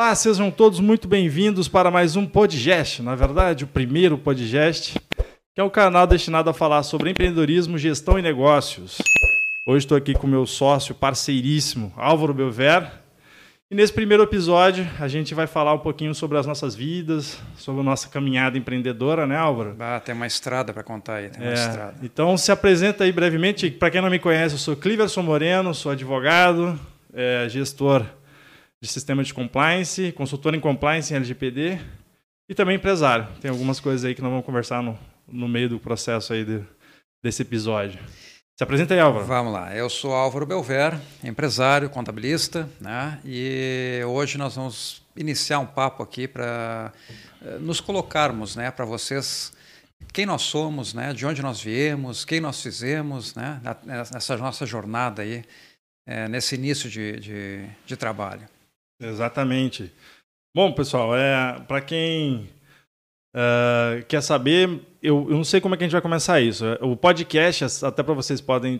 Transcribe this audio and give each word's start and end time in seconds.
Olá, 0.00 0.14
sejam 0.14 0.50
todos 0.50 0.80
muito 0.80 1.06
bem-vindos 1.06 1.68
para 1.68 1.90
mais 1.90 2.16
um 2.16 2.24
podcast, 2.24 3.02
na 3.02 3.14
verdade, 3.14 3.64
o 3.64 3.66
primeiro 3.66 4.16
podcast, 4.16 4.98
que 5.54 5.60
é 5.60 5.62
o 5.62 5.68
canal 5.68 6.06
destinado 6.06 6.48
a 6.48 6.54
falar 6.54 6.82
sobre 6.84 7.10
empreendedorismo, 7.10 7.76
gestão 7.76 8.18
e 8.18 8.22
negócios. 8.22 8.96
Hoje 9.66 9.84
estou 9.84 9.98
aqui 9.98 10.14
com 10.14 10.26
meu 10.26 10.46
sócio 10.46 10.94
parceiríssimo, 10.94 11.92
Álvaro 11.98 12.32
Belver. 12.32 12.90
E 13.70 13.74
nesse 13.74 13.92
primeiro 13.92 14.22
episódio, 14.22 14.88
a 14.98 15.06
gente 15.06 15.34
vai 15.34 15.46
falar 15.46 15.74
um 15.74 15.80
pouquinho 15.80 16.14
sobre 16.14 16.38
as 16.38 16.46
nossas 16.46 16.74
vidas, 16.74 17.38
sobre 17.58 17.82
a 17.82 17.84
nossa 17.84 18.08
caminhada 18.08 18.56
empreendedora, 18.56 19.26
né, 19.26 19.36
Álvaro? 19.36 19.76
Ah, 19.78 20.00
tem 20.02 20.14
uma 20.14 20.26
estrada 20.26 20.72
para 20.72 20.82
contar 20.82 21.16
aí, 21.16 21.28
tem 21.28 21.42
uma 21.42 21.50
é, 21.50 21.54
estrada. 21.54 21.94
Então, 22.02 22.38
se 22.38 22.50
apresenta 22.50 23.04
aí 23.04 23.12
brevemente. 23.12 23.70
Para 23.70 23.90
quem 23.90 24.00
não 24.00 24.08
me 24.08 24.18
conhece, 24.18 24.54
eu 24.54 24.58
sou 24.58 24.74
Cliverson 24.74 25.20
Moreno, 25.20 25.74
sou 25.74 25.92
advogado, 25.92 26.80
é, 27.12 27.46
gestor 27.50 28.06
de 28.82 28.88
sistema 28.88 29.22
de 29.22 29.34
compliance, 29.34 30.12
consultor 30.12 30.54
em 30.54 30.60
compliance 30.60 31.12
em 31.12 31.16
LGPD 31.16 31.78
e 32.48 32.54
também 32.54 32.76
empresário. 32.76 33.28
Tem 33.40 33.50
algumas 33.50 33.78
coisas 33.78 34.04
aí 34.04 34.14
que 34.14 34.22
nós 34.22 34.30
vamos 34.30 34.46
conversar 34.46 34.82
no, 34.82 34.98
no 35.28 35.46
meio 35.48 35.68
do 35.68 35.78
processo 35.78 36.32
aí 36.32 36.44
de, 36.44 36.62
desse 37.22 37.42
episódio. 37.42 38.00
Se 38.56 38.64
apresenta 38.64 38.94
aí, 38.94 39.00
Álvaro. 39.00 39.24
Vamos 39.24 39.52
lá. 39.52 39.74
Eu 39.74 39.88
sou 39.88 40.12
Álvaro 40.12 40.44
Belver, 40.44 40.98
empresário, 41.24 41.88
contabilista, 41.88 42.68
né? 42.80 43.18
E 43.24 44.02
hoje 44.06 44.36
nós 44.36 44.56
vamos 44.56 45.02
iniciar 45.16 45.58
um 45.58 45.66
papo 45.66 46.02
aqui 46.02 46.28
para 46.28 46.92
eh, 47.42 47.58
nos 47.58 47.80
colocarmos, 47.80 48.56
né, 48.56 48.70
para 48.70 48.84
vocês 48.84 49.52
quem 50.12 50.26
nós 50.26 50.42
somos, 50.42 50.94
né, 50.94 51.12
de 51.12 51.26
onde 51.26 51.42
nós 51.42 51.60
viemos, 51.60 52.24
quem 52.24 52.40
nós 52.40 52.62
fizemos, 52.62 53.34
né, 53.34 53.60
nessa 53.84 54.36
nossa 54.36 54.64
jornada 54.64 55.22
aí, 55.22 55.44
é, 56.06 56.26
nesse 56.26 56.54
início 56.54 56.88
de, 56.88 57.20
de, 57.20 57.66
de 57.86 57.96
trabalho. 57.96 58.48
Exatamente. 59.00 59.92
Bom, 60.54 60.72
pessoal, 60.72 61.16
é, 61.16 61.60
para 61.66 61.80
quem 61.80 62.48
Uh, 63.30 64.04
quer 64.08 64.20
saber? 64.22 64.68
Eu, 65.00 65.28
eu, 65.30 65.36
não 65.36 65.44
sei 65.44 65.60
como 65.60 65.74
é 65.74 65.78
que 65.78 65.84
a 65.84 65.86
gente 65.86 65.92
vai 65.92 66.00
começar 66.00 66.40
isso. 66.40 66.64
O 66.80 66.96
podcast, 66.96 67.84
até 67.84 68.02
para 68.02 68.14
vocês 68.14 68.40
podem 68.40 68.78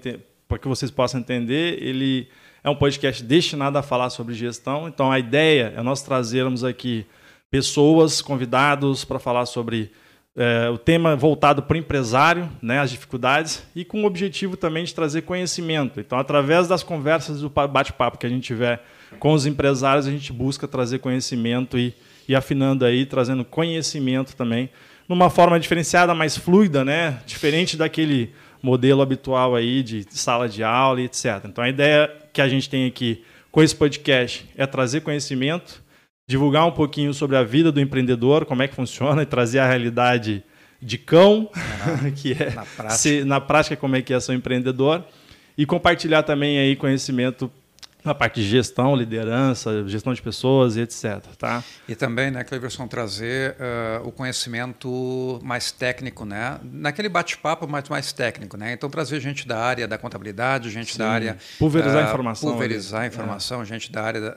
para 0.48 0.58
que 0.58 0.66
vocês 0.66 0.90
possam 0.90 1.20
entender, 1.20 1.80
ele 1.80 2.28
é 2.64 2.68
um 2.68 2.74
podcast 2.74 3.22
destinado 3.22 3.78
a 3.78 3.82
falar 3.82 4.10
sobre 4.10 4.34
gestão. 4.34 4.88
Então 4.88 5.12
a 5.12 5.18
ideia 5.18 5.72
é 5.76 5.82
nós 5.82 6.02
trazermos 6.02 6.64
aqui 6.64 7.06
pessoas, 7.48 8.20
convidados 8.20 9.04
para 9.04 9.20
falar 9.20 9.46
sobre 9.46 9.92
é, 10.36 10.68
o 10.68 10.76
tema 10.76 11.14
voltado 11.14 11.62
para 11.62 11.76
o 11.76 11.78
empresário, 11.78 12.50
né, 12.60 12.80
as 12.80 12.90
dificuldades, 12.90 13.62
e 13.74 13.84
com 13.84 14.02
o 14.02 14.06
objetivo 14.06 14.56
também 14.56 14.82
de 14.82 14.92
trazer 14.92 15.22
conhecimento. 15.22 16.00
Então, 16.00 16.18
através 16.18 16.66
das 16.66 16.82
conversas 16.82 17.40
do 17.40 17.48
bate-papo 17.48 18.18
que 18.18 18.26
a 18.26 18.28
gente 18.28 18.42
tiver 18.42 18.84
com 19.18 19.32
os 19.32 19.46
empresários, 19.46 20.06
a 20.06 20.10
gente 20.10 20.32
busca 20.32 20.68
trazer 20.68 20.98
conhecimento 20.98 21.78
e 21.78 21.94
e 22.30 22.34
afinando 22.36 22.84
aí, 22.84 23.04
trazendo 23.04 23.44
conhecimento 23.44 24.36
também, 24.36 24.70
numa 25.08 25.28
forma 25.28 25.58
diferenciada, 25.58 26.14
mais 26.14 26.36
fluida, 26.36 26.84
né? 26.84 27.18
Diferente 27.26 27.76
daquele 27.76 28.32
modelo 28.62 29.02
habitual 29.02 29.56
aí 29.56 29.82
de 29.82 30.06
sala 30.10 30.48
de 30.48 30.62
aula 30.62 31.00
e 31.00 31.06
etc. 31.06 31.44
Então 31.46 31.64
a 31.64 31.68
ideia 31.68 32.08
que 32.32 32.40
a 32.40 32.48
gente 32.48 32.70
tem 32.70 32.86
aqui 32.86 33.24
com 33.50 33.60
esse 33.60 33.74
podcast 33.74 34.48
é 34.56 34.64
trazer 34.64 35.00
conhecimento, 35.00 35.82
divulgar 36.28 36.64
um 36.68 36.70
pouquinho 36.70 37.12
sobre 37.12 37.36
a 37.36 37.42
vida 37.42 37.72
do 37.72 37.80
empreendedor, 37.80 38.44
como 38.44 38.62
é 38.62 38.68
que 38.68 38.76
funciona 38.76 39.22
e 39.22 39.26
trazer 39.26 39.58
a 39.58 39.66
realidade 39.66 40.44
de 40.80 40.98
cão, 40.98 41.50
que 42.14 42.32
é 42.32 42.50
na 42.50 42.64
prática. 42.64 42.90
Se, 42.90 43.24
na 43.24 43.40
prática 43.40 43.76
como 43.76 43.96
é 43.96 44.02
que 44.02 44.14
é 44.14 44.20
ser 44.20 44.34
empreendedor 44.34 45.04
e 45.58 45.66
compartilhar 45.66 46.22
também 46.22 46.60
aí 46.60 46.76
conhecimento 46.76 47.50
na 48.04 48.14
parte 48.14 48.40
de 48.40 48.48
gestão, 48.48 48.94
liderança, 48.96 49.86
gestão 49.86 50.12
de 50.12 50.22
pessoas 50.22 50.76
e 50.76 50.80
etc. 50.80 51.20
Tá? 51.38 51.62
E 51.88 51.94
também, 51.94 52.30
né, 52.30 52.44
Cleverson, 52.44 52.86
trazer 52.86 53.56
uh, 53.56 54.06
o 54.06 54.12
conhecimento 54.12 55.40
mais 55.42 55.70
técnico, 55.70 56.24
né? 56.24 56.58
Naquele 56.62 57.08
bate-papo 57.08 57.66
mais, 57.68 57.88
mais 57.88 58.12
técnico, 58.12 58.56
né? 58.56 58.72
Então, 58.72 58.88
trazer 58.88 59.20
gente 59.20 59.46
da 59.46 59.58
área 59.58 59.86
da 59.86 59.98
contabilidade, 59.98 60.70
gente 60.70 60.92
Sim. 60.92 60.98
da 60.98 61.10
área... 61.10 61.38
Pulverizar 61.58 62.04
uh, 62.04 62.08
informação. 62.08 62.50
Pulverizar 62.50 63.00
ali. 63.00 63.08
informação, 63.08 63.62
é. 63.62 63.64
gente 63.64 63.92
da 63.92 64.02
área 64.02 64.20
da, 64.20 64.30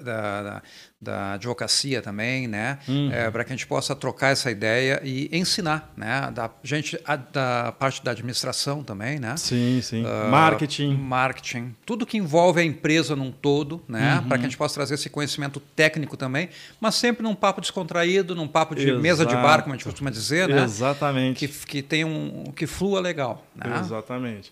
da, 0.44 0.62
da 1.04 1.34
advocacia 1.34 2.02
também, 2.02 2.48
né? 2.48 2.80
Uhum. 2.88 3.12
É, 3.12 3.30
para 3.30 3.44
que 3.44 3.52
a 3.52 3.56
gente 3.56 3.68
possa 3.68 3.96
trocar 3.96 4.30
essa 4.30 4.50
ideia 4.50 5.02
e 5.04 5.30
ensinar, 5.32 5.92
né? 5.96 6.32
Da 6.34 6.50
gente 6.64 7.00
a, 7.06 7.16
da 7.16 7.74
parte 7.78 8.04
da 8.04 8.12
administração 8.12 8.84
também, 8.84 9.20
né? 9.20 9.36
Sim, 9.38 9.82
sim. 9.82 10.04
Uh, 10.04 10.30
marketing, 10.30 10.96
marketing, 10.96 11.76
tudo 11.86 12.06
que 12.06 12.18
envolve 12.18 12.62
a 12.62 12.64
empresa 12.64 13.16
num 13.16 13.32
todo, 13.32 13.84
né? 13.88 14.16
Uhum. 14.16 14.30
Para 14.30 14.38
que 14.38 14.46
a 14.46 14.48
gente 14.48 14.58
possa 14.58 14.76
trazer 14.76 14.96
esse 14.96 15.10
conhecimento 15.10 15.60
técnico 15.60 16.16
também, 16.16 16.50
mas 16.80 16.96
sempre 16.96 17.22
num 17.22 17.36
papo 17.36 17.62
descontraído, 17.62 18.34
num 18.34 18.48
papo 18.48 18.74
de 18.76 18.88
Exato. 18.88 19.02
mesa 19.02 19.26
de 19.26 19.36
bar, 19.36 19.62
como 19.62 19.74
a 19.74 19.78
gente 19.78 19.86
costuma 19.86 20.10
dizer, 20.10 20.48
né? 20.48 20.64
Exatamente. 20.64 21.48
Que, 21.48 21.66
que 21.66 21.82
tem 21.82 22.06
um 22.06 22.46
que 22.56 22.66
flua 22.66 23.00
legal, 23.00 23.46
né? 23.56 23.80
Exatamente. 23.80 24.52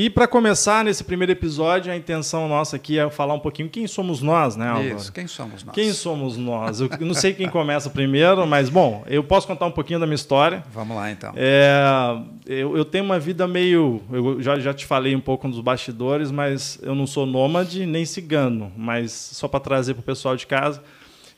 E 0.00 0.08
para 0.08 0.28
começar 0.28 0.84
nesse 0.84 1.02
primeiro 1.02 1.32
episódio, 1.32 1.92
a 1.92 1.96
intenção 1.96 2.46
nossa 2.46 2.76
aqui 2.76 3.00
é 3.00 3.10
falar 3.10 3.34
um 3.34 3.40
pouquinho 3.40 3.68
quem 3.68 3.84
somos 3.88 4.22
nós, 4.22 4.54
né, 4.54 4.68
Álvaro? 4.68 4.96
Isso, 4.96 5.12
quem 5.12 5.26
somos 5.26 5.64
nós? 5.64 5.74
Quem 5.74 5.92
somos 5.92 6.36
nós? 6.36 6.80
Eu 6.80 6.88
não 7.00 7.14
sei 7.14 7.34
quem 7.34 7.48
começa 7.48 7.90
primeiro, 7.90 8.46
mas 8.46 8.68
bom, 8.68 9.02
eu 9.08 9.24
posso 9.24 9.44
contar 9.48 9.66
um 9.66 9.72
pouquinho 9.72 9.98
da 9.98 10.06
minha 10.06 10.14
história. 10.14 10.62
Vamos 10.72 10.96
lá, 10.96 11.10
então. 11.10 11.32
É, 11.34 12.16
eu, 12.46 12.76
eu, 12.76 12.84
tenho 12.84 13.02
uma 13.02 13.18
vida 13.18 13.48
meio. 13.48 14.00
Eu 14.12 14.40
já, 14.40 14.56
já 14.60 14.72
te 14.72 14.86
falei 14.86 15.16
um 15.16 15.20
pouco 15.20 15.48
dos 15.48 15.60
bastidores, 15.60 16.30
mas 16.30 16.78
eu 16.80 16.94
não 16.94 17.04
sou 17.04 17.26
nômade 17.26 17.84
nem 17.84 18.06
cigano. 18.06 18.70
Mas 18.76 19.10
só 19.10 19.48
para 19.48 19.58
trazer 19.58 19.94
para 19.94 20.02
o 20.02 20.04
pessoal 20.04 20.36
de 20.36 20.46
casa, 20.46 20.80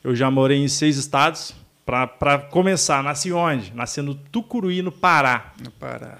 eu 0.03 0.15
já 0.15 0.29
morei 0.29 0.59
em 0.59 0.67
seis 0.67 0.97
estados. 0.97 1.55
Para 1.83 2.37
começar, 2.37 3.03
nasci 3.03 3.33
onde? 3.33 3.73
Nasci 3.73 4.03
no 4.03 4.13
Tucuruí, 4.13 4.83
no 4.83 4.91
Pará. 4.91 5.51
No 5.59 5.71
Pará. 5.71 6.19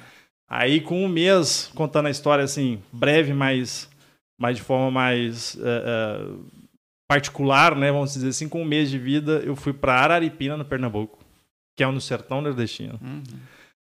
Aí, 0.53 0.81
com 0.81 1.06
um 1.06 1.07
mês, 1.07 1.72
contando 1.73 2.07
a 2.07 2.12
história 2.12 2.44
assim, 2.44 2.84
breve, 2.91 3.34
mas, 3.34 3.89
mas 4.38 4.57
de 4.57 4.62
forma 4.62 4.91
mais 4.91 5.56
uh, 5.56 6.29
uh, 6.29 6.45
particular, 7.09 7.73
né? 7.73 7.89
Vamos 7.89 8.12
dizer 8.12 8.28
assim, 8.28 8.50
com 8.50 8.61
um 8.61 8.66
mês 8.66 8.91
de 8.91 9.00
vida, 9.00 9.41
eu 9.45 9.56
fui 9.56 9.72
para 9.72 9.95
Araripina, 9.95 10.57
no 10.57 10.66
Pernambuco, 10.66 11.19
que 11.73 11.81
é 11.81 11.88
no 11.88 12.01
sertão 12.01 12.41
nordestino. 12.41 13.00
Uhum. 13.01 13.23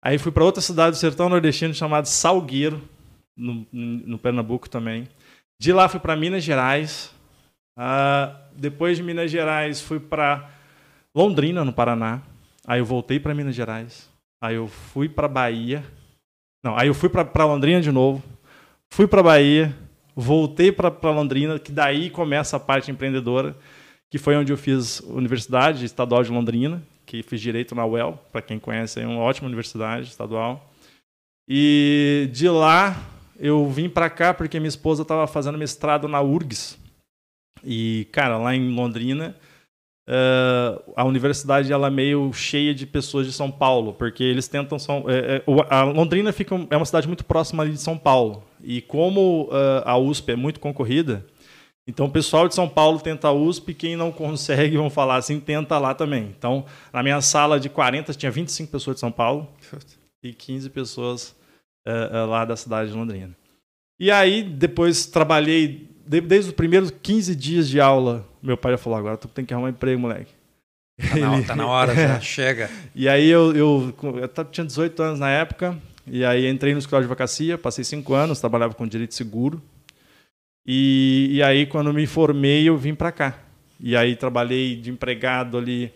Aí 0.05 0.19
fui 0.19 0.33
para 0.33 0.43
outra 0.43 0.61
cidade 0.61 0.97
do 0.97 0.99
sertão 0.99 1.29
nordestino 1.29 1.73
chamada 1.73 2.07
Salgueiro, 2.07 2.83
no, 3.37 3.65
no 3.73 4.19
Pernambuco 4.19 4.69
também. 4.69 5.09
De 5.63 5.73
lá 5.73 5.89
fui 5.89 6.01
para 6.01 6.17
Minas 6.17 6.43
Gerais. 6.43 7.15
Uh, 7.79 8.35
depois 8.57 8.97
de 8.97 9.05
Minas 9.05 9.31
Gerais, 9.31 9.81
fui 9.81 10.01
para 10.01 10.51
Londrina, 11.15 11.65
no 11.65 11.73
Paraná. 11.73 12.21
Aí 12.67 12.81
eu 12.81 12.85
voltei 12.85 13.21
para 13.21 13.33
Minas 13.33 13.55
Gerais. 13.55 14.11
Aí 14.43 14.57
eu 14.57 14.67
fui 14.67 15.09
para 15.09 15.29
Bahia 15.29 15.85
não, 16.63 16.77
aí 16.77 16.89
eu 16.89 16.95
fui 16.95 17.09
para 17.09 17.45
Londrina 17.45 17.81
de 17.81 17.93
novo, 17.93 18.23
fui 18.91 19.07
para 19.07 19.23
Bahia, 19.23 19.75
voltei 20.15 20.73
para 20.73 21.11
Londrina, 21.11 21.59
que 21.59 21.71
daí 21.71 22.11
começa 22.11 22.57
a 22.57 22.61
parte 22.61 22.91
empreendedora, 22.91 23.57
que 24.11 24.19
foi 24.19 24.37
onde 24.37 24.53
eu 24.53 24.57
fiz 24.57 25.01
Universidade 25.01 25.85
Estadual 25.85 26.23
de 26.23 26.33
Londrina, 26.33 26.83
que 27.07 27.23
fiz 27.23 27.41
direito 27.41 27.75
na 27.75 27.87
UEL, 27.87 28.19
para 28.33 28.43
quem 28.43 28.59
conhece, 28.59 29.01
é 29.01 29.07
uma 29.07 29.21
ótima 29.21 29.47
universidade 29.47 30.09
estadual. 30.09 30.71
E 31.49 32.29
de 32.33 32.49
lá 32.49 32.97
eu 33.39 33.67
vim 33.71 33.89
para 33.89 34.11
cá 34.11 34.35
porque 34.35 34.59
minha 34.59 34.69
esposa 34.69 35.03
estava 35.03 35.27
fazendo 35.27 35.57
mestrado 35.57 36.09
na 36.09 36.21
URGS. 36.21 36.77
E, 37.65 38.07
cara, 38.13 38.37
lá 38.37 38.55
em 38.55 38.71
Londrina, 38.71 39.35
Uh, 40.09 40.83
a 40.97 41.05
universidade 41.05 41.71
ela 41.71 41.89
é 41.89 41.91
meio 41.91 42.33
cheia 42.33 42.75
de 42.75 42.87
pessoas 42.87 43.27
de 43.27 43.33
São 43.35 43.51
Paulo, 43.51 43.93
porque 43.93 44.25
eles 44.25 44.49
tentam 44.49 44.79
são, 44.79 45.05
é, 45.07 45.37
é, 45.37 45.43
a 45.69 45.83
Londrina 45.83 46.33
fica 46.33 46.55
é 46.71 46.77
uma 46.79 46.87
cidade 46.87 47.07
muito 47.07 47.27
próxima 47.27 47.69
de 47.69 47.77
São 47.77 47.99
Paulo 47.99 48.43
e 48.65 48.81
como 48.81 49.51
uh, 49.53 49.83
a 49.85 49.99
USP 49.99 50.33
é 50.33 50.37
muito 50.37 50.61
concorrida, 50.61 51.27
então 51.87 52.07
o 52.07 52.11
pessoal 52.11 52.49
de 52.49 52.55
São 52.55 52.67
Paulo 52.67 52.99
tenta 52.99 53.29
a 53.29 53.33
USP, 53.33 53.75
quem 53.75 53.97
não 53.97 54.11
consegue, 54.11 54.79
vão 54.79 54.89
falar 54.89 55.17
assim, 55.17 55.39
tenta 55.39 55.79
lá 55.79 55.93
também. 55.93 56.35
Então 56.39 56.65
na 56.91 57.03
minha 57.03 57.21
sala 57.21 57.61
de 57.61 57.69
40 57.69 58.15
tinha 58.15 58.33
25 58.33 58.73
pessoas 58.73 58.97
de 58.97 59.01
São 59.01 59.13
Paulo 59.13 59.47
e 60.25 60.33
15 60.33 60.71
pessoas 60.71 61.37
uh, 61.87 62.27
lá 62.27 62.47
da 62.47 62.57
cidade 62.57 62.91
de 62.91 62.97
Londrina. 62.97 63.37
E 64.01 64.11
aí 64.11 64.43
depois 64.43 65.05
trabalhei 65.05 65.88
desde 66.09 66.51
os 66.51 66.53
primeiros 66.53 66.91
15 66.91 67.37
dias 67.37 67.69
de 67.69 67.81
aula, 67.81 68.27
meu 68.43 68.57
pai 68.57 68.73
já 68.73 68.79
falou: 68.79 68.99
agora 68.99 69.17
tu 69.17 69.29
tem 69.29 69.45
que 69.45 69.53
arrumar 69.53 69.71
emprego, 69.71 70.01
moleque. 70.01 70.33
Tá 70.99 71.17
na, 71.17 71.37
Ele... 71.37 71.45
tá 71.45 71.57
na 71.57 71.67
hora, 71.67 71.95
já 71.95 72.19
chega. 72.21 72.71
E 72.95 73.09
aí 73.09 73.29
eu, 73.29 73.55
eu, 73.55 73.95
eu, 74.03 74.45
tinha 74.45 74.65
18 74.65 75.03
anos 75.03 75.21
na 75.21 75.31
época, 75.31 75.79
e 76.07 76.25
aí 76.25 76.49
entrei 76.49 76.73
no 76.73 76.79
escritório 76.79 77.07
de 77.07 77.13
advocacia, 77.13 77.59
passei 77.59 77.85
5 77.85 78.15
anos, 78.15 78.41
trabalhava 78.41 78.75
com 78.75 78.87
direito 78.87 79.15
seguro. 79.15 79.63
E, 80.67 81.29
e 81.33 81.43
aí, 81.43 81.65
quando 81.65 81.95
me 81.95 82.07
formei, 82.07 82.69
eu 82.69 82.77
vim 82.77 82.95
para 82.95 83.11
cá. 83.11 83.39
E 83.81 83.97
aí 83.97 84.15
trabalhei 84.17 84.77
de 84.77 84.91
empregado 84.91 85.57
ali 85.57 85.91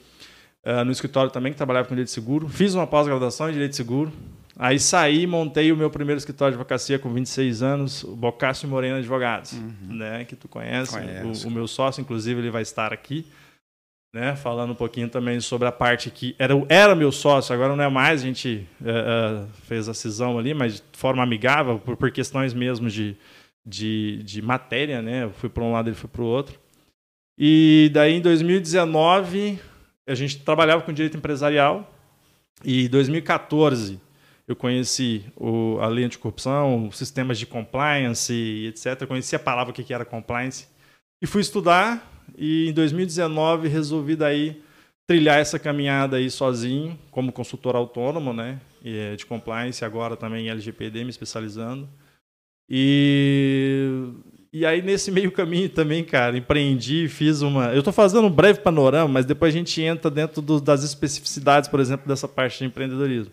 uh, 0.64 0.82
no 0.84 0.92
escritório 0.92 1.30
também, 1.30 1.52
que 1.52 1.58
trabalhava 1.58 1.88
com 1.88 1.94
direito 1.94 2.10
seguro. 2.10 2.48
Fiz 2.48 2.74
uma 2.74 2.86
pós-graduação 2.86 3.50
em 3.50 3.52
direito 3.52 3.76
seguro. 3.76 4.10
Aí 4.58 4.78
saí, 4.78 5.26
montei 5.26 5.72
o 5.72 5.76
meu 5.76 5.90
primeiro 5.90 6.18
escritório 6.18 6.52
de 6.52 6.56
advocacia 6.56 6.98
com 6.98 7.12
26 7.12 7.62
anos, 7.62 8.04
o 8.04 8.14
Bocássio 8.14 8.68
Moreno 8.68 8.96
Advogados, 8.96 9.52
uhum. 9.52 9.96
né, 9.96 10.24
que 10.24 10.36
tu 10.36 10.46
conhece. 10.46 10.94
O, 10.96 11.48
o, 11.48 11.50
meu 11.50 11.66
sócio, 11.66 12.02
inclusive, 12.02 12.40
ele 12.40 12.50
vai 12.50 12.62
estar 12.62 12.92
aqui. 12.92 13.26
né? 14.14 14.36
Falando 14.36 14.72
um 14.72 14.76
pouquinho 14.76 15.08
também 15.08 15.40
sobre 15.40 15.66
a 15.66 15.72
parte 15.72 16.10
que 16.10 16.36
era, 16.38 16.54
era 16.68 16.94
meu 16.94 17.10
sócio, 17.10 17.54
agora 17.54 17.74
não 17.74 17.82
é 17.82 17.88
mais, 17.88 18.20
a 18.20 18.24
gente 18.24 18.68
uh, 18.82 19.48
fez 19.62 19.88
a 19.88 19.94
cisão 19.94 20.38
ali, 20.38 20.52
mas 20.52 20.76
de 20.76 20.98
forma 20.98 21.22
amigável, 21.22 21.78
por, 21.78 21.96
por 21.96 22.10
questões 22.10 22.52
mesmo 22.52 22.90
de, 22.90 23.16
de, 23.64 24.22
de 24.22 24.42
matéria, 24.42 25.00
né? 25.00 25.24
Eu 25.24 25.30
fui 25.30 25.48
para 25.48 25.64
um 25.64 25.72
lado, 25.72 25.88
ele 25.88 25.96
foi 25.96 26.10
para 26.10 26.22
o 26.22 26.26
outro. 26.26 26.60
E 27.38 27.90
daí 27.94 28.12
em 28.12 28.20
2019 28.20 29.58
a 30.06 30.14
gente 30.14 30.40
trabalhava 30.40 30.82
com 30.82 30.92
direito 30.92 31.16
empresarial 31.16 31.90
e 32.62 32.84
em 32.84 32.88
2014 32.88 33.98
eu 34.46 34.56
conheci 34.56 35.24
o, 35.36 35.78
a 35.80 35.88
lei 35.88 36.04
anticorrupção, 36.04 36.90
sistemas 36.92 37.38
de 37.38 37.46
compliance, 37.46 38.32
etc. 38.66 39.06
Conheci 39.06 39.36
a 39.36 39.38
palavra 39.38 39.72
que 39.72 39.92
era 39.92 40.04
compliance 40.04 40.66
e 41.22 41.26
fui 41.26 41.40
estudar 41.40 42.24
e 42.36 42.68
em 42.68 42.72
2019 42.72 43.68
resolvi 43.68 44.16
daí 44.16 44.62
trilhar 45.06 45.38
essa 45.38 45.58
caminhada 45.58 46.16
aí 46.16 46.30
sozinho, 46.30 46.98
como 47.10 47.32
consultor 47.32 47.76
autônomo, 47.76 48.32
né, 48.32 48.60
é 48.84 49.14
de 49.16 49.26
compliance, 49.26 49.84
agora 49.84 50.16
também 50.16 50.46
em 50.46 50.50
LGPD, 50.50 51.04
me 51.04 51.10
especializando. 51.10 51.88
E 52.68 54.12
e 54.54 54.66
aí, 54.66 54.82
nesse 54.82 55.10
meio 55.10 55.32
caminho 55.32 55.70
também, 55.70 56.04
cara, 56.04 56.36
empreendi, 56.36 57.08
fiz 57.08 57.40
uma. 57.40 57.72
Eu 57.72 57.78
estou 57.78 57.92
fazendo 57.92 58.26
um 58.26 58.30
breve 58.30 58.60
panorama, 58.60 59.08
mas 59.08 59.24
depois 59.24 59.54
a 59.54 59.56
gente 59.56 59.80
entra 59.80 60.10
dentro 60.10 60.42
do, 60.42 60.60
das 60.60 60.84
especificidades, 60.84 61.70
por 61.70 61.80
exemplo, 61.80 62.06
dessa 62.06 62.28
parte 62.28 62.58
de 62.58 62.66
empreendedorismo. 62.66 63.32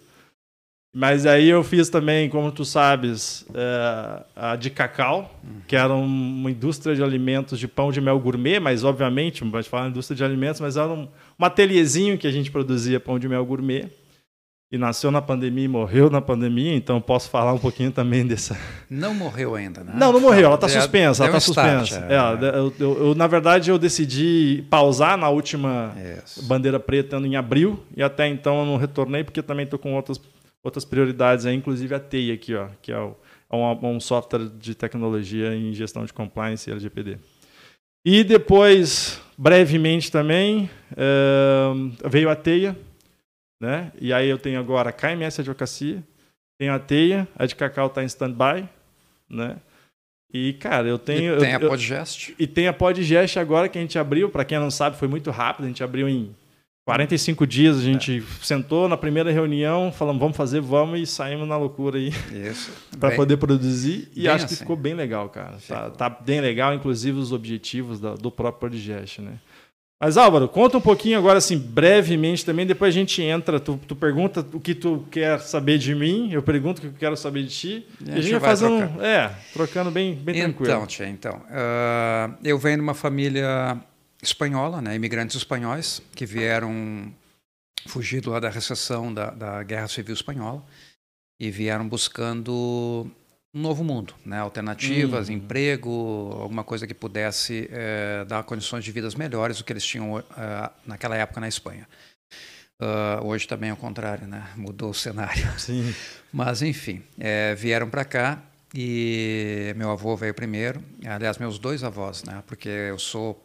Mas 0.94 1.26
aí 1.28 1.48
eu 1.48 1.64
fiz 1.64 1.88
também, 1.88 2.30
como 2.30 2.52
tu 2.52 2.66
sabes, 2.66 3.46
é, 3.54 4.24
a 4.36 4.56
de 4.56 4.72
cacau, 4.72 5.40
que 5.68 5.76
era 5.76 5.94
uma 5.94 6.50
indústria 6.50 6.96
de 6.96 7.04
alimentos 7.04 7.60
de 7.60 7.68
pão 7.68 7.92
de 7.92 8.02
mel 8.02 8.20
gourmet, 8.20 8.60
mas 8.60 8.84
obviamente, 8.84 9.44
não 9.44 9.52
pode 9.52 9.70
falar 9.70 9.90
indústria 9.90 10.18
de 10.18 10.24
alimentos, 10.24 10.60
mas 10.60 10.78
era 10.78 10.90
um, 10.90 11.08
um 11.40 11.46
ateliêzinho 11.46 12.18
que 12.18 12.26
a 12.26 12.32
gente 12.32 12.50
produzia 12.50 13.00
pão 13.00 13.20
de 13.20 13.30
mel 13.30 13.46
gourmet 13.46 13.88
e 14.72 14.78
nasceu 14.78 15.10
na 15.10 15.22
pandemia 15.22 15.66
e 15.66 15.68
morreu 15.68 16.12
na 16.12 16.22
pandemia, 16.22 16.76
então 16.76 17.02
posso 17.02 17.30
falar 17.30 17.54
um 17.54 17.58
pouquinho 17.58 17.92
também 17.92 18.26
dessa. 18.26 18.56
Não 18.90 19.16
morreu 19.16 19.56
ainda, 19.56 19.84
né? 19.84 19.94
Não, 19.96 20.12
não 20.12 20.20
morreu, 20.20 20.46
ela 20.46 20.56
está 20.56 20.68
suspensa, 20.68 21.24
ela 21.24 21.38
está 21.38 21.40
suspensa. 21.40 22.06
É, 22.08 22.16
é. 22.16 22.58
Eu, 22.58 22.74
eu, 22.80 23.08
eu, 23.08 23.16
na 23.16 23.26
verdade, 23.26 23.72
eu 23.72 23.80
decidi 23.80 24.64
pausar 24.70 25.18
na 25.18 25.30
última 25.30 25.96
Isso. 26.24 26.44
bandeira 26.46 26.80
preta 26.80 27.18
em 27.18 27.36
abril, 27.36 27.84
e 27.98 28.04
até 28.04 28.28
então 28.28 28.60
eu 28.60 28.66
não 28.66 28.78
retornei, 28.78 29.24
porque 29.24 29.42
também 29.42 29.64
estou 29.64 29.80
com 29.80 29.96
outras, 29.96 30.22
outras 30.64 30.86
prioridades 30.86 31.46
aí, 31.46 31.56
inclusive 31.56 31.94
a 31.96 32.00
TEI 32.00 32.32
aqui, 32.32 32.56
ó, 32.56 32.68
que 32.82 32.92
é, 32.92 33.00
o, 33.00 33.16
é 33.50 33.56
um, 33.56 33.96
um, 33.96 34.00
software 34.00 34.48
de 34.48 34.76
tecnologia 34.76 35.56
em 35.56 35.74
gestão 35.74 36.06
de 36.06 36.14
compliance 36.14 36.70
e 36.70 36.72
LGPD. 36.72 37.18
E 38.06 38.24
depois, 38.24 39.22
brevemente 39.38 40.12
também, 40.12 40.70
é, 40.96 42.10
veio 42.10 42.30
a 42.30 42.36
TEIA, 42.36 42.78
né? 43.62 43.92
E 44.00 44.14
aí 44.14 44.30
eu 44.30 44.38
tenho 44.38 44.60
agora 44.60 44.90
a 44.90 44.94
KMS 44.94 45.42
Advocacia, 45.42 46.04
tenho 46.58 46.74
a 46.74 46.80
Teia, 46.80 47.28
a 47.36 47.46
de 47.46 47.56
Cacau 47.56 47.88
está 47.88 48.04
em 48.04 48.08
stand-by, 48.08 48.68
né? 49.30 49.58
E, 50.32 50.54
cara, 50.54 50.88
eu 50.88 51.00
tenho... 51.00 51.38
E 51.38 51.40
tem 51.40 51.52
eu, 51.52 51.58
a 51.58 51.70
Podgest. 51.70 52.36
e 52.38 52.46
tem 52.46 52.68
a 52.68 52.74
Podgest 52.74 53.38
agora 53.38 53.68
que 53.68 53.78
a 53.78 53.82
gente 53.82 53.98
abriu, 53.98 54.30
para 54.30 54.46
quem 54.46 54.60
não 54.60 54.70
sabe, 54.70 54.98
foi 54.98 55.08
muito 55.08 55.32
rápido, 55.32 55.66
a 55.66 55.68
gente 55.68 55.84
abriu 55.84 56.08
em 56.08 56.36
45 56.90 57.46
dias, 57.46 57.78
a 57.78 57.82
gente 57.84 58.18
é. 58.18 58.44
sentou 58.44 58.90
na 58.90 58.98
primeira 58.98 59.32
reunião, 59.32 59.92
falamos, 59.92 60.20
vamos 60.20 60.36
fazer, 60.36 60.60
vamos, 60.60 61.00
e 61.00 61.06
saímos 61.06 61.48
na 61.48 61.56
loucura 61.56 62.00
aí. 62.00 62.12
Isso. 62.32 62.72
para 63.00 63.16
poder 63.16 63.38
produzir. 63.38 64.10
E 64.16 64.28
acho 64.28 64.46
assim. 64.46 64.56
que 64.56 64.62
ficou 64.62 64.76
bem 64.76 64.96
legal, 64.96 65.30
cara. 65.30 65.58
Tá, 65.68 65.92
tá, 65.92 66.10
bem 66.10 66.42
legal, 66.42 66.74
inclusive 66.74 67.20
os 67.20 67.32
objetivos 67.32 68.00
do, 68.00 68.16
do 68.16 68.32
próprio 68.32 68.72
Podgest, 68.72 69.20
né? 69.20 69.34
Mas 70.02 70.18
Álvaro, 70.18 70.48
conta 70.48 70.78
um 70.78 70.82
pouquinho 70.82 71.20
agora, 71.20 71.38
assim, 71.38 71.60
brevemente 71.60 72.44
também, 72.44 72.66
depois 72.66 72.96
a 72.96 72.98
gente 72.98 73.22
entra, 73.22 73.60
tu, 73.60 73.80
tu 73.86 73.96
pergunta 73.96 74.44
o 74.54 74.60
que 74.60 74.74
tu 74.74 75.06
quer 75.12 75.40
saber 75.42 75.78
de 75.78 75.94
mim, 75.94 76.30
eu 76.32 76.42
pergunto 76.42 76.80
o 76.80 76.82
que 76.82 76.88
eu 76.88 76.94
quero 76.98 77.18
saber 77.18 77.44
de 77.44 77.50
ti, 77.50 77.88
e 78.04 78.10
a, 78.10 78.16
e 78.16 78.18
a 78.18 78.22
gente 78.22 78.32
vai 78.32 78.50
fazendo, 78.50 78.74
um, 78.74 79.04
é, 79.04 79.32
trocando 79.54 79.92
bem, 79.92 80.16
bem 80.16 80.38
então, 80.38 80.54
tranquilo. 80.54 80.88
Tia, 80.88 81.08
então, 81.08 81.36
uh, 81.36 82.34
eu 82.44 82.58
venho 82.58 82.78
de 82.78 82.82
uma 82.82 82.94
família 82.96 83.78
espanhola, 84.22 84.82
né, 84.82 84.96
imigrantes 84.96 85.36
espanhóis, 85.36 86.02
que 86.16 86.26
vieram 86.26 87.14
fugido 87.88 88.32
lá 88.32 88.40
da 88.40 88.50
recessão 88.50 89.14
da, 89.14 89.32
da 89.32 89.64
Guerra 89.64 89.88
Civil 89.88 90.14
Espanhola, 90.14 90.64
e 91.40 91.50
vieram 91.50 91.88
buscando 91.88 93.10
um 93.54 93.62
novo 93.62 93.84
mundo, 93.84 94.14
né? 94.26 94.38
alternativas, 94.40 95.30
uhum. 95.30 95.36
emprego, 95.36 96.32
alguma 96.34 96.64
coisa 96.64 96.86
que 96.86 96.94
pudesse 96.94 97.68
é, 97.72 98.26
dar 98.26 98.44
condições 98.44 98.84
de 98.84 98.92
vidas 98.92 99.16
melhores 99.16 99.58
do 99.58 99.64
que 99.64 99.74
eles 99.74 99.86
tinham 99.86 100.20
é, 100.20 100.24
naquela 100.86 101.16
época 101.16 101.40
na 101.40 101.48
Espanha. 101.48 101.88
Uh, 102.82 103.26
hoje 103.26 103.46
também 103.46 103.72
é 103.72 103.74
o 103.74 103.78
contrário, 103.78 104.26
né? 104.26 104.52
mudou 104.56 104.92
o 104.92 104.94
cenário. 104.94 105.46
Sim. 105.60 105.94
Mas, 106.32 106.62
enfim, 106.62 107.04
é, 107.20 107.54
vieram 107.54 107.90
para 107.90 108.06
cá 108.06 108.42
e 108.74 109.74
meu 109.76 109.90
avô 109.90 110.16
veio 110.16 110.34
primeiro, 110.34 110.84
aliás, 111.06 111.38
meus 111.38 111.58
dois 111.58 111.84
avós, 111.84 112.24
né? 112.24 112.44
porque 112.46 112.70
eu 112.70 113.00
sou, 113.00 113.44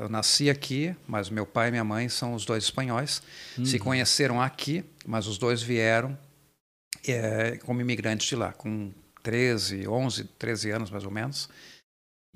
eu 0.00 0.08
nasci 0.08 0.48
aqui, 0.48 0.94
mas 1.08 1.28
meu 1.28 1.44
pai 1.44 1.68
e 1.68 1.70
minha 1.72 1.84
mãe 1.84 2.08
são 2.08 2.34
os 2.34 2.44
dois 2.44 2.64
espanhóis, 2.64 3.20
uhum. 3.58 3.64
se 3.64 3.78
conheceram 3.78 4.40
aqui, 4.40 4.84
mas 5.06 5.26
os 5.26 5.38
dois 5.38 5.60
vieram 5.60 6.16
como 7.64 7.80
imigrantes 7.80 8.28
de 8.28 8.36
lá, 8.36 8.52
com 8.52 8.92
13, 9.22 9.88
11, 9.88 10.24
13 10.38 10.70
anos 10.70 10.90
mais 10.90 11.04
ou 11.04 11.10
menos. 11.10 11.48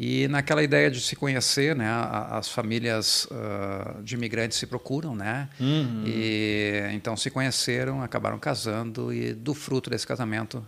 E 0.01 0.29
naquela 0.29 0.63
ideia 0.63 0.91
de 0.91 1.01
se 1.01 1.17
conhecer, 1.17 1.75
né, 1.75 1.89
as 2.31 2.49
famílias 2.49 3.27
uh, 3.27 4.01
de 4.03 4.15
imigrantes 4.15 4.57
se 4.57 4.65
procuram, 4.65 5.15
né? 5.15 5.49
Uhum. 5.59 6.05
E 6.07 6.89
então 6.93 7.17
se 7.17 7.31
conheceram, 7.31 8.01
acabaram 8.01 8.39
casando 8.39 9.13
e 9.13 9.35
do 9.35 9.55
fruto 9.55 9.91
desse 9.91 10.07
casamento 10.07 10.65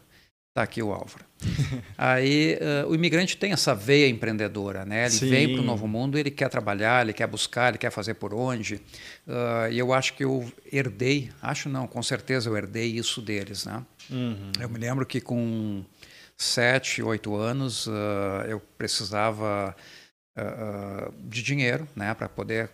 está 0.51 0.63
aqui 0.63 0.83
o 0.83 0.93
Álvaro. 0.93 1.25
Aí 1.97 2.59
uh, 2.85 2.89
o 2.89 2.95
imigrante 2.95 3.37
tem 3.37 3.53
essa 3.53 3.75
veia 3.75 4.09
empreendedora, 4.09 4.85
né? 4.85 5.03
Ele 5.03 5.11
Sim. 5.11 5.31
vem 5.31 5.53
para 5.53 5.63
o 5.63 5.65
novo 5.65 5.87
mundo, 5.87 6.19
ele 6.19 6.31
quer 6.31 6.49
trabalhar, 6.49 7.03
ele 7.03 7.13
quer 7.13 7.27
buscar, 7.27 7.69
ele 7.69 7.79
quer 7.79 7.91
fazer 7.91 8.15
por 8.15 8.35
onde. 8.35 8.75
Uh, 9.27 9.71
e 9.71 9.79
eu 9.79 9.93
acho 9.93 10.15
que 10.15 10.25
eu 10.25 10.51
herdei, 10.71 11.31
acho 11.41 11.69
não, 11.69 11.87
com 11.87 12.03
certeza 12.03 12.49
eu 12.49 12.57
herdei 12.57 12.87
isso 12.87 13.23
deles, 13.23 13.65
né? 13.65 13.83
Uhum. 14.11 14.53
Eu 14.61 14.69
me 14.69 14.79
lembro 14.79 15.07
que 15.07 15.21
com 15.21 15.85
sete, 16.37 17.03
oito 17.03 17.37
anos, 17.37 17.87
uh, 17.87 18.45
eu 18.47 18.61
precisava 18.77 19.75
de 21.25 21.43
dinheiro 21.43 21.87
né, 21.95 22.15
para 22.15 22.27
poder 22.27 22.71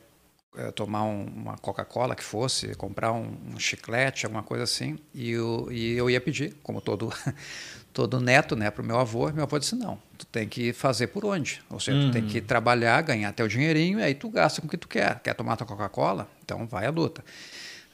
tomar 0.75 1.05
um, 1.05 1.25
uma 1.25 1.57
Coca-Cola 1.59 2.15
que 2.15 2.25
fosse, 2.25 2.75
comprar 2.75 3.13
um, 3.13 3.37
um, 3.55 3.59
chiclete, 3.59 4.27
alguma 4.27 4.43
coisa 4.43 4.65
assim. 4.65 4.99
E 5.15 5.31
eu, 5.31 5.69
e 5.71 5.93
eu 5.93 6.09
ia 6.09 6.21
pedir, 6.21 6.57
como 6.63 6.81
todo, 6.81 7.13
todo 7.93 8.21
neto, 8.21 8.57
né, 8.57 8.71
para 8.71 8.83
o 8.83 8.85
meu 8.85 8.99
avô. 8.99 9.31
Meu 9.33 9.45
avô 9.45 9.59
disse: 9.59 9.75
não, 9.75 9.99
tu 10.17 10.27
tem 10.27 10.49
que 10.49 10.73
fazer 10.73 11.09
por 11.09 11.25
onde. 11.25 11.63
Ou 11.71 11.81
seja, 11.81 11.99
uhum. 11.99 12.11
tu 12.11 12.13
tem 12.13 12.27
que 12.27 12.39
uhum. 12.39 12.45
trabalhar, 12.45 13.01
ganhar 13.03 13.33
teu 13.33 13.49
dinheirinho, 13.49 13.99
e 13.99 14.03
aí 14.03 14.15
tu 14.15 14.29
gasta 14.29 14.61
com 14.61 14.67
o 14.67 14.71
que 14.71 14.77
tu 14.77 14.89
quer. 14.89 15.21
Quer 15.21 15.35
tomar 15.35 15.57
tua 15.57 15.67
Coca-Cola? 15.67 16.29
Então 16.45 16.67
vai 16.67 16.87
à 16.87 16.91
luta. 16.91 17.25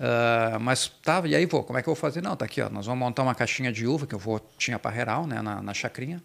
Uh, 0.02 0.58
mas 0.58 0.88
tá, 0.88 1.22
e 1.26 1.36
aí 1.36 1.46
vou, 1.46 1.62
como 1.62 1.78
é 1.78 1.82
que 1.82 1.88
eu 1.88 1.94
vou 1.94 2.00
fazer? 2.00 2.20
Não, 2.20 2.34
tá 2.34 2.44
aqui, 2.44 2.60
ó, 2.60 2.68
nós 2.68 2.86
vamos 2.86 2.98
montar 2.98 3.22
uma 3.22 3.36
caixinha 3.36 3.72
de 3.72 3.86
uva, 3.86 4.04
que 4.04 4.14
eu 4.14 4.18
vou, 4.18 4.40
tinha 4.58 4.76
parreiral, 4.76 5.28
né, 5.28 5.40
na, 5.40 5.62
na 5.62 5.72
chacrinha. 5.72 6.20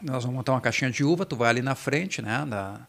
Nós 0.00 0.22
vamos 0.22 0.36
montar 0.36 0.52
uma 0.52 0.60
caixinha 0.60 0.90
de 0.90 1.02
uva, 1.02 1.26
tu 1.26 1.34
vai 1.34 1.48
ali 1.48 1.62
na 1.62 1.74
frente, 1.74 2.22
né, 2.22 2.46
da, 2.46 2.86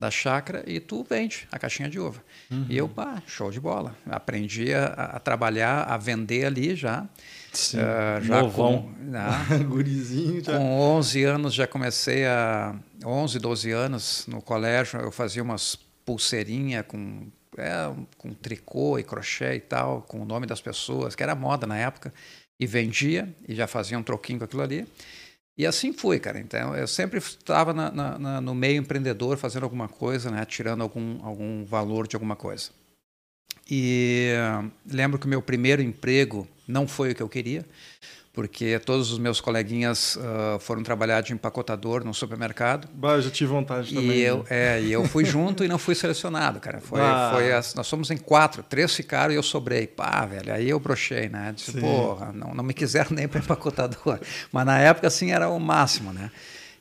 da 0.00 0.10
chácara 0.10 0.64
e 0.66 0.80
tu 0.80 1.04
vende 1.04 1.46
a 1.52 1.58
caixinha 1.58 1.88
de 1.88 2.00
uva. 2.00 2.24
Uhum. 2.50 2.64
E 2.70 2.78
eu, 2.78 2.88
pá, 2.88 3.22
show 3.26 3.50
de 3.50 3.60
bola. 3.60 3.94
Aprendi 4.08 4.72
a, 4.72 4.86
a 4.86 5.20
trabalhar, 5.20 5.82
a 5.82 5.98
vender 5.98 6.46
ali 6.46 6.74
já. 6.74 7.06
Sim, 7.52 7.76
uh, 7.78 8.22
já 8.22 8.40
Novão. 8.40 8.82
com 8.82 9.04
né, 9.04 9.28
Gurizinho 9.68 10.42
já. 10.42 10.56
Com 10.56 10.80
11 10.96 11.24
anos 11.24 11.54
já 11.54 11.66
comecei 11.66 12.24
a 12.24 12.74
11, 13.04 13.38
12 13.38 13.70
anos 13.72 14.26
no 14.26 14.40
colégio, 14.40 15.00
eu 15.00 15.12
fazia 15.12 15.42
umas 15.42 15.76
pulseirinha 16.04 16.82
com 16.82 17.28
é, 17.58 17.92
com 18.16 18.32
tricô 18.32 18.98
e 18.98 19.02
crochê 19.02 19.56
e 19.56 19.60
tal, 19.60 20.02
com 20.02 20.20
o 20.20 20.24
nome 20.24 20.46
das 20.46 20.60
pessoas, 20.60 21.14
que 21.14 21.22
era 21.22 21.34
moda 21.34 21.66
na 21.66 21.76
época, 21.76 22.14
e 22.58 22.66
vendia, 22.66 23.34
e 23.46 23.54
já 23.54 23.66
fazia 23.66 23.98
um 23.98 24.02
troquinho 24.02 24.38
com 24.38 24.44
aquilo 24.44 24.62
ali. 24.62 24.86
E 25.60 25.66
assim 25.66 25.92
foi, 25.92 26.18
cara. 26.18 26.40
Então, 26.40 26.74
eu 26.74 26.88
sempre 26.88 27.18
estava 27.18 27.74
na, 27.74 27.90
na, 27.90 28.40
no 28.40 28.54
meio 28.54 28.78
empreendedor, 28.78 29.36
fazendo 29.36 29.64
alguma 29.64 29.88
coisa, 29.88 30.30
né, 30.30 30.42
tirando 30.46 30.80
algum, 30.80 31.22
algum 31.22 31.66
valor 31.66 32.08
de 32.08 32.16
alguma 32.16 32.34
coisa. 32.34 32.70
E 33.70 34.32
uh, 34.38 34.70
lembro 34.90 35.18
que 35.18 35.26
o 35.26 35.28
meu 35.28 35.42
primeiro 35.42 35.82
emprego 35.82 36.48
não 36.66 36.88
foi 36.88 37.12
o 37.12 37.14
que 37.14 37.22
eu 37.22 37.28
queria 37.28 37.66
porque 38.32 38.78
todos 38.78 39.10
os 39.10 39.18
meus 39.18 39.40
coleguinhas 39.40 40.16
uh, 40.16 40.58
foram 40.60 40.82
trabalhar 40.82 41.20
de 41.20 41.32
empacotador 41.32 42.04
no 42.04 42.14
supermercado. 42.14 42.88
Bah, 42.94 43.14
eu 43.14 43.22
já 43.22 43.30
tive 43.30 43.50
vontade 43.50 43.92
também. 43.92 44.18
E 44.18 44.20
eu, 44.20 44.38
né? 44.38 44.44
é, 44.50 44.82
e 44.82 44.92
eu 44.92 45.04
fui 45.04 45.24
junto 45.26 45.64
e 45.64 45.68
não 45.68 45.78
fui 45.78 45.96
selecionado, 45.96 46.60
cara. 46.60 46.80
Foi, 46.80 47.00
foi 47.32 47.52
as, 47.52 47.74
nós 47.74 47.88
somos 47.88 48.10
em 48.10 48.16
quatro, 48.16 48.62
três 48.62 48.94
ficaram 48.94 49.32
e 49.32 49.36
eu 49.36 49.42
sobrei. 49.42 49.86
Pá, 49.86 50.24
velho, 50.26 50.52
aí 50.52 50.68
eu 50.70 50.78
brochei, 50.78 51.28
né? 51.28 51.52
Disse, 51.54 51.72
porra, 51.80 52.32
não, 52.32 52.54
não 52.54 52.62
me 52.62 52.72
quiseram 52.72 53.10
nem 53.16 53.26
para 53.26 53.40
empacotador. 53.40 54.20
Mas 54.52 54.64
na 54.64 54.78
época, 54.78 55.08
assim, 55.08 55.32
era 55.32 55.48
o 55.48 55.58
máximo, 55.58 56.12
né? 56.12 56.30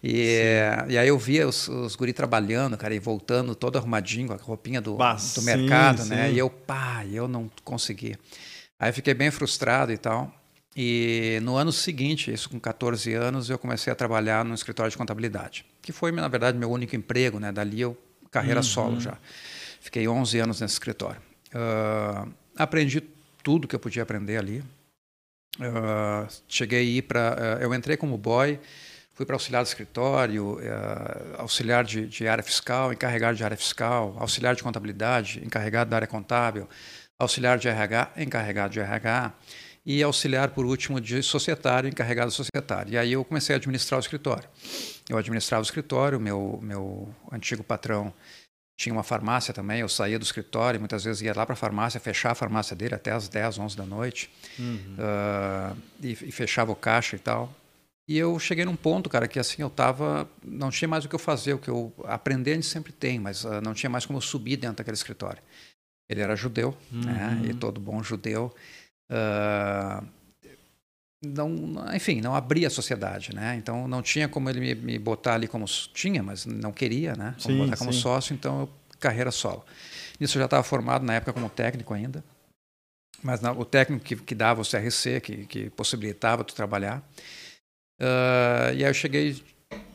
E, 0.04 0.40
e 0.88 0.98
aí 0.98 1.08
eu 1.08 1.18
via 1.18 1.48
os, 1.48 1.68
os 1.68 1.96
guri 1.96 2.14
trabalhando, 2.14 2.78
cara, 2.78 2.94
e 2.94 3.00
voltando 3.00 3.54
todo 3.54 3.78
arrumadinho, 3.78 4.28
com 4.28 4.34
a 4.34 4.38
roupinha 4.38 4.80
do, 4.80 4.96
Bah, 4.96 5.16
do 5.16 5.20
sim, 5.20 5.44
mercado, 5.44 6.06
né? 6.06 6.30
sim. 6.30 6.36
E 6.36 6.38
eu, 6.38 6.50
pá, 6.50 7.04
eu 7.12 7.28
não 7.28 7.50
consegui. 7.64 8.16
Aí 8.80 8.94
fiquei 8.94 9.14
bem 9.14 9.30
frustrado 9.30 9.92
e 9.92 9.98
tal. 9.98 10.34
E 10.76 11.40
no 11.42 11.56
ano 11.58 11.72
seguinte, 11.72 12.32
isso 12.32 12.50
com 12.50 12.60
14 12.60 13.14
anos, 13.14 13.50
eu 13.50 13.58
comecei 13.58 13.92
a 13.92 13.96
trabalhar 13.96 14.46
no 14.46 14.54
escritório 14.54 14.92
de 14.92 14.98
contabilidade, 14.98 15.66
que 15.82 15.92
foi, 15.92 16.12
na 16.12 16.28
verdade, 16.28 16.58
meu 16.58 16.70
único 16.70 16.96
emprego, 16.96 17.40
né? 17.40 17.52
Dali 17.52 17.82
eu, 17.82 17.98
carreira 18.32 18.62
solo 18.62 19.00
já. 19.00 19.18
Fiquei 19.82 20.08
11 20.08 20.40
anos 20.40 20.62
nesse 20.62 20.74
escritório. 20.74 21.22
Ah, 21.54 22.28
aprendi 22.58 23.02
tudo 23.44 23.68
que 23.68 23.76
eu 23.76 23.80
podia 23.80 24.04
aprender 24.04 24.38
ali. 24.38 24.64
Ah, 25.60 26.28
cheguei 26.48 26.80
a 26.80 26.84
ir 26.84 27.02
para. 27.04 27.58
eu 27.62 27.74
entrei 27.74 27.98
como 27.98 28.18
boy, 28.18 28.60
fui 29.14 29.26
para 29.26 29.36
auxiliar 29.36 29.64
de 29.64 29.70
escritório, 29.70 30.60
ah, 30.64 31.42
auxiliar 31.42 31.84
de, 31.84 32.08
de 32.08 32.28
área 32.28 32.44
fiscal, 32.44 32.94
encarregado 32.94 33.36
de 33.36 33.44
área 33.44 33.58
fiscal, 33.58 34.16
auxiliar 34.20 34.56
de 34.56 34.62
contabilidade, 34.62 35.42
encarregado 35.44 35.90
da 35.90 35.96
área 35.96 36.08
contábil, 36.08 36.70
auxiliar 37.18 37.58
de 37.58 37.68
RH, 37.68 38.12
encarregado 38.18 38.74
de 38.74 38.80
RH, 38.80 39.34
e 39.86 40.04
auxiliar, 40.04 40.50
por 40.50 40.66
último, 40.66 41.00
de 41.00 41.22
societário, 41.24 41.90
encarregado 41.90 42.32
societário. 42.32 42.94
E 42.94 42.98
aí 42.98 43.14
eu 43.14 43.24
comecei 43.26 43.56
a 43.56 43.58
administrar 43.58 44.00
o 44.00 44.02
escritório. 44.02 44.48
Eu 45.10 45.18
administrava 45.18 45.62
o 45.62 45.66
escritório, 45.66 46.20
meu, 46.20 46.60
meu 46.62 47.14
antigo 47.32 47.64
patrão 47.64 48.14
tinha 48.80 48.94
uma 48.94 49.04
farmácia 49.04 49.54
também, 49.54 49.82
eu 49.82 49.90
saía 49.90 50.18
do 50.18 50.24
escritório, 50.24 50.80
muitas 50.80 51.04
vezes 51.04 51.22
ia 51.22 51.34
lá 51.36 51.46
para 51.46 51.52
a 51.52 51.58
farmácia, 51.58 52.00
fechar 52.00 52.32
a 52.32 52.36
farmácia 52.36 52.74
dele 52.74 52.96
até 52.96 53.12
as 53.12 53.28
10, 53.28 53.60
11 53.60 53.76
da 53.76 53.86
noite, 53.86 54.32
ah, 54.98 55.76
e, 56.02 56.12
e 56.12 56.32
fechava 56.32 56.72
o 56.72 56.76
caixa 56.78 57.18
e 57.18 57.20
tal. 57.20 57.54
E 58.08 58.18
eu 58.18 58.40
cheguei 58.40 58.64
num 58.64 58.78
ponto, 58.78 59.10
cara, 59.10 59.28
que 59.28 59.38
assim, 59.38 59.62
eu 59.62 59.70
tava, 59.70 60.30
não 60.42 60.70
tinha 60.70 60.88
mais 60.88 61.04
o 61.04 61.10
que 61.10 61.16
eu 61.16 61.20
fazer, 61.20 61.56
o 61.56 61.60
que 61.60 61.70
eu 61.70 61.94
aprender 62.06 62.52
a 62.52 62.56
gente 62.56 62.68
sempre 62.68 62.94
tem, 62.94 63.20
mas 63.20 63.46
ah, 63.46 63.60
não 63.60 63.74
tinha 63.74 63.90
mais 63.90 64.06
como 64.06 64.16
eu 64.18 64.22
subir 64.22 64.56
dentro 64.56 64.78
daquele 64.78 64.96
escritório. 64.96 65.44
Ele 66.10 66.22
era 66.22 66.34
judeu, 66.34 66.76
né, 66.90 67.42
e 67.50 67.54
todo 67.54 67.82
bom 67.82 68.02
judeu, 68.02 68.56
ah, 69.10 70.04
não, 71.24 71.84
enfim, 71.94 72.22
não 72.22 72.34
abria 72.34 72.68
a 72.68 72.72
sociedade, 72.72 73.36
né? 73.36 73.56
Então 73.56 73.88
não 73.88 74.02
tinha 74.02 74.30
como 74.30 74.50
ele 74.50 74.60
me, 74.60 74.76
me 74.76 75.00
botar 75.00 75.34
ali 75.34 75.48
como 75.48 75.66
tinha, 75.66 76.24
mas 76.24 76.46
não 76.46 76.72
queria, 76.72 77.14
né? 77.14 77.36
Como 77.42 77.58
Sim, 77.58 77.66
botar 77.66 77.78
como 77.78 77.94
sim. 77.94 78.00
sócio, 78.00 78.34
então 78.34 78.62
eu, 78.62 78.70
carreira 79.00 79.32
solo. 79.32 79.66
Nisso 80.20 80.38
eu 80.38 80.42
já 80.42 80.46
estava 80.46 80.64
formado 80.64 81.06
na 81.06 81.16
época 81.16 81.34
como 81.34 81.50
técnico 81.50 81.94
ainda, 81.94 82.24
mas 83.22 83.42
não, 83.42 83.58
o 83.60 83.66
técnico 83.66 84.04
que, 84.04 84.16
que 84.16 84.36
dava 84.36 84.62
o 84.62 84.66
CRC, 84.66 85.20
que, 85.22 85.46
que 85.46 85.70
possibilitava 85.72 86.44
tu 86.44 86.56
trabalhar. 86.56 87.04
Ah, 88.00 88.72
e 88.74 88.84
aí 88.84 88.90
eu 88.90 88.94
cheguei, 88.94 89.44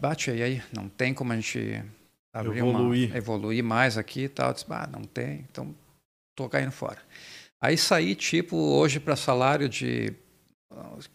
bate 0.01 0.31
aí, 0.31 0.43
aí, 0.43 0.63
não 0.73 0.89
tem 0.89 1.15
como 1.15 1.33
a 1.33 1.37
gente 1.37 1.83
abrir 2.33 2.59
Evoluir. 2.59 3.09
Uma, 3.09 3.17
evoluir 3.17 3.65
mais 3.65 3.97
aqui 3.97 4.25
e 4.25 4.29
tal. 4.29 4.49
Eu 4.49 4.55
disse, 4.55 4.67
ah, 4.69 4.89
não 4.93 5.03
tem, 5.03 5.47
então 5.51 5.75
tô 6.37 6.49
caindo 6.49 6.73
fora. 6.73 6.99
Aí 7.65 7.79
saí, 7.79 8.15
tipo, 8.15 8.55
hoje 8.59 9.01
para 9.01 9.17
salário 9.17 9.71
de, 9.71 10.13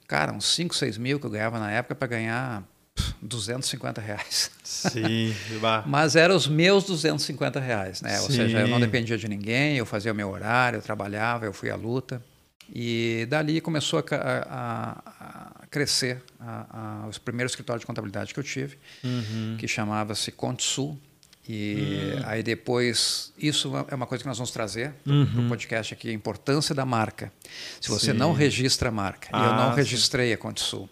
cara, 0.08 0.34
uns 0.34 0.46
5, 0.56 0.76
6 0.76 0.98
mil 0.98 1.20
que 1.20 1.26
eu 1.28 1.30
ganhava 1.30 1.60
na 1.60 1.70
época 1.70 1.94
para 1.94 2.08
ganhar 2.08 2.64
pff, 2.96 3.14
250 3.22 4.02
reais. 4.02 4.50
Sim. 4.64 5.32
Mas 5.86 6.16
eram 6.16 6.36
os 6.36 6.48
meus 6.48 6.86
250 6.86 7.60
reais, 7.60 8.02
né? 8.02 8.20
Ou 8.22 8.26
Sim. 8.32 8.38
seja, 8.38 8.62
eu 8.62 8.68
não 8.68 8.80
dependia 8.80 9.16
de 9.16 9.28
ninguém, 9.28 9.78
eu 9.78 9.86
fazia 9.86 10.12
o 10.12 10.16
meu 10.16 10.28
horário, 10.32 10.78
eu 10.78 10.82
trabalhava, 10.82 11.46
eu 11.46 11.54
fui 11.54 11.70
à 11.70 11.76
luta. 11.76 12.20
E 12.74 13.28
dali 13.30 13.62
começou 13.62 14.00
a, 14.00 14.04
a- 14.50 15.04
a 15.62 15.68
crescer 15.68 16.24
a- 16.40 17.06
os 17.08 17.20
primeiros 17.20 17.52
escritórios 17.52 17.82
de 17.82 17.86
contabilidade 17.86 18.34
que 18.34 18.40
eu 18.40 18.44
tive, 18.44 18.80
Uhum. 19.04 19.56
que 19.60 19.68
chamava-se 19.68 20.32
Consul. 20.32 21.00
E 21.52 22.14
aí 22.26 22.44
depois, 22.44 23.34
isso 23.36 23.72
é 23.90 23.96
uma 23.96 24.06
coisa 24.06 24.24
que 24.24 24.28
nós 24.28 24.38
vamos 24.38 24.52
trazer 24.52 24.94
para 25.04 25.12
o 25.12 25.16
Uhum. 25.16 25.50
podcast 25.50 25.92
aqui, 25.96 26.08
a 26.10 26.14
importância 26.14 26.76
da 26.76 26.86
marca. 26.86 27.34
Se 27.82 27.90
você 27.90 28.12
Sim. 28.12 28.18
não 28.20 28.34
registra 28.34 28.90
a 28.90 28.92
marca, 28.92 29.30
e 29.34 29.36
eu 29.36 29.44
Ah, 29.52 29.56
não 29.58 29.70
sim. 29.72 29.78
registrei 29.78 30.32
a 30.32 30.38
Consul, 30.38 30.88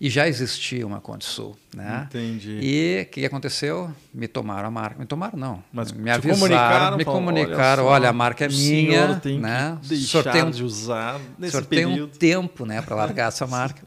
e 0.00 0.08
já 0.08 0.28
existia 0.28 0.86
uma 0.86 1.00
Consul, 1.00 1.58
né? 1.74 2.06
Entendi. 2.08 2.56
E 2.62 3.02
o 3.02 3.06
que 3.10 3.24
aconteceu? 3.26 3.90
Me 4.14 4.28
tomaram 4.28 4.68
a 4.68 4.70
marca. 4.70 4.96
Me 5.00 5.06
tomaram, 5.06 5.36
não. 5.36 5.64
Mas 5.72 5.90
me 5.90 6.08
avisaram, 6.08 6.38
comunicaram, 6.38 6.96
me 6.98 7.04
comunicaram. 7.04 7.84
olha 7.86 7.92
Olha, 7.94 8.08
a 8.10 8.12
marca 8.12 8.44
é 8.44 8.48
minha. 8.48 9.16
tem 9.16 9.40
né? 9.40 9.76
que 9.80 9.86
O 9.86 9.88
deixar 9.88 10.22
senhor 10.22 10.32
tem 10.32 10.42
um, 10.44 10.50
de 10.52 10.62
usar 10.62 11.20
nesse 11.36 11.50
senhor 11.52 11.66
tem 11.66 11.84
um 11.84 12.06
tempo 12.06 12.64
né, 12.64 12.80
para 12.80 12.94
largar 12.94 13.26
essa 13.32 13.44
marca. 13.46 13.82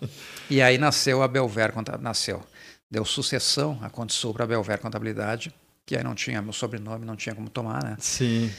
E 0.50 0.62
aí 0.62 0.78
nasceu 0.78 1.24
a 1.24 1.30
Belver, 1.30 1.72
nasceu. 2.02 2.44
Deu 2.92 3.06
sucessão, 3.06 3.80
a 3.82 3.90
Consul 3.90 4.34
para 4.34 4.44
a 4.44 4.48
Belver 4.48 4.80
Contabilidade, 4.80 5.54
que 5.90 5.98
aí 5.98 6.04
não 6.04 6.14
tinha 6.14 6.40
meu 6.40 6.54
sobrenome, 6.54 7.04
não 7.04 7.16
tinha 7.16 7.34
como 7.34 7.50
tomar, 7.50 7.84
né? 7.84 7.98
Sim. 8.00 8.52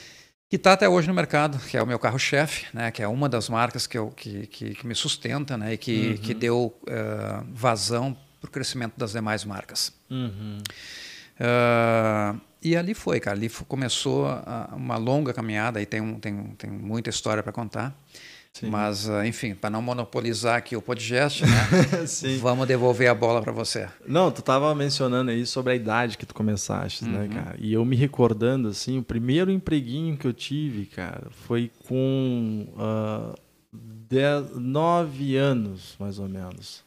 que 0.48 0.56
está 0.56 0.72
até 0.72 0.88
hoje 0.88 1.06
no 1.06 1.14
mercado, 1.14 1.60
que 1.60 1.76
é 1.76 1.82
o 1.82 1.86
meu 1.86 1.96
carro-chefe, 1.96 2.66
né, 2.74 2.90
que 2.90 3.00
é 3.00 3.06
uma 3.06 3.28
das 3.28 3.48
marcas 3.48 3.86
que, 3.86 3.96
eu, 3.96 4.08
que, 4.10 4.48
que, 4.48 4.74
que 4.74 4.84
me 4.84 4.96
sustenta 4.96 5.56
né, 5.56 5.74
e 5.74 5.78
que, 5.78 6.18
que 6.18 6.34
deu 6.34 6.76
eh, 6.88 7.40
vazão 7.52 8.16
para 8.40 8.48
o 8.48 8.50
crescimento 8.50 8.94
das 8.96 9.12
demais 9.12 9.44
marcas. 9.44 9.92
Uhum. 10.10 10.58
Ah, 11.38 12.34
e 12.60 12.76
ali 12.76 12.94
foi, 12.94 13.20
cara, 13.20 13.36
ali 13.36 13.48
começou 13.68 14.26
a- 14.26 14.70
uma 14.74 14.96
longa 14.96 15.32
caminhada, 15.32 15.80
e 15.80 15.86
tem, 15.86 16.00
um, 16.00 16.18
tem, 16.18 16.42
tem 16.58 16.68
muita 16.68 17.10
história 17.10 17.42
para 17.44 17.52
contar. 17.52 17.94
Sim. 18.52 18.68
Mas, 18.68 19.08
ah, 19.08 19.26
enfim, 19.26 19.54
para 19.54 19.70
não 19.70 19.80
monopolizar 19.80 20.56
aqui 20.56 20.74
o 20.76 20.82
podcast, 20.82 21.44
né, 21.46 21.50
vamos 22.40 22.66
devolver 22.66 23.08
a 23.08 23.14
bola 23.14 23.40
para 23.40 23.52
você. 23.52 23.88
Não, 24.06 24.30
tu 24.30 24.42
tava 24.42 24.74
mencionando 24.74 25.30
aí 25.30 25.46
sobre 25.46 25.72
a 25.72 25.76
idade 25.76 26.18
que 26.18 26.26
tu 26.26 26.34
começaste, 26.34 27.04
né, 27.04 27.28
cara? 27.28 27.56
E 27.58 27.72
eu 27.72 27.84
me 27.84 27.94
recordando, 27.96 28.68
assim, 28.68 28.98
o 28.98 29.02
primeiro 29.02 29.50
empreguinho 29.50 30.16
que 30.16 30.26
eu 30.26 30.32
tive, 30.32 30.86
cara, 30.86 31.28
foi 31.30 31.70
com 31.86 32.66
ah, 32.76 33.34
dez- 33.72 34.56
nove 34.56 35.36
anos, 35.36 35.94
mais 35.98 36.18
ou 36.18 36.28
menos. 36.28 36.82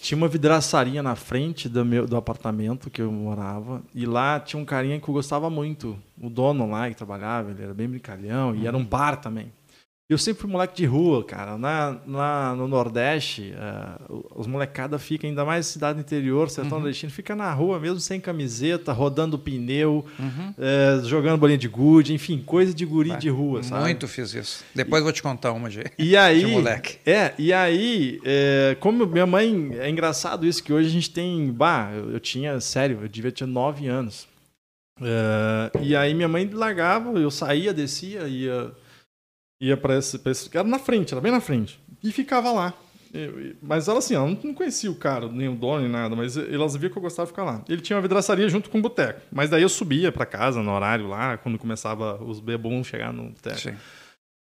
Tinha 0.00 0.16
uma 0.18 0.26
vidraçaria 0.26 1.00
na 1.02 1.14
frente 1.14 1.68
do, 1.68 1.84
meu, 1.84 2.06
do 2.06 2.16
apartamento 2.16 2.90
que 2.90 3.00
eu 3.00 3.12
morava. 3.12 3.82
E 3.94 4.04
lá 4.04 4.40
tinha 4.40 4.60
um 4.60 4.64
carinha 4.64 4.98
que 4.98 5.08
eu 5.08 5.14
gostava 5.14 5.48
muito. 5.48 5.96
O 6.20 6.28
dono 6.28 6.68
lá 6.68 6.88
que 6.88 6.96
trabalhava, 6.96 7.52
ele 7.52 7.62
era 7.62 7.72
bem 7.74 7.88
brincalhão. 7.88 8.52
E 8.56 8.66
era 8.66 8.76
um 8.76 8.84
bar 8.84 9.16
também. 9.20 9.52
Eu 10.10 10.18
sempre 10.18 10.42
fui 10.42 10.50
moleque 10.50 10.76
de 10.76 10.84
rua, 10.84 11.24
cara. 11.24 11.56
Na, 11.56 11.96
na- 12.06 12.54
no 12.54 12.68
Nordeste, 12.68 13.54
eh, 13.56 13.98
os 14.34 14.46
molecada 14.46 14.98
ficam, 14.98 15.30
ainda 15.30 15.42
mais 15.42 15.64
cidade 15.66 15.98
interior, 16.00 16.50
sertão 16.50 16.78
nordestino, 16.80 17.10
fica 17.10 17.34
na 17.34 17.50
rua 17.54 17.80
mesmo 17.80 17.98
sem 17.98 18.20
camiseta, 18.20 18.92
rodando 18.92 19.38
pneu, 19.38 20.04
eh, 20.58 21.00
jogando 21.04 21.38
bolinha 21.38 21.56
de 21.56 21.68
gude, 21.68 22.12
enfim, 22.12 22.42
coisa 22.44 22.74
de 22.74 22.84
guri 22.84 23.16
de 23.16 23.30
rua, 23.30 23.62
sabe? 23.62 23.84
Muito 23.84 24.06
fiz 24.06 24.34
isso. 24.34 24.62
Depois 24.74 25.00
eu 25.00 25.04
vou 25.04 25.12
te 25.12 25.22
contar 25.22 25.52
uma, 25.52 25.70
Gê. 25.70 25.84
E 25.98 26.14
aí, 26.14 26.40
De 26.40 26.46
moleque. 26.46 26.98
é, 27.08 27.32
e 27.38 27.50
aí, 27.50 28.20
é, 28.22 28.76
como 28.80 29.06
minha 29.06 29.24
mãe, 29.26 29.70
é 29.78 29.88
engraçado 29.88 30.44
isso, 30.46 30.62
que 30.62 30.74
hoje 30.74 30.88
a 30.88 30.92
gente 30.92 31.08
tem, 31.10 31.50
bah, 31.50 31.90
eu, 31.94 32.10
eu 32.12 32.20
tinha, 32.20 32.60
sério, 32.60 32.98
eu 33.00 33.08
devia 33.08 33.32
ter 33.32 33.46
nove 33.46 33.86
anos. 33.86 34.28
É, 35.00 35.70
e 35.80 35.96
aí 35.96 36.12
minha 36.12 36.28
mãe 36.28 36.46
largava, 36.52 37.18
eu 37.18 37.30
saía, 37.30 37.72
descia, 37.72 38.28
ia, 38.28 38.70
ia 39.62 39.76
pra 39.76 39.96
esse, 39.96 40.18
pra 40.18 40.32
esse, 40.32 40.50
era 40.52 40.66
na 40.66 40.78
frente, 40.78 41.14
era 41.14 41.20
bem 41.20 41.32
na 41.32 41.40
frente, 41.40 41.80
e 42.02 42.10
ficava 42.12 42.50
lá. 42.52 42.74
Mas 43.62 43.88
ela 43.88 43.98
assim, 43.98 44.14
ela 44.14 44.26
não- 44.26 44.54
conhecia 44.54 44.90
o 44.90 44.94
cara, 44.94 45.28
nem 45.28 45.48
o 45.48 45.54
dono, 45.54 45.82
nem 45.82 45.90
nada, 45.90 46.16
mas 46.16 46.36
elas 46.36 46.74
viam 46.76 46.90
que 46.90 46.96
eu 46.96 47.02
gostava 47.02 47.26
de 47.26 47.32
ficar 47.32 47.44
lá. 47.44 47.62
Ele 47.68 47.80
tinha 47.82 47.96
uma 47.96 48.02
vidraçaria 48.02 48.48
junto 48.48 48.70
com 48.70 48.78
o 48.78 48.82
boteco, 48.82 49.20
mas 49.30 49.50
daí 49.50 49.62
eu 49.62 49.68
subia 49.68 50.10
pra 50.10 50.24
casa 50.26 50.62
no 50.62 50.70
horário 50.72 51.06
lá, 51.08 51.36
quando 51.36 51.58
começava 51.58 52.22
os 52.24 52.40
bebons 52.40 52.86
chegar 52.86 53.12
no 53.12 53.24
boteco. 53.30 53.58
Sim. 53.60 53.74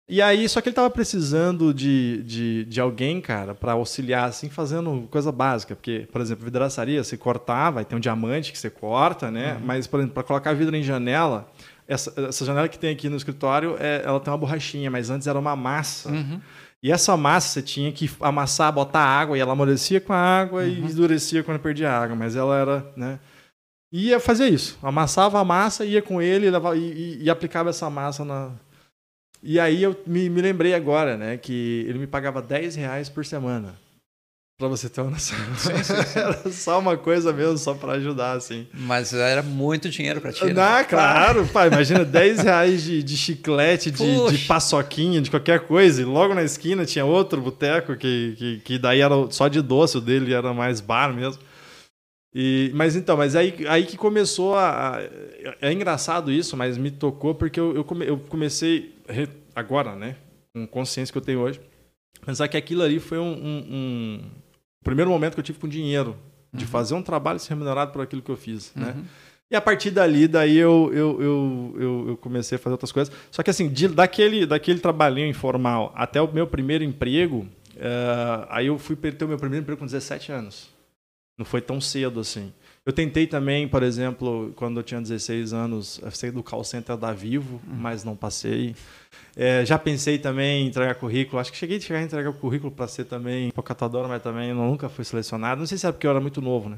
E 0.07 0.21
aí, 0.21 0.47
só 0.47 0.61
que 0.61 0.69
ele 0.69 0.75
tava 0.75 0.89
precisando 0.89 1.73
de, 1.73 2.21
de, 2.23 2.65
de 2.65 2.79
alguém, 2.79 3.19
cara, 3.19 3.55
pra 3.55 3.71
auxiliar, 3.71 4.29
assim, 4.29 4.49
fazendo 4.51 5.07
coisa 5.09 5.31
básica. 5.31 5.75
Porque, 5.75 6.07
por 6.11 6.21
exemplo, 6.21 6.45
vidraçaria, 6.45 7.03
você 7.03 7.17
cortava, 7.17 7.79
aí 7.79 7.85
tem 7.85 7.97
um 7.97 7.99
diamante 8.01 8.51
que 8.51 8.57
você 8.59 8.69
corta, 8.69 9.31
né? 9.31 9.59
Mas, 9.65 9.87
por 9.87 9.99
exemplo, 9.99 10.13
pra 10.13 10.21
colocar 10.21 10.53
vidro 10.53 10.75
em 10.75 10.83
janela, 10.83 11.51
essa, 11.87 12.13
essa 12.27 12.45
janela 12.45 12.67
que 12.67 12.79
tem 12.79 12.91
aqui 12.91 13.07
no 13.09 13.15
escritório, 13.17 13.75
é, 13.79 14.01
ela 14.05 14.19
tem 14.19 14.31
uma 14.31 14.37
borrachinha, 14.37 14.89
mas 14.89 15.09
antes 15.09 15.27
era 15.27 15.37
uma 15.39 15.55
massa. 15.55 16.09
Uhum. 16.09 16.39
E 16.83 16.91
essa 16.91 17.15
massa 17.17 17.49
você 17.49 17.61
tinha 17.61 17.91
que 17.91 18.09
amassar, 18.19 18.71
botar 18.71 18.99
água, 19.01 19.37
e 19.37 19.41
ela 19.41 19.53
amolecia 19.53 19.99
com 19.99 20.13
a 20.13 20.17
água 20.17 20.65
e 20.65 20.79
endurecia 20.79 21.43
quando 21.43 21.59
perdia 21.59 21.89
a 21.91 21.99
água, 21.99 22.15
mas 22.15 22.35
ela 22.35 22.57
era, 22.57 22.85
né? 22.95 23.19
Ia 23.91 24.19
fazer 24.19 24.47
isso. 24.49 24.77
Amassava 24.83 25.39
a 25.39 25.43
massa, 25.43 25.85
ia 25.85 26.01
com 26.01 26.21
ele 26.21 26.47
e, 26.47 26.49
levava- 26.49 26.75
e- 26.75 26.81
e- 26.91 27.23
e 27.23 27.29
aplicava 27.29 27.69
essa 27.69 27.89
massa 27.89 28.25
na. 28.25 28.51
E 29.41 29.59
aí 29.59 29.83
eu 29.83 29.95
me, 30.05 30.29
me 30.29 30.41
lembrei 30.41 30.73
agora, 30.73 31.15
né, 31.15 31.37
que 31.37 31.85
ele 31.87 31.99
me 31.99 32.07
pagava 32.07 32.41
10 32.41 32.75
reais 32.75 33.09
por 33.09 33.23
semana. 33.25 33.75
Pra 34.57 34.69
você 34.69 34.87
ter 34.87 35.01
uma 35.01 35.11
noção. 35.11 35.37
Era 36.15 36.49
só 36.49 36.79
uma 36.79 36.95
coisa 36.95 37.33
mesmo, 37.33 37.57
só 37.57 37.73
pra 37.73 37.93
ajudar, 37.93 38.37
assim. 38.37 38.65
Mas 38.73 39.13
era 39.13 39.43
muito 39.43 39.89
dinheiro 39.89 40.21
para 40.21 40.31
ti. 40.31 40.45
né? 40.45 40.61
Ah, 40.61 40.81
claro, 40.85 41.45
pá, 41.47 41.67
imagina 41.67 42.05
10 42.05 42.39
reais 42.43 42.81
de, 42.81 43.03
de 43.03 43.17
chiclete, 43.17 43.91
de, 43.91 44.29
de 44.31 44.37
paçoquinha, 44.45 45.21
de 45.21 45.29
qualquer 45.29 45.59
coisa. 45.61 46.01
E 46.01 46.05
logo 46.05 46.33
na 46.33 46.41
esquina 46.41 46.85
tinha 46.85 47.03
outro 47.03 47.41
boteco 47.41 47.97
que, 47.97 48.35
que, 48.37 48.59
que 48.61 48.79
daí 48.79 49.01
era 49.01 49.13
só 49.29 49.49
de 49.49 49.61
doce, 49.61 49.97
o 49.97 50.01
dele 50.01 50.33
era 50.33 50.53
mais 50.53 50.79
bar 50.79 51.13
mesmo. 51.13 51.43
E, 52.33 52.71
mas 52.73 52.95
então, 52.95 53.17
mas 53.17 53.35
aí, 53.35 53.53
aí 53.67 53.85
que 53.85 53.97
começou 53.97 54.55
a, 54.55 54.97
a, 54.97 55.01
É 55.61 55.71
engraçado 55.73 56.31
isso, 56.31 56.55
mas 56.55 56.77
me 56.77 56.91
tocou 56.91 57.35
porque 57.35 57.59
eu, 57.59 57.75
eu, 57.75 57.83
come, 57.83 58.07
eu 58.07 58.17
comecei, 58.19 58.95
agora, 59.53 59.97
né? 59.97 60.15
Com 60.53 60.65
consciência 60.65 61.11
que 61.11 61.17
eu 61.17 61.21
tenho 61.21 61.39
hoje, 61.39 61.59
pensar 62.25 62.47
que 62.47 62.55
aquilo 62.55 62.83
ali 62.83 62.99
foi 63.01 63.19
um, 63.19 63.33
um, 63.33 63.65
um 63.69 64.21
primeiro 64.85 65.11
momento 65.11 65.33
que 65.33 65.39
eu 65.39 65.43
tive 65.43 65.59
com 65.59 65.67
dinheiro, 65.67 66.15
de 66.53 66.63
uhum. 66.63 66.69
fazer 66.69 66.93
um 66.93 67.01
trabalho 67.01 67.39
ser 67.39 67.49
remunerado 67.49 67.91
por 67.91 68.01
aquilo 68.01 68.21
que 68.21 68.31
eu 68.31 68.37
fiz, 68.37 68.71
né? 68.75 68.87
uhum. 68.87 69.01
né? 69.01 69.05
E 69.51 69.55
a 69.55 69.61
partir 69.61 69.91
dali, 69.91 70.27
daí 70.27 70.57
eu, 70.57 70.89
eu, 70.91 71.21
eu, 71.21 71.75
eu, 71.79 72.05
eu 72.09 72.17
comecei 72.17 72.55
a 72.55 72.59
fazer 72.59 72.71
outras 72.73 72.91
coisas. 72.91 73.13
Só 73.29 73.43
que 73.43 73.49
assim, 73.51 73.69
de, 73.69 73.87
daquele, 73.87 74.43
daquele 74.43 74.79
trabalhinho 74.79 75.27
informal 75.27 75.93
até 75.95 76.19
o 76.19 76.31
meu 76.31 76.47
primeiro 76.47 76.83
emprego, 76.83 77.47
uh, 77.75 78.47
aí 78.49 78.67
eu 78.67 78.79
fui 78.79 78.95
ter 78.95 79.23
o 79.23 79.27
meu 79.27 79.37
primeiro 79.37 79.61
emprego 79.61 79.79
com 79.79 79.85
17 79.85 80.31
anos. 80.31 80.69
Não 81.37 81.45
foi 81.45 81.61
tão 81.61 81.79
cedo 81.79 82.19
assim. 82.19 82.51
Eu 82.85 82.93
tentei 82.93 83.25
também, 83.25 83.67
por 83.67 83.81
exemplo, 83.81 84.53
quando 84.55 84.79
eu 84.79 84.83
tinha 84.83 85.01
16 85.01 85.53
anos, 85.53 85.99
sair 86.11 86.29
do 86.29 86.43
call 86.43 86.63
center 86.63 86.95
da 86.95 87.11
Vivo, 87.11 87.59
uhum. 87.67 87.75
mas 87.75 88.03
não 88.03 88.15
passei. 88.15 88.75
É, 89.35 89.65
já 89.65 89.79
pensei 89.79 90.19
também 90.19 90.63
em 90.63 90.67
entregar 90.67 90.93
currículo. 90.93 91.39
Acho 91.39 91.51
que 91.51 91.57
cheguei 91.57 91.77
a 91.77 91.79
chegar 91.79 91.99
a 91.99 92.03
entregar 92.03 92.29
o 92.29 92.33
currículo 92.33 92.71
para 92.71 92.87
ser 92.87 93.05
também 93.05 93.51
catador, 93.63 94.07
mas 94.07 94.21
também 94.21 94.53
nunca 94.53 94.87
fui 94.87 95.03
selecionado. 95.03 95.59
Não 95.59 95.65
sei 95.65 95.79
se 95.79 95.85
era 95.87 95.93
porque 95.93 96.05
eu 96.05 96.11
era 96.11 96.21
muito 96.21 96.41
novo, 96.41 96.69
né? 96.69 96.77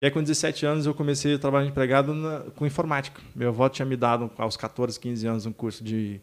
E 0.00 0.06
aí, 0.06 0.12
com 0.12 0.22
17 0.22 0.64
anos, 0.64 0.86
eu 0.86 0.94
comecei 0.94 1.34
a 1.34 1.38
trabalhar 1.38 1.66
empregado 1.66 2.14
na, 2.14 2.40
com 2.54 2.64
informática. 2.64 3.20
Meu 3.34 3.48
avô 3.48 3.68
tinha 3.68 3.84
me 3.84 3.96
dado, 3.96 4.30
aos 4.38 4.56
14, 4.56 4.98
15 5.00 5.26
anos, 5.26 5.46
um 5.46 5.52
curso 5.52 5.82
de 5.82 6.20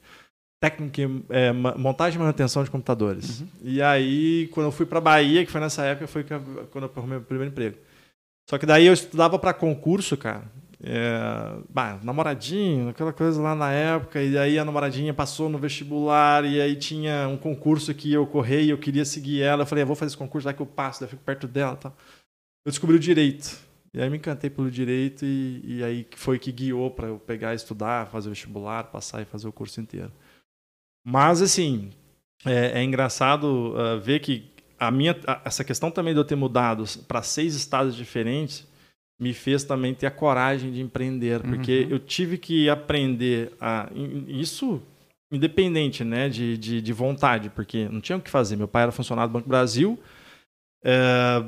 técnica, 0.60 1.02
é, 1.30 1.52
montagem 1.52 2.16
e 2.18 2.20
manutenção 2.20 2.64
de 2.64 2.72
computadores. 2.72 3.42
Uhum. 3.42 3.48
E 3.62 3.82
aí, 3.82 4.48
quando 4.54 4.68
eu 4.68 4.72
fui 4.72 4.86
para 4.86 5.02
Bahia, 5.02 5.46
que 5.46 5.52
foi 5.52 5.62
nessa 5.62 5.84
época, 5.84 6.08
foi 6.08 6.24
quando 6.24 6.86
eu 6.86 6.92
arrumei 6.96 7.18
meu 7.18 7.28
primeiro 7.28 7.52
emprego. 7.52 7.78
Só 8.50 8.58
que 8.58 8.66
daí 8.66 8.86
eu 8.86 8.94
estudava 8.94 9.38
para 9.38 9.54
concurso, 9.54 10.16
cara. 10.16 10.50
É, 10.82 11.58
bah, 11.70 12.00
namoradinho, 12.04 12.90
aquela 12.90 13.12
coisa 13.12 13.42
lá 13.42 13.56
na 13.56 13.72
época, 13.72 14.22
e 14.22 14.38
aí 14.38 14.60
a 14.60 14.64
namoradinha 14.64 15.14
passou 15.14 15.50
no 15.50 15.58
vestibular, 15.58 16.46
e 16.46 16.62
aí 16.62 16.76
tinha 16.76 17.28
um 17.28 17.36
concurso 17.36 17.94
que 17.94 18.14
eu 18.14 18.26
corri 18.28 18.66
e 18.66 18.70
eu 18.70 18.78
queria 18.78 19.04
seguir 19.04 19.42
ela. 19.42 19.64
Eu 19.64 19.66
falei, 19.66 19.84
ah, 19.84 19.88
vou 19.88 19.96
fazer 19.96 20.10
esse 20.10 20.18
concurso, 20.18 20.48
lá 20.48 20.54
que 20.54 20.62
eu 20.62 20.66
passo, 20.66 21.00
daí 21.02 21.08
eu 21.08 21.12
fico 21.12 21.24
perto 21.24 21.48
dela 21.48 21.76
tal. 21.76 21.96
Eu 22.66 22.72
descobri 22.72 22.96
o 22.96 23.00
direito. 23.00 23.58
E 23.94 24.02
aí 24.02 24.10
me 24.10 24.18
encantei 24.18 24.50
pelo 24.50 24.70
direito, 24.70 25.26
e, 25.26 25.62
e 25.66 25.84
aí 25.84 26.08
foi 26.16 26.38
que 26.38 26.52
guiou 26.52 26.92
para 26.92 27.08
eu 27.08 27.20
pegar, 27.20 27.54
estudar, 27.54 28.08
fazer 28.08 28.28
o 28.30 28.32
vestibular, 28.32 28.86
passar 28.86 29.22
e 29.22 29.26
fazer 29.26 29.48
o 29.48 29.52
curso 29.52 29.82
inteiro. 29.82 30.12
Mas, 31.06 31.42
assim, 31.42 31.90
é, 32.46 32.80
é 32.80 32.84
engraçado 32.84 33.74
uh, 33.76 34.00
ver 34.00 34.20
que 34.20 34.52
a 34.80 34.92
minha, 34.92 35.16
a, 35.26 35.42
essa 35.46 35.64
questão 35.64 35.92
também 35.92 36.14
de 36.14 36.20
eu 36.20 36.26
ter 36.26 36.36
mudado 36.36 36.84
para 37.08 37.22
seis 37.22 37.56
estados 37.56 37.96
diferentes 37.96 38.68
me 39.20 39.34
fez 39.34 39.64
também 39.64 39.96
ter 39.96 40.06
a 40.06 40.12
coragem 40.12 40.72
de 40.72 40.80
empreender, 40.80 41.42
porque 41.42 41.86
uhum. 41.86 41.90
eu 41.90 42.00
tive 42.00 42.38
que 42.38 42.70
aprender 42.70 43.52
a 43.60 43.90
isso 44.28 44.82
independente, 45.32 46.04
né, 46.04 46.30
de, 46.30 46.58
de, 46.58 46.82
de, 46.82 46.94
vontade, 46.94 47.50
porque 47.50 47.90
não 47.90 48.00
tinha 48.00 48.18
o 48.18 48.22
que 48.22 48.30
fazer. 48.30 48.56
Meu 48.56 48.68
pai 48.68 48.84
era 48.84 48.92
funcionário 48.92 49.30
do 49.30 49.34
Banco 49.34 49.50
Brasil, 49.50 50.00
é, 50.84 51.44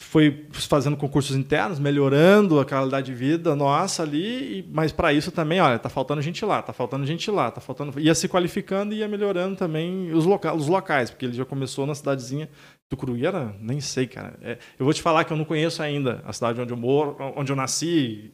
foi 0.00 0.46
fazendo 0.52 0.96
concursos 0.96 1.34
internos, 1.36 1.80
melhorando 1.80 2.60
a 2.60 2.64
qualidade 2.64 3.06
de 3.06 3.14
vida 3.14 3.56
nossa 3.56 4.04
ali, 4.04 4.64
mas 4.72 4.92
para 4.92 5.12
isso 5.12 5.32
também, 5.32 5.60
olha, 5.60 5.76
tá 5.76 5.88
faltando 5.88 6.22
gente 6.22 6.44
lá, 6.44 6.62
tá 6.62 6.72
faltando 6.72 7.04
gente 7.04 7.28
lá, 7.32 7.50
tá 7.50 7.60
faltando, 7.60 7.98
ia 7.98 8.14
se 8.14 8.28
qualificando 8.28 8.94
e 8.94 8.98
ia 8.98 9.08
melhorando 9.08 9.56
também 9.56 10.12
os, 10.12 10.24
loca 10.24 10.54
os 10.54 10.68
locais, 10.68 11.10
porque 11.10 11.26
ele 11.26 11.34
já 11.34 11.44
começou 11.44 11.84
na 11.84 11.96
cidadezinha 11.96 12.48
Tucuruíra, 12.88 13.54
nem 13.60 13.80
sei, 13.80 14.06
cara. 14.06 14.38
É, 14.40 14.56
eu 14.78 14.84
vou 14.84 14.94
te 14.94 15.02
falar 15.02 15.24
que 15.24 15.32
eu 15.32 15.36
não 15.36 15.44
conheço 15.44 15.82
ainda 15.82 16.22
a 16.24 16.32
cidade 16.32 16.60
onde 16.60 16.72
eu 16.72 16.76
moro, 16.76 17.16
onde 17.36 17.52
eu 17.52 17.56
nasci. 17.56 18.32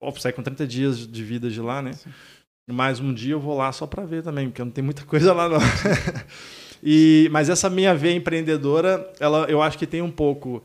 Ó, 0.00 0.10
saí 0.12 0.32
com 0.32 0.42
30 0.42 0.66
dias 0.66 1.06
de 1.06 1.22
vida 1.22 1.50
de 1.50 1.60
lá, 1.60 1.82
né? 1.82 1.92
Sim. 1.92 2.10
Mas 2.70 2.98
um 2.98 3.12
dia 3.12 3.34
eu 3.34 3.40
vou 3.40 3.54
lá 3.54 3.70
só 3.72 3.86
para 3.86 4.06
ver 4.06 4.22
também, 4.22 4.48
porque 4.48 4.64
não 4.64 4.70
tem 4.70 4.82
muita 4.82 5.04
coisa 5.04 5.34
lá 5.34 5.50
não. 5.50 5.58
e, 6.82 7.28
mas 7.30 7.50
essa 7.50 7.68
minha 7.68 7.94
veia 7.94 8.14
empreendedora, 8.14 9.12
ela, 9.20 9.44
eu 9.50 9.60
acho 9.60 9.76
que 9.76 9.86
tem 9.86 10.00
um 10.00 10.10
pouco 10.10 10.64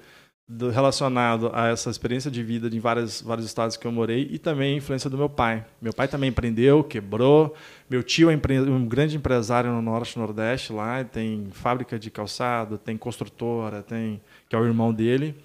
do, 0.49 0.71
relacionado 0.71 1.51
a 1.53 1.67
essa 1.67 1.91
experiência 1.91 2.31
de 2.31 2.41
vida 2.41 2.75
em 2.75 2.79
vários, 2.79 3.23
estados 3.45 3.77
que 3.77 3.85
eu 3.85 3.91
morei 3.91 4.27
e 4.31 4.39
também 4.39 4.73
a 4.73 4.77
influência 4.77 5.07
do 5.07 5.15
meu 5.15 5.29
pai. 5.29 5.63
Meu 5.79 5.93
pai 5.93 6.07
também 6.07 6.31
empreendeu, 6.31 6.83
quebrou. 6.83 7.55
Meu 7.87 8.01
tio 8.01 8.31
é 8.31 8.35
um 8.35 8.87
grande 8.87 9.15
empresário 9.15 9.71
no 9.71 9.81
Norte 9.81 10.15
e 10.15 10.19
Nordeste 10.19 10.73
lá, 10.73 11.03
tem 11.03 11.47
fábrica 11.51 11.99
de 11.99 12.09
calçado, 12.09 12.79
tem 12.79 12.97
construtora, 12.97 13.83
tem 13.83 14.19
que 14.49 14.55
é 14.55 14.59
o 14.59 14.65
irmão 14.65 14.91
dele. 14.91 15.35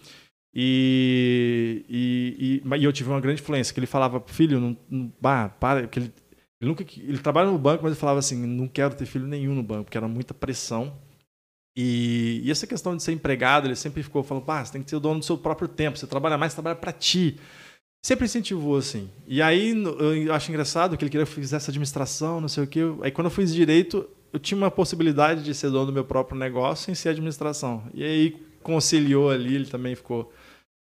E, 0.55 1.85
e, 1.89 2.63
e, 2.65 2.79
e 2.79 2.85
eu 2.85 2.93
tive 2.93 3.11
uma 3.11 3.21
grande 3.21 3.43
influência, 3.43 3.75
que 3.75 3.81
ele 3.81 3.87
falava, 3.87 4.23
filho, 4.27 4.61
não, 4.61 4.77
não 4.89 5.13
bah, 5.21 5.49
para, 5.49 5.81
ele, 5.81 5.91
ele, 5.97 6.13
nunca, 6.61 6.85
ele 6.97 7.19
trabalha 7.19 7.51
no 7.51 7.59
banco, 7.59 7.83
mas 7.83 7.93
ele 7.93 8.01
falava 8.01 8.21
assim, 8.21 8.47
não 8.47 8.69
quero 8.69 8.95
ter 8.95 9.05
filho 9.05 9.27
nenhum 9.27 9.55
no 9.55 9.63
banco, 9.63 9.85
porque 9.85 9.99
era 9.99 10.09
muita 10.09 10.33
pressão 10.33 10.97
e, 11.77 12.41
e, 12.45 12.51
essa 12.51 12.67
questão 12.67 12.97
de 12.97 13.03
ser 13.03 13.13
empregado, 13.13 13.67
ele 13.67 13.75
sempre 13.75 14.03
ficou 14.03 14.23
falando, 14.23 14.45
ah, 14.49 14.65
você 14.65 14.73
tem 14.73 14.83
que 14.83 14.89
ser 14.89 14.97
o 14.97 15.01
dono 15.01 15.19
do 15.19 15.25
seu 15.25 15.37
próprio 15.37 15.67
tempo, 15.67 15.99
você 15.99 16.07
trabalha 16.07 16.39
mais, 16.39 16.53
você 16.53 16.57
trabalha 16.57 16.77
para 16.77 16.93
ti. 16.93 17.37
Sempre 18.05 18.27
incentivou 18.27 18.77
assim. 18.77 19.11
E 19.27 19.41
aí 19.41 19.73
eu 20.27 20.33
acho 20.35 20.51
engraçado 20.51 20.97
que 20.97 21.03
ele 21.05 21.11
queria 21.11 21.25
que 21.25 21.33
eu 21.33 21.35
fizesse 21.35 21.71
administração, 21.71 22.41
não 22.41 22.49
sei 22.49 22.65
o 22.65 22.67
quê. 22.67 22.81
Aí 23.03 23.11
quando 23.11 23.27
eu 23.27 23.31
fiz 23.31 23.53
direito, 23.53 24.07
eu 24.33 24.39
tinha 24.39 24.59
uma 24.59 24.71
possibilidade 24.71 25.43
de 25.43 25.55
ser 25.55 25.71
dono 25.71 25.87
do 25.87 25.93
meu 25.93 26.05
próprio 26.05 26.39
negócio 26.39 26.85
sem 26.85 26.95
ser 26.95 27.09
administração. 27.09 27.83
E 27.95 28.05
aí 28.05 28.37
conciliou 28.63 29.31
ali, 29.31 29.55
ele 29.55 29.67
também 29.67 29.95
ficou 29.95 30.33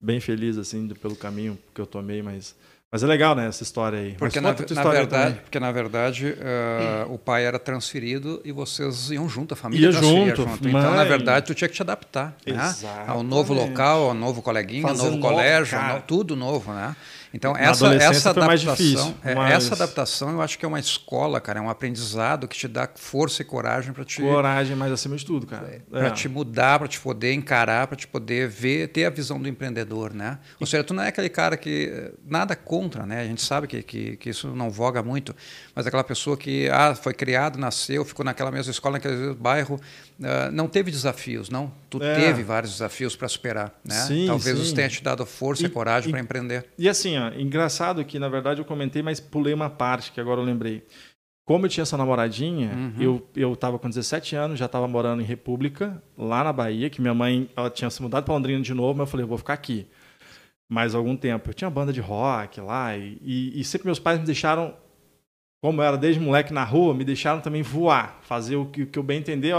bem 0.01 0.19
feliz 0.19 0.57
assim 0.57 0.87
pelo 0.89 1.15
caminho 1.15 1.57
que 1.73 1.79
eu 1.79 1.85
tomei, 1.85 2.21
mas 2.21 2.55
mas 2.93 3.01
é 3.01 3.07
legal, 3.07 3.33
né, 3.33 3.47
essa 3.47 3.63
história 3.63 3.97
aí. 3.97 4.11
Porque, 4.11 4.39
na, 4.39 4.49
na 4.53 4.83
verdade, 4.83 5.39
porque 5.41 5.59
na 5.59 5.71
verdade, 5.71 6.27
uh, 6.27 7.11
o 7.11 7.17
pai 7.17 7.43
era 7.43 7.57
transferido 7.57 8.39
e 8.45 8.51
vocês 8.51 9.09
iam 9.09 9.27
junto, 9.27 9.55
a 9.55 9.57
família 9.57 9.87
ia 9.87 9.91
junto, 9.91 10.43
junto. 10.43 10.69
Então, 10.69 10.95
na 10.95 11.03
verdade, 11.03 11.47
tu 11.47 11.55
tinha 11.55 11.67
que 11.67 11.73
te 11.73 11.81
adaptar 11.81 12.35
né? 12.45 12.75
ao 13.07 13.23
novo 13.23 13.51
local, 13.51 14.09
ao 14.09 14.13
novo 14.13 14.43
coleguinha, 14.43 14.87
ao 14.87 14.95
novo 14.95 15.19
colégio, 15.19 15.75
tudo 16.05 16.35
novo, 16.35 16.71
né? 16.71 16.95
Então, 17.33 17.57
essa, 17.57 17.87
essa 17.95 18.29
adaptação, 18.29 19.15
é, 19.23 19.33
mas... 19.33 19.53
essa 19.55 19.73
adaptação 19.73 20.29
eu 20.29 20.41
acho 20.41 20.59
que 20.59 20.63
é 20.63 20.67
uma 20.67 20.79
escola, 20.79 21.41
cara, 21.41 21.57
é 21.57 21.61
um 21.61 21.69
aprendizado 21.69 22.47
que 22.47 22.55
te 22.55 22.67
dá 22.67 22.87
força 22.93 23.41
e 23.41 23.45
coragem 23.45 23.91
para 23.91 24.05
te. 24.05 24.21
Coragem, 24.21 24.75
mas 24.75 24.91
acima 24.91 25.15
de 25.15 25.25
tudo, 25.25 25.47
cara. 25.47 25.67
É. 25.67 25.79
Para 25.79 26.11
te 26.11 26.29
mudar, 26.29 26.77
para 26.77 26.87
te 26.87 26.99
poder 26.99 27.33
encarar, 27.33 27.87
para 27.87 27.97
te 27.97 28.07
poder 28.07 28.47
ver, 28.47 28.89
ter 28.89 29.05
a 29.05 29.09
visão 29.09 29.41
do 29.41 29.49
empreendedor, 29.49 30.13
né? 30.13 30.37
Ou 30.59 30.67
seja, 30.67 30.83
tu 30.83 30.93
não 30.93 31.01
é 31.01 31.07
aquele 31.07 31.29
cara 31.29 31.57
que. 31.57 32.13
Nada 32.23 32.55
contra, 32.55 33.03
né? 33.03 33.21
A 33.21 33.25
gente 33.25 33.41
sabe 33.41 33.65
que, 33.65 33.81
que, 33.81 34.17
que 34.17 34.29
isso 34.29 34.49
não 34.49 34.69
voga 34.69 35.01
muito, 35.01 35.35
mas 35.73 35.87
aquela 35.87 36.03
pessoa 36.03 36.37
que 36.37 36.69
ah, 36.69 36.93
foi 36.93 37.15
criado, 37.15 37.57
nasceu, 37.57 38.05
ficou 38.05 38.23
naquela 38.23 38.51
mesma 38.51 38.69
escola, 38.69 38.93
naquele 38.93 39.33
bairro, 39.33 39.81
uh, 40.19 40.51
não 40.51 40.67
teve 40.67 40.91
desafios, 40.91 41.49
não. 41.49 41.71
Tu 41.89 42.01
é. 42.01 42.15
teve 42.15 42.43
vários 42.43 42.73
desafios 42.73 43.15
para 43.15 43.27
superar, 43.27 43.73
né? 43.83 43.95
Sim, 43.95 44.27
Talvez 44.27 44.57
sim. 44.57 44.63
isso 44.63 44.75
tenha 44.75 44.89
te 44.89 45.03
dado 45.03 45.25
força 45.25 45.63
e, 45.63 45.65
e 45.65 45.69
coragem 45.69 46.11
para 46.11 46.19
empreender. 46.19 46.65
E 46.77 46.89
assim, 46.89 47.17
ó, 47.17 47.31
engraçado 47.33 48.03
que 48.05 48.19
na 48.19 48.29
verdade 48.29 48.61
eu 48.61 48.65
comentei, 48.65 49.01
mas 49.01 49.19
pulei 49.19 49.53
uma 49.53 49.69
parte 49.69 50.11
que 50.11 50.19
agora 50.19 50.41
eu 50.41 50.45
lembrei. 50.45 50.85
Como 51.45 51.65
eu 51.65 51.69
tinha 51.69 51.81
essa 51.81 51.97
namoradinha, 51.97 52.71
uhum. 52.73 52.93
eu 52.99 53.29
eu 53.35 53.53
estava 53.53 53.77
com 53.77 53.89
17 53.89 54.35
anos, 54.35 54.57
já 54.57 54.65
estava 54.65 54.87
morando 54.87 55.21
em 55.21 55.25
República, 55.25 56.01
lá 56.17 56.43
na 56.43 56.53
Bahia, 56.53 56.89
que 56.89 57.01
minha 57.01 57.13
mãe 57.13 57.49
ela 57.55 57.69
tinha 57.69 57.89
se 57.89 58.01
mudado 58.01 58.23
para 58.23 58.33
Londrina 58.33 58.61
de 58.61 58.73
novo, 58.73 58.97
mas 58.97 59.07
eu 59.07 59.11
falei, 59.11 59.23
eu 59.23 59.27
vou 59.27 59.37
ficar 59.37 59.53
aqui 59.53 59.85
mais 60.69 60.95
algum 60.95 61.15
tempo. 61.15 61.49
Eu 61.49 61.53
tinha 61.53 61.69
banda 61.69 61.93
de 61.93 62.01
rock 62.01 62.59
lá 62.61 62.97
e, 62.97 63.17
e, 63.21 63.59
e 63.59 63.63
sempre 63.63 63.87
meus 63.87 63.99
pais 63.99 64.19
me 64.19 64.25
deixaram 64.25 64.73
como 65.63 65.81
eu 65.81 65.85
era 65.85 65.97
desde 65.97 66.19
moleque 66.19 66.51
na 66.51 66.65
rua, 66.65 66.93
me 66.93 67.05
deixaram 67.05 67.39
também 67.39 67.61
voar, 67.61 68.19
fazer 68.23 68.57
o 68.57 68.65
que, 68.65 68.83
o 68.83 68.85
que 68.85 68.99
eu 68.99 69.01
bem 69.01 69.19
entender. 69.19 69.55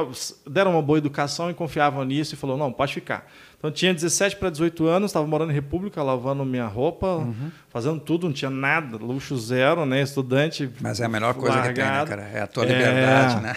Deram 0.46 0.72
uma 0.72 0.82
boa 0.82 0.98
educação 0.98 1.50
e 1.50 1.54
confiavam 1.54 2.04
nisso 2.04 2.34
e 2.34 2.36
falou: 2.36 2.58
não, 2.58 2.70
pode 2.70 2.92
ficar. 2.92 3.26
Então 3.56 3.70
tinha 3.70 3.94
17 3.94 4.36
para 4.36 4.50
18 4.50 4.86
anos, 4.86 5.12
estava 5.12 5.26
morando 5.26 5.50
em 5.50 5.54
República, 5.54 6.02
lavando 6.02 6.44
minha 6.44 6.66
roupa, 6.66 7.06
uhum. 7.06 7.50
fazendo 7.70 8.00
tudo, 8.00 8.26
não 8.26 8.34
tinha 8.34 8.50
nada, 8.50 8.98
luxo 8.98 9.34
zero, 9.38 9.86
né? 9.86 10.02
Estudante. 10.02 10.70
Mas 10.78 11.00
é 11.00 11.06
a 11.06 11.08
melhor 11.08 11.32
coisa 11.32 11.56
largado. 11.56 11.72
que 11.72 11.80
tem, 11.80 11.90
né, 11.90 12.04
cara? 12.04 12.38
É 12.38 12.42
a 12.42 12.46
tua 12.46 12.66
liberdade, 12.66 13.38
é... 13.38 13.40
né? 13.40 13.56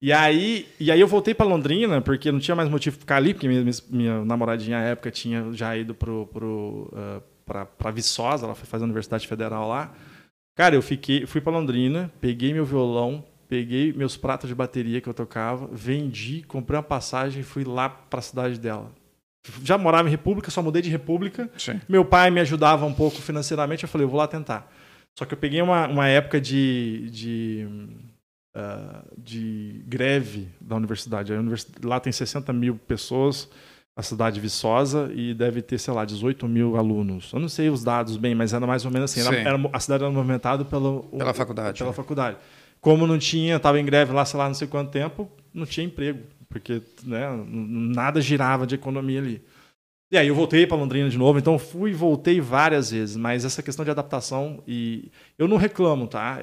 E 0.00 0.10
aí, 0.14 0.66
e 0.80 0.90
aí 0.90 0.98
eu 0.98 1.06
voltei 1.06 1.34
para 1.34 1.44
Londrina, 1.44 2.00
porque 2.00 2.32
não 2.32 2.40
tinha 2.40 2.56
mais 2.56 2.70
motivo 2.70 2.96
para 2.96 3.02
ficar 3.02 3.16
ali, 3.16 3.34
porque 3.34 3.46
minha, 3.46 3.70
minha 3.90 4.24
namoradinha 4.24 4.78
à 4.78 4.80
época 4.80 5.10
tinha 5.10 5.52
já 5.52 5.76
ido 5.76 5.94
pro, 5.94 6.26
pro, 6.32 6.90
uh, 6.90 7.66
para 7.76 7.90
Viçosa, 7.90 8.46
ela 8.46 8.54
foi 8.54 8.66
fazer 8.66 8.84
a 8.84 8.86
Universidade 8.86 9.28
Federal 9.28 9.68
lá. 9.68 9.92
Cara, 10.62 10.76
eu 10.76 10.82
fiquei, 10.82 11.26
fui 11.26 11.40
para 11.40 11.50
Londrina, 11.50 12.08
peguei 12.20 12.54
meu 12.54 12.64
violão, 12.64 13.24
peguei 13.48 13.92
meus 13.92 14.16
pratos 14.16 14.48
de 14.48 14.54
bateria 14.54 15.00
que 15.00 15.08
eu 15.08 15.12
tocava, 15.12 15.68
vendi, 15.72 16.44
comprei 16.46 16.76
uma 16.76 16.84
passagem 16.84 17.40
e 17.40 17.44
fui 17.44 17.64
lá 17.64 17.88
para 17.88 18.20
a 18.20 18.22
cidade 18.22 18.60
dela. 18.60 18.92
Já 19.64 19.76
morava 19.76 20.06
em 20.06 20.10
República, 20.12 20.52
só 20.52 20.62
mudei 20.62 20.80
de 20.80 20.88
República. 20.88 21.50
Sim. 21.58 21.80
Meu 21.88 22.04
pai 22.04 22.30
me 22.30 22.38
ajudava 22.38 22.86
um 22.86 22.94
pouco 22.94 23.16
financeiramente, 23.16 23.82
eu 23.82 23.88
falei, 23.88 24.04
eu 24.04 24.08
vou 24.08 24.18
lá 24.18 24.28
tentar. 24.28 24.72
Só 25.18 25.24
que 25.24 25.34
eu 25.34 25.38
peguei 25.38 25.60
uma, 25.60 25.88
uma 25.88 26.06
época 26.06 26.40
de, 26.40 27.10
de, 27.10 27.66
uh, 28.56 29.18
de 29.18 29.82
greve 29.88 30.48
da 30.60 30.76
universidade. 30.76 31.32
universidade. 31.32 31.84
Lá 31.84 31.98
tem 31.98 32.12
60 32.12 32.52
mil 32.52 32.76
pessoas, 32.76 33.50
a 33.94 34.02
cidade 34.02 34.40
Viçosa 34.40 35.10
e 35.14 35.34
deve 35.34 35.60
ter, 35.60 35.78
sei 35.78 35.92
lá, 35.92 36.04
18 36.04 36.48
mil 36.48 36.76
alunos. 36.76 37.30
Eu 37.32 37.40
não 37.40 37.48
sei 37.48 37.68
os 37.68 37.84
dados 37.84 38.16
bem, 38.16 38.34
mas 38.34 38.54
era 38.54 38.66
mais 38.66 38.84
ou 38.84 38.90
menos 38.90 39.10
assim. 39.10 39.20
Era, 39.26 39.36
era, 39.36 39.70
a 39.72 39.80
cidade 39.80 40.02
era 40.02 40.12
movimentada 40.12 40.64
pelo, 40.64 41.02
pela 41.16 41.34
faculdade. 41.34 41.78
Pela 41.78 41.90
né? 41.90 41.96
faculdade. 41.96 42.36
Como 42.80 43.06
não 43.06 43.18
tinha, 43.18 43.56
estava 43.56 43.78
em 43.78 43.84
greve 43.84 44.12
lá, 44.12 44.24
sei 44.24 44.38
lá, 44.38 44.48
não 44.48 44.54
sei 44.54 44.66
quanto 44.66 44.90
tempo, 44.90 45.30
não 45.52 45.66
tinha 45.66 45.86
emprego, 45.86 46.20
porque 46.48 46.82
né, 47.04 47.28
nada 47.46 48.20
girava 48.20 48.66
de 48.66 48.74
economia 48.74 49.20
ali. 49.20 49.44
E 50.10 50.18
aí 50.18 50.28
eu 50.28 50.34
voltei 50.34 50.66
para 50.66 50.76
Londrina 50.76 51.08
de 51.08 51.16
novo, 51.16 51.38
então 51.38 51.58
fui 51.58 51.90
e 51.90 51.94
voltei 51.94 52.40
várias 52.40 52.90
vezes, 52.90 53.16
mas 53.16 53.44
essa 53.44 53.62
questão 53.62 53.84
de 53.84 53.90
adaptação 53.90 54.62
e 54.66 55.10
eu 55.38 55.46
não 55.46 55.56
reclamo, 55.56 56.06
tá? 56.06 56.38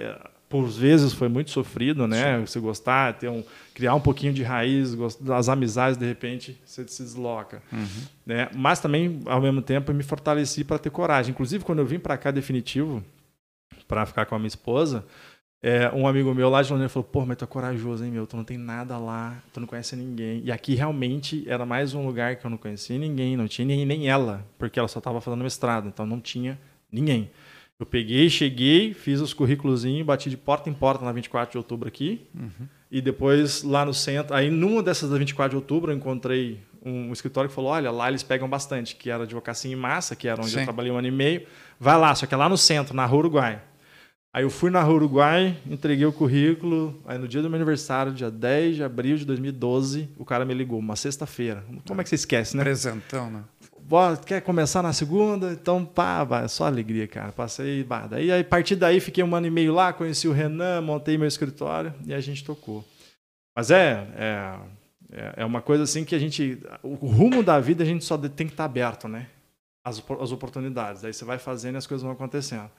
Por 0.49 0.65
vezes 0.67 1.13
foi 1.13 1.29
muito 1.29 1.51
sofrido, 1.51 2.07
né? 2.07 2.39
Você 2.39 2.59
gostar, 2.59 3.13
ter 3.13 3.29
um, 3.29 3.43
criar 3.73 3.93
um 3.93 4.01
pouquinho 4.01 4.33
de 4.33 4.41
raiz, 4.41 4.97
as 5.31 5.47
amizades 5.47 5.97
de 5.97 6.05
repente 6.05 6.59
você 6.65 6.87
se 6.87 7.03
desloca, 7.03 7.61
uhum. 7.71 7.85
né? 8.25 8.49
Mas 8.55 8.79
também 8.79 9.21
ao 9.25 9.39
mesmo 9.39 9.61
tempo 9.61 9.91
eu 9.91 9.95
me 9.95 10.03
fortaleci 10.03 10.63
para 10.63 10.79
ter 10.79 10.89
coragem. 10.89 11.31
Inclusive 11.31 11.63
quando 11.63 11.79
eu 11.79 11.85
vim 11.85 11.99
para 11.99 12.17
cá 12.17 12.31
definitivo 12.31 13.03
para 13.87 14.05
ficar 14.05 14.25
com 14.25 14.35
a 14.35 14.39
minha 14.39 14.47
esposa, 14.47 15.05
é, 15.61 15.91
um 15.93 16.07
amigo 16.07 16.33
meu 16.33 16.49
lá 16.49 16.61
de 16.61 16.71
Londrina 16.71 16.87
falou: 16.87 17.03
Pô, 17.03 17.25
mas 17.25 17.37
tu 17.37 17.43
é 17.43 17.47
corajoso, 17.47 18.03
hein, 18.03 18.11
meu? 18.11 18.25
Tu 18.25 18.37
não 18.37 18.45
tem 18.45 18.57
nada 18.57 18.97
lá, 18.97 19.37
tu 19.53 19.59
não 19.59 19.67
conhece 19.67 19.95
ninguém. 19.95 20.41
E 20.43 20.51
aqui 20.51 20.73
realmente 20.73 21.43
era 21.47 21.65
mais 21.65 21.93
um 21.93 22.05
lugar 22.05 22.37
que 22.37 22.45
eu 22.45 22.49
não 22.49 22.57
conhecia 22.57 22.97
ninguém, 22.97 23.35
não 23.35 23.47
tinha 23.47 23.67
nem, 23.67 23.85
nem 23.85 24.07
ela, 24.07 24.45
porque 24.57 24.79
ela 24.79 24.87
só 24.87 24.99
estava 24.99 25.19
fazendo 25.19 25.43
mestrado, 25.43 25.89
então 25.89 26.05
não 26.05 26.21
tinha 26.21 26.57
ninguém. 26.89 27.29
Eu 27.79 27.85
peguei, 27.85 28.29
cheguei, 28.29 28.93
fiz 28.93 29.21
os 29.21 29.33
currículos, 29.33 29.85
bati 30.05 30.29
de 30.29 30.35
porta 30.35 30.69
em 30.69 30.73
porta 30.73 31.05
na 31.05 31.13
24 31.13 31.53
de 31.53 31.57
outubro 31.57 31.87
aqui. 31.87 32.27
Uhum. 32.35 32.67
E 32.91 33.01
depois 33.01 33.63
lá 33.63 33.85
no 33.85 33.93
centro, 33.93 34.35
aí 34.35 34.49
numa 34.49 34.83
dessas 34.83 35.09
da 35.09 35.17
24 35.17 35.51
de 35.51 35.55
outubro 35.55 35.91
eu 35.91 35.95
encontrei 35.95 36.59
um 36.83 37.13
escritório 37.13 37.49
que 37.49 37.55
falou: 37.55 37.71
olha, 37.71 37.89
lá 37.89 38.09
eles 38.09 38.21
pegam 38.21 38.49
bastante, 38.49 38.95
que 38.95 39.09
era 39.09 39.23
advocacia 39.23 39.71
em 39.71 39.75
massa, 39.75 40.15
que 40.15 40.27
era 40.27 40.41
onde 40.41 40.51
Sim. 40.51 40.59
eu 40.59 40.63
trabalhei 40.65 40.91
um 40.91 40.97
ano 40.97 41.07
e 41.07 41.11
meio. 41.11 41.43
Vai 41.79 41.97
lá, 41.97 42.13
só 42.15 42.25
que 42.25 42.33
é 42.33 42.37
lá 42.37 42.49
no 42.49 42.57
centro, 42.57 42.93
na 42.93 43.05
Rua 43.05 43.19
Uruguai. 43.19 43.61
Aí 44.33 44.43
eu 44.43 44.49
fui 44.49 44.69
na 44.69 44.81
Rua 44.81 44.95
Uruguai, 44.95 45.57
entreguei 45.65 46.05
o 46.05 46.13
currículo. 46.13 47.01
Aí 47.05 47.17
no 47.17 47.27
dia 47.27 47.41
do 47.41 47.49
meu 47.49 47.55
aniversário, 47.55 48.11
dia 48.11 48.29
10 48.29 48.75
de 48.75 48.83
abril 48.83 49.17
de 49.17 49.25
2012, 49.25 50.09
o 50.17 50.25
cara 50.25 50.45
me 50.45 50.53
ligou, 50.53 50.77
uma 50.77 50.95
sexta-feira. 50.95 51.63
Como 51.87 52.01
é 52.01 52.03
que 52.03 52.09
você 52.09 52.15
esquece, 52.15 52.55
né? 52.55 52.63
Presentão, 52.63 53.31
né? 53.31 53.43
Quer 54.25 54.41
começar 54.41 54.81
na 54.81 54.93
segunda? 54.93 55.51
Então, 55.51 55.83
pá, 55.83 56.23
vai, 56.23 56.47
só 56.47 56.65
alegria, 56.65 57.07
cara. 57.07 57.31
Passei, 57.31 57.83
bah, 57.83 58.07
daí 58.07 58.31
a 58.31 58.43
partir 58.43 58.75
daí 58.75 58.99
fiquei 58.99 59.23
um 59.23 59.35
ano 59.35 59.47
e 59.47 59.51
meio 59.51 59.73
lá, 59.73 59.93
conheci 59.93 60.27
o 60.27 60.31
Renan, 60.31 60.81
montei 60.81 61.17
meu 61.17 61.27
escritório 61.27 61.93
e 62.05 62.13
a 62.13 62.19
gente 62.19 62.43
tocou. 62.43 62.85
Mas 63.55 63.71
é, 63.71 64.07
é, 64.15 65.33
é 65.37 65.45
uma 65.45 65.61
coisa 65.61 65.83
assim 65.83 66.05
que 66.05 66.15
a 66.15 66.19
gente, 66.19 66.61
o 66.83 66.93
rumo 66.93 67.43
da 67.43 67.59
vida 67.59 67.83
a 67.83 67.85
gente 67.85 68.05
só 68.05 68.17
tem 68.17 68.47
que 68.47 68.53
estar 68.53 68.65
aberto, 68.65 69.07
né? 69.07 69.27
As, 69.83 70.01
as 70.21 70.31
oportunidades. 70.31 71.03
Aí 71.03 71.13
você 71.13 71.25
vai 71.25 71.37
fazendo 71.37 71.75
e 71.75 71.77
as 71.77 71.87
coisas 71.87 72.03
vão 72.03 72.11
acontecendo. 72.11 72.69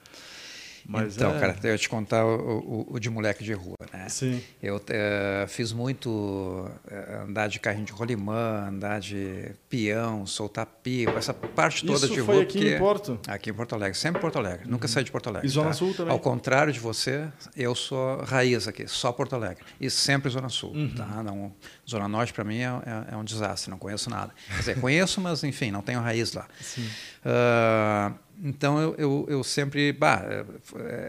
Mas 0.85 1.15
então, 1.15 1.35
é... 1.35 1.39
cara, 1.39 1.55
eu 1.63 1.77
te 1.77 1.87
contar 1.87 2.25
o, 2.25 2.59
o, 2.59 2.87
o, 2.95 2.99
de 2.99 3.09
moleque 3.09 3.43
de 3.43 3.53
rua, 3.53 3.77
né? 3.93 4.07
Sim. 4.09 4.41
Eu 4.61 4.77
uh, 4.77 5.47
fiz 5.47 5.71
muito 5.71 6.09
uh, 6.09 7.23
andar 7.27 7.47
de 7.47 7.59
carrinho 7.59 7.85
de 7.85 7.91
rolimã, 7.91 8.67
andar 8.67 8.99
de 8.99 9.51
peão, 9.69 10.25
soltar 10.25 10.65
pico, 10.65 11.17
essa 11.17 11.33
parte 11.33 11.85
toda 11.85 12.05
Isso 12.05 12.13
de 12.13 12.19
rua. 12.19 12.35
Isso 12.43 12.51
foi 12.53 12.61
aqui 12.61 12.73
em 12.73 12.77
Porto? 12.77 13.19
Aqui 13.27 13.49
em 13.49 13.53
Porto 13.53 13.75
Alegre, 13.75 13.97
sempre 13.97 14.21
Porto 14.21 14.37
Alegre. 14.37 14.65
Uhum. 14.65 14.71
Nunca 14.71 14.87
saí 14.87 15.03
de 15.03 15.11
Porto 15.11 15.27
Alegre. 15.27 15.47
E 15.47 15.51
Zona 15.51 15.67
tá? 15.67 15.73
Sul 15.73 15.93
também? 15.93 16.11
Ao 16.11 16.19
contrário 16.19 16.73
de 16.73 16.79
você, 16.79 17.27
eu 17.55 17.75
sou 17.75 18.21
raiz 18.23 18.67
aqui, 18.67 18.87
só 18.87 19.11
Porto 19.11 19.35
Alegre. 19.35 19.63
E 19.79 19.89
sempre 19.89 20.29
Zona 20.29 20.49
Sul, 20.49 20.71
uhum. 20.71 20.93
tá? 20.95 21.23
Não, 21.23 21.53
Zona 21.91 22.07
Norte 22.07 22.33
para 22.33 22.43
mim 22.43 22.59
é, 22.59 22.65
é, 22.65 23.13
é, 23.13 23.17
um 23.17 23.23
desastre, 23.23 23.69
não 23.69 23.77
conheço 23.77 24.09
nada. 24.09 24.31
Quer 24.47 24.59
dizer, 24.59 24.81
conheço, 24.81 25.21
mas 25.21 25.43
enfim, 25.43 25.71
não 25.71 25.81
tenho 25.81 25.99
raiz 25.99 26.33
lá. 26.33 26.47
Uh, 27.21 28.15
então 28.43 28.81
eu, 28.81 28.95
eu, 28.97 29.25
eu, 29.29 29.43
sempre. 29.43 29.93
Bah, 29.93 30.23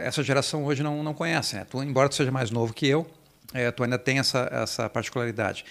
essa 0.00 0.22
geração 0.22 0.62
hoje 0.62 0.82
não, 0.82 1.02
não 1.02 1.14
conhece. 1.14 1.56
Né? 1.56 1.64
Tu, 1.64 1.82
embora 1.82 2.06
tu 2.06 2.14
seja 2.14 2.30
mais 2.30 2.50
novo 2.50 2.74
que 2.74 2.86
eu, 2.86 3.10
é, 3.54 3.70
tu 3.70 3.82
ainda 3.82 3.98
tem 3.98 4.18
essa, 4.18 4.46
essa 4.52 4.90
particularidade. 4.90 5.64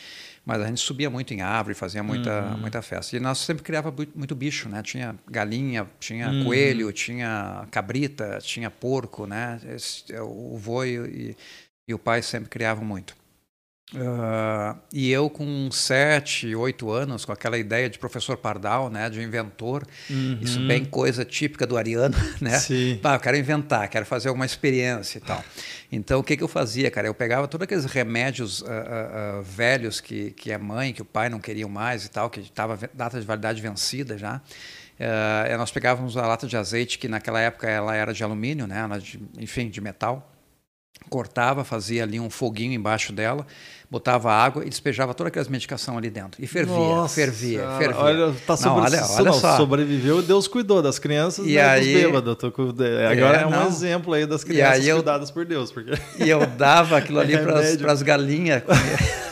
Mas 0.44 0.60
a 0.62 0.66
gente 0.66 0.82
subia 0.82 1.10
muito 1.10 1.32
em 1.34 1.42
árvore, 1.42 1.76
fazia 1.76 2.02
muita, 2.02 2.42
uhum. 2.42 2.58
muita 2.58 2.82
festa. 2.82 3.16
E 3.16 3.20
nós 3.20 3.38
sempre 3.38 3.62
criava 3.62 3.94
muito 4.16 4.34
bicho, 4.34 4.68
né? 4.68 4.82
Tinha 4.82 5.16
galinha, 5.30 5.88
tinha 6.00 6.30
uhum. 6.30 6.46
coelho, 6.46 6.92
tinha 6.92 7.68
cabrita, 7.70 8.40
tinha 8.42 8.72
porco, 8.72 9.28
né? 9.28 9.60
Esse, 9.76 10.04
o 10.20 10.58
vô 10.58 10.84
e, 10.84 11.36
e 11.88 11.94
o 11.94 12.00
pai 12.00 12.24
sempre 12.24 12.50
criavam 12.50 12.84
muito. 12.84 13.16
Uh, 13.94 14.80
e 14.94 15.12
eu 15.12 15.30
com 15.30 15.70
sete, 15.70 16.56
oito 16.56 16.90
anos, 16.90 17.26
com 17.26 17.34
aquela 17.34 17.58
ideia 17.58 17.90
de 17.90 18.00
professor 18.00 18.38
Pardal, 18.38 18.90
né, 18.90 19.10
de 19.10 19.22
inventor, 19.22 19.86
uhum. 20.10 20.40
isso 20.42 20.66
bem 20.66 20.86
coisa 20.86 21.26
típica 21.26 21.68
do 21.68 21.76
ariano, 21.76 22.16
né? 22.40 22.58
Sim. 22.58 23.02
eu 23.04 23.20
quero 23.20 23.36
inventar, 23.36 23.90
quero 23.90 24.06
fazer 24.06 24.30
alguma 24.30 24.46
experiência 24.46 25.18
e 25.18 25.22
tal. 25.22 25.44
Então, 25.92 26.22
o 26.22 26.24
que, 26.24 26.38
que 26.38 26.44
eu 26.44 26.48
fazia, 26.48 26.90
cara? 26.90 27.08
Eu 27.08 27.14
pegava 27.14 27.50
todos 27.50 27.66
aqueles 27.66 27.84
remédios 27.84 28.62
uh, 28.62 28.66
uh, 28.66 29.42
velhos 29.42 30.00
que, 30.00 30.32
que 30.32 30.54
a 30.54 30.60
mãe, 30.60 30.94
que 30.94 31.02
o 31.02 31.06
pai 31.06 31.28
não 31.28 31.40
queriam 31.40 31.68
mais 31.68 32.06
e 32.06 32.10
tal, 32.10 32.30
que 32.30 32.40
estava 32.40 32.80
data 32.94 33.20
de 33.20 33.26
validade 33.26 33.62
vencida 33.62 34.18
já. 34.18 34.42
nós 35.58 35.70
pegávamos 35.70 36.16
a 36.16 36.26
lata 36.26 36.48
de 36.48 36.56
azeite, 36.56 36.98
que 36.98 37.10
naquela 37.10 37.42
época 37.42 37.70
ela 37.70 37.94
era 37.94 38.14
de 38.14 38.24
alumínio, 38.24 38.68
né? 38.68 38.88
De, 39.02 39.20
enfim, 39.38 39.70
de 39.70 39.82
metal 39.82 40.32
cortava, 41.10 41.64
fazia 41.64 42.04
ali 42.04 42.20
um 42.20 42.30
foguinho 42.30 42.74
embaixo 42.74 43.12
dela, 43.12 43.46
botava 43.90 44.32
água 44.32 44.66
e 44.66 44.70
despejava 44.70 45.14
toda 45.14 45.28
aquela 45.28 45.46
medicação 45.50 45.98
ali 45.98 46.10
dentro. 46.10 46.42
E 46.42 46.48
fervia, 46.48 46.76
Nossa, 46.76 47.16
fervia, 47.16 47.68
fervia. 47.78 48.02
Olha, 48.02 48.34
tá 48.48 48.56
sobre, 48.56 48.80
não, 48.80 48.86
olha, 48.86 49.06
olha 49.06 49.34
só. 49.34 49.58
sobreviveu 49.58 50.22
Deus 50.22 50.48
cuidou 50.48 50.82
das 50.82 50.98
crianças 50.98 51.46
e 51.46 51.56
né, 51.56 51.62
aí, 51.62 51.94
dos 51.94 52.04
bêbados. 52.04 52.38
Com, 52.54 52.70
agora 52.70 53.38
é, 53.38 53.42
é 53.42 53.48
um 53.48 53.50
não. 53.50 53.68
exemplo 53.68 54.14
aí 54.14 54.26
das 54.26 54.44
crianças 54.44 54.86
aí 54.86 54.94
cuidadas 54.94 55.30
eu, 55.30 55.34
por 55.34 55.46
Deus. 55.46 55.72
Porque... 55.72 55.92
E 56.18 56.30
eu 56.30 56.46
dava 56.46 56.98
aquilo 56.98 57.20
ali 57.22 57.34
é 57.34 57.78
para 57.78 57.92
as 57.92 58.02
galinhas. 58.02 58.64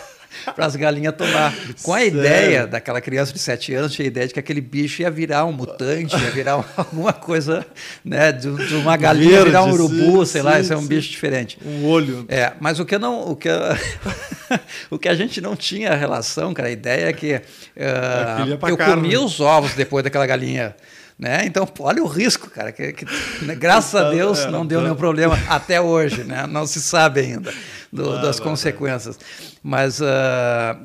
para 0.55 0.65
as 0.65 0.75
galinhas 0.75 1.15
tomar. 1.15 1.53
Com 1.83 1.93
a 1.93 1.99
Sério? 1.99 2.19
ideia 2.19 2.67
daquela 2.67 3.01
criança 3.01 3.33
de 3.33 3.39
7 3.39 3.73
anos, 3.73 3.93
tinha 3.93 4.05
a 4.05 4.07
ideia 4.07 4.27
de 4.27 4.33
que 4.33 4.39
aquele 4.39 4.61
bicho 4.61 5.01
ia 5.01 5.11
virar 5.11 5.45
um 5.45 5.51
mutante, 5.51 6.15
ia 6.15 6.31
virar 6.31 6.53
alguma 6.75 7.13
coisa, 7.13 7.65
né? 8.03 8.31
De, 8.31 8.51
de 8.67 8.75
uma 8.75 8.97
galinha 8.97 9.31
Verde, 9.31 9.45
virar 9.45 9.63
um 9.63 9.71
urubu, 9.71 10.25
sim, 10.25 10.33
sei 10.33 10.41
lá, 10.41 10.59
isso 10.59 10.73
é 10.73 10.77
um 10.77 10.85
bicho 10.85 11.09
diferente. 11.09 11.57
Um 11.65 11.85
olho. 11.85 12.25
É, 12.27 12.53
mas 12.59 12.79
o 12.79 12.85
que 12.85 12.97
não. 12.97 13.29
O 13.29 13.35
que, 13.35 13.49
o 14.89 14.97
que 14.97 15.09
a 15.09 15.15
gente 15.15 15.41
não 15.41 15.55
tinha 15.55 15.93
relação, 15.95 16.53
cara, 16.53 16.69
a 16.69 16.71
ideia 16.71 17.09
é 17.09 17.13
que 17.13 17.35
uh, 17.35 18.67
eu 18.67 18.77
carne. 18.77 18.95
comia 18.95 19.21
os 19.21 19.39
ovos 19.39 19.73
depois 19.73 20.03
daquela 20.03 20.25
galinha. 20.25 20.75
Né? 21.17 21.41
Então, 21.43 21.67
olha 21.79 22.01
o 22.01 22.07
risco, 22.07 22.49
cara. 22.49 22.71
Que, 22.71 22.93
que 22.93 23.05
né? 23.43 23.53
graças 23.53 23.93
a 23.93 24.05
então, 24.05 24.11
Deus 24.11 24.39
é, 24.39 24.49
não 24.49 24.65
deu 24.65 24.81
nenhum 24.81 24.95
problema 24.95 25.37
até 25.49 25.81
hoje, 25.81 26.23
né? 26.23 26.47
Não 26.47 26.65
se 26.65 26.79
sabe 26.81 27.19
ainda 27.19 27.53
do, 27.91 28.11
ah, 28.11 28.21
das 28.21 28.39
consequências. 28.39 29.19
Mas 29.63 29.99
uh, 29.99 30.05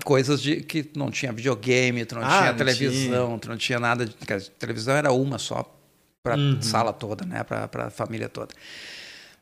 coisas 0.04 0.40
de 0.40 0.56
que 0.62 0.90
não 0.96 1.10
tinha 1.10 1.32
videogame, 1.32 2.04
tu 2.04 2.16
não 2.16 2.22
ah, 2.22 2.38
tinha 2.38 2.50
não 2.50 2.58
televisão, 2.58 3.26
tinha. 3.26 3.38
tu 3.38 3.48
não 3.48 3.56
tinha 3.56 3.80
nada. 3.80 4.06
De, 4.06 4.14
a 4.32 4.40
televisão 4.58 4.94
era 4.94 5.12
uma 5.12 5.38
só 5.38 5.64
para 6.22 6.36
uhum. 6.36 6.62
sala 6.62 6.92
toda, 6.92 7.24
né? 7.24 7.44
Para 7.44 7.68
a 7.86 7.90
família 7.90 8.28
toda. 8.28 8.54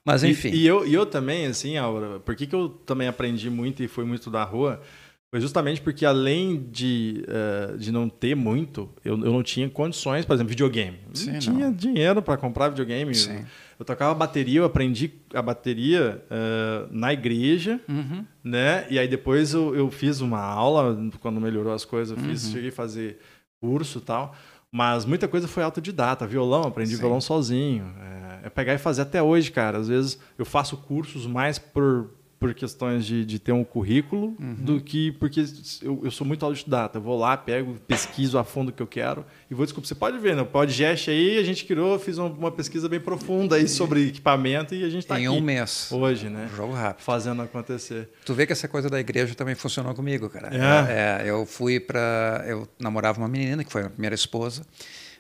Mas 0.05 0.25
enfim. 0.25 0.49
E, 0.49 0.63
e, 0.63 0.67
eu, 0.67 0.87
e 0.87 0.93
eu 0.93 1.07
também, 1.07 1.47
assim, 1.47 1.77
Aura, 1.77 2.19
por 2.21 2.35
que, 2.35 2.47
que 2.47 2.55
eu 2.55 2.69
também 2.69 3.07
aprendi 3.07 3.49
muito 3.49 3.83
e 3.83 3.89
fui 3.89 4.05
muito 4.05 4.31
da 4.31 4.43
rua? 4.43 4.83
Foi 5.31 5.41
justamente 5.41 5.81
porque, 5.81 6.05
além 6.05 6.69
de, 6.71 7.25
uh, 7.27 7.79
de 7.79 7.91
não 7.91 8.09
ter 8.09 8.35
muito, 8.35 8.91
eu, 9.03 9.13
eu 9.13 9.33
não 9.33 9.43
tinha 9.43 9.69
condições, 9.71 10.27
por 10.27 10.35
exemplo, 10.35 10.51
videogame. 10.51 10.99
Sim, 11.15 11.33
não 11.33 11.39
tinha 11.39 11.67
não. 11.67 11.73
dinheiro 11.73 12.21
para 12.21 12.37
comprar 12.37 12.69
videogame. 12.69 13.15
Sim. 13.15 13.45
Eu, 13.83 13.85
tocava 13.85 14.15
bateria, 14.15 14.61
eu 14.61 14.65
aprendi 14.65 15.13
a 15.35 15.43
bateria 15.43 16.25
uh, 16.31 16.89
na 16.93 17.13
igreja, 17.13 17.81
uhum. 17.89 18.25
né? 18.45 18.87
E 18.89 18.97
aí 18.97 19.09
depois 19.09 19.53
eu, 19.53 19.75
eu 19.75 19.91
fiz 19.91 20.21
uma 20.21 20.39
aula, 20.39 20.97
quando 21.21 21.41
melhorou 21.41 21.73
as 21.73 21.85
coisas, 21.85 22.17
eu 22.17 22.25
fiz, 22.25 22.45
uhum. 22.45 22.53
cheguei 22.53 22.69
a 22.69 22.73
fazer 22.73 23.19
curso 23.61 23.99
e 23.99 24.03
tal. 24.03 24.37
Mas 24.71 25.05
muita 25.05 25.27
coisa 25.27 25.49
foi 25.49 25.65
autodidata. 25.65 26.25
Violão, 26.29 26.63
aprendi 26.63 26.93
Sim. 26.93 27.01
violão 27.01 27.21
sozinho. 27.21 27.93
É, 28.01 28.47
é 28.47 28.51
pegar 28.51 28.75
e 28.75 28.79
fazer 28.79 29.03
até 29.03 29.21
hoje, 29.21 29.51
cara. 29.51 29.79
Às 29.79 29.89
vezes 29.89 30.17
eu 30.39 30.45
faço 30.45 30.77
cursos 30.77 31.27
mais 31.27 31.59
por 31.59 32.09
por 32.43 32.53
questões 32.55 33.07
de, 33.07 33.25
de 33.25 33.39
ter 33.39 33.53
um 33.53 33.63
currículo 33.63 34.37
uhum. 34.41 34.57
do 34.59 34.81
que 34.81 35.13
porque 35.13 35.45
eu, 35.81 36.01
eu 36.03 36.11
sou 36.11 36.27
muito 36.27 36.45
autodidata. 36.45 36.99
Eu 36.99 37.03
vou 37.03 37.17
lá, 37.17 37.37
pego, 37.37 37.77
pesquiso 37.87 38.37
a 38.37 38.43
fundo 38.43 38.71
o 38.71 38.73
que 38.73 38.83
eu 38.83 38.87
quero 38.87 39.25
e 39.49 39.55
vou 39.55 39.65
desculpa. 39.65 39.87
Você 39.87 39.95
pode 39.95 40.19
ver, 40.19 40.35
no 40.35 40.45
podcast 40.45 41.09
aí 41.09 41.39
a 41.39 41.45
gente 41.45 41.65
criou, 41.65 41.97
fiz 42.01 42.19
uma, 42.19 42.29
uma 42.29 42.51
pesquisa 42.51 42.89
bem 42.89 42.99
profunda 42.99 43.55
aí 43.55 43.69
sobre 43.69 44.09
equipamento 44.09 44.75
e 44.75 44.83
a 44.83 44.89
gente 44.89 45.05
está 45.05 45.15
aqui. 45.15 45.25
Em 45.25 45.29
um 45.29 45.41
mês. 45.41 45.89
Hoje, 45.93 46.29
né? 46.29 46.51
Jogo 46.57 46.73
rápido. 46.73 47.05
Fazendo 47.05 47.43
acontecer. 47.43 48.09
Tu 48.27 48.35
vê 48.35 48.45
que 48.45 48.53
essa 48.53 48.67
coisa 48.67 48.91
da 48.91 48.99
igreja 48.99 49.37
também 49.37 49.55
funcionou 49.55 49.95
comigo, 49.95 50.29
cara. 50.29 50.51
É. 50.53 51.23
é 51.23 51.31
eu 51.31 51.47
fui 51.47 51.79
para. 51.79 52.45
Eu 52.45 52.69
namorava 52.77 53.21
uma 53.21 53.29
menina 53.29 53.63
que 53.63 53.71
foi 53.71 53.83
a 53.83 53.85
minha 53.85 53.93
primeira 53.93 54.17
esposa. 54.17 54.63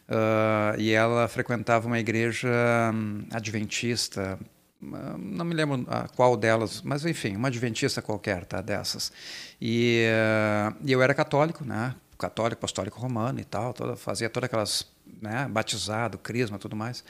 Uh, 0.08 0.78
e 0.78 0.90
ela 0.90 1.28
frequentava 1.28 1.87
uma 1.87 2.00
igreja 2.00 2.50
um, 2.92 3.22
adventista 3.30 4.38
não 4.83 5.45
me 5.45 5.55
lembro 5.55 5.87
a 5.88 6.09
qual 6.09 6.37
delas, 6.37 6.83
mas 6.83 7.05
enfim, 7.07 7.37
uma 7.37 7.49
adventista 7.49 8.03
qualquer, 8.03 8.45
tá, 8.45 8.61
dessas. 8.61 9.12
E, 9.61 10.07
uh, 10.09 10.77
e 10.85 10.90
eu 10.90 11.01
era 11.01 11.14
católico, 11.14 11.64
né? 11.64 11.95
católico, 12.23 12.61
apostólico 12.61 13.01
romano 13.01 13.40
e 13.40 13.45
tal, 13.45 13.73
toda, 13.73 13.97
fazia 13.97 14.31
todas 14.31 14.47
aquelas, 14.47 14.87
né, 15.21 15.49
batizado, 15.51 16.16
crisma, 16.16 16.57
tudo 16.57 16.77
mais. 16.77 17.01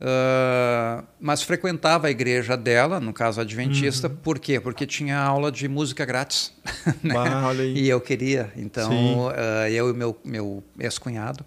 Uh, 0.00 1.04
mas 1.20 1.42
frequentava 1.42 2.06
a 2.06 2.10
igreja 2.10 2.56
dela, 2.56 2.98
no 2.98 3.12
caso 3.12 3.40
adventista, 3.40 4.08
uhum. 4.08 4.16
por 4.16 4.38
quê? 4.38 4.58
Porque 4.58 4.86
tinha 4.86 5.18
aula 5.18 5.52
de 5.52 5.68
música 5.68 6.04
grátis. 6.06 6.54
né? 7.04 7.14
bah, 7.14 7.54
e 7.54 7.88
eu 7.88 8.00
queria, 8.00 8.50
então 8.56 9.26
uh, 9.28 9.68
eu 9.70 9.90
e 9.90 9.92
meu, 9.92 10.18
meu 10.24 10.64
ex-cunhado, 10.78 11.44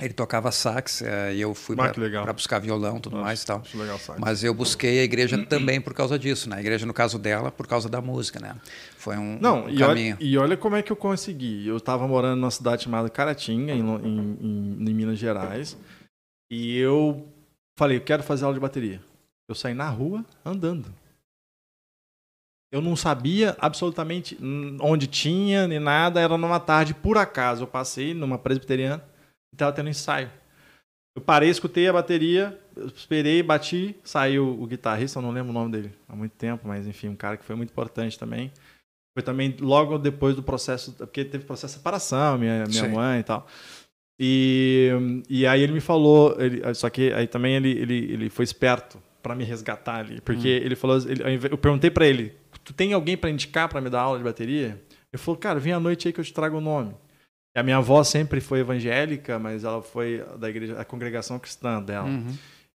ele 0.00 0.14
tocava 0.14 0.52
sax 0.52 1.00
uh, 1.00 1.32
e 1.34 1.40
eu 1.40 1.54
fui 1.54 1.74
ah, 1.78 1.92
para 2.22 2.32
buscar 2.32 2.60
violão 2.60 3.00
tudo 3.00 3.16
Nossa, 3.16 3.24
mais 3.24 3.42
e 3.42 3.46
tal. 3.46 3.62
Legal, 3.74 3.98
Mas 4.18 4.44
eu 4.44 4.54
busquei 4.54 5.00
a 5.00 5.02
igreja 5.02 5.44
também 5.44 5.80
por 5.80 5.92
causa 5.92 6.16
disso, 6.16 6.48
né? 6.48 6.56
A 6.56 6.60
igreja, 6.60 6.86
no 6.86 6.94
caso 6.94 7.18
dela, 7.18 7.50
por 7.50 7.66
causa 7.66 7.88
da 7.88 8.00
música, 8.00 8.38
né? 8.38 8.54
Foi 8.96 9.16
um, 9.16 9.38
Não, 9.40 9.64
um 9.64 9.68
e 9.68 9.76
caminho. 9.76 10.16
Olha, 10.16 10.24
e 10.24 10.38
olha 10.38 10.56
como 10.56 10.76
é 10.76 10.82
que 10.82 10.92
eu 10.92 10.96
consegui. 10.96 11.66
Eu 11.66 11.78
estava 11.78 12.06
morando 12.06 12.38
numa 12.38 12.50
cidade 12.50 12.84
chamada 12.84 13.10
Caratinga, 13.10 13.72
em, 13.72 13.80
em, 13.80 14.38
em, 14.40 14.88
em 14.88 14.94
Minas 14.94 15.18
Gerais, 15.18 15.76
e 16.50 16.78
eu 16.78 17.26
falei, 17.76 17.96
eu 17.96 18.02
quero 18.02 18.22
fazer 18.22 18.44
aula 18.44 18.54
de 18.54 18.60
bateria. 18.60 19.00
Eu 19.48 19.54
saí 19.54 19.74
na 19.74 19.88
rua 19.88 20.24
andando. 20.44 20.94
Eu 22.70 22.80
não 22.82 22.94
sabia 22.94 23.56
absolutamente 23.58 24.38
onde 24.80 25.06
tinha, 25.06 25.66
nem 25.66 25.80
nada. 25.80 26.20
Era 26.20 26.36
numa 26.36 26.60
tarde, 26.60 26.94
por 26.94 27.16
acaso, 27.18 27.62
eu 27.62 27.66
passei 27.66 28.14
numa 28.14 28.38
presbiteriana 28.38 29.02
e 29.52 29.56
tava 29.56 29.72
tendo 29.72 29.88
ensaio. 29.88 30.30
Eu 31.16 31.22
parei, 31.22 31.50
escutei 31.50 31.88
a 31.88 31.92
bateria, 31.92 32.56
esperei, 32.94 33.42
bati, 33.42 33.96
saiu 34.04 34.60
o 34.60 34.66
guitarrista, 34.66 35.18
eu 35.18 35.22
não 35.22 35.32
lembro 35.32 35.50
o 35.50 35.52
nome 35.52 35.72
dele 35.72 35.92
há 36.08 36.14
muito 36.14 36.32
tempo, 36.32 36.68
mas 36.68 36.86
enfim, 36.86 37.08
um 37.08 37.16
cara 37.16 37.36
que 37.36 37.44
foi 37.44 37.56
muito 37.56 37.70
importante 37.70 38.18
também. 38.18 38.52
Foi 39.16 39.22
também 39.22 39.56
logo 39.58 39.98
depois 39.98 40.36
do 40.36 40.44
processo, 40.44 40.92
porque 40.92 41.24
teve 41.24 41.44
processo 41.44 41.74
de 41.74 41.78
separação, 41.78 42.38
minha, 42.38 42.64
minha 42.68 42.88
mãe 42.88 43.18
e 43.18 43.24
tal. 43.24 43.48
E, 44.20 44.90
e 45.28 45.46
aí 45.46 45.60
ele 45.60 45.72
me 45.72 45.80
falou, 45.80 46.40
ele, 46.40 46.62
só 46.74 46.88
que 46.88 47.12
aí 47.12 47.26
também 47.26 47.56
ele, 47.56 47.70
ele, 47.70 48.12
ele 48.12 48.30
foi 48.30 48.44
esperto 48.44 49.02
para 49.20 49.34
me 49.34 49.42
resgatar 49.42 49.96
ali, 49.96 50.20
porque 50.20 50.60
hum. 50.60 50.64
ele 50.64 50.76
falou, 50.76 50.98
ele, 50.98 51.22
eu 51.50 51.58
perguntei 51.58 51.90
para 51.90 52.06
ele, 52.06 52.36
tu 52.64 52.72
tem 52.72 52.92
alguém 52.92 53.16
para 53.16 53.28
indicar 53.30 53.68
para 53.68 53.80
me 53.80 53.90
dar 53.90 54.02
aula 54.02 54.18
de 54.18 54.24
bateria? 54.24 54.80
Ele 55.12 55.22
falou, 55.22 55.38
cara, 55.38 55.58
vem 55.58 55.72
à 55.72 55.80
noite 55.80 56.06
aí 56.06 56.12
que 56.12 56.20
eu 56.20 56.24
te 56.24 56.32
trago 56.32 56.58
o 56.58 56.60
nome. 56.60 56.94
A 57.54 57.62
minha 57.62 57.78
avó 57.78 58.04
sempre 58.04 58.40
foi 58.40 58.60
evangélica, 58.60 59.38
mas 59.38 59.64
ela 59.64 59.82
foi 59.82 60.24
da 60.38 60.48
igreja, 60.48 60.78
a 60.78 60.84
congregação 60.84 61.38
cristã 61.38 61.82
dela. 61.82 62.06
Uhum. 62.06 62.34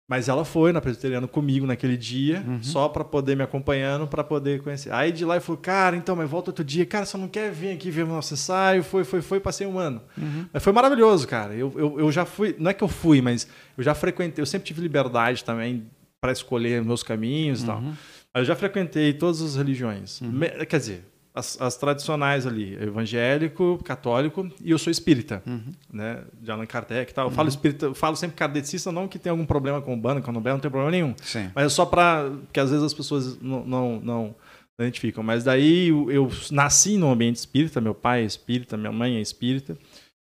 Mas 0.10 0.28
ela 0.28 0.44
foi 0.44 0.72
na 0.72 0.82
presbiteriana 0.82 1.28
comigo 1.28 1.68
naquele 1.68 1.96
dia, 1.96 2.44
uhum. 2.48 2.64
só 2.64 2.90
para 2.90 3.04
poder 3.04 3.36
me 3.36 3.44
acompanhando, 3.44 4.08
para 4.08 4.24
poder 4.24 4.60
conhecer. 4.64 4.92
Aí 4.92 5.12
de 5.12 5.24
lá 5.24 5.36
ele 5.36 5.44
falou, 5.44 5.62
cara, 5.62 5.96
então, 5.96 6.16
mas 6.16 6.28
volta 6.28 6.50
outro 6.50 6.64
dia. 6.64 6.84
Cara, 6.84 7.06
você 7.06 7.16
não 7.16 7.28
quer 7.28 7.52
vir 7.52 7.74
aqui 7.74 7.92
ver 7.92 8.04
o 8.04 8.08
nosso 8.08 8.34
ensaio? 8.34 8.84
Foi, 8.84 9.04
foi, 9.04 9.22
foi, 9.22 9.40
passei 9.40 9.68
um 9.68 9.78
ano. 9.78 10.02
Uhum. 10.18 10.48
Mas 10.52 10.64
foi 10.64 10.74
maravilhoso, 10.74 11.28
cara. 11.28 11.54
Eu, 11.54 11.72
eu, 11.78 12.00
eu 12.00 12.12
já 12.12 12.26
fui, 12.26 12.56
não 12.58 12.72
é 12.72 12.74
que 12.74 12.84
eu 12.84 12.88
fui, 12.88 13.22
mas 13.22 13.48
eu 13.78 13.84
já 13.84 13.94
frequentei, 13.94 14.42
eu 14.42 14.48
sempre 14.48 14.66
tive 14.66 14.82
liberdade 14.82 15.44
também 15.44 15.86
para 16.20 16.32
escolher 16.32 16.84
meus 16.84 17.04
caminhos 17.04 17.62
e 17.62 17.68
tal. 17.68 17.78
Uhum. 17.78 17.94
Mas 18.34 18.42
eu 18.42 18.46
já 18.46 18.56
frequentei 18.56 19.14
todas 19.14 19.44
as 19.44 19.56
religiões. 19.58 20.22
Uhum. 20.22 20.40
Quer 20.68 20.80
dizer, 20.80 21.06
as, 21.34 21.60
as, 21.62 21.78
tradicionais 21.78 22.46
ali, 22.48 22.74
evangélico, 22.82 23.80
católico, 23.84 24.50
e 24.64 24.72
eu 24.72 24.78
sou 24.78 24.92
espírita, 24.92 25.44
uhum. 25.46 25.72
né? 25.92 26.24
De 26.42 26.52
Allan 26.52 26.66
Kardec 26.66 27.12
e 27.12 27.14
tal. 27.14 27.26
Eu 27.26 27.30
uhum. 27.30 27.36
falo 27.36 27.50
espírita, 27.50 27.86
eu 27.88 27.96
falo 27.96 28.16
sempre 28.16 28.36
kardecista, 28.36 28.92
não 28.92 29.08
que 29.08 29.20
tenha 29.20 29.32
algum 29.32 29.46
problema 29.46 29.82
com 29.82 29.94
o 29.94 29.98
bando, 29.98 30.22
com 30.22 30.32
o 30.32 30.34
Nobel, 30.34 30.54
não 30.54 30.60
tem 30.60 30.72
problema 30.72 30.92
nenhum. 30.92 31.14
Sim. 31.22 31.50
Mas 31.54 31.66
é 31.66 31.70
só 31.70 31.86
para 31.86 32.32
que 32.52 32.60
às 32.60 32.70
vezes 32.70 32.84
as 32.84 32.94
pessoas 32.94 33.40
não, 33.42 33.64
não, 33.66 34.00
não 34.02 34.36
identificam. 34.80 35.24
Mas 35.24 35.44
daí 35.44 35.90
eu, 35.90 36.12
eu 36.12 36.32
nasci 36.52 36.98
no 36.98 37.12
ambiente 37.12 37.38
espírita, 37.38 37.80
meu 37.80 37.94
pai 37.94 38.22
é 38.22 38.26
espírita, 38.26 38.78
minha 38.78 38.92
mãe 38.92 39.18
é 39.18 39.22
espírita. 39.22 39.78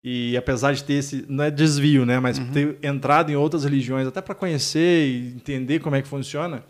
E 0.04 0.36
apesar 0.36 0.72
de 0.72 0.82
ter 0.82 0.94
esse, 0.94 1.24
não 1.28 1.44
é 1.44 1.50
desvio, 1.50 2.04
né, 2.04 2.18
mas 2.18 2.38
uhum. 2.38 2.50
ter 2.50 2.78
entrado 2.82 3.30
em 3.30 3.36
outras 3.36 3.62
religiões 3.62 4.06
até 4.06 4.20
para 4.20 4.34
conhecer 4.34 5.06
e 5.06 5.28
entender 5.36 5.78
como 5.78 5.94
é 5.94 6.02
que 6.02 6.08
funciona, 6.08 6.64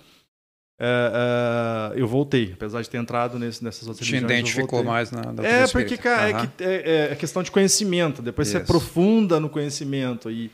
Uh, 0.81 1.95
uh, 1.95 1.99
eu 1.99 2.09
voltei, 2.09 2.53
apesar 2.55 2.83
de 2.83 2.91
ter 2.91 2.99
entrado 2.99 3.39
nesse, 3.39 3.63
nessas 3.63 3.87
outras 3.87 4.07
Te 4.07 4.15
religiões. 4.15 4.33
Te 4.33 4.41
identificou 4.41 4.83
mais 4.83 5.13
na, 5.13 5.33
na 5.33 5.47
É, 5.47 5.67
porque 5.69 5.97
cara, 5.97 6.23
uhum. 6.33 6.43
é, 6.43 6.47
que, 6.47 6.65
é, 6.65 7.09
é, 7.13 7.15
questão 7.15 7.43
de 7.43 7.51
conhecimento. 7.51 8.21
Depois 8.21 8.49
Isso. 8.49 8.57
você 8.57 8.63
aprofunda 8.65 9.39
no 9.39 9.49
conhecimento. 9.49 10.31
E, 10.31 10.51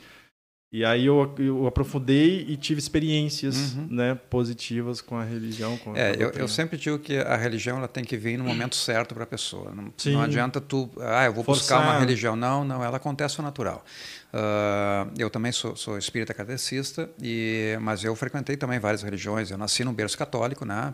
e 0.71 0.85
aí 0.85 1.07
eu, 1.07 1.33
eu 1.39 1.65
aprofundei 1.65 2.45
e 2.47 2.55
tive 2.55 2.79
experiências 2.79 3.73
uhum. 3.73 3.87
né, 3.89 4.15
positivas 4.29 5.01
com 5.01 5.17
a 5.17 5.23
religião. 5.23 5.75
Com 5.77 5.95
é, 5.95 6.15
eu, 6.19 6.29
eu, 6.29 6.47
sempre 6.47 6.77
digo 6.77 6.99
que 6.99 7.17
a 7.17 7.35
religião 7.35 7.79
ela 7.79 7.87
tem 7.87 8.03
que 8.03 8.15
vir 8.15 8.37
no 8.37 8.43
momento 8.43 8.75
certo 8.75 9.15
para 9.15 9.23
a 9.23 9.27
pessoa. 9.27 9.73
Não, 9.73 9.91
não, 10.05 10.21
adianta 10.21 10.61
tu, 10.61 10.87
ah, 10.99 11.25
eu 11.25 11.33
vou 11.33 11.43
Forçar. 11.43 11.79
buscar 11.79 11.91
uma 11.91 11.99
religião. 11.99 12.35
Não, 12.35 12.63
não, 12.63 12.83
ela 12.83 12.97
acontece 12.97 13.39
ao 13.39 13.45
natural. 13.45 13.83
Uh, 14.31 15.11
eu 15.17 15.27
também 15.31 15.51
sou, 15.51 15.75
sou 15.75 15.97
espírita 15.97 16.35
kardecista, 16.35 17.09
e, 17.19 17.75
mas 17.81 18.03
eu 18.03 18.15
frequentei 18.15 18.55
também 18.55 18.77
várias 18.77 19.01
religiões. 19.01 19.49
Eu 19.49 19.57
nasci 19.57 19.83
num 19.83 19.93
berço 19.93 20.15
católico, 20.15 20.65
né? 20.65 20.93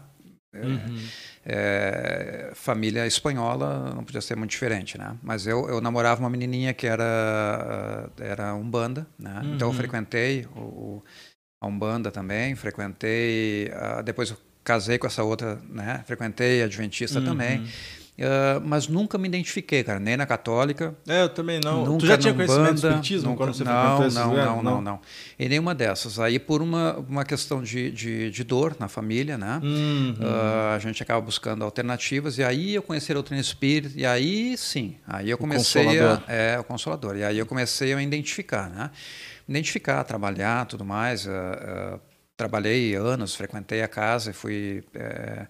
Uhum. 0.63 1.07
É, 1.45 2.51
família 2.55 3.05
espanhola 3.05 3.93
não 3.93 4.03
podia 4.03 4.21
ser 4.21 4.35
muito 4.35 4.51
diferente, 4.51 4.97
né? 4.97 5.15
Mas 5.21 5.45
eu, 5.45 5.67
eu 5.69 5.79
namorava 5.79 6.19
uma 6.19 6.29
menininha 6.29 6.73
que 6.73 6.87
era 6.87 8.09
era 8.19 8.53
umbanda, 8.55 9.05
né? 9.17 9.41
Uhum. 9.43 9.55
Então 9.55 9.67
eu 9.67 9.71
uhum. 9.71 9.77
frequentei 9.77 10.47
o, 10.55 11.03
a 11.61 11.67
umbanda 11.67 12.11
também, 12.11 12.55
frequentei 12.55 13.69
uh, 13.69 14.03
depois 14.03 14.31
eu 14.31 14.37
casei 14.63 14.97
com 14.97 15.07
essa 15.07 15.23
outra, 15.23 15.61
né? 15.69 16.03
Frequentei 16.05 16.61
a 16.61 16.65
adventista 16.65 17.19
uhum. 17.19 17.25
também. 17.25 17.65
Uh, 18.17 18.61
mas 18.63 18.87
nunca 18.87 19.17
me 19.17 19.27
identifiquei, 19.27 19.83
cara, 19.83 19.99
nem 19.99 20.15
na 20.15 20.25
católica. 20.25 20.95
É, 21.05 21.23
eu 21.23 21.29
também 21.29 21.59
não. 21.61 21.83
Nunca 21.83 21.99
tu 21.99 22.05
já 22.05 22.17
tinha 22.17 22.33
conhecimento 22.33 22.67
banda, 22.67 22.73
do 22.73 22.87
espiritismo 22.87 23.29
nunca, 23.31 23.43
quando 23.43 23.53
você 23.53 23.63
não, 23.65 23.97
frequentou 23.97 24.23
não, 24.23 24.33
não, 24.33 24.45
não, 24.45 24.63
não, 24.63 24.81
não. 24.81 24.99
Em 25.37 25.49
nenhuma 25.49 25.75
dessas. 25.75 26.17
Aí 26.17 26.39
por 26.39 26.61
uma, 26.61 26.93
uma 27.09 27.25
questão 27.25 27.61
de, 27.61 27.91
de, 27.91 28.31
de 28.31 28.43
dor 28.45 28.77
na 28.79 28.87
família, 28.87 29.37
né? 29.37 29.59
Uhum. 29.61 30.15
Uh, 30.17 30.75
a 30.75 30.79
gente 30.79 31.03
acaba 31.03 31.19
buscando 31.19 31.65
alternativas 31.65 32.37
e 32.37 32.43
aí 32.43 32.75
eu 32.75 32.81
conheci 32.81 33.11
a 33.11 33.15
doutrina 33.15 33.41
espírita 33.41 33.99
e 33.99 34.05
aí 34.05 34.57
sim, 34.57 34.95
aí 35.05 35.29
eu 35.29 35.37
comecei 35.37 35.99
a... 35.99 36.23
É, 36.25 36.57
o 36.57 36.63
consolador. 36.63 37.17
E 37.17 37.23
aí 37.23 37.37
eu 37.37 37.45
comecei 37.45 37.93
a 37.93 38.01
identificar, 38.01 38.69
né? 38.69 38.91
Identificar, 39.47 40.01
trabalhar, 40.05 40.65
tudo 40.67 40.85
mais. 40.85 41.25
Uh, 41.25 41.99
trabalhei 42.37 42.95
anos, 42.95 43.35
frequentei 43.35 43.81
a 43.81 43.87
casa 43.89 44.31
e 44.31 44.33
fui... 44.33 44.83
Eh, 44.93 45.47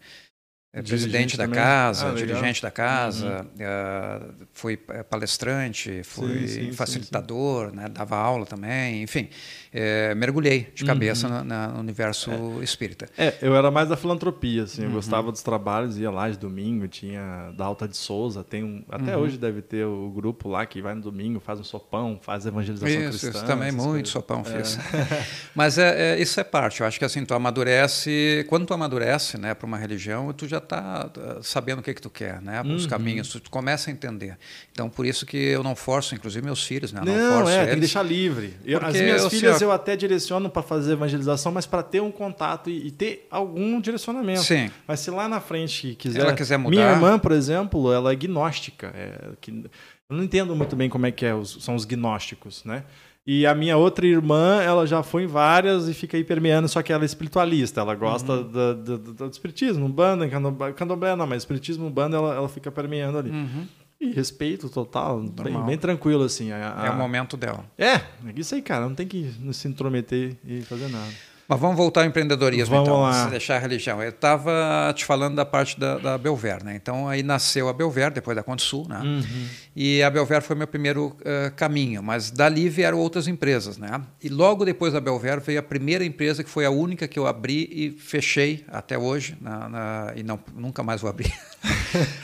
é, 0.75 0.81
presidente 0.81 1.37
da 1.37 1.47
casa, 1.47 2.09
ah, 2.09 2.13
dirigente 2.13 2.61
da 2.61 2.69
casa, 2.69 3.47
uhum. 3.57 3.65
uh, 3.65 4.47
fui 4.51 4.77
é, 4.89 5.03
palestrante, 5.03 6.03
fui 6.03 6.49
sim, 6.49 6.65
sim, 6.65 6.71
facilitador, 6.73 7.69
sim, 7.69 7.77
né, 7.77 7.87
dava 7.87 8.17
aula 8.17 8.45
também, 8.45 9.01
enfim, 9.01 9.29
é, 9.77 10.15
mergulhei 10.15 10.71
de 10.73 10.85
cabeça 10.85 11.27
uhum. 11.27 11.43
no, 11.43 11.73
no, 11.73 11.79
universo 11.81 12.31
é. 12.31 12.63
espírita. 12.63 13.09
É, 13.17 13.33
eu 13.41 13.53
era 13.53 13.69
mais 13.69 13.89
da 13.89 13.97
filantropia, 13.97 14.63
assim, 14.63 14.83
eu 14.83 14.87
uhum. 14.87 14.95
gostava 14.95 15.33
dos 15.33 15.43
trabalhos, 15.43 15.97
ia 15.97 16.09
lá 16.09 16.29
de 16.29 16.37
domingo, 16.37 16.87
tinha 16.87 17.51
da 17.57 17.65
Alta 17.65 17.85
de 17.85 17.97
Souza, 17.97 18.41
tem 18.41 18.63
um, 18.63 18.83
até 18.89 19.17
uhum. 19.17 19.23
hoje 19.23 19.37
deve 19.37 19.61
ter 19.61 19.83
o 19.85 20.09
grupo 20.09 20.47
lá 20.47 20.65
que 20.65 20.81
vai 20.81 20.95
no 20.95 21.01
domingo, 21.01 21.41
faz 21.41 21.59
um 21.59 21.63
sopão, 21.63 22.17
faz 22.21 22.45
evangelização 22.45 23.01
isso, 23.01 23.19
cristã. 23.19 23.29
Isso 23.29 23.45
também, 23.45 23.71
muito 23.73 23.89
coisas. 23.89 24.09
sopão 24.09 24.43
fiz. 24.45 24.77
Mas 25.53 25.77
é, 25.77 26.17
isso 26.21 26.39
é 26.39 26.43
parte, 26.45 26.79
eu 26.79 26.87
acho 26.87 26.97
que 26.97 27.03
assim, 27.03 27.25
tu 27.25 27.33
amadurece, 27.33 28.45
quando 28.47 28.65
tu 28.65 28.73
amadurece, 28.73 29.37
né, 29.37 29.53
para 29.53 29.65
uma 29.65 29.77
religião, 29.77 30.31
tu 30.31 30.47
já 30.47 30.59
está 30.59 31.09
uh, 31.17 31.43
sabendo 31.43 31.79
o 31.79 31.81
que 31.81 31.93
que 31.93 32.01
tu 32.01 32.09
quer, 32.09 32.41
né? 32.41 32.61
Os 32.61 32.83
uhum. 32.83 32.89
caminhos, 32.89 33.27
tu, 33.29 33.49
começa 33.49 33.89
a 33.89 33.93
entender. 33.93 34.37
Então, 34.71 34.89
por 34.89 35.05
isso 35.05 35.25
que 35.25 35.37
eu 35.37 35.63
não 35.63 35.75
forço, 35.75 36.15
inclusive 36.15 36.45
meus 36.45 36.63
filhos, 36.63 36.93
né? 36.93 37.01
Não, 37.03 37.13
não 37.13 37.37
forço 37.37 37.51
é, 37.51 37.55
eles, 37.55 37.65
tem 37.65 37.73
que 37.75 37.79
deixar 37.81 38.03
livre. 38.03 38.53
Eu, 38.63 38.79
as 38.83 38.93
minhas 38.93 39.27
filhas 39.27 39.61
eu 39.65 39.71
até 39.71 39.95
direciono 39.95 40.49
para 40.49 40.61
fazer 40.61 40.93
evangelização, 40.93 41.51
mas 41.51 41.65
para 41.65 41.83
ter 41.83 42.01
um 42.01 42.11
contato 42.11 42.69
e, 42.69 42.87
e, 42.87 42.91
ter 42.91 43.27
algum 43.29 43.79
direcionamento. 43.81 44.43
Sim. 44.43 44.71
Mas 44.87 45.01
se 45.01 45.11
lá 45.11 45.27
na 45.27 45.39
frente 45.39 45.95
quiser... 45.95 46.21
Ela 46.21 46.33
quiser 46.33 46.57
mudar... 46.57 46.69
Minha 46.69 46.91
irmã, 46.91 47.19
por 47.19 47.31
exemplo, 47.31 47.91
ela 47.91 48.11
é 48.11 48.15
gnóstica. 48.15 48.93
É, 48.95 49.31
que, 49.41 49.51
eu 49.51 50.15
não 50.15 50.23
entendo 50.23 50.55
muito 50.55 50.75
bem 50.75 50.89
como 50.89 51.05
é 51.05 51.11
que 51.11 51.25
é 51.25 51.33
os, 51.33 51.63
são 51.63 51.75
os 51.75 51.83
gnósticos, 51.83 52.63
né? 52.63 52.83
E 53.27 53.43
a 53.47 53.55
minha 53.55 53.75
outra 53.75 54.05
irmã, 54.05 54.61
ela 54.61 54.85
já 54.85 55.01
foi 55.01 55.23
em 55.23 55.27
várias 55.27 55.87
e 55.87 55.95
fica 55.95 56.15
aí 56.15 56.23
permeando, 56.23 56.67
só 56.67 56.83
que 56.83 56.93
ela 56.93 57.03
é 57.03 57.07
espiritualista, 57.07 57.81
ela 57.81 57.95
gosta 57.95 58.33
uhum. 58.33 58.43
do, 58.43 58.75
do, 58.75 58.97
do, 58.99 59.13
do, 59.13 59.29
espiritismo, 59.29 59.89
banda, 59.89 60.29
candomblé, 60.75 61.15
não, 61.15 61.25
mas 61.25 61.41
espiritismo, 61.41 61.89
banda, 61.89 62.17
ela, 62.17 62.35
ela 62.35 62.47
fica 62.47 62.71
permeando 62.71 63.17
ali. 63.17 63.31
Uhum. 63.31 63.67
E 63.99 64.11
respeito 64.11 64.69
total, 64.69 65.21
bem, 65.21 65.63
bem, 65.63 65.77
tranquilo, 65.77 66.23
assim. 66.23 66.51
A, 66.51 66.81
a... 66.81 66.87
É 66.87 66.89
o 66.89 66.95
momento 66.95 67.37
dela. 67.37 67.65
É, 67.77 67.93
é 67.93 68.03
isso 68.35 68.53
aí, 68.53 68.61
cara, 68.61 68.87
não 68.87 68.95
tem 68.95 69.07
que 69.07 69.33
se 69.53 69.67
intrometer 69.67 70.35
e 70.45 70.61
fazer 70.61 70.89
nada. 70.89 71.11
Mas 71.47 71.59
vamos 71.59 71.77
voltar 71.77 72.01
ao 72.01 72.07
empreendedorismo, 72.07 72.75
Vamos 72.75 72.87
então, 72.89 73.01
lá. 73.01 73.25
se 73.25 73.29
deixar 73.29 73.57
a 73.57 73.59
religião. 73.59 74.01
Eu 74.01 74.09
estava 74.09 74.91
te 74.95 75.05
falando 75.05 75.35
da 75.35 75.45
parte 75.45 75.79
da, 75.79 75.97
da 75.99 76.17
Belver, 76.17 76.63
né? 76.63 76.75
Então 76.75 77.07
aí 77.07 77.21
nasceu 77.21 77.69
a 77.69 77.73
Belver, 77.73 78.11
depois 78.11 78.35
da 78.35 78.41
Consul, 78.41 78.87
né? 78.89 78.99
Uhum. 79.03 79.47
E 79.75 80.01
a 80.01 80.09
Belver 80.09 80.41
foi 80.41 80.55
meu 80.55 80.65
primeiro 80.67 81.15
eh, 81.23 81.51
caminho, 81.55 82.01
mas 82.01 82.31
dali 82.31 82.67
vieram 82.67 82.97
outras 82.97 83.27
empresas, 83.27 83.77
né? 83.77 84.01
E 84.23 84.29
logo 84.29 84.65
depois 84.65 84.93
da 84.93 84.99
Belver 84.99 85.39
veio 85.39 85.59
a 85.59 85.63
primeira 85.63 86.03
empresa 86.03 86.43
que 86.43 86.49
foi 86.49 86.65
a 86.65 86.71
única 86.71 87.07
que 87.07 87.19
eu 87.19 87.27
abri 87.27 87.69
e 87.71 87.91
fechei 87.91 88.65
até 88.67 88.97
hoje, 88.97 89.37
na, 89.39 89.69
na- 89.69 90.13
e 90.15 90.23
não, 90.23 90.39
nunca 90.55 90.81
mais 90.81 91.01
vou 91.01 91.09
abrir, 91.09 91.31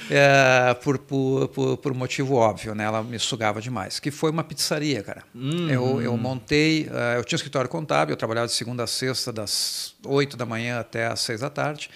Eh, 0.09 0.73
por, 0.83 0.97
por, 0.97 1.47
por, 1.49 1.77
por 1.77 1.93
motivo 1.93 2.35
óbvio, 2.35 2.73
né? 2.73 2.83
Ela 2.85 3.03
me 3.03 3.19
sugava 3.19 3.61
demais, 3.61 3.99
que 3.99 4.09
foi 4.11 4.31
uma 4.31 4.43
pizzaria, 4.43 5.03
cara. 5.03 5.23
Uhum. 5.35 5.69
Eu, 5.69 6.01
eu 6.01 6.17
montei, 6.17 6.89
eh, 6.91 7.17
eu 7.17 7.23
tinha 7.23 7.35
um 7.35 7.39
escritório 7.39 7.69
contábil, 7.69 8.13
eu 8.13 8.17
trabalhava 8.17 8.47
de 8.47 8.53
segunda 8.53 8.83
a 8.83 8.87
sexta, 8.87 9.10
das 9.33 9.95
8 10.05 10.37
da 10.37 10.45
manhã 10.45 10.79
até 10.79 11.07
às 11.07 11.21
6 11.21 11.41
da 11.41 11.49
tarde. 11.49 11.89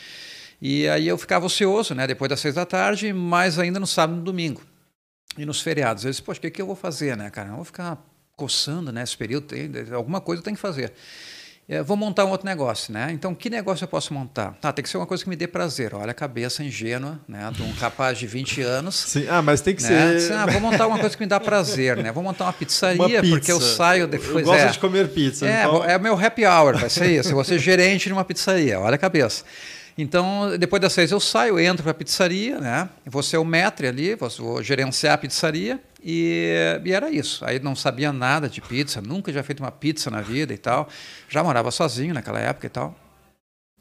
E 0.61 0.87
aí 0.87 1.07
eu 1.07 1.17
ficava 1.17 1.45
ocioso, 1.45 1.93
né? 1.93 2.07
Depois 2.07 2.29
das 2.29 2.39
6 2.39 2.55
da 2.55 2.65
tarde, 2.65 3.11
mais 3.13 3.59
ainda 3.59 3.79
no 3.79 3.87
sábado 3.87 4.15
e 4.15 4.19
no 4.19 4.23
domingo. 4.23 4.61
E 5.37 5.45
nos 5.45 5.61
feriados. 5.61 6.05
Eu 6.05 6.11
disse, 6.11 6.21
poxa, 6.21 6.39
o 6.39 6.41
que, 6.41 6.51
que 6.51 6.61
eu 6.61 6.65
vou 6.65 6.75
fazer, 6.75 7.15
né, 7.17 7.29
cara? 7.29 7.49
Eu 7.49 7.55
vou 7.55 7.65
ficar 7.65 8.03
coçando, 8.35 8.91
né? 8.91 9.03
Esse 9.03 9.17
período, 9.17 9.47
tem, 9.47 9.69
alguma 9.93 10.21
coisa 10.21 10.41
tenho 10.41 10.55
que 10.55 10.61
fazer. 10.61 10.93
Eh, 11.67 11.81
vou 11.81 11.97
montar 11.97 12.25
um 12.25 12.29
outro 12.29 12.45
negócio, 12.45 12.93
né? 12.93 13.09
Então, 13.11 13.33
que 13.33 13.49
negócio 13.49 13.83
eu 13.83 13.87
posso 13.87 14.13
montar? 14.13 14.55
Ah, 14.61 14.71
tem 14.71 14.83
que 14.83 14.89
ser 14.89 14.97
uma 14.97 15.07
coisa 15.07 15.23
que 15.23 15.29
me 15.29 15.35
dê 15.35 15.47
prazer. 15.47 15.95
Olha 15.95 16.11
a 16.11 16.13
cabeça 16.13 16.63
ingênua, 16.63 17.19
né? 17.27 17.49
De 17.51 17.63
um 17.63 17.71
rapaz 17.71 18.19
de 18.19 18.27
20 18.27 18.61
anos. 18.61 18.93
Sim. 18.95 19.25
Ah, 19.27 19.41
mas 19.41 19.61
tem 19.61 19.73
que 19.75 19.81
Né? 19.81 20.19
ser. 20.19 20.33
Ah, 20.33 20.45
vou 20.45 20.61
montar 20.61 20.85
uma 20.85 20.99
coisa 20.99 21.15
que 21.17 21.23
me 21.23 21.27
dá 21.27 21.39
prazer, 21.39 21.97
né? 21.97 22.11
Vou 22.11 22.21
montar 22.23 22.43
uma 22.45 22.53
pizzaria, 22.53 23.01
Uma 23.01 23.09
pizza. 23.09 23.29
porque 23.35 23.51
eu 23.51 23.59
saio 23.59 24.07
depois. 24.07 24.45
Eu 24.45 24.53
gosto 24.53 24.61
é, 24.61 24.67
de 24.67 24.77
comer 24.79 25.07
pizza. 25.09 25.47
é, 25.47 25.63
então... 25.63 25.83
é 25.83 25.97
o 25.97 25.99
meu 25.99 26.13
happy 26.23 26.45
hour, 26.45 26.77
vai 26.77 26.89
ser 26.89 27.09
isso. 27.09 27.29
Eu 27.29 27.35
vou 27.35 27.43
ser 27.43 27.57
gerente 27.57 28.05
de 28.07 28.13
uma 28.13 28.23
pizzaria, 28.23 28.79
olha 28.79 28.93
a 28.95 28.99
cabeça. 28.99 29.43
Então, 29.97 30.55
depois 30.59 30.81
das 30.81 30.91
seis 30.93 31.09
eu 31.09 31.19
saio, 31.21 31.57
entro 31.57 31.81
para 31.81 31.91
a 31.91 31.95
pizzaria, 31.95 32.59
né? 32.59 32.89
Vou 33.05 33.23
ser 33.23 33.37
o 33.37 33.45
maître 33.45 33.87
ali, 33.87 34.13
vou 34.13 34.61
gerenciar 34.61 35.13
a 35.13 35.17
pizzaria 35.17 35.79
e, 36.05 36.53
e 36.85 36.91
era 36.93 37.09
isso. 37.09 37.43
Aí 37.43 37.59
não 37.59 37.75
sabia 37.75 38.13
nada 38.13 38.47
de 38.47 38.61
pizza, 38.61 39.01
nunca 39.01 39.33
já 39.33 39.41
feito 39.41 39.61
uma 39.61 39.71
pizza 39.71 40.11
na 40.11 40.21
vida 40.21 40.53
e 40.53 40.57
tal. 40.57 40.87
Já 41.27 41.43
morava 41.43 41.71
sozinho 41.71 42.13
naquela 42.13 42.39
época 42.39 42.67
e 42.67 42.69
tal. 42.69 42.95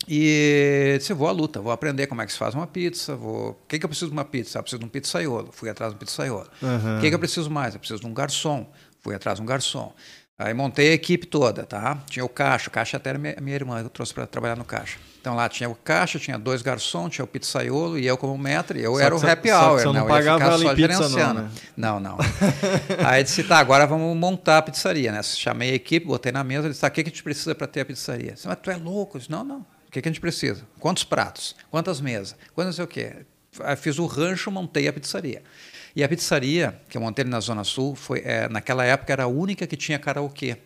E 0.08 0.96
disse, 0.98 1.12
vou 1.12 1.28
à 1.28 1.32
luta, 1.32 1.60
vou 1.60 1.70
aprender 1.70 2.06
como 2.06 2.22
é 2.22 2.26
que 2.26 2.32
se 2.32 2.38
faz 2.38 2.54
uma 2.54 2.66
pizza, 2.66 3.14
vou... 3.14 3.50
O 3.50 3.66
que, 3.68 3.78
que 3.78 3.84
eu 3.84 3.88
preciso 3.88 4.10
de 4.10 4.12
uma 4.14 4.24
pizza? 4.24 4.58
Eu 4.58 4.62
preciso 4.62 4.80
de 4.80 4.86
um 4.86 4.88
pizzaiolo, 4.88 5.50
fui 5.52 5.68
atrás 5.68 5.92
de 5.92 5.96
um 5.96 5.98
pizzaiolo. 5.98 6.48
Aham. 6.62 6.98
O 6.98 7.00
que, 7.00 7.08
que 7.08 7.14
eu 7.14 7.18
preciso 7.18 7.50
mais? 7.50 7.74
Eu 7.74 7.80
preciso 7.80 8.00
de 8.00 8.06
um 8.06 8.14
garçom, 8.14 8.70
fui 9.00 9.14
atrás 9.14 9.36
de 9.36 9.42
um 9.42 9.46
garçom. 9.46 9.94
Aí 10.36 10.52
montei 10.52 10.90
a 10.90 10.92
equipe 10.94 11.26
toda, 11.26 11.64
tá? 11.64 12.02
Tinha 12.06 12.24
o 12.24 12.28
caixa, 12.28 12.68
o 12.68 12.70
caixa 12.72 12.96
até 12.96 13.10
era 13.10 13.18
minha, 13.18 13.36
minha 13.40 13.54
irmã, 13.54 13.80
eu 13.80 13.88
trouxe 13.88 14.12
para 14.12 14.26
trabalhar 14.26 14.56
no 14.56 14.64
caixa. 14.64 14.98
Então 15.20 15.36
lá 15.36 15.48
tinha 15.48 15.70
o 15.70 15.76
caixa, 15.76 16.18
tinha 16.18 16.36
dois 16.36 16.60
garçons, 16.60 17.14
tinha 17.14 17.24
o 17.24 17.28
pizzaiolo 17.28 17.96
e 17.96 18.04
eu 18.04 18.16
como 18.18 18.36
maître, 18.36 18.80
eu 18.80 18.94
Só 18.94 19.00
era 19.00 19.16
o 19.16 19.26
happy 19.26 19.48
só 19.48 19.70
hour, 19.70 19.78
você 19.78 19.84
não 19.86 19.92
né? 19.92 20.00
Eu 20.00 20.04
ia 20.04 20.08
pagava 20.08 20.38
ficar 20.38 20.52
ela 20.52 20.64
em 20.64 20.66
só 20.66 20.74
pizza 20.74 20.88
não, 20.88 21.08
gerenciando. 21.08 21.42
né? 21.42 21.50
Não, 21.76 22.00
não. 22.00 22.18
Aí 23.06 23.22
disse, 23.22 23.44
tá, 23.44 23.58
agora 23.58 23.86
vamos 23.86 24.16
montar 24.16 24.58
a 24.58 24.62
pizzaria, 24.62 25.12
né? 25.12 25.22
Chamei 25.22 25.70
a 25.70 25.74
equipe, 25.74 26.04
botei 26.04 26.32
na 26.32 26.42
mesa, 26.42 26.68
disse, 26.68 26.80
tá, 26.80 26.88
o 26.88 26.90
que, 26.90 27.04
que 27.04 27.10
a 27.10 27.12
gente 27.12 27.22
precisa 27.22 27.54
para 27.54 27.68
ter 27.68 27.82
a 27.82 27.84
pizzaria? 27.84 28.30
Eu 28.30 28.34
Disse, 28.34 28.48
mas 28.48 28.58
tu 28.60 28.70
é 28.72 28.76
louco? 28.76 29.16
Eu 29.16 29.20
disse, 29.20 29.30
não, 29.30 29.44
não. 29.44 29.60
O 29.60 29.90
que, 29.92 30.02
que 30.02 30.08
a 30.08 30.10
gente 30.10 30.20
precisa? 30.20 30.66
Quantos 30.80 31.04
pratos? 31.04 31.54
Quantas 31.70 32.00
mesas? 32.00 32.34
Quantas 32.52 32.76
não 32.76 32.84
sei 32.84 32.84
o 32.84 32.88
quê? 32.88 33.24
Aí 33.60 33.76
fiz 33.76 34.00
o 34.00 34.06
rancho, 34.06 34.50
montei 34.50 34.88
a 34.88 34.92
pizzaria. 34.92 35.42
E 35.96 36.02
a 36.02 36.08
pizzaria, 36.08 36.80
que 36.88 36.96
eu 36.96 37.00
montei 37.00 37.24
na 37.24 37.38
Zona 37.38 37.62
Sul, 37.62 37.94
foi, 37.94 38.20
é, 38.24 38.48
naquela 38.48 38.84
época 38.84 39.12
era 39.12 39.22
a 39.24 39.26
única 39.28 39.64
que 39.64 39.76
tinha 39.76 39.96
karaokê. 39.96 40.56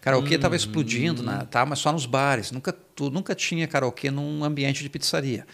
Karaokê 0.00 0.36
estava 0.36 0.56
explodindo, 0.56 1.22
né? 1.22 1.46
tá, 1.50 1.66
mas 1.66 1.78
só 1.78 1.92
nos 1.92 2.06
bares. 2.06 2.50
Nunca, 2.50 2.72
tu, 2.72 3.10
nunca 3.10 3.34
tinha 3.34 3.68
karaokê 3.68 4.10
num 4.10 4.42
ambiente 4.42 4.82
de 4.82 4.88
pizzaria. 4.88 5.46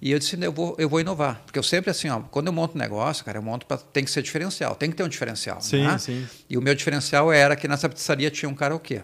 E 0.00 0.10
eu 0.10 0.18
disse, 0.18 0.36
eu 0.42 0.52
vou, 0.52 0.74
eu 0.78 0.88
vou 0.88 1.00
inovar. 1.00 1.40
Porque 1.46 1.58
eu 1.58 1.62
sempre, 1.62 1.92
assim, 1.92 2.08
ó, 2.08 2.20
quando 2.22 2.48
eu 2.48 2.52
monto 2.52 2.76
negócio, 2.76 3.24
cara, 3.24 3.38
eu 3.38 3.42
monto 3.42 3.66
pra, 3.66 3.76
tem 3.76 4.04
que 4.04 4.10
ser 4.10 4.20
diferencial. 4.22 4.74
Tem 4.74 4.90
que 4.90 4.96
ter 4.96 5.04
um 5.04 5.08
diferencial. 5.08 5.60
Sim, 5.60 5.84
né? 5.84 5.98
sim. 5.98 6.26
E 6.50 6.58
o 6.58 6.60
meu 6.62 6.74
diferencial 6.74 7.32
era 7.32 7.54
que 7.54 7.68
nessa 7.68 7.88
pizzaria 7.88 8.32
tinha 8.32 8.48
um 8.48 8.54
karaokê. 8.54 9.02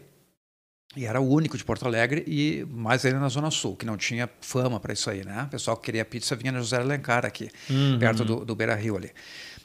E 0.97 1.05
era 1.07 1.21
o 1.21 1.29
único 1.31 1.57
de 1.57 1.65
Porto 1.65 1.87
Alegre 1.87 2.25
e 2.27 2.67
mais 2.69 3.05
ainda 3.05 3.21
na 3.21 3.29
Zona 3.29 3.51
Sul, 3.51 3.77
que 3.77 3.87
não 3.87 3.97
tinha 3.97 4.29
fama 4.41 4.81
para 4.81 4.93
isso 4.93 5.09
aí, 5.09 5.25
né? 5.25 5.45
O 5.45 5.51
pessoal 5.51 5.77
que 5.77 5.85
queria 5.85 6.05
pizza 6.05 6.35
vinha 6.35 6.51
na 6.51 6.59
José 6.59 6.79
Alencar 6.79 7.25
aqui, 7.25 7.49
Uhum. 7.71 7.99
perto 7.99 8.25
do, 8.25 8.45
do 8.45 8.57
Beira 8.57 8.75
Rio 8.75 8.97
ali. 8.97 9.13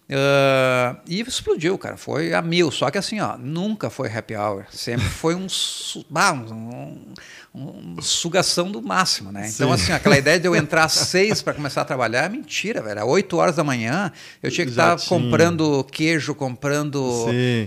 Ah, 0.10 0.98
e 1.08 1.22
explodiu, 1.22 1.78
cara. 1.78 1.98
Foi 1.98 2.34
a 2.34 2.42
mil. 2.42 2.70
Só 2.72 2.92
que 2.92 2.98
assim, 2.98 3.20
ó, 3.20 3.38
nunca 3.38 3.90
foi 3.90 4.10
happy 4.12 4.36
hour. 4.36 4.66
Sempre 4.72 5.06
foi 5.10 5.34
um, 5.36 5.48
ah, 6.16 6.34
um, 6.34 6.54
um- 7.56 7.96
um 7.96 8.02
sugação 8.02 8.72
do 8.72 8.82
máximo, 8.82 9.32
né? 9.32 9.48
Então, 9.54 9.68
Sim. 9.70 9.74
assim, 9.84 9.92
aquela 9.94 10.18
ideia 10.18 10.40
de 10.40 10.48
eu 10.48 10.56
entrar 10.56 10.86
às 10.86 10.94
seis 11.08 11.42
para 11.42 11.54
começar 11.54 11.82
a 11.82 11.86
trabalhar 11.86 12.26
é 12.26 12.30
mentira, 12.30 12.82
velho. 12.82 13.00
Às 13.02 13.08
8 13.08 13.38
horas 13.38 13.56
da 13.56 13.64
manhã 13.64 14.12
eu 14.42 14.50
tinha 14.50 14.66
que 14.66 14.74
Já 14.74 14.96
estar 14.96 15.08
tinha. 15.08 15.20
comprando 15.20 15.84
queijo, 15.92 16.34
comprando 16.34 17.26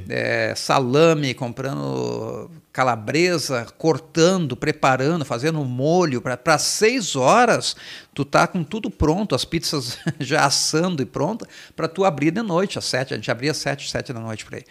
é, 0.08 0.52
salame, 0.56 1.34
comprando 1.34 2.50
calabresa, 2.76 3.66
cortando, 3.78 4.54
preparando, 4.54 5.24
fazendo 5.24 5.64
molho. 5.64 6.20
Para 6.20 6.58
seis 6.58 7.16
horas, 7.16 7.74
tu 8.12 8.22
tá 8.22 8.46
com 8.46 8.62
tudo 8.62 8.90
pronto, 8.90 9.34
as 9.34 9.46
pizzas 9.46 9.96
já 10.20 10.44
assando 10.44 11.02
e 11.02 11.06
pronta, 11.06 11.48
para 11.74 11.88
tu 11.88 12.04
abrir 12.04 12.30
de 12.30 12.42
noite, 12.42 12.78
às 12.78 12.84
sete. 12.84 13.14
A 13.14 13.16
gente 13.16 13.30
abria 13.30 13.52
às 13.52 13.56
sete, 13.56 13.90
sete 13.90 14.12
da 14.12 14.20
noite 14.20 14.44
por 14.44 14.56
aí. 14.56 14.64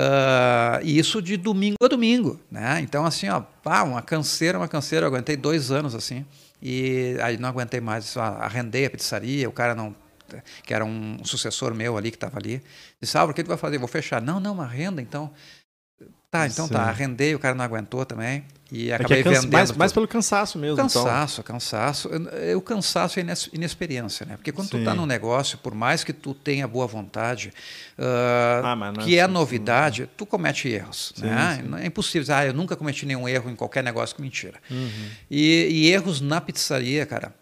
Ah, 0.00 0.80
e 0.82 0.98
isso 0.98 1.20
de 1.20 1.36
domingo 1.36 1.76
a 1.82 1.88
domingo, 1.88 2.40
né? 2.50 2.80
Então, 2.80 3.04
assim, 3.04 3.28
ó, 3.28 3.42
pá, 3.62 3.82
uma 3.82 4.00
canseira, 4.00 4.56
uma 4.56 4.66
canseira. 4.66 5.04
Eu 5.04 5.10
aguentei 5.10 5.36
dois 5.36 5.70
anos 5.70 5.94
assim. 5.94 6.24
E 6.62 7.18
aí 7.20 7.36
não 7.36 7.50
aguentei 7.50 7.82
mais. 7.82 8.16
ah, 8.16 8.38
Arrendei 8.40 8.86
a 8.86 8.90
pizzaria, 8.90 9.46
o 9.46 9.52
cara 9.52 9.74
não 9.74 9.94
que 10.64 10.74
era 10.74 10.84
um 10.84 11.24
sucessor 11.24 11.72
meu 11.72 11.96
ali 11.96 12.10
que 12.10 12.16
estava 12.16 12.36
ali, 12.36 12.60
disse, 13.00 13.16
Álvaro, 13.16 13.30
o 13.30 13.34
que 13.34 13.44
tu 13.44 13.48
vai 13.48 13.56
fazer? 13.56 13.78
Vou 13.78 13.86
fechar. 13.86 14.20
Não, 14.20 14.40
não, 14.40 14.60
arrenda, 14.60 15.00
então. 15.00 15.30
Tá, 16.30 16.46
então 16.46 16.66
Sim. 16.66 16.74
tá, 16.74 16.82
arrendei, 16.82 17.34
o 17.34 17.38
cara 17.38 17.54
não 17.54 17.64
aguentou 17.64 18.04
também. 18.04 18.44
E 18.70 18.90
É 18.90 18.96
que 18.96 19.02
acabei 19.04 19.20
é 19.20 19.22
cansa- 19.22 19.40
vendendo. 19.42 19.52
mais, 19.52 19.72
mais 19.72 19.92
pelo 19.92 20.08
cansaço 20.08 20.58
mesmo. 20.58 20.74
então. 20.74 20.86
Cansaço, 21.04 21.42
cansaço. 21.42 22.08
Eu- 22.08 22.58
O 22.58 22.60
cansaço 22.60 23.20
é 23.20 23.24
inexperiência, 23.52 24.26
né? 24.26 24.36
Porque 24.36 24.50
quando 24.50 24.68
tu 24.68 24.76
Sim. 24.78 24.84
tá 24.84 24.92
num 24.92 25.06
negócio, 25.06 25.56
por 25.58 25.72
mais 25.72 26.02
que 26.02 26.12
tu 26.12 26.34
tenha 26.34 26.66
boa 26.66 26.84
vontade, 26.86 27.52
ah, 27.96 28.60
Ah, 28.72 28.76
mas 28.76 28.92
não 28.94 29.00
é 29.02 29.04
que 29.04 29.16
é 29.16 29.22
assim, 29.22 29.32
novidade, 29.32 30.10
tu 30.16 30.26
comete 30.26 30.68
erros, 30.68 31.12
Sim, 31.14 31.26
né? 31.26 31.64
É 31.82 31.86
impossível 31.86 32.34
ah, 32.34 32.44
eu 32.44 32.52
nunca 32.52 32.74
cometi 32.74 33.06
nenhum 33.06 33.28
erro 33.28 33.48
em 33.48 33.54
qualquer 33.54 33.84
negócio, 33.84 34.16
que 34.16 34.20
mentira. 34.20 34.58
Uhum. 34.68 34.90
E, 35.30 35.68
e 35.70 35.92
erros 35.92 36.20
na 36.20 36.40
pizzaria, 36.40 37.06
cara. 37.06 37.32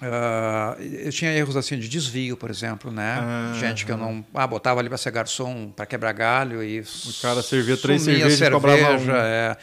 Ah, 0.00 0.76
eu 0.78 1.10
tinha 1.10 1.32
erros 1.32 1.56
assim 1.56 1.78
de 1.78 1.88
desvio, 1.88 2.36
por 2.36 2.50
exemplo, 2.50 2.90
né? 2.90 3.18
Ah, 3.20 3.52
Gente 3.58 3.84
que 3.84 3.92
eu 3.92 3.96
não. 3.96 4.24
Ah, 4.34 4.46
botava 4.46 4.80
ali 4.80 4.88
para 4.88 4.98
ser 4.98 5.10
garçom, 5.10 5.70
para 5.74 5.86
quebrar 5.86 6.12
galho 6.12 6.62
e. 6.62 6.80
O 6.80 7.12
cara 7.20 7.42
servia 7.42 7.76
três 7.76 8.02
cervejas 8.02 8.40
e 8.40 8.50
cobrava 8.50 8.78
cerveja, 8.78 9.12
um. 9.12 9.16
é. 9.16 9.56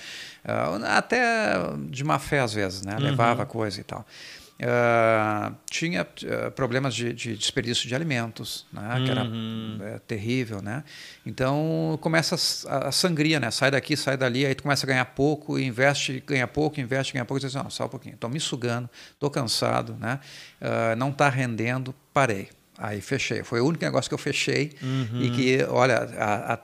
Ah, 0.48 0.98
até 0.98 1.54
de 1.90 2.04
má 2.04 2.20
fé 2.20 2.40
às 2.40 2.54
vezes, 2.54 2.82
né? 2.84 2.96
Uhum. 2.96 3.04
Levava 3.04 3.46
coisa 3.46 3.80
e 3.80 3.84
tal. 3.84 4.06
Ah, 4.62 5.52
tinha 5.70 6.02
ah, 6.02 6.52
problemas 6.52 6.96
de, 6.96 7.12
de 7.12 7.36
desperdício 7.36 7.88
de 7.90 7.94
alimentos, 7.94 8.66
né? 8.72 9.02
que 9.04 9.12
era 9.12 9.24
Uhum. 9.26 9.80
é, 9.82 10.00
terrível, 10.00 10.62
né? 10.62 10.84
Então 11.26 11.98
começa 12.02 12.36
a, 12.70 12.88
a 12.88 12.92
sangria, 12.92 13.40
né? 13.40 13.52
Sai 13.52 13.70
daqui, 13.70 13.98
sai 13.98 14.16
dali, 14.16 14.46
aí 14.46 14.56
tu 14.56 14.64
começa 14.64 14.86
a 14.86 14.88
ganhar 14.88 15.06
pouco, 15.06 15.60
investe, 15.60 16.24
ganha 16.26 16.48
pouco, 16.48 16.80
investe, 16.80 17.12
ganha 17.14 17.26
pouco, 17.26 17.44
e 17.44 17.46
diz, 17.46 17.54
não, 17.54 17.70
só 17.70 17.86
um 17.86 17.90
pouquinho, 17.90 18.16
estou 18.16 18.30
me 18.30 18.40
sugando, 18.40 18.90
estou 19.14 19.30
cansado, 19.30 19.98
né? 20.00 20.20
Ah, 20.62 20.96
não 20.96 21.10
está 21.10 21.28
rendendo, 21.28 21.94
parei. 22.14 22.48
Aí 22.78 23.02
fechei. 23.02 23.44
Foi 23.44 23.60
o 23.62 23.66
único 23.68 23.84
negócio 23.84 24.10
que 24.10 24.14
eu 24.14 24.18
fechei 24.18 24.72
Uhum. 24.82 25.22
e 25.22 25.30
que, 25.32 25.64
olha, 25.70 25.98
a- 26.18 26.54
a- 26.54 26.60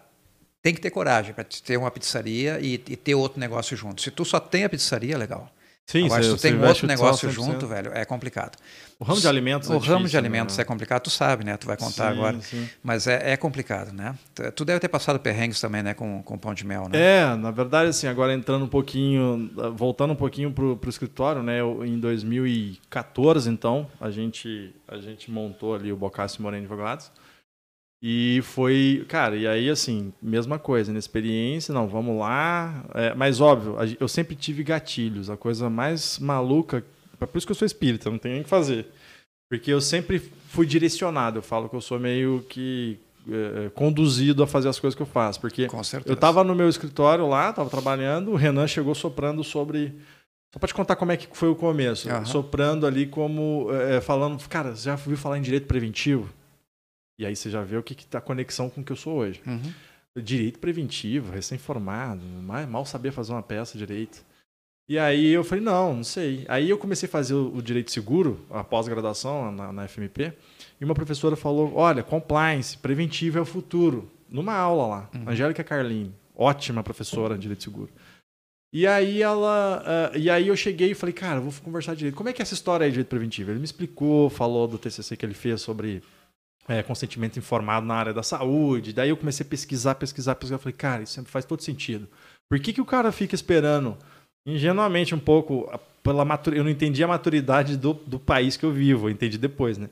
tem 0.62 0.74
que 0.76 0.80
ter 0.82 0.92
coragem 0.92 1.34
para 1.34 1.44
ter 1.44 1.76
uma 1.76 1.90
pizzaria 1.90 2.60
e, 2.62 2.74
e 2.76 2.96
ter 2.96 3.16
outro 3.16 3.40
negócio 3.40 3.76
junto. 3.76 4.02
Se 4.02 4.12
tu 4.12 4.24
só 4.24 4.40
tem 4.40 4.64
a 4.64 4.70
pizzaria, 4.70 5.18
legal. 5.18 5.52
Sim, 5.88 6.06
Agora, 6.06 6.24
se 6.24 6.30
tu 6.30 6.42
tem 6.42 6.64
outro 6.64 6.88
negócio 6.88 7.28
100%. 7.30 7.34
junto, 7.34 7.68
velho, 7.68 7.92
é 7.94 8.06
complicado. 8.06 8.58
O 8.98 9.04
ramo 9.04 9.20
de 9.20 9.28
alimentos 9.28 9.68
O 9.70 9.74
é 9.74 9.76
ramo 9.78 9.84
de 9.88 9.94
difícil, 10.04 10.20
alimentos 10.20 10.56
né? 10.58 10.62
é 10.62 10.66
complicado, 10.66 11.02
tu 11.04 11.10
sabe, 11.10 11.44
né? 11.44 11.58
Tu 11.58 11.68
vai 11.68 11.76
contar 11.76 12.06
Sim, 12.14 12.18
agora. 12.18 12.40
sim. 12.42 12.70
Mas 12.82 13.08
é, 13.08 13.34
é 13.34 13.36
complicado, 13.36 13.92
né? 13.92 14.16
Tu- 14.34 14.52
Tu 14.54 14.64
deve 14.64 14.80
ter 14.80 14.88
passado 14.88 15.20
perrengues 15.20 15.60
também, 15.60 15.84
né? 15.84 15.94
Com, 15.94 16.24
com 16.24 16.38
pão 16.38 16.54
de 16.54 16.66
mel, 16.66 16.88
né? 16.88 16.98
É, 16.98 17.36
na 17.36 17.52
verdade, 17.52 17.90
assim, 17.90 18.08
agora 18.08 18.34
entrando 18.34 18.64
um 18.64 18.68
pouquinho, 18.70 19.52
voltando 19.76 20.14
um 20.14 20.16
pouquinho 20.16 20.52
pro, 20.54 20.78
pro 20.78 20.90
escritório, 20.90 21.44
né? 21.44 21.60
eu- 21.60 21.84
em 21.86 22.00
2014, 22.00 23.50
então, 23.50 23.88
a 24.00 24.10
gente, 24.10 24.74
a 24.88 24.98
gente 24.98 25.30
montou 25.30 25.76
ali 25.76 25.92
o 25.92 25.98
Bocassi 25.98 26.42
Moreno 26.42 26.64
Advogados. 26.64 27.12
E 28.04 28.42
foi, 28.44 29.06
cara, 29.08 29.36
e 29.36 29.46
aí, 29.46 29.70
assim, 29.70 30.12
mesma 30.20 30.58
coisa, 30.58 30.90
inexperiência, 30.90 31.72
não, 31.72 31.88
vamos 31.88 32.18
lá. 32.18 32.84
É, 32.96 33.14
mas, 33.14 33.40
óbvio, 33.40 33.76
eu 34.00 34.08
sempre 34.08 34.36
tive 34.36 34.64
gatilhos, 34.64 35.30
a 35.30 35.38
coisa 35.38 35.70
mais 35.70 36.18
maluca, 36.18 36.84
é 37.20 37.26
por 37.28 37.38
isso 37.38 37.46
que 37.46 37.52
eu 37.52 37.56
sou 37.56 37.66
espírita, 37.66 38.10
não 38.10 38.18
tem 38.18 38.32
nem 38.32 38.42
o 38.42 38.44
que 38.44 38.50
fazer. 38.50 38.88
Porque 39.48 39.72
eu 39.72 39.80
sempre 39.80 40.20
fui 40.48 40.66
direcionado, 40.66 41.40
eu 41.40 41.44
falo 41.44 41.70
que 41.70 41.76
eu 41.76 41.82
sou 41.82 42.00
meio 42.00 42.44
que 42.50 42.98
é, 43.30 43.70
conduzido 43.70 44.42
a 44.42 44.48
fazer 44.48 44.70
as 44.70 44.80
coisas 44.80 44.96
que 44.96 45.02
eu 45.02 45.08
faço. 45.08 45.40
Porque 45.40 45.68
eu 46.06 46.14
estava 46.14 46.44
no 46.44 46.56
meu 46.56 46.70
escritório 46.70 47.28
lá, 47.28 47.52
estava 47.52 47.70
trabalhando, 47.70 48.32
o 48.32 48.36
Renan 48.36 48.66
chegou 48.68 48.96
soprando 48.96 49.44
sobre. 49.44 49.94
Só 50.54 50.60
para 50.60 50.68
te 50.68 50.74
contar 50.74 50.96
como 50.96 51.12
é 51.12 51.18
que 51.18 51.28
foi 51.38 51.50
o 51.50 51.56
começo. 51.56 52.10
Aham. 52.10 52.26
Soprando 52.26 52.88
ali 52.88 53.06
como. 53.06 53.68
é, 53.72 54.02
falando, 54.02 54.42
cara, 54.48 54.76
você 54.76 54.86
já 54.86 54.94
ouviu 54.94 55.18
falar 55.18 55.38
em 55.38 55.42
direito 55.42 55.68
preventivo? 55.68 56.30
E 57.22 57.26
aí 57.26 57.36
você 57.36 57.52
já 57.52 57.62
vê 57.62 57.78
o 57.78 57.84
que, 57.84 57.94
que 57.94 58.08
tá 58.08 58.18
a 58.18 58.22
conexão 58.22 58.68
com 58.68 58.82
o 58.82 58.84
que 58.84 58.92
eu 58.92 58.96
sou 58.96 59.18
hoje. 59.18 59.40
Uhum. 59.46 59.72
Direito 60.24 60.58
preventivo, 60.58 61.32
recém-formado, 61.32 62.24
mal, 62.68 62.84
sabia 62.84 63.12
fazer 63.12 63.32
uma 63.32 63.44
peça 63.44 63.78
direito. 63.78 64.26
E 64.90 64.98
aí 64.98 65.28
eu 65.28 65.44
falei, 65.44 65.64
não, 65.64 65.98
não 65.98 66.04
sei. 66.04 66.44
Aí 66.48 66.68
eu 66.68 66.80
comecei 66.80 67.08
a 67.08 67.12
fazer 67.12 67.36
o, 67.36 67.62
direito 67.62 67.92
seguro, 67.92 68.44
a 68.50 68.64
pós-graduação 68.64 69.52
na, 69.52 69.72
na 69.72 69.88
FMP, 69.88 70.34
e 70.82 70.84
uma 70.84 70.96
professora 70.96 71.36
falou: 71.36 71.76
olha, 71.76 72.02
compliance, 72.02 72.76
preventivo 72.76 73.38
é 73.38 73.42
o 73.42 73.46
futuro. 73.46 74.12
Numa 74.28 74.56
aula 74.56 74.88
lá, 74.88 75.10
Angélica 75.28 75.64
Carlini, 75.64 76.12
ótima 76.36 76.82
professora 76.82 77.36
de 77.36 77.42
direito 77.42 77.64
seguro. 77.64 77.92
E 78.74 78.88
aí 78.88 79.22
ela. 79.22 79.84
ah, 79.86 80.18
e 80.18 80.28
aí 80.28 80.48
eu 80.48 80.56
cheguei 80.56 80.92
e 80.92 80.96
falei, 80.96 81.14
cara, 81.14 81.38
eu 81.38 81.44
vou 81.44 81.54
conversar 81.62 81.96
direito. 81.96 82.16
Como 82.16 82.30
é 82.30 82.34
que 82.34 82.42
é 82.42 82.44
essa 82.44 82.54
história 82.54 82.84
aí 82.84 82.90
de 82.90 82.94
direito 82.96 83.10
preventivo? 83.10 83.52
Ele 83.52 83.60
me 83.60 83.66
explicou, 83.66 84.30
falou 84.30 84.68
do 84.68 84.80
TCC 84.80 85.16
que 85.16 85.26
ele 85.26 85.36
fez 85.36 85.62
sobre 85.62 86.02
é, 86.68 86.84
consentimento 86.84 87.38
informado 87.38 87.86
na 87.86 87.96
área 87.96 88.14
da 88.14 88.24
saúde. 88.24 88.94
Daí 88.94 89.10
eu 89.10 89.18
comecei 89.18 89.46
a 89.46 89.50
pesquisar, 89.50 89.96
pesquisar, 89.96 90.36
pesquisar. 90.36 90.58
Falei, 90.58 90.76
cara, 90.76 91.04
isso 91.04 91.24
faz 91.26 91.46
todo 91.46 91.62
sentido. 91.62 92.08
Por 92.50 92.60
que, 92.60 92.74
que 92.74 92.82
o 92.82 92.86
cara 92.86 93.12
fica 93.12 93.36
esperando, 93.36 93.98
ingenuamente 94.46 95.16
um 95.16 95.20
pouco, 95.20 95.72
pela 96.04 96.26
matur... 96.26 96.54
eu 96.54 96.64
não 96.64 96.72
entendi 96.72 97.04
a 97.04 97.08
maturidade 97.08 97.78
do, 97.78 97.94
do 97.94 98.20
país 98.20 98.58
que 98.58 98.66
eu 98.66 98.72
vivo, 98.72 99.08
eu 99.08 99.12
entendi 99.12 99.38
depois, 99.38 99.78
né? 99.78 99.90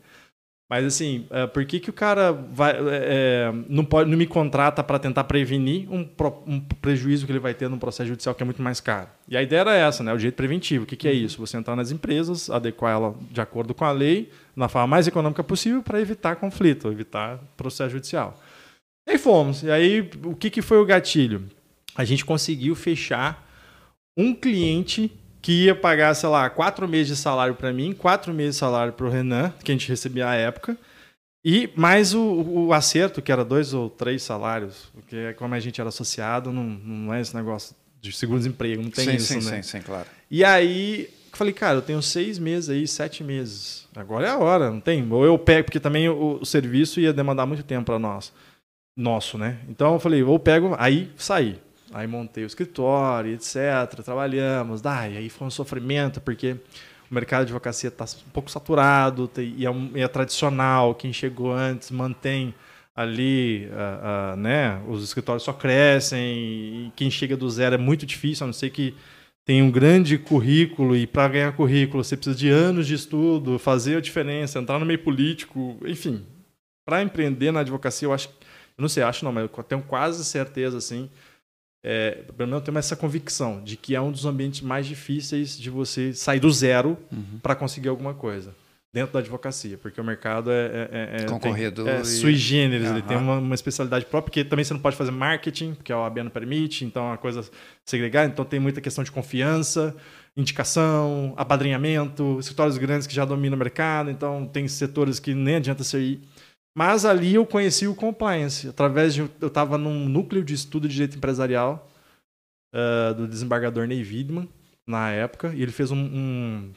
Mas 0.70 0.86
assim, 0.86 1.26
é, 1.32 1.48
por 1.48 1.66
que, 1.66 1.80
que 1.80 1.90
o 1.90 1.94
cara 1.94 2.32
vai, 2.32 2.76
é, 2.78 3.52
não, 3.68 3.84
pode, 3.84 4.08
não 4.08 4.16
me 4.16 4.28
contrata 4.28 4.84
para 4.84 5.00
tentar 5.00 5.24
prevenir 5.24 5.92
um, 5.92 6.08
um 6.46 6.60
prejuízo 6.60 7.26
que 7.26 7.32
ele 7.32 7.40
vai 7.40 7.56
ter 7.56 7.68
num 7.68 7.80
processo 7.80 8.08
judicial 8.08 8.36
que 8.36 8.44
é 8.44 8.46
muito 8.46 8.62
mais 8.62 8.80
caro? 8.80 9.08
E 9.28 9.36
a 9.36 9.42
ideia 9.42 9.62
era 9.62 9.76
essa, 9.76 10.04
né? 10.04 10.14
O 10.14 10.18
direito 10.18 10.36
preventivo. 10.36 10.84
O 10.84 10.88
que, 10.88 10.96
que 10.96 11.08
é 11.08 11.12
isso? 11.12 11.40
Você 11.40 11.58
entrar 11.58 11.76
nas 11.76 11.90
empresas, 11.90 12.52
adequar 12.52 12.94
ela 12.94 13.16
de 13.32 13.42
acordo 13.42 13.74
com 13.74 13.84
a 13.84 13.92
lei, 13.92 14.32
na 14.56 14.70
forma 14.70 14.86
mais 14.86 15.08
econômica 15.08 15.44
possível, 15.44 15.82
para 15.82 16.00
evitar 16.00 16.36
conflito, 16.36 16.92
evitar 16.92 17.40
processo 17.58 17.90
judicial. 17.90 18.40
E 19.08 19.14
aí 19.14 19.18
fomos. 19.18 19.64
E 19.64 19.72
aí, 19.72 20.08
o 20.24 20.36
que, 20.36 20.52
que 20.52 20.62
foi 20.62 20.78
o 20.78 20.86
gatilho? 20.86 21.46
A 21.96 22.06
gente 22.06 22.24
conseguiu 22.24 22.76
fechar 22.76 23.44
um 24.16 24.36
cliente 24.36 25.12
que 25.42 25.66
ia 25.66 25.76
pagar, 25.76 26.14
sei 26.14 26.30
lá, 26.30 26.50
quatro 26.50 26.88
meses 26.88 27.08
de 27.08 27.16
salário 27.16 27.56
para 27.56 27.72
mim, 27.72 27.94
quatro 27.94 28.34
meses 28.34 28.56
de 28.56 28.60
salário 28.60 28.94
para 28.94 29.06
o 29.06 29.10
Renan, 29.10 29.54
que 29.64 29.72
a 29.72 29.76
gente 29.76 29.88
recebia 29.88 30.28
à 30.28 30.36
época, 30.36 30.78
e 31.44 31.70
mais 31.76 32.14
o, 32.14 32.22
o 32.22 32.74
acerto, 32.74 33.22
que 33.22 33.32
era 33.32 33.46
dois 33.46 33.74
ou 33.74 33.90
três 33.90 34.22
salários, 34.24 34.90
porque 34.94 35.34
como 35.34 35.56
a 35.56 35.60
gente 35.60 35.80
era 35.80 35.88
associado, 35.88 36.52
não, 36.52 36.64
não 36.64 37.14
é 37.14 37.22
esse 37.22 37.34
negócio 37.36 37.76
de 38.02 38.12
seguro-desemprego, 38.12 38.82
não 38.82 38.90
tem 38.90 39.06
sim, 39.06 39.16
isso, 39.16 39.42
sim, 39.42 39.50
né? 39.50 39.62
sim, 39.62 39.78
sim, 39.78 39.82
claro. 39.82 40.08
E 40.30 40.44
aí, 40.44 41.10
eu 41.32 41.38
falei, 41.38 41.54
cara, 41.54 41.78
eu 41.78 41.82
tenho 41.82 42.02
seis 42.02 42.38
meses 42.38 42.70
aí, 42.70 42.86
sete 42.88 43.24
meses. 43.24 43.88
Agora 43.96 44.28
é 44.28 44.30
a 44.30 44.38
hora, 44.38 44.70
não 44.70 44.80
tem? 44.82 45.10
Ou 45.12 45.26
eu 45.26 45.38
pego, 45.38 45.66
porque 45.66 45.80
também 45.80 46.10
o, 46.10 46.40
o 46.42 46.46
serviço 46.46 47.00
ia 47.00 47.14
demandar 47.14 47.46
muito 47.46 47.64
tempo 47.64 47.86
para 47.86 48.00
nós. 48.00 48.34
Nosso, 48.96 49.38
né? 49.38 49.60
Então 49.70 49.94
eu 49.94 50.00
falei, 50.00 50.22
ou 50.22 50.38
pego, 50.38 50.76
aí 50.78 51.10
saí. 51.16 51.58
Aí 51.92 52.08
montei 52.08 52.44
o 52.44 52.48
escritório, 52.48 53.34
etc. 53.34 54.04
Trabalhamos. 54.04 54.82
Daí, 54.82 55.18
aí 55.18 55.30
foi 55.30 55.48
um 55.48 55.52
sofrimento, 55.52 56.22
porque 56.22 56.56
o 57.10 57.14
mercado 57.14 57.40
de 57.40 57.52
advocacia 57.52 57.88
está 57.88 58.06
um 58.06 58.30
pouco 58.32 58.52
saturado 58.52 59.30
e 59.38 59.66
é, 59.66 60.02
é 60.02 60.08
tradicional. 60.08 60.94
Quem 60.94 61.12
chegou 61.12 61.52
antes 61.52 61.90
mantém 61.90 62.54
ali, 62.96 63.70
ah, 63.72 64.34
ah, 64.34 64.36
né? 64.36 64.82
Os 64.88 65.04
escritórios 65.04 65.44
só 65.44 65.54
crescem 65.54 66.20
e 66.20 66.92
quem 66.96 67.10
chega 67.10 67.36
do 67.36 67.50
zero 67.50 67.76
é 67.76 67.78
muito 67.78 68.06
difícil, 68.06 68.44
a 68.44 68.48
não 68.48 68.54
ser 68.54 68.70
que 68.70 68.96
tem 69.46 69.64
um 69.64 69.72
grande 69.72 70.18
currículo 70.18 70.96
e 70.96 71.08
para 71.08 71.28
ganhar 71.28 71.52
currículo 71.54 72.04
você 72.04 72.16
precisa 72.16 72.38
de 72.38 72.50
anos 72.50 72.86
de 72.86 72.94
estudo, 72.94 73.58
fazer 73.58 73.98
a 73.98 74.02
diferença, 74.02 74.60
entrar 74.60 74.78
no 74.78 74.86
meio 74.86 75.00
político, 75.00 75.80
enfim. 75.86 76.24
Para 76.86 77.02
empreender 77.02 77.52
na 77.52 77.62
advocacia, 77.62 78.06
eu 78.08 78.14
acho, 78.14 78.28
eu 78.30 78.82
não 78.82 78.90
sei, 78.90 79.02
acho 79.02 79.26
não, 79.26 79.32
mas 79.32 79.50
eu 79.50 79.64
tenho 79.64 79.82
quase 79.82 80.24
certeza 80.26 80.78
assim, 80.78 81.10
é, 81.84 82.24
pelo 82.36 82.48
menos 82.50 82.56
eu 82.62 82.66
tenho 82.66 82.78
essa 82.78 82.96
convicção 82.96 83.64
de 83.64 83.78
que 83.78 83.96
é 83.96 84.02
um 84.02 84.12
dos 84.12 84.26
ambientes 84.26 84.62
mais 84.62 84.86
difíceis 84.86 85.58
de 85.58 85.70
você 85.70 86.14
sair 86.14 86.40
do 86.40 86.52
zero 86.52 86.98
Uhum. 87.12 87.40
para 87.42 87.56
conseguir 87.56 87.88
alguma 87.90 88.14
coisa 88.14 88.54
dentro 88.92 89.14
da 89.14 89.20
advocacia, 89.20 89.78
porque 89.78 90.02
o 90.02 90.04
mercado 90.04 90.50
é, 90.52 90.66
é- 90.66 90.90
é- 90.92 91.22
é- 91.22 91.26
Concorrido 91.26 91.84
tem, 91.84 91.94
é 91.94 92.02
e- 92.02 92.06
sui 92.06 92.36
generis, 92.36 92.90
ele 92.90 93.00
Aham. 93.00 93.08
tem 93.08 93.18
uma, 93.18 93.38
uma 93.38 93.54
especialidade 93.56 94.04
própria, 94.06 94.30
porque 94.32 94.44
também 94.44 94.66
você 94.66 94.74
não 94.74 94.82
pode 94.82 94.96
fazer 94.96 95.12
marketing, 95.12 95.76
porque 95.76 95.94
a 95.94 96.00
OAB 96.00 96.24
não 96.24 96.32
permite, 96.32 96.84
então 96.86 97.04
é 97.06 97.08
uma 97.10 97.18
coisa 97.18 97.48
segregada, 97.86 98.28
então 98.32 98.44
tem 98.44 98.60
muita 98.60 98.82
questão 98.82 99.04
de 99.04 99.12
confiança, 99.12 99.96
indicação, 100.36 101.34
apadrinhamento, 101.38 102.38
escritórios 102.40 102.78
grandes 102.78 103.06
que 103.08 103.14
já 103.14 103.26
dominam 103.26 103.56
o 103.56 103.60
mercado, 103.60 104.10
então 104.10 104.46
tem 104.48 104.68
setores 104.68 105.20
que 105.20 105.34
nem 105.36 105.56
adianta 105.58 105.84
você 105.84 106.00
ir. 106.00 106.22
Mas 106.78 107.04
ali 107.06 107.36
eu 107.36 107.46
conheci 107.46 107.88
o 107.88 107.96
compliance, 107.96 108.68
através 108.68 109.14
de. 109.14 109.22
Eu 109.42 109.48
estava 109.48 109.78
num 109.78 110.08
núcleo 110.08 110.44
de 110.44 110.54
estudo 110.54 110.88
de 110.88 110.94
direito 110.94 111.18
empresarial 111.18 111.90
ah, 112.74 113.14
do 113.14 113.28
desembargador 113.28 113.88
Ney 113.88 114.02
Widman, 114.04 114.48
na 114.88 115.10
época, 115.12 115.54
e 115.56 115.62
ele 115.62 115.72
fez 115.72 115.92
um. 115.92 115.98
um- 115.98 116.72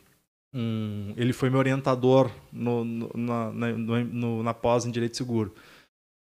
um- 0.55 1.15
ele 1.17 1.33
foi 1.33 1.49
meu 1.51 1.59
orientador 1.59 2.31
no, 2.53 2.85
no- 2.85 3.11
na, 3.15 3.51
no- 3.53 4.05
no- 4.05 4.43
na 4.43 4.53
pós 4.55 4.85
em 4.85 4.91
direito 4.91 5.17
seguro. 5.17 5.55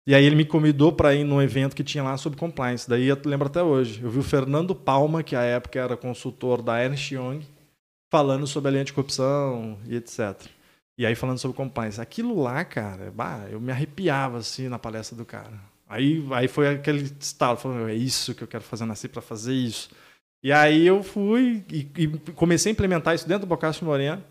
E 0.08 0.14
aí 0.14 0.24
ele 0.24 0.36
me 0.36 0.44
convidou 0.44 0.92
para 0.92 1.14
ir 1.14 1.24
num 1.24 1.42
evento 1.42 1.74
que 1.74 1.82
tinha 1.82 2.04
lá 2.04 2.16
sobre 2.16 2.38
compliance. 2.38 2.88
Daí 2.88 3.06
eu 3.08 3.18
lembro 3.24 3.48
até 3.48 3.60
hoje. 3.62 4.00
Eu 4.02 4.08
vi 4.10 4.20
o 4.20 4.22
Fernando 4.22 4.72
Palma, 4.74 5.22
que 5.22 5.34
à 5.34 5.42
época 5.42 5.80
era 5.80 5.96
consultor 5.96 6.62
da 6.62 6.80
Ernst 6.82 7.10
Young, 7.10 7.40
falando 8.12 8.46
sobre 8.46 8.68
a 8.68 8.72
lei 8.72 8.80
anticorrupção 8.82 9.76
e 9.86 9.96
etc. 9.96 10.46
E 10.98 11.04
aí 11.04 11.14
falando 11.14 11.38
sobre 11.38 11.56
compliance. 11.56 12.00
Aquilo 12.00 12.40
lá, 12.40 12.64
cara, 12.64 13.12
bah, 13.14 13.46
eu 13.50 13.60
me 13.60 13.70
arrepiava 13.70 14.38
assim 14.38 14.68
na 14.68 14.78
palestra 14.78 15.16
do 15.16 15.24
cara. 15.24 15.52
Aí, 15.88 16.24
aí 16.32 16.48
foi 16.48 16.68
aquele 16.68 17.10
estalo, 17.20 17.56
falando, 17.56 17.88
é 17.88 17.94
isso 17.94 18.34
que 18.34 18.42
eu 18.42 18.48
quero 18.48 18.64
fazer, 18.64 18.82
eu 18.82 18.88
nasci 18.88 19.08
para 19.08 19.22
fazer 19.22 19.54
isso. 19.54 19.90
E 20.42 20.52
aí 20.52 20.86
eu 20.86 21.02
fui 21.02 21.64
e, 21.70 21.88
e 21.96 22.08
comecei 22.34 22.70
a 22.70 22.72
implementar 22.72 23.14
isso 23.14 23.26
dentro 23.26 23.46
do 23.46 23.48
Bocasso 23.48 23.84
Moreno. 23.84 24.22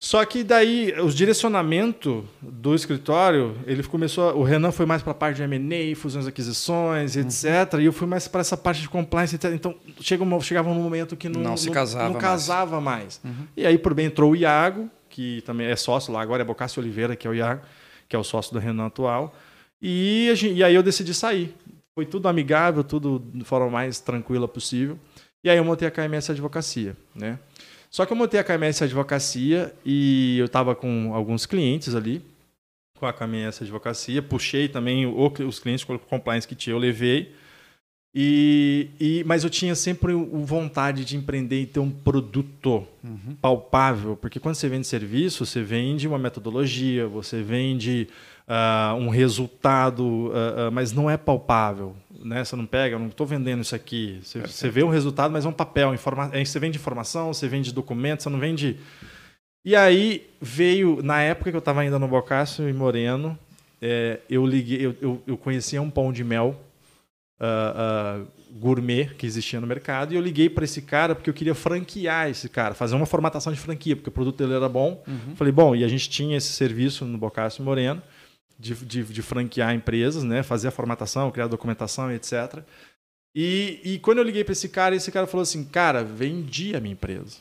Só 0.00 0.24
que 0.24 0.44
daí 0.44 0.94
os 1.00 1.12
direcionamento 1.12 2.24
do 2.40 2.72
escritório, 2.72 3.56
ele 3.66 3.82
começou, 3.82 4.32
o 4.36 4.44
Renan 4.44 4.70
foi 4.70 4.86
mais 4.86 5.02
para 5.02 5.10
a 5.10 5.14
parte 5.14 5.38
de 5.38 5.42
M&A, 5.42 5.96
fusões 5.96 6.24
aquisições, 6.24 7.16
etc. 7.16 7.80
E 7.80 7.86
eu 7.86 7.92
fui 7.92 8.06
mais 8.06 8.28
para 8.28 8.40
essa 8.40 8.56
parte 8.56 8.80
de 8.80 8.88
compliance, 8.88 9.34
etc. 9.34 9.50
Então 9.52 9.74
chega 10.00 10.24
chegava 10.40 10.68
um 10.70 10.74
momento 10.74 11.16
que 11.16 11.28
não, 11.28 11.40
Não 11.40 11.56
se 11.56 11.68
casava 11.70 12.04
não 12.04 12.12
mais. 12.12 12.22
casava 12.22 12.80
mais. 12.80 13.20
Uhum. 13.24 13.46
E 13.56 13.66
aí 13.66 13.76
por 13.76 13.92
bem 13.92 14.06
entrou 14.06 14.30
o 14.30 14.36
Iago, 14.36 14.88
que 15.08 15.42
também 15.42 15.66
é 15.66 15.76
sócio 15.76 16.12
lá 16.12 16.20
agora, 16.20 16.42
é 16.42 16.44
Bocassi 16.44 16.78
Oliveira, 16.78 17.16
que 17.16 17.26
é 17.26 17.30
o 17.30 17.34
Iago, 17.34 17.62
que 18.08 18.14
é 18.14 18.18
o 18.18 18.24
sócio 18.24 18.52
do 18.52 18.58
Renan 18.58 18.86
atual. 18.86 19.34
E, 19.80 20.28
a 20.30 20.34
gen- 20.34 20.54
e 20.54 20.64
aí 20.64 20.74
eu 20.74 20.82
decidi 20.82 21.14
sair. 21.14 21.54
Foi 21.94 22.06
tudo 22.06 22.28
amigável, 22.28 22.84
tudo 22.84 23.22
de 23.34 23.44
forma 23.44 23.68
mais 23.70 23.98
tranquila 24.00 24.46
possível. 24.46 24.98
E 25.42 25.50
aí 25.50 25.56
eu 25.56 25.64
montei 25.64 25.86
a 25.86 25.90
KMS 25.90 26.30
Advocacia, 26.32 26.96
né? 27.14 27.38
Só 27.90 28.04
que 28.04 28.12
eu 28.12 28.16
montei 28.16 28.38
a 28.38 28.44
KMS 28.44 28.84
Advocacia 28.84 29.72
e 29.84 30.36
eu 30.38 30.46
estava 30.46 30.74
com 30.74 31.14
alguns 31.14 31.46
clientes 31.46 31.94
ali, 31.94 32.22
com 32.98 33.06
a 33.06 33.12
KMS 33.12 33.62
Advocacia, 33.62 34.20
puxei 34.20 34.68
também 34.68 35.06
os 35.06 35.58
clientes 35.58 35.84
com 35.84 35.98
compliance 35.98 36.46
que 36.46 36.54
tinha, 36.54 36.74
eu 36.74 36.78
levei. 36.78 37.32
E, 38.14 38.88
e, 38.98 39.24
mas 39.26 39.44
eu 39.44 39.50
tinha 39.50 39.74
sempre 39.74 40.12
o- 40.14 40.44
vontade 40.44 41.04
de 41.04 41.16
empreender 41.16 41.60
e 41.62 41.66
ter 41.66 41.78
um 41.80 41.90
produto 41.90 42.84
Uhum. 43.04 43.36
palpável, 43.40 44.16
porque 44.16 44.40
quando 44.40 44.54
você 44.54 44.68
vende 44.68 44.86
serviço, 44.86 45.44
você 45.46 45.62
vende 45.62 46.08
uma 46.08 46.18
metodologia, 46.18 47.06
você 47.06 47.42
vende 47.42 48.08
ah, 48.48 48.96
um 48.98 49.08
resultado, 49.10 50.32
ah, 50.34 50.66
ah, 50.66 50.70
mas 50.70 50.90
não 50.92 51.08
é 51.10 51.16
palpável. 51.18 51.94
Né? 52.24 52.42
Você 52.44 52.56
não 52.56 52.64
pega, 52.66 52.94
eu 52.96 52.98
não 52.98 53.08
estou 53.08 53.26
vendendo 53.26 53.60
isso 53.62 53.74
aqui. 53.74 54.20
Você, 54.22 54.40
você 54.40 54.70
vê 54.70 54.82
um 54.82 54.88
resultado, 54.88 55.30
mas 55.30 55.44
é 55.44 55.48
um 55.48 55.52
papel. 55.52 55.92
Informa 55.94 56.30
é, 56.32 56.42
você 56.44 56.58
vende 56.58 56.78
informação, 56.78 57.32
você 57.32 57.46
vende 57.46 57.72
documentos, 57.72 58.24
você 58.24 58.30
não 58.30 58.38
vende. 58.38 58.78
E 59.64 59.76
aí 59.76 60.26
veio, 60.40 61.02
na 61.02 61.20
época 61.20 61.50
que 61.50 61.56
eu 61.56 61.60
estava 61.60 61.82
ainda 61.82 61.98
no 61.98 62.08
Bocácio 62.08 62.68
e 62.68 62.72
Moreno, 62.72 63.38
é, 63.82 64.18
eu 64.30 64.46
liguei, 64.46 64.84
eu, 64.84 64.96
eu, 65.00 65.22
eu 65.26 65.36
conhecia 65.36 65.80
um 65.82 65.90
pão 65.90 66.10
de 66.12 66.24
mel 66.24 66.58
ah, 67.40 67.74
ah, 67.76 68.24
gourmet 68.52 69.14
que 69.16 69.26
existia 69.26 69.60
no 69.60 69.66
mercado 69.66 70.12
e 70.12 70.16
eu 70.16 70.22
liguei 70.22 70.50
para 70.50 70.64
esse 70.64 70.82
cara 70.82 71.14
porque 71.14 71.30
eu 71.30 71.34
queria 71.34 71.54
franquear 71.54 72.28
esse 72.28 72.48
cara, 72.48 72.74
fazer 72.74 72.96
uma 72.96 73.06
formatação 73.06 73.52
de 73.52 73.58
franquia, 73.58 73.94
porque 73.94 74.08
o 74.08 74.12
produto 74.12 74.36
dele 74.36 74.54
era 74.54 74.68
bom. 74.68 75.02
Uhum. 75.06 75.36
Falei, 75.36 75.52
bom, 75.52 75.76
e 75.76 75.84
a 75.84 75.88
gente 75.88 76.08
tinha 76.08 76.36
esse 76.36 76.52
serviço 76.52 77.04
no 77.04 77.16
Bocácio 77.16 77.62
Moreno 77.62 78.02
de, 78.58 78.74
de, 78.74 79.04
de 79.04 79.22
franquear 79.22 79.72
empresas, 79.74 80.24
né, 80.24 80.42
fazer 80.42 80.68
a 80.68 80.72
formatação, 80.72 81.30
criar 81.30 81.44
a 81.44 81.48
documentação, 81.48 82.10
etc. 82.10 82.62
E, 83.34 83.80
e 83.84 83.98
quando 84.00 84.18
eu 84.18 84.24
liguei 84.24 84.42
para 84.42 84.52
esse 84.52 84.68
cara, 84.68 84.96
esse 84.96 85.12
cara 85.12 85.26
falou 85.26 85.42
assim, 85.42 85.64
cara, 85.64 86.02
vendi 86.02 86.74
a 86.74 86.80
minha 86.80 86.94
empresa. 86.94 87.36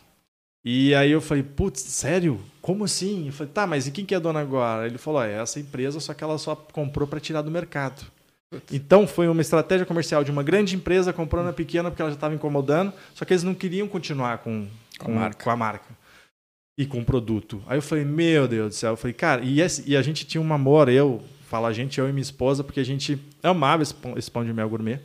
E 0.63 0.93
aí 0.93 1.11
eu 1.11 1.21
falei, 1.21 1.43
putz, 1.43 1.81
sério? 1.81 2.39
Como 2.61 2.83
assim? 2.83 3.27
Eu 3.27 3.33
falei, 3.33 3.53
tá, 3.53 3.65
mas 3.65 3.87
e 3.87 3.91
quem 3.91 4.05
que 4.05 4.13
é 4.13 4.19
dona 4.19 4.41
agora? 4.41 4.85
Ele 4.85 4.97
falou, 4.97 5.23
é 5.23 5.41
essa 5.41 5.59
empresa, 5.59 5.99
só 5.99 6.13
que 6.13 6.23
ela 6.23 6.37
só 6.37 6.55
comprou 6.55 7.07
para 7.07 7.19
tirar 7.19 7.41
do 7.41 7.49
mercado. 7.49 8.05
Então 8.71 9.05
foi 9.05 9.27
uma 9.27 9.41
estratégia 9.41 9.85
comercial 9.85 10.23
de 10.23 10.31
uma 10.31 10.41
grande 10.41 10.75
empresa 10.75 11.11
comprando 11.11 11.49
a 11.49 11.53
pequena 11.53 11.89
porque 11.89 12.01
ela 12.01 12.11
já 12.11 12.15
estava 12.15 12.33
incomodando, 12.33 12.93
só 13.13 13.25
que 13.25 13.33
eles 13.33 13.43
não 13.43 13.53
queriam 13.53 13.87
continuar 13.87 14.37
com, 14.37 14.67
com, 14.97 15.05
com, 15.05 15.11
a 15.11 15.15
marca. 15.15 15.43
com, 15.43 15.49
a 15.49 15.55
marca. 15.55 15.97
e 16.77 16.85
com 16.85 16.99
o 16.99 17.05
produto. 17.05 17.61
Aí 17.67 17.77
eu 17.77 17.81
falei, 17.81 18.05
meu 18.05 18.47
Deus 18.47 18.69
do 18.69 18.75
céu. 18.75 18.91
Eu 18.91 18.97
falei, 18.97 19.13
cara, 19.13 19.41
e, 19.41 19.59
esse, 19.59 19.83
e 19.89 19.97
a 19.97 20.01
gente 20.01 20.25
tinha 20.25 20.41
um 20.41 20.53
amor, 20.53 20.87
eu, 20.87 21.21
falo 21.49 21.65
a 21.65 21.73
gente, 21.73 21.99
eu 21.99 22.07
e 22.07 22.13
minha 22.13 22.21
esposa, 22.21 22.63
porque 22.63 22.79
a 22.79 22.85
gente 22.85 23.19
amava 23.43 23.83
esse 23.83 23.93
pão, 23.93 24.17
esse 24.17 24.31
pão 24.31 24.45
de 24.45 24.53
mel 24.53 24.69
gourmet. 24.69 24.99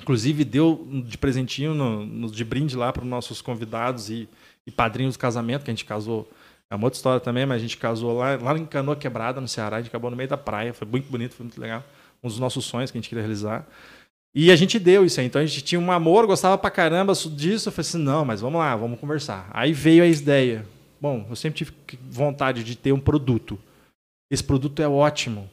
Inclusive 0.00 0.44
deu 0.44 0.88
de 1.06 1.18
presentinho, 1.18 1.74
no, 1.74 2.06
no 2.06 2.30
de 2.30 2.44
brinde 2.44 2.74
lá 2.74 2.90
para 2.90 3.02
os 3.02 3.08
nossos 3.08 3.42
convidados 3.42 4.08
e 4.08 4.26
e 4.66 4.70
padrinhos 4.70 5.16
do 5.16 5.18
casamento, 5.18 5.64
que 5.64 5.70
a 5.70 5.74
gente 5.74 5.84
casou. 5.84 6.30
É 6.70 6.74
uma 6.74 6.84
outra 6.84 6.96
história 6.96 7.20
também, 7.20 7.44
mas 7.44 7.56
a 7.56 7.60
gente 7.60 7.76
casou 7.76 8.16
lá, 8.16 8.36
lá 8.36 8.56
em 8.56 8.64
Canoa 8.64 8.94
Quebrada, 8.94 9.40
no 9.40 9.48
Ceará. 9.48 9.76
A 9.76 9.80
gente 9.80 9.88
acabou 9.88 10.10
no 10.10 10.16
meio 10.16 10.28
da 10.28 10.36
praia. 10.36 10.72
Foi 10.72 10.86
muito 10.86 11.10
bonito, 11.10 11.34
foi 11.34 11.44
muito 11.44 11.60
legal. 11.60 11.82
Um 12.22 12.28
dos 12.28 12.38
nossos 12.38 12.64
sonhos 12.64 12.90
que 12.90 12.98
a 12.98 13.00
gente 13.00 13.08
queria 13.08 13.22
realizar. 13.22 13.66
E 14.34 14.50
a 14.50 14.56
gente 14.56 14.78
deu 14.78 15.04
isso 15.04 15.20
aí. 15.20 15.26
Então 15.26 15.40
a 15.40 15.46
gente 15.46 15.62
tinha 15.62 15.80
um 15.80 15.90
amor, 15.90 16.26
gostava 16.26 16.56
pra 16.56 16.70
caramba 16.70 17.12
disso. 17.14 17.68
Eu 17.68 17.72
falei 17.72 17.88
assim: 17.88 17.98
não, 17.98 18.24
mas 18.24 18.40
vamos 18.40 18.58
lá, 18.58 18.76
vamos 18.76 19.00
conversar. 19.00 19.48
Aí 19.52 19.72
veio 19.72 20.02
a 20.02 20.06
ideia. 20.06 20.66
Bom, 21.00 21.26
eu 21.28 21.36
sempre 21.36 21.58
tive 21.58 21.72
vontade 22.10 22.62
de 22.62 22.76
ter 22.76 22.92
um 22.92 23.00
produto. 23.00 23.58
Esse 24.30 24.44
produto 24.44 24.80
é 24.80 24.88
ótimo. 24.88 25.48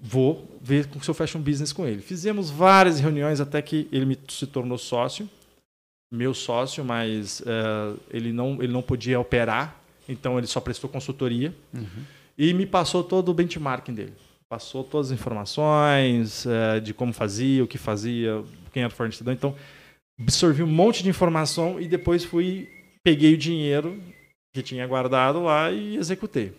Vou 0.00 0.58
ver 0.60 0.88
se 1.00 1.08
eu 1.08 1.14
fecho 1.14 1.38
um 1.38 1.42
business 1.42 1.72
com 1.72 1.86
ele. 1.86 2.00
Fizemos 2.02 2.50
várias 2.50 3.00
reuniões 3.00 3.40
até 3.40 3.60
que 3.60 3.88
ele 3.90 4.04
me, 4.04 4.18
se 4.28 4.46
tornou 4.46 4.78
sócio 4.78 5.28
meu 6.14 6.32
sócio, 6.32 6.84
mas 6.84 7.40
uh, 7.40 7.98
ele, 8.10 8.32
não, 8.32 8.62
ele 8.62 8.72
não 8.72 8.82
podia 8.82 9.18
operar, 9.18 9.76
então 10.08 10.38
ele 10.38 10.46
só 10.46 10.60
prestou 10.60 10.88
consultoria 10.88 11.54
uhum. 11.72 12.04
e 12.38 12.54
me 12.54 12.64
passou 12.64 13.02
todo 13.02 13.30
o 13.30 13.34
benchmarking 13.34 13.94
dele. 13.94 14.14
Passou 14.48 14.84
todas 14.84 15.08
as 15.08 15.18
informações 15.18 16.46
uh, 16.46 16.80
de 16.80 16.94
como 16.94 17.12
fazia, 17.12 17.64
o 17.64 17.66
que 17.66 17.78
fazia, 17.78 18.42
quem 18.72 18.82
era 18.82 18.92
o 18.92 18.96
fornecedor. 18.96 19.32
Então, 19.32 19.54
absorvi 20.20 20.62
um 20.62 20.66
monte 20.66 21.02
de 21.02 21.08
informação 21.08 21.80
e 21.80 21.88
depois 21.88 22.24
fui, 22.24 22.68
peguei 23.02 23.34
o 23.34 23.38
dinheiro 23.38 24.00
que 24.52 24.62
tinha 24.62 24.86
guardado 24.86 25.42
lá 25.42 25.70
e 25.72 25.96
executei. 25.96 26.52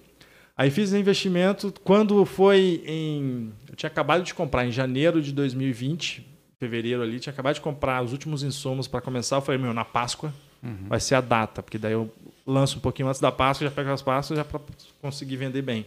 Aí 0.57 0.69
fiz 0.69 0.91
o 0.91 0.97
investimento. 0.97 1.73
Quando 1.83 2.23
foi 2.25 2.81
em. 2.85 3.51
Eu 3.69 3.75
tinha 3.75 3.89
acabado 3.89 4.23
de 4.23 4.33
comprar 4.33 4.65
em 4.65 4.71
janeiro 4.71 5.21
de 5.21 5.31
2020 5.31 6.25
fevereiro 6.57 7.01
ali, 7.01 7.19
tinha 7.19 7.33
acabado 7.33 7.55
de 7.55 7.61
comprar 7.61 8.01
os 8.01 8.13
últimos 8.13 8.41
insumos 8.41 8.87
para 8.87 9.01
começar. 9.01 9.35
Eu 9.35 9.41
falei, 9.41 9.59
meu, 9.59 9.73
na 9.73 9.83
Páscoa 9.83 10.33
uhum. 10.63 10.87
vai 10.87 10.99
ser 10.99 11.15
a 11.15 11.21
data, 11.21 11.61
porque 11.61 11.77
daí 11.77 11.91
eu 11.91 12.09
lanço 12.47 12.77
um 12.77 12.81
pouquinho 12.81 13.09
antes 13.09 13.19
da 13.19 13.31
Páscoa, 13.31 13.67
já 13.67 13.71
pego 13.73 13.91
as 13.91 14.01
Páscoas 14.01 14.37
já 14.37 14.45
para 14.45 14.61
conseguir 15.01 15.35
vender 15.35 15.61
bem. 15.61 15.85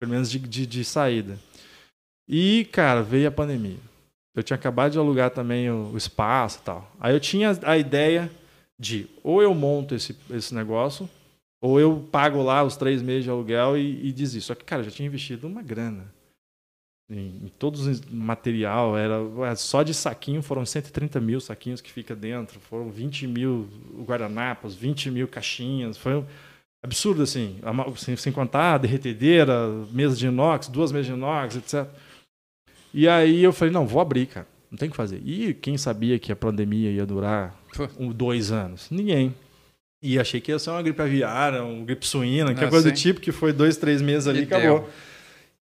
Pelo 0.00 0.12
menos 0.12 0.30
de, 0.30 0.38
de, 0.38 0.66
de, 0.66 0.84
saída. 0.84 1.38
E, 2.28 2.68
cara, 2.72 3.02
veio 3.02 3.28
a 3.28 3.32
pandemia. 3.32 3.78
Eu 4.34 4.42
tinha 4.42 4.56
acabado 4.56 4.92
de 4.92 4.98
alugar 4.98 5.30
também 5.30 5.70
o, 5.70 5.92
o 5.92 5.96
espaço 5.96 6.58
e 6.60 6.64
tal. 6.64 6.90
Aí 6.98 7.14
eu 7.14 7.20
tinha 7.20 7.56
a 7.62 7.78
ideia 7.78 8.30
de 8.78 9.06
ou 9.22 9.42
eu 9.42 9.54
monto 9.54 9.94
esse, 9.94 10.16
esse 10.30 10.54
negócio, 10.54 11.08
ou 11.62 11.78
eu 11.78 12.06
pago 12.10 12.42
lá 12.42 12.64
os 12.64 12.76
três 12.76 13.00
meses 13.00 13.24
de 13.24 13.30
aluguel 13.30 13.76
e, 13.78 14.08
e 14.08 14.12
desisto. 14.12 14.48
Só 14.48 14.54
que, 14.54 14.64
cara, 14.64 14.80
eu 14.82 14.86
já 14.86 14.90
tinha 14.90 15.06
investido 15.06 15.46
uma 15.46 15.62
grana 15.62 16.12
em, 17.10 17.44
em 17.44 17.52
todos 17.58 17.86
os 17.86 18.00
material, 18.06 18.96
era 18.96 19.54
só 19.56 19.82
de 19.82 19.92
saquinho 19.92 20.42
foram 20.42 20.64
130 20.64 21.20
mil 21.20 21.40
saquinhos 21.40 21.80
que 21.80 21.92
fica 21.92 22.14
dentro, 22.14 22.58
foram 22.60 22.90
20 22.90 23.26
mil 23.26 23.68
guardanapos, 24.06 24.74
20 24.74 25.10
mil 25.10 25.28
caixinhas, 25.28 25.96
foi 25.96 26.24
absurdo 26.84 27.22
assim, 27.22 27.56
sem, 28.16 28.32
contar 28.32 28.74
a 28.74 28.78
derretedeira, 28.78 29.68
mesa 29.90 30.14
de 30.14 30.26
inox, 30.26 30.68
duas 30.68 30.92
mesas 30.92 31.06
de 31.06 31.12
inox, 31.12 31.56
etc. 31.56 31.88
E 32.92 33.08
aí 33.08 33.42
eu 33.42 33.52
falei, 33.52 33.72
não, 33.72 33.86
vou 33.86 34.00
abrir, 34.00 34.26
cara, 34.26 34.46
não 34.70 34.76
tem 34.76 34.88
o 34.88 34.90
que 34.90 34.96
fazer. 34.96 35.20
E 35.24 35.54
quem 35.54 35.78
sabia 35.78 36.18
que 36.18 36.30
a 36.30 36.36
pandemia 36.36 36.90
ia 36.90 37.06
durar 37.06 37.58
um, 37.98 38.12
dois 38.12 38.52
anos? 38.52 38.88
Ninguém. 38.90 39.34
E 40.02 40.18
achei 40.18 40.40
que 40.40 40.52
ia 40.52 40.58
ser 40.58 40.70
uma 40.70 40.82
gripe 40.82 41.00
aviária, 41.00 41.64
uma 41.64 41.84
gripe 41.86 42.06
suína, 42.06 42.54
que 42.54 42.62
é 42.62 42.68
coisa 42.68 42.90
do 42.90 42.94
tipo, 42.94 43.18
que 43.18 43.32
foi 43.32 43.54
dois, 43.54 43.78
três 43.78 44.02
meses 44.02 44.28
ali 44.28 44.40
e 44.40 44.42
acabou. 44.42 44.80
Deu. 44.80 44.88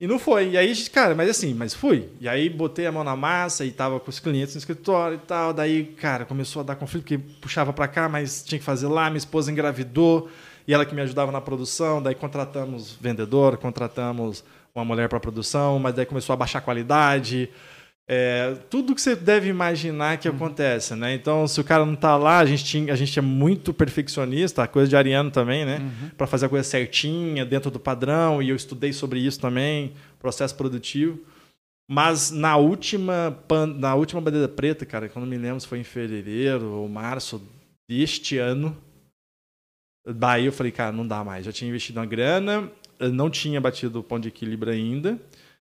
E 0.01 0.07
não 0.07 0.19
foi. 0.19 0.49
E 0.49 0.57
aí, 0.57 0.76
cara, 0.89 1.15
mas 1.15 1.30
assim, 1.30 1.53
mas 1.53 1.74
fui. 1.74 2.09
E 2.19 2.28
aí 2.28 2.49
botei 2.49 2.86
a 2.86 2.91
mão 2.91 3.05
na 3.05 3.15
massa 3.15 3.63
e 3.63 3.71
tava 3.71 4.01
com 4.01 4.09
os 4.09 4.19
clientes 4.19 4.53
no 4.53 4.59
escritório 4.59 5.15
e 5.15 5.26
tal. 5.26 5.53
Daí, 5.53 5.86
cara, 5.86 6.26
começou 6.26 6.59
a 6.59 6.63
dar 6.63 6.76
conflito, 6.76 7.03
porque 7.03 7.17
puxava 7.17 7.71
para 7.71 7.88
cá, 7.88 8.09
mas 8.09 8.43
tinha 8.43 8.59
que 8.59 8.65
fazer 8.65 8.88
lá. 8.88 9.09
Minha 9.09 9.19
esposa 9.19 9.49
engravidou 9.49 10.30
e 10.68 10.74
ela 10.74 10.86
que 10.86 10.95
me 10.95 11.01
ajudava 11.01 11.32
na 11.32 11.41
produção. 11.41 12.01
Daí 12.01 12.16
contratamos 12.16 12.97
vendedor, 12.99 13.57
contratamos 13.57 14.43
uma 14.74 14.84
mulher 14.84 15.07
para 15.09 15.20
produção, 15.20 15.80
mas 15.80 15.93
daí 15.93 16.05
começou 16.05 16.34
a 16.34 16.38
baixar 16.38 16.59
a 16.59 16.61
qualidade. 16.61 17.49
É, 18.05 18.57
tudo 18.70 18.93
que 18.93 19.01
você 19.01 19.16
deve 19.16 19.47
imaginar 19.47 20.18
que 20.18 20.28
uhum. 20.28 20.36
acontece, 20.36 20.93
né? 20.93 21.14
Então, 21.14 21.47
se 21.47 21.61
o 21.61 21.64
cara 21.64 21.86
não 21.86 21.93
está 21.93 22.18
lá, 22.18 22.39
a 22.39 22.45
gente, 22.45 22.66
tinha, 22.66 22.91
a 22.91 22.95
gente 22.95 23.18
é 23.18 23.22
muito 23.22 23.74
perfeccionista, 23.74 24.64
a 24.64 24.68
coisa 24.68 24.89
de 24.89 24.95
Ariano 24.95 25.32
também, 25.32 25.66
né? 25.66 25.78
Uhum. 25.80 26.09
Para 26.18 26.28
fazer 26.28 26.47
a 26.47 26.49
coisa 26.49 26.68
certinha, 26.68 27.45
dentro 27.45 27.72
do 27.72 27.80
padrão, 27.80 28.41
e 28.41 28.49
eu 28.49 28.55
estudei 28.55 28.91
sobre 28.91 29.20
isso 29.20 29.39
também, 29.39 29.93
processo 30.20 30.55
produtivo. 30.55 31.18
Mas 31.89 32.32
na 32.32 32.57
última, 32.57 33.38
na 33.78 33.95
última 33.95 34.20
bandeira 34.20 34.47
preta, 34.47 34.86
cara, 34.86 35.07
quando 35.07 35.28
me 35.28 35.38
lembro 35.38 35.61
se 35.61 35.68
foi 35.68 35.80
em 35.80 35.84
fevereiro 35.84 36.72
ou 36.72 36.89
março 36.89 37.41
deste 37.88 38.38
ano, 38.38 38.76
daí 40.06 40.45
eu 40.45 40.51
falei, 40.51 40.72
cara, 40.72 40.91
não 40.91 41.08
dá 41.08 41.24
mais. 41.24 41.45
Já 41.45 41.51
tinha 41.51 41.70
investido 41.70 41.99
uma 41.99 42.06
grana, 42.06 42.70
não 42.99 43.30
tinha 43.30 43.60
batido 43.60 43.99
o 43.99 44.04
ponto 44.04 44.24
de 44.24 44.30
equilíbrio 44.30 44.74
ainda. 44.74 45.20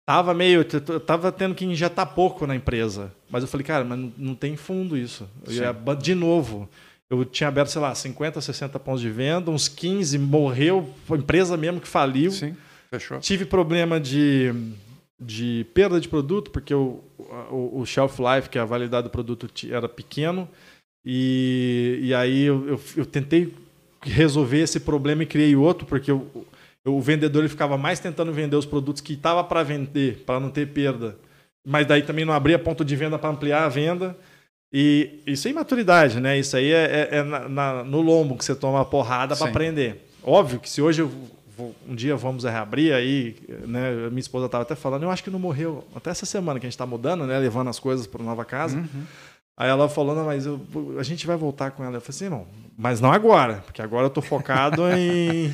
Tava 0.06 0.34
meio. 0.34 0.64
Tava 0.64 1.32
tendo 1.32 1.54
que 1.54 1.64
injetar 1.64 2.14
pouco 2.14 2.46
na 2.46 2.54
empresa. 2.54 3.12
Mas 3.30 3.42
eu 3.42 3.48
falei, 3.48 3.66
cara, 3.66 3.84
mas 3.84 3.98
não 4.18 4.34
tem 4.34 4.56
fundo 4.56 4.96
isso. 4.96 5.28
Ia, 5.48 5.74
de 5.94 6.14
novo. 6.14 6.68
Eu 7.08 7.24
tinha 7.24 7.48
aberto, 7.48 7.68
sei 7.68 7.80
lá, 7.80 7.94
50, 7.94 8.40
60 8.40 8.78
pontos 8.80 9.00
de 9.00 9.10
venda, 9.10 9.50
uns 9.50 9.68
15 9.68 10.18
morreu, 10.18 10.90
foi 11.04 11.18
empresa 11.18 11.56
mesmo 11.56 11.80
que 11.80 11.86
faliu. 11.86 12.30
Sim, 12.30 12.56
fechou. 12.90 13.20
Tive 13.20 13.44
problema 13.44 14.00
de, 14.00 14.52
de 15.20 15.66
perda 15.74 16.00
de 16.00 16.08
produto, 16.08 16.50
porque 16.50 16.74
o, 16.74 17.04
o, 17.50 17.80
o 17.80 17.86
shelf 17.86 18.18
life, 18.18 18.48
que 18.48 18.58
é 18.58 18.60
a 18.60 18.64
validade 18.64 19.04
do 19.04 19.10
produto, 19.10 19.48
era 19.70 19.88
pequeno. 19.88 20.48
E, 21.04 21.98
e 22.02 22.14
aí 22.14 22.44
eu, 22.44 22.66
eu, 22.66 22.80
eu 22.96 23.06
tentei 23.06 23.52
resolver 24.10 24.60
esse 24.60 24.80
problema 24.80 25.22
e 25.22 25.26
criei 25.26 25.56
outro, 25.56 25.86
porque 25.86 26.10
eu, 26.10 26.26
o 26.84 27.00
vendedor 27.00 27.40
ele 27.40 27.48
ficava 27.48 27.76
mais 27.78 27.98
tentando 27.98 28.32
vender 28.32 28.56
os 28.56 28.66
produtos 28.66 29.00
que 29.00 29.14
estava 29.14 29.42
para 29.42 29.62
vender, 29.62 30.22
para 30.26 30.38
não 30.38 30.50
ter 30.50 30.68
perda. 30.68 31.16
Mas 31.66 31.86
daí 31.86 32.02
também 32.02 32.24
não 32.24 32.34
abria 32.34 32.58
ponto 32.58 32.84
de 32.84 32.94
venda 32.94 33.18
para 33.18 33.30
ampliar 33.30 33.64
a 33.64 33.68
venda. 33.68 34.16
E 34.72 35.20
isso 35.26 35.46
é 35.48 35.52
imaturidade, 35.52 36.20
né? 36.20 36.38
Isso 36.38 36.56
aí 36.56 36.72
é, 36.72 37.08
é, 37.12 37.18
é 37.18 37.22
na, 37.22 37.48
na, 37.48 37.84
no 37.84 38.00
lombo 38.00 38.36
que 38.36 38.44
você 38.44 38.54
toma 38.54 38.80
a 38.80 38.84
porrada 38.84 39.36
para 39.36 39.48
aprender. 39.48 40.04
Óbvio 40.22 40.58
que 40.58 40.68
se 40.68 40.82
hoje 40.82 41.00
eu 41.00 41.10
vou, 41.56 41.74
um 41.88 41.94
dia 41.94 42.16
vamos 42.16 42.44
reabrir 42.44 42.92
aí, 42.92 43.36
né? 43.66 44.08
Minha 44.08 44.20
esposa 44.20 44.46
estava 44.46 44.62
até 44.62 44.74
falando, 44.74 45.04
eu 45.04 45.10
acho 45.10 45.22
que 45.22 45.30
não 45.30 45.38
morreu. 45.38 45.84
Até 45.94 46.10
essa 46.10 46.26
semana 46.26 46.58
que 46.58 46.66
a 46.66 46.68
gente 46.68 46.74
está 46.74 46.86
mudando, 46.86 47.24
né? 47.26 47.38
Levando 47.38 47.68
as 47.70 47.78
coisas 47.78 48.06
para 48.06 48.22
nova 48.22 48.44
casa. 48.44 48.78
Uhum. 48.78 49.04
Aí 49.56 49.68
ela 49.68 49.88
falou, 49.88 50.14
não, 50.14 50.24
mas 50.24 50.46
eu, 50.46 50.60
a 50.98 51.02
gente 51.02 51.26
vai 51.26 51.36
voltar 51.36 51.70
com 51.70 51.84
ela. 51.84 51.96
Eu 51.96 52.00
falei 52.00 52.16
assim, 52.16 52.28
não, 52.28 52.46
mas 52.76 53.00
não 53.00 53.12
agora, 53.12 53.62
porque 53.64 53.80
agora 53.80 54.04
eu 54.04 54.08
estou 54.08 54.22
focado 54.22 54.82
em 54.90 55.52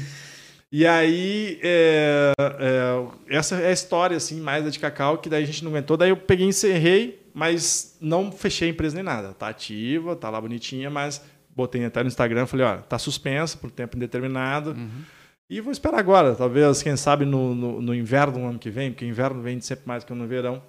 e 0.73 0.87
aí, 0.87 1.59
é, 1.65 2.33
é, 2.39 3.37
essa 3.37 3.57
é 3.57 3.71
a 3.71 3.73
história, 3.73 4.17
assim, 4.17 4.41
mais 4.41 4.63
da 4.63 4.71
de 4.71 4.79
Cacau, 4.79 5.19
que 5.19 5.29
daí 5.29 5.43
a 5.43 5.47
gente 5.47 5.65
não 5.65 5.73
aguentou. 5.73 5.97
Daí 5.97 6.11
eu 6.11 6.17
peguei 6.17 6.47
e 6.47 6.49
encerrei, 6.49 7.29
mas 7.35 7.97
não 8.01 8.31
fechei 8.31 8.69
a 8.69 8.71
empresa 8.71 8.95
nem 8.95 9.03
nada. 9.03 9.33
Tá 9.33 9.49
ativa, 9.49 10.15
tá 10.15 10.31
lá 10.31 10.41
bonitinha, 10.41 10.89
mas 10.89 11.21
botei 11.57 11.85
até 11.85 12.03
no 12.03 12.07
Instagram, 12.07 12.47
falei, 12.47 12.67
ó, 12.67 12.77
tá 12.77 13.01
suspensa 13.01 13.59
por 13.59 13.69
tempo 13.69 13.97
indeterminado. 13.97 14.71
Uhum. 14.71 15.03
E 15.49 15.61
vou 15.61 15.73
esperar 15.73 15.99
agora, 15.99 16.37
talvez, 16.37 16.81
quem 16.85 16.97
sabe, 16.97 17.25
no, 17.25 17.53
no, 17.53 17.83
no 17.83 17.93
inverno 17.93 18.35
do 18.35 18.45
ano 18.45 18.59
que 18.59 18.71
vem, 18.71 18.93
porque 18.93 19.05
o 19.05 19.09
inverno 19.09 19.43
vem 19.43 19.61
sempre 19.61 19.89
mais 19.89 20.05
que 20.05 20.15
no 20.15 20.29
verão, 20.29 20.63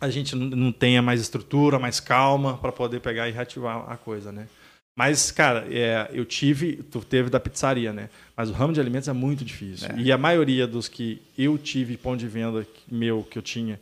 a 0.00 0.08
gente 0.08 0.34
não 0.34 0.72
tenha 0.72 1.02
mais 1.02 1.20
estrutura, 1.20 1.78
mais 1.78 2.00
calma 2.00 2.56
para 2.56 2.72
poder 2.72 3.00
pegar 3.00 3.28
e 3.28 3.32
reativar 3.32 3.84
a 3.90 3.96
coisa, 3.96 4.32
né? 4.32 4.46
Mas, 4.96 5.30
cara, 5.30 5.66
é, 5.70 6.10
eu 6.12 6.24
tive, 6.24 6.76
tu 6.76 7.00
teve 7.00 7.30
da 7.30 7.38
pizzaria, 7.40 7.92
né? 7.92 8.10
Mas 8.36 8.50
o 8.50 8.52
ramo 8.52 8.72
de 8.72 8.80
alimentos 8.80 9.08
é 9.08 9.12
muito 9.12 9.44
difícil. 9.44 9.88
É. 9.88 9.98
E 9.98 10.12
a 10.12 10.18
maioria 10.18 10.66
dos 10.66 10.88
que 10.88 11.22
eu 11.38 11.56
tive 11.56 11.96
ponto 11.96 12.18
de 12.18 12.28
venda 12.28 12.66
meu 12.90 13.22
que 13.22 13.38
eu 13.38 13.42
tinha 13.42 13.80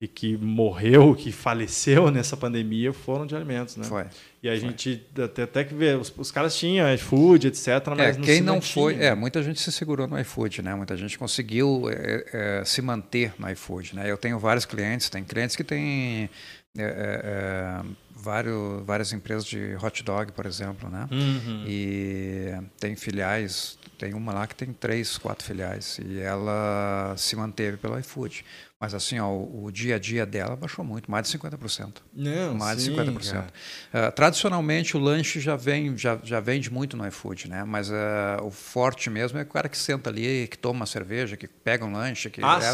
e 0.00 0.08
que 0.08 0.34
morreu, 0.38 1.14
que 1.14 1.30
faleceu 1.30 2.10
nessa 2.10 2.34
pandemia 2.34 2.90
foram 2.90 3.26
de 3.26 3.36
alimentos, 3.36 3.76
né? 3.76 3.84
Foi. 3.84 4.06
E 4.42 4.48
a 4.48 4.52
foi. 4.52 4.60
gente 4.60 5.06
até, 5.22 5.42
até 5.42 5.62
que 5.62 5.74
ver, 5.74 5.98
os, 5.98 6.10
os, 6.16 6.30
caras 6.30 6.56
tinham 6.56 6.92
iFood, 6.94 7.48
etc. 7.48 7.66
Mas 7.94 8.16
é, 8.16 8.18
não 8.18 8.24
quem 8.24 8.40
não 8.40 8.60
foi, 8.62 8.94
é, 8.94 9.14
muita 9.14 9.42
gente 9.42 9.60
se 9.60 9.70
segurou 9.70 10.08
no 10.08 10.18
iFood, 10.18 10.62
né? 10.62 10.74
Muita 10.74 10.96
gente 10.96 11.18
conseguiu 11.18 11.90
é, 11.90 12.60
é, 12.60 12.64
se 12.64 12.80
manter 12.80 13.34
no 13.38 13.50
iFood, 13.50 13.94
né? 13.94 14.10
Eu 14.10 14.16
tenho 14.16 14.38
vários 14.38 14.64
clientes, 14.64 15.10
tem 15.10 15.22
clientes 15.22 15.54
que 15.54 15.62
têm 15.62 16.30
é, 16.78 16.82
é, 16.82 16.82
é 16.82 17.82
vários, 18.20 18.84
várias 18.84 19.12
empresas 19.12 19.44
de 19.44 19.76
hot 19.82 20.02
dog, 20.02 20.32
por 20.32 20.46
exemplo, 20.46 20.88
né? 20.88 21.08
Uhum. 21.10 21.64
E 21.66 22.54
tem 22.78 22.94
filiais, 22.96 23.78
tem 23.98 24.14
uma 24.14 24.32
lá 24.32 24.46
que 24.46 24.54
tem 24.54 24.72
três, 24.72 25.18
quatro 25.18 25.44
filiais 25.44 25.98
e 26.02 26.20
ela 26.20 27.14
se 27.16 27.34
manteve 27.36 27.76
pelo 27.76 27.98
iFood. 27.98 28.44
Mas 28.80 28.94
assim, 28.94 29.18
ó, 29.18 29.28
o, 29.28 29.66
o, 29.66 29.70
dia 29.70 29.96
a 29.96 29.98
dia 29.98 30.24
dela 30.24 30.56
baixou 30.56 30.82
muito, 30.82 31.10
mais 31.10 31.28
de 31.28 31.38
50%. 31.38 31.96
Não, 32.14 32.54
mais 32.54 32.80
sim, 32.80 32.94
de 32.94 32.98
50%. 32.98 33.44
Uh, 33.44 34.12
tradicionalmente, 34.12 34.96
o 34.96 35.00
lanche 35.00 35.38
já, 35.38 35.54
vem, 35.54 35.98
já, 35.98 36.18
já 36.24 36.40
vende 36.40 36.72
muito 36.72 36.96
no 36.96 37.06
iFood, 37.06 37.46
né? 37.46 37.62
Mas 37.62 37.90
uh, 37.90 38.42
o 38.42 38.50
forte 38.50 39.10
mesmo 39.10 39.38
é 39.38 39.42
o 39.42 39.46
cara 39.46 39.68
que 39.68 39.76
senta 39.76 40.08
ali, 40.08 40.48
que 40.48 40.56
toma 40.56 40.76
uma 40.76 40.86
cerveja, 40.86 41.36
que 41.36 41.46
pega 41.46 41.84
um 41.84 41.92
lanche. 41.92 42.30
Que 42.30 42.40
ah, 42.42 42.58
é, 42.58 42.70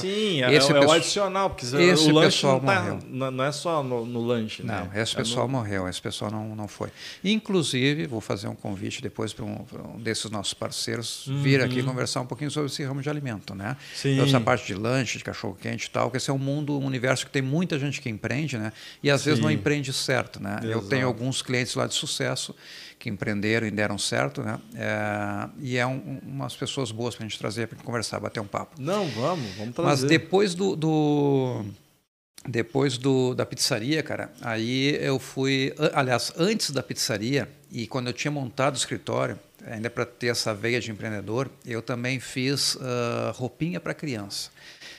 esse 0.54 0.72
é, 0.72 0.76
é, 0.76 0.84
é 0.84 0.86
o 0.86 0.92
adicional, 0.92 1.50
porque 1.50 1.66
esse 1.66 2.09
o 2.09 2.14
lanche 2.14 2.36
pessoal 2.36 2.62
não, 2.62 2.66
tá, 2.66 2.82
morreu. 2.82 3.32
não 3.32 3.44
é 3.44 3.50
só 3.50 3.82
no, 3.82 4.07
no 4.07 4.20
lanche, 4.20 4.62
não, 4.62 4.84
né? 4.84 5.02
esse 5.02 5.16
pessoal 5.16 5.48
no... 5.48 5.54
morreu, 5.54 5.88
esse 5.88 6.00
pessoal 6.00 6.30
não, 6.30 6.54
não 6.54 6.68
foi. 6.68 6.90
Inclusive, 7.24 8.07
vou 8.07 8.20
fazer 8.20 8.46
um 8.46 8.54
convite 8.54 9.02
depois 9.02 9.32
para 9.32 9.44
um, 9.44 9.66
um, 9.96 10.00
desses 10.00 10.30
nossos 10.30 10.54
parceiros 10.54 11.26
uhum. 11.26 11.42
vir 11.42 11.61
aqui 11.61 11.82
conversar 11.82 12.20
um 12.20 12.26
pouquinho 12.26 12.50
sobre 12.52 12.70
esse 12.70 12.84
ramo 12.84 13.02
de 13.02 13.11
alimento, 13.11 13.57
né? 13.57 13.76
Sim. 13.92 14.20
Essa 14.20 14.40
parte 14.40 14.66
de 14.66 14.74
lanche, 14.74 15.18
de 15.18 15.24
cachorro-quente 15.24 15.95
tal, 15.97 16.11
que 16.11 16.18
esse 16.18 16.28
é 16.28 16.32
um 16.32 16.38
mundo 16.38 16.78
um 16.78 16.84
universo 16.84 17.24
que 17.24 17.32
tem 17.32 17.40
muita 17.40 17.78
gente 17.78 18.03
que 18.03 18.11
empreende, 18.11 18.59
né? 18.59 18.70
E 19.03 19.11
às 19.11 19.22
Sim. 19.22 19.30
vezes 19.30 19.42
não 19.42 19.51
empreende 19.51 19.92
certo, 19.94 20.42
né? 20.42 20.59
Exato. 20.62 20.66
Eu 20.66 20.82
tenho 20.82 21.07
alguns 21.07 21.40
clientes 21.40 21.74
lá 21.74 21.86
de 21.86 21.94
sucesso 21.94 22.55
que 22.99 23.09
empreenderam 23.09 23.66
e 23.66 23.70
deram 23.70 23.97
certo, 23.97 24.42
né? 24.42 24.59
É, 24.74 25.49
e 25.59 25.78
é 25.78 25.86
um, 25.86 26.20
umas 26.22 26.55
pessoas 26.55 26.92
boas 26.92 27.14
para 27.14 27.24
a 27.24 27.28
gente 27.28 27.38
trazer 27.38 27.66
para 27.66 27.78
conversar, 27.82 28.20
bater 28.20 28.40
um 28.40 28.47
papo. 28.47 28.76
Não, 28.78 29.09
vamos, 29.09 29.51
vamos 29.55 29.74
trazer. 29.74 29.88
Mas 29.88 30.05
depois 30.05 30.55
do, 30.55 30.76
do 30.76 31.64
depois 32.47 32.99
do, 32.99 33.34
da 33.34 33.47
pizzaria, 33.47 34.03
cara, 34.03 34.30
aí 34.42 34.99
eu 35.01 35.18
fui, 35.18 35.74
aliás, 35.94 36.30
antes 36.36 36.72
da 36.72 36.82
pizzaria 36.82 37.49
e 37.72 37.86
quando 37.86 38.09
eu 38.09 38.12
tinha 38.12 38.30
montado 38.30 38.74
o 38.74 38.76
escritório, 38.76 39.38
ainda 39.66 39.88
para 39.88 40.05
ter 40.05 40.28
essa 40.28 40.53
veia 40.55 40.78
de 40.78 40.90
empreendedor, 40.90 41.51
eu 41.64 41.80
também 41.80 42.20
fiz 42.20 42.74
uh, 42.76 43.32
roupinha 43.34 43.80
para 43.80 43.94
criança. 43.94 44.51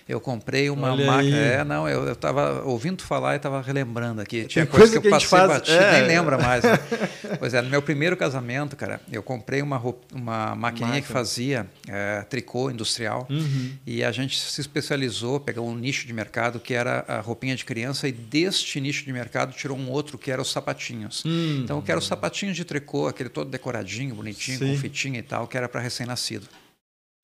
Eu 0.08 0.22
comprei 0.22 0.70
uma 0.70 0.94
Olha 0.94 1.06
máquina. 1.06 1.38
aí. 1.38 1.44
É, 1.44 1.64
não, 1.64 1.88
eu 1.88 2.12
estava 2.14 2.62
ouvindo 2.64 3.04
falar 3.04 3.34
e 3.34 3.38
estava 3.38 3.62
relembrando 3.62 4.22
aqui. 4.22 4.46
Tinha 4.46 4.66
coisa, 4.66 4.86
coisa 4.88 4.92
que 4.94 4.98
eu 5.00 5.02
que 5.02 5.10
passei 5.10 5.28
faz- 5.28 5.48
batido, 5.52 5.78
é. 5.78 5.92
nem 6.00 6.08
lembra 6.08 6.38
mais. 6.38 6.64
né? 6.64 6.80
pois 7.40 7.54
é, 7.54 7.62
no 7.62 7.70
meu 7.70 7.82
primeiro 7.82 8.16
casamento, 8.16 8.76
cara, 8.76 9.02
eu 9.12 9.22
comprei 9.22 9.62
uma, 9.62 9.82
uma 10.14 10.56
maquininha 10.56 11.02
que 11.02 11.02
Máquina. 11.02 11.14
fazia 11.20 11.68
é, 11.90 12.22
tricô 12.30 12.72
industrial. 12.72 13.28
Uhum. 13.30 13.74
E 13.86 14.04
a 14.04 14.12
gente 14.12 14.40
se 14.40 14.62
especializou, 14.62 15.40
pegou 15.40 15.68
um 15.68 15.76
nicho 15.76 16.08
de 16.08 16.14
mercado 16.14 16.60
que 16.60 16.74
era 16.74 17.04
a 17.08 17.20
roupinha 17.20 17.56
de 17.56 17.66
criança 17.66 18.08
e 18.08 18.12
deste 18.12 18.80
nicho 18.80 19.04
de 19.04 19.12
mercado 19.12 19.54
tirou 19.54 19.78
um 19.78 19.90
outro 19.90 20.18
que 20.18 20.32
era 20.32 20.42
os 20.42 20.52
sapatinhos. 20.52 21.24
Hum. 21.26 21.62
Então, 21.64 21.82
que 21.82 21.92
era 21.92 22.00
os 22.00 22.08
sapatinhos 22.08 22.56
de 22.56 22.64
tricô, 22.64 23.08
aquele 23.08 23.30
todo 23.30 23.50
decoradinho, 23.50 24.16
bonitinho, 24.16 24.58
Sim. 24.60 24.68
com 24.74 24.78
fitinha 24.78 25.20
e 25.20 25.24
tal, 25.24 25.48
que 25.48 25.58
era 25.58 25.68
para 25.68 25.82
recém-nascido. 25.82 26.48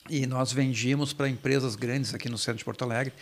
E 0.10 0.26
nós 0.28 0.52
vendíamos 0.52 1.14
para 1.14 1.30
empresas 1.30 1.76
grandes 1.76 2.14
aqui 2.14 2.30
no 2.30 2.38
centro 2.38 2.58
de 2.58 2.66
Porto 2.66 2.84
Alegre. 2.84 3.14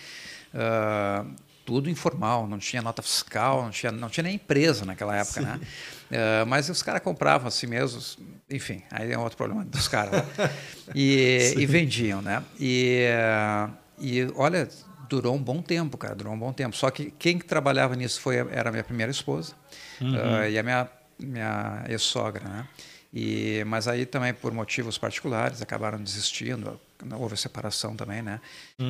ah, 0.54 1.26
tudo 1.64 1.90
informal, 1.90 2.48
não 2.48 2.58
tinha 2.58 2.82
nota 2.82 3.02
fiscal, 3.02 3.64
não 3.64 3.70
tinha, 3.70 3.92
não 3.92 4.10
tinha 4.10 4.24
nem 4.24 4.36
empresa 4.36 4.84
naquela 4.84 5.16
época, 5.16 5.42
né? 5.42 5.60
Ah, 6.14 6.44
mas 6.46 6.68
os 6.68 6.84
caras 6.84 7.02
compravam 7.02 7.48
assim 7.48 7.68
mesmos, 7.68 8.20
enfim, 8.50 8.82
aí 8.92 9.14
é 9.14 9.18
outro 9.18 9.38
problema 9.38 9.64
dos 9.64 9.88
caras. 9.88 10.12
né? 10.12 10.52
E, 10.94 11.54
e 11.58 11.66
vendiam, 11.66 12.22
né? 12.22 12.44
E, 12.60 13.08
ah, 13.16 13.70
e 13.98 14.28
olha, 14.36 14.68
durou 15.08 15.34
um 15.34 15.42
bom 15.42 15.62
tempo, 15.62 15.98
cara, 15.98 16.14
durou 16.14 16.34
um 16.34 16.38
bom 16.38 16.52
tempo. 16.52 16.76
Só 16.76 16.92
que 16.92 17.12
quem 17.12 17.40
que 17.40 17.46
trabalhava 17.46 17.96
nisso 17.96 18.20
foi, 18.20 18.36
era 18.36 18.68
a 18.68 18.72
minha 18.74 18.84
primeira 18.84 19.10
esposa 19.10 19.54
ah, 20.02 20.50
e 20.50 20.60
a 20.60 20.64
minha, 20.64 20.90
minha 21.18 21.86
ex-sogra, 21.88 22.44
né? 22.44 22.68
E, 23.14 23.64
mas 23.66 23.90
aí 23.90 24.06
também 24.06 24.34
por 24.34 24.54
motivos 24.54 24.98
particulares 24.98 25.62
acabaram 25.62 26.02
desistindo, 26.02 26.80
houve 27.18 27.36
separação 27.36 27.96
também, 27.96 28.22
né? 28.22 28.40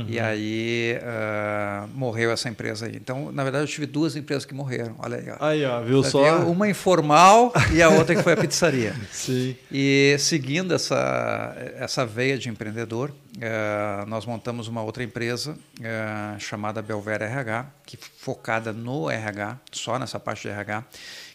E 0.07 0.19
aí 0.19 0.99
ah, 1.01 1.87
morreu 1.93 2.31
essa 2.31 2.47
empresa 2.47 2.85
aí. 2.85 2.95
Então, 2.95 3.31
na 3.31 3.43
verdade, 3.43 3.63
eu 3.63 3.67
tive 3.67 3.85
duas 3.85 4.15
empresas 4.15 4.45
que 4.45 4.53
morreram. 4.53 4.95
Olha 4.99 5.17
aí, 5.17 5.29
ó. 5.29 5.45
Aí, 5.45 5.65
ó, 5.65 5.81
viu 5.81 6.03
só? 6.03 6.39
Uma 6.45 6.69
informal 6.69 7.51
e 7.73 7.81
a 7.81 7.89
outra 7.89 8.15
que 8.15 8.21
foi 8.21 8.33
a 8.33 8.37
pizzaria. 8.37 8.93
Sim. 9.11 9.55
E 9.71 10.15
seguindo 10.19 10.73
essa, 10.73 11.55
essa 11.77 12.05
veia 12.05 12.37
de 12.37 12.49
empreendedor, 12.49 13.11
eh, 13.39 14.05
nós 14.07 14.25
montamos 14.25 14.67
uma 14.67 14.81
outra 14.81 15.03
empresa 15.03 15.57
eh, 15.81 16.35
chamada 16.37 16.81
Belver 16.81 17.21
RH, 17.21 17.65
que 17.85 17.97
focada 17.97 18.71
no 18.71 19.09
RH, 19.09 19.57
só 19.71 19.97
nessa 19.97 20.19
parte 20.19 20.43
de 20.43 20.49
RH, 20.49 20.83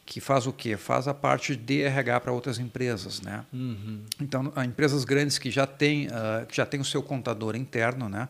que 0.07 0.21
faz 0.21 0.47
o 0.47 0.53
quê? 0.53 0.77
Faz 0.77 1.09
a 1.09 1.13
parte 1.13 1.57
de 1.57 1.83
RH 1.83 2.21
para 2.21 2.33
outras 2.33 2.61
empresas, 2.61 3.21
né? 3.21 3.45
Uhum. 3.53 4.05
Então, 4.21 4.53
empresas 4.65 5.05
grandes 5.05 5.37
que 5.37 5.51
já 5.51 5.67
têm, 5.67 6.09
ah, 6.13 6.47
que 6.49 6.57
já 6.57 6.65
têm 6.65 6.81
o 6.81 6.85
seu 6.85 7.03
contador 7.03 7.57
interno, 7.57 8.09
né? 8.09 8.29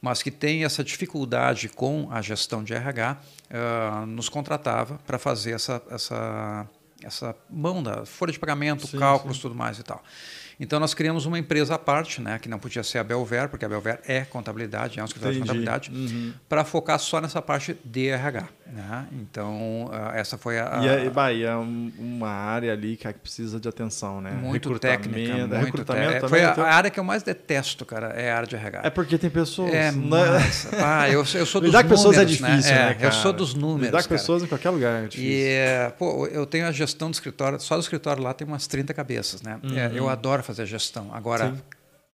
mas 0.00 0.22
que 0.22 0.30
têm 0.30 0.64
essa 0.64 0.84
dificuldade 0.84 1.68
com 1.68 2.08
a 2.10 2.22
gestão 2.22 2.62
de 2.62 2.72
RH, 2.72 3.18
ah, 3.50 4.04
nos 4.06 4.28
contratava 4.28 4.98
para 5.06 5.18
fazer 5.18 5.52
essa, 5.52 5.82
essa, 5.90 6.66
essa 7.02 7.36
mão 7.50 7.82
da 7.82 8.06
folha 8.06 8.32
de 8.32 8.38
pagamento, 8.38 8.86
Sim, 8.86 8.98
cálculos, 8.98 9.38
tudo 9.38 9.54
mais 9.54 9.78
e 9.78 9.82
tal. 9.82 10.02
Então, 10.60 10.80
nós 10.80 10.92
criamos 10.94 11.24
uma 11.24 11.38
empresa 11.38 11.74
à 11.76 11.78
parte, 11.78 12.20
né, 12.20 12.38
que 12.38 12.48
não 12.48 12.58
podia 12.58 12.82
ser 12.82 12.98
a 12.98 13.04
Belver, 13.04 13.48
porque 13.48 13.64
a 13.64 13.68
Belver 13.68 14.00
é 14.06 14.22
contabilidade, 14.22 14.98
é 14.98 15.02
um 15.02 15.06
escritório 15.06 15.34
de 15.36 15.40
Entendi. 15.42 15.64
contabilidade, 15.64 15.90
Uhum. 15.92 16.32
para 16.48 16.64
focar 16.64 16.98
só 16.98 17.20
nessa 17.20 17.40
parte 17.40 17.76
de 17.84 18.08
RH. 18.08 18.44
Né? 18.70 19.06
Então, 19.12 19.88
ah, 19.90 20.12
essa 20.14 20.36
foi 20.36 20.58
a, 20.58 20.80
E 20.82 20.88
é, 20.88 21.08
bah, 21.10 21.32
é 21.32 21.56
um- 21.56 21.90
uma 21.98 22.28
área 22.28 22.70
ali 22.70 22.98
cara, 22.98 23.14
que 23.14 23.20
precisa 23.20 23.58
de 23.58 23.66
atenção, 23.66 24.20
né? 24.20 24.30
muito 24.32 24.78
técnica, 24.78 25.32
é 25.32 25.36
muito 25.46 25.54
recrutamento 25.54 26.12
té- 26.12 26.20
também. 26.20 26.28
Foi 26.28 26.44
a, 26.44 26.50
então- 26.50 26.64
a 26.64 26.68
área 26.74 26.90
que 26.90 27.00
eu 27.00 27.04
mais 27.04 27.22
detesto, 27.22 27.86
cara, 27.86 28.08
é 28.08 28.30
a 28.30 28.36
área 28.36 28.46
de 28.46 28.56
RH. 28.56 28.80
É 28.84 28.90
porque 28.90 29.16
tem 29.16 29.30
pessoas. 29.30 29.72
É, 29.72 29.90
né? 29.90 30.02
mas, 30.04 30.68
ah, 30.84 31.08
eu, 31.08 31.20
eu 31.20 31.46
sou 31.46 31.62
dos 31.62 31.68
Lidar 31.68 31.82
com 31.84 31.88
pessoas 31.88 32.16
é 32.16 32.20
números, 32.20 32.36
difícil, 32.36 32.74
né, 32.74 32.94
cara? 32.94 33.06
Eu 33.06 33.12
sou 33.12 33.32
dos 33.32 33.54
números, 33.54 33.86
Lidar 33.86 34.02
com 34.02 34.08
pessoas 34.10 34.42
em 34.42 34.46
qualquer 34.46 34.68
lugar 34.70 35.04
é 35.04 35.08
difícil. 35.08 35.30
E, 35.32 35.44
é, 35.46 35.90
pô, 35.98 36.26
eu 36.26 36.44
tenho 36.44 36.66
a 36.66 36.72
gestão 36.72 37.10
do 37.10 37.14
escritório, 37.14 37.58
só 37.60 37.74
do 37.74 37.80
escritório 37.80 38.22
lá 38.22 38.34
tem 38.34 38.46
umas 38.46 38.66
30 38.66 38.92
cabeças, 38.92 39.40
né? 39.40 39.58
É, 39.74 39.90
eu 39.98 40.10
adoro 40.10 40.42
fazer 40.48 40.66
gestão. 40.66 41.14
Agora. 41.14 41.54
Sim. 41.54 41.62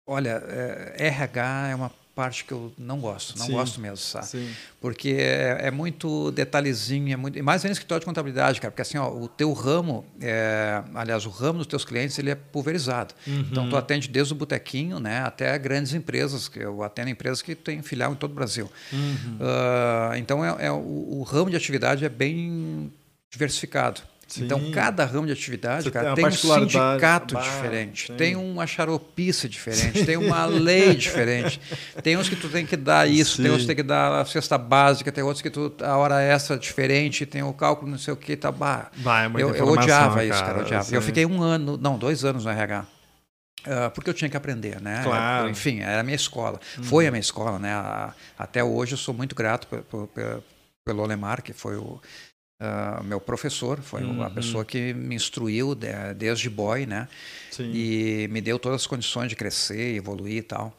olha, 0.06 0.42
é, 0.48 1.06
RH 1.08 1.68
é 1.68 1.74
uma 1.74 1.90
parte 2.14 2.44
que 2.44 2.52
eu 2.52 2.70
não 2.76 3.00
gosto, 3.00 3.38
não 3.38 3.46
Sim. 3.46 3.52
gosto 3.52 3.80
mesmo, 3.80 3.96
sabe? 3.96 4.26
Sim. 4.26 4.50
Porque 4.82 5.16
é, 5.18 5.68
é 5.68 5.70
muito 5.70 6.30
detalhezinho, 6.32 7.10
é 7.10 7.16
muito, 7.16 7.38
e 7.38 7.42
mais 7.42 7.64
ainda 7.64 7.72
escritório 7.72 8.00
de 8.00 8.04
contabilidade, 8.06 8.60
cara, 8.60 8.70
porque 8.70 8.82
assim, 8.82 8.98
ó, 8.98 9.08
o 9.08 9.26
teu 9.28 9.50
ramo, 9.54 10.04
é, 10.20 10.82
aliás, 10.94 11.24
o 11.24 11.30
ramo 11.30 11.58
dos 11.58 11.66
teus 11.66 11.86
clientes, 11.86 12.18
ele 12.18 12.30
é 12.30 12.34
pulverizado. 12.34 13.14
Então, 13.26 13.64
Uhum. 13.64 13.70
tu 13.70 13.76
atende 13.78 14.08
desde 14.08 14.34
o 14.34 14.36
botequinho, 14.36 15.00
né, 15.00 15.20
até 15.20 15.56
grandes 15.58 15.94
empresas, 15.94 16.48
que 16.48 16.58
eu 16.58 16.82
atendo 16.82 17.08
empresas 17.08 17.40
que 17.40 17.54
têm 17.54 17.80
filial 17.80 18.12
em 18.12 18.16
todo 18.16 18.32
o 18.32 18.34
Brasil. 18.34 18.70
Uhum. 18.92 19.38
Ah, 19.40 20.12
então, 20.18 20.44
é, 20.44 20.66
é 20.66 20.70
o, 20.70 20.76
o 20.76 21.22
ramo 21.22 21.48
de 21.48 21.56
atividade 21.56 22.04
é 22.04 22.10
bem 22.10 22.92
diversificado. 23.30 24.02
Sim. 24.34 24.44
Então, 24.44 24.70
cada 24.70 25.04
ramo 25.04 25.26
de 25.26 25.32
atividade, 25.32 25.90
cara, 25.90 26.14
tem 26.14 26.24
tem 26.24 26.26
um 26.26 26.30
sindicato 26.32 27.34
Bah, 27.34 27.40
diferente, 27.42 28.06
sim. 28.06 28.14
tem 28.16 28.34
uma 28.36 28.66
xaropice 28.66 29.48
diferente, 29.48 30.04
tem 30.06 30.16
uma 30.16 30.46
lei 30.46 30.94
diferente. 30.96 31.60
Tem 32.02 32.16
uns 32.16 32.28
que 32.28 32.36
tu 32.36 32.48
tem 32.48 32.64
que 32.64 32.76
dar 32.76 33.06
isso, 33.08 33.36
tem 33.36 33.44
Sim. 33.46 33.50
outros 33.50 33.62
que 33.64 33.66
tem 33.68 33.76
que 33.76 33.82
dar 33.82 34.20
a 34.20 34.24
cesta 34.24 34.56
básica, 34.56 35.12
tem 35.12 35.22
outros 35.22 35.42
que 35.42 35.50
tu, 35.50 35.72
a 35.82 35.96
hora 35.98 36.20
extra 36.22 36.56
é 36.56 36.58
diferente, 36.58 37.26
tem 37.26 37.42
o 37.42 37.52
cálculo 37.52 37.90
não 37.90 37.98
sei 37.98 38.14
o 38.14 38.16
que, 38.16 38.34
tá, 38.36 38.50
bah. 38.50 38.90
Bah, 38.96 39.24
é 39.24 39.26
Eu, 39.42 39.54
eu 39.54 39.68
odiava 39.68 40.24
isso, 40.24 40.32
cara, 40.32 40.46
cara, 40.46 40.58
eu 40.60 40.64
odiava. 40.64 40.94
Eu 40.94 41.02
fiquei 41.02 41.26
um 41.26 41.42
ano, 41.42 41.76
não, 41.76 41.98
dois 41.98 42.24
anos 42.24 42.44
no 42.46 42.50
RH. 42.50 42.86
ah, 43.66 43.90
porque 43.90 44.08
eu 44.10 44.14
tinha 44.14 44.30
que 44.30 44.36
aprender, 44.36 44.80
né? 44.80 45.02
Claro. 45.04 45.48
Enfim, 45.50 45.80
era 45.80 46.00
a 46.00 46.02
minha 46.02 46.16
escola. 46.16 46.58
Foi 46.82 47.06
a 47.06 47.10
minha 47.10 47.20
escola, 47.20 47.58
né? 47.58 47.70
Até 48.38 48.64
hoje 48.64 48.92
eu 48.94 48.98
sou 48.98 49.12
muito 49.14 49.34
grato 49.34 49.66
pe- 49.68 49.76
pe- 49.82 50.06
pe- 50.14 50.42
pelo 50.84 51.02
Olemar, 51.02 51.42
que 51.42 51.52
foi 51.52 51.76
o 51.76 52.00
ah, 52.62 53.02
meu 53.04 53.20
professor, 53.20 53.80
foi 53.80 54.02
Uhum. 54.02 54.30
pessoa 54.32 54.64
que 54.64 54.94
me 54.94 55.14
instruiu 55.16 55.74
de- 55.74 56.14
desde 56.16 56.48
boy, 56.48 56.86
né? 56.86 57.08
Sim. 57.50 57.70
e 57.74 58.28
me 58.30 58.40
deu 58.40 58.58
todas 58.58 58.82
as 58.82 58.86
condições 58.86 59.28
de 59.28 59.36
crescer, 59.36 59.94
evoluir 59.96 60.36
e 60.38 60.42
tal. 60.42 60.76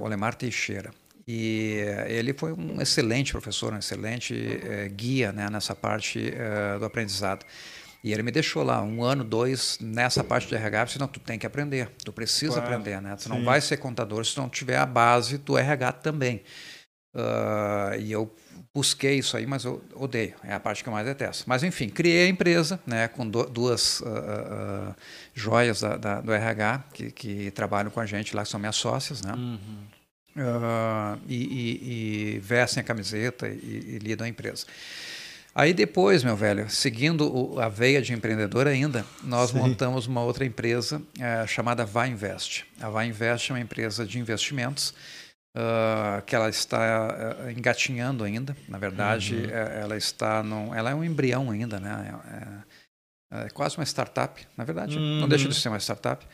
O 0.00 0.04
Olemar 0.04 0.34
Teixeira. 0.34 0.90
E 1.28 1.78
eh, 1.80 2.06
ele 2.08 2.32
foi 2.32 2.52
um 2.52 2.80
excelente 2.80 3.32
professor, 3.32 3.72
um 3.72 3.78
excelente 3.78 4.32
eh, 4.62 4.88
guia 4.88 5.32
né, 5.32 5.50
nessa 5.50 5.74
parte 5.74 6.32
eh, 6.32 6.78
do 6.78 6.84
aprendizado. 6.84 7.44
E 8.04 8.12
ele 8.12 8.22
me 8.22 8.30
deixou 8.30 8.62
lá 8.62 8.80
um 8.82 9.02
ano, 9.02 9.24
dois, 9.24 9.78
nessa 9.80 10.22
parte 10.22 10.46
de 10.48 10.54
RH, 10.54 10.84
disse, 10.84 10.98
não, 11.00 11.08
tu 11.08 11.18
tem 11.18 11.36
que 11.38 11.44
aprender, 11.46 11.88
tu 12.04 12.12
precisa 12.12 12.52
Claro, 12.60 12.66
aprender, 12.74 13.02
né? 13.02 13.16
Tu 13.16 13.24
sim. 13.24 13.28
não 13.28 13.42
vai 13.44 13.60
ser 13.60 13.76
contador 13.78 14.24
se 14.24 14.36
não 14.38 14.48
tiver 14.48 14.76
a 14.78 14.86
base 14.86 15.38
do 15.38 15.58
RH 15.58 15.92
também. 15.92 16.42
Ah, 17.16 17.96
e 17.98 18.12
eu 18.12 18.32
busquei 18.74 19.16
isso 19.18 19.36
aí, 19.38 19.46
mas 19.46 19.64
eu 19.64 19.82
odeio, 19.94 20.34
é 20.44 20.52
a 20.52 20.60
parte 20.60 20.82
que 20.82 20.88
eu 20.88 20.92
mais 20.92 21.06
detesto. 21.06 21.44
Mas 21.46 21.62
enfim, 21.62 21.88
criei 21.88 22.26
a 22.26 22.28
empresa 22.28 22.78
né, 22.86 23.08
com 23.08 23.26
du- 23.26 23.46
duas 23.48 24.02
ah, 24.04 24.08
ah, 24.90 24.94
joias 25.34 25.80
da, 25.80 25.96
da- 25.96 26.20
do 26.20 26.30
RH 26.32 26.84
que, 26.92 27.10
que 27.10 27.50
trabalham 27.52 27.90
com 27.90 28.00
a 28.00 28.04
gente 28.06 28.36
lá, 28.36 28.42
que 28.42 28.48
são 28.50 28.60
minhas 28.60 28.76
sócias, 28.76 29.22
né? 29.22 29.32
Uhum. 29.32 29.86
E, 31.26 31.34
e- 31.34 32.34
e 32.36 32.38
vestem 32.40 32.82
a 32.82 32.84
camiseta 32.84 33.48
e, 33.48 33.52
e 33.52 33.98
lidam 33.98 34.26
a 34.26 34.28
empresa. 34.28 34.66
Aí 35.54 35.72
depois, 35.72 36.22
meu 36.22 36.36
velho, 36.36 36.68
seguindo 36.68 37.58
a 37.58 37.66
veia 37.70 38.02
de 38.02 38.12
empreendedor 38.12 38.66
ainda, 38.66 39.06
nós 39.24 39.50
Sim. 39.50 39.56
montamos 39.58 40.06
uma 40.06 40.20
outra 40.22 40.44
empresa 40.44 41.00
é, 41.18 41.46
chamada 41.46 41.86
Vai 41.86 42.10
Invest. 42.10 42.66
A 42.78 42.90
Vai 42.90 43.06
Invest 43.08 43.50
é 43.50 43.54
uma 43.54 43.60
empresa 43.60 44.04
de 44.04 44.18
investimentos 44.18 44.92
uh, 45.56 46.22
que 46.22 46.36
ela 46.36 46.48
está 46.48 47.38
uh, 47.40 47.50
engatinhando 47.50 48.22
ainda. 48.22 48.56
Na 48.68 48.78
verdade, 48.78 49.34
uhum. 49.34 49.50
é, 49.50 49.80
ela 49.80 49.96
está 49.96 50.42
num, 50.42 50.74
ela 50.74 50.90
é 50.90 50.94
um 50.94 51.02
embrião 51.02 51.50
ainda, 51.50 51.80
né? 51.80 52.14
É, 53.30 53.36
é, 53.38 53.46
é 53.46 53.48
quase 53.50 53.76
uma 53.78 53.84
startup, 53.84 54.46
na 54.56 54.64
verdade. 54.64 54.96
Uhum. 54.96 55.20
Não 55.20 55.28
deixa 55.28 55.48
de 55.48 55.54
ser 55.54 55.68
uma 55.68 55.80
startup. 55.80 56.24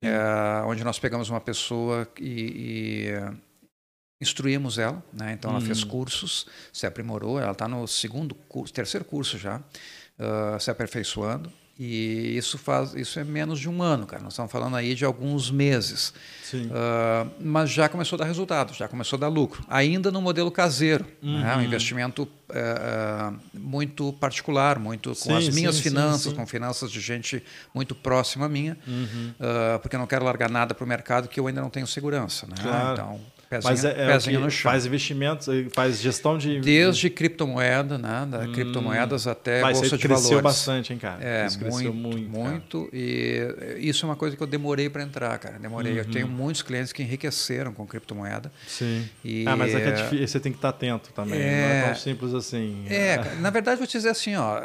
É, 0.00 0.62
onde 0.64 0.84
nós 0.84 0.98
pegamos 0.98 1.28
uma 1.28 1.40
pessoa 1.40 2.06
e, 2.20 3.10
e 3.10 4.22
instruímos 4.22 4.78
ela, 4.78 5.02
né? 5.12 5.32
então 5.32 5.50
ela 5.50 5.60
fez 5.60 5.82
uhum. 5.82 5.90
cursos, 5.90 6.46
se 6.72 6.86
aprimorou, 6.86 7.40
ela 7.40 7.50
está 7.50 7.66
no 7.66 7.86
segundo 7.88 8.34
curso, 8.34 8.72
terceiro 8.72 9.04
curso 9.04 9.36
já, 9.38 9.58
uh, 9.58 10.60
se 10.60 10.70
aperfeiçoando. 10.70 11.52
E 11.78 12.36
isso 12.36 12.58
faz, 12.58 12.92
isso 12.94 13.20
é 13.20 13.24
menos 13.24 13.60
de 13.60 13.68
um 13.68 13.80
ano, 13.80 14.04
cara. 14.04 14.20
Nós 14.20 14.32
estamos 14.32 14.50
falando 14.50 14.74
aí 14.74 14.96
de 14.96 15.04
alguns 15.04 15.48
meses. 15.48 16.12
Uh, 16.52 17.30
mas 17.40 17.70
já 17.70 17.88
começou 17.88 18.16
a 18.16 18.18
dar 18.20 18.24
resultado, 18.24 18.74
já 18.74 18.88
começou 18.88 19.16
a 19.16 19.20
dar 19.20 19.28
lucro. 19.28 19.64
Ainda 19.68 20.10
no 20.10 20.20
modelo 20.20 20.50
caseiro, 20.50 21.06
uhum. 21.22 21.38
né? 21.40 21.56
um 21.56 21.62
investimento 21.62 22.24
uh, 22.24 23.38
muito 23.54 24.12
particular, 24.14 24.76
muito 24.80 25.14
sim, 25.14 25.28
com 25.28 25.36
as 25.36 25.48
minhas 25.50 25.76
sim, 25.76 25.82
finanças, 25.82 26.32
sim, 26.32 26.34
com 26.34 26.44
finanças 26.48 26.90
de 26.90 27.00
gente 27.00 27.44
muito 27.72 27.94
próxima 27.94 28.46
a 28.46 28.48
minha, 28.48 28.76
uhum. 28.84 29.32
uh, 29.38 29.78
porque 29.78 29.94
eu 29.94 30.00
não 30.00 30.06
quero 30.06 30.24
largar 30.24 30.50
nada 30.50 30.74
para 30.74 30.84
o 30.84 30.88
mercado 30.88 31.28
que 31.28 31.38
eu 31.38 31.46
ainda 31.46 31.60
não 31.60 31.70
tenho 31.70 31.86
segurança. 31.86 32.44
Né? 32.46 32.56
Claro. 32.60 32.92
Então, 32.92 33.20
Pezinho, 33.48 33.70
Mas 33.70 33.84
é, 33.84 34.34
é 34.34 34.38
no 34.38 34.50
chão. 34.50 34.70
Faz 34.70 34.84
investimentos, 34.84 35.48
faz 35.72 36.00
gestão 36.00 36.36
de. 36.36 36.60
Desde 36.60 37.08
criptomoeda, 37.08 37.96
né? 37.96 38.26
Da 38.30 38.40
hum, 38.40 38.52
criptomoedas 38.52 39.26
até 39.26 39.62
mas 39.62 39.78
bolsa 39.78 39.96
de 39.96 40.06
valores. 40.06 40.26
cresceu 40.26 40.42
bastante, 40.42 40.92
hein, 40.92 40.98
cara? 40.98 41.24
É, 41.24 41.46
isso 41.46 41.58
muito, 41.58 41.94
muito. 41.94 42.28
muito 42.28 42.90
e 42.92 43.78
isso 43.78 44.04
é 44.04 44.08
uma 44.08 44.16
coisa 44.16 44.36
que 44.36 44.42
eu 44.42 44.46
demorei 44.46 44.90
para 44.90 45.02
entrar, 45.02 45.38
cara. 45.38 45.58
Demorei. 45.58 45.92
Uhum. 45.92 45.98
Eu 45.98 46.04
tenho 46.04 46.28
muitos 46.28 46.60
clientes 46.60 46.92
que 46.92 47.02
enriqueceram 47.02 47.72
com 47.72 47.86
criptomoeda. 47.86 48.52
Sim. 48.66 49.08
E, 49.24 49.46
ah, 49.46 49.56
mas 49.56 49.74
é 49.74 49.80
que 49.80 49.88
é 49.88 49.92
difícil, 49.92 50.28
você 50.28 50.40
tem 50.40 50.52
que 50.52 50.58
estar 50.58 50.68
atento 50.68 51.10
também. 51.14 51.40
É, 51.40 51.44
não 51.44 51.68
é 51.68 51.82
tão 51.86 51.94
simples 51.94 52.34
assim. 52.34 52.84
É, 52.86 53.36
na 53.40 53.48
verdade, 53.48 53.78
vou 53.78 53.86
te 53.86 53.96
dizer 53.96 54.10
assim, 54.10 54.36
ó, 54.36 54.60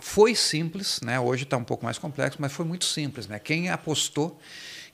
foi 0.00 0.34
simples, 0.34 0.98
né? 1.02 1.20
Hoje 1.20 1.42
está 1.42 1.58
um 1.58 1.64
pouco 1.64 1.84
mais 1.84 1.98
complexo, 1.98 2.38
mas 2.40 2.52
foi 2.52 2.64
muito 2.64 2.86
simples, 2.86 3.28
né? 3.28 3.38
Quem 3.38 3.68
apostou 3.68 4.40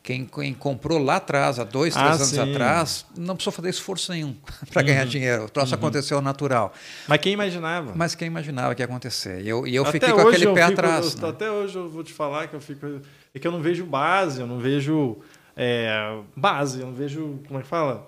quem, 0.03 0.25
quem, 0.25 0.55
comprou 0.55 0.99
lá 0.99 1.17
atrás, 1.17 1.59
há 1.59 1.65
dois, 1.65 1.95
três 1.95 2.09
ah, 2.09 2.15
anos 2.15 2.29
sim. 2.29 2.41
atrás, 2.41 3.07
não 3.17 3.35
precisou 3.35 3.53
fazer 3.53 3.69
esforço 3.69 4.13
nenhum 4.13 4.35
para 4.73 4.81
uhum. 4.81 4.87
ganhar 4.87 5.07
dinheiro. 5.07 5.45
O 5.45 5.49
troço 5.49 5.75
uhum. 5.75 5.79
aconteceu 5.79 6.21
natural. 6.21 6.73
Mas 7.07 7.21
quem 7.21 7.33
imaginava? 7.33 7.93
Mas 7.95 8.15
quem 8.15 8.27
imaginava 8.27 8.75
que 8.75 8.83
ia 8.83 8.87
acontecer? 8.87 9.43
E 9.43 9.49
eu, 9.49 9.67
e 9.67 9.75
eu 9.75 9.85
fiquei 9.85 10.11
com 10.11 10.21
aquele 10.21 10.47
pé 10.47 10.67
fico, 10.67 10.73
atrás. 10.73 11.15
Eu, 11.15 11.21
né? 11.21 11.29
Até 11.29 11.51
hoje 11.51 11.77
eu 11.77 11.89
vou 11.89 12.03
te 12.03 12.13
falar 12.13 12.49
que 12.49 12.55
eu 12.55 12.61
fico. 12.61 13.01
É 13.35 13.39
que 13.39 13.47
eu 13.47 13.53
não 13.53 13.61
vejo 13.61 13.85
base, 13.85 14.41
eu 14.41 14.47
não 14.47 14.59
vejo 14.59 15.19
é, 15.57 16.19
base, 16.35 16.81
eu 16.81 16.87
não 16.87 16.95
vejo. 16.95 17.39
Como 17.47 17.61
é 17.61 17.63
que 17.63 17.69
fala? 17.69 18.07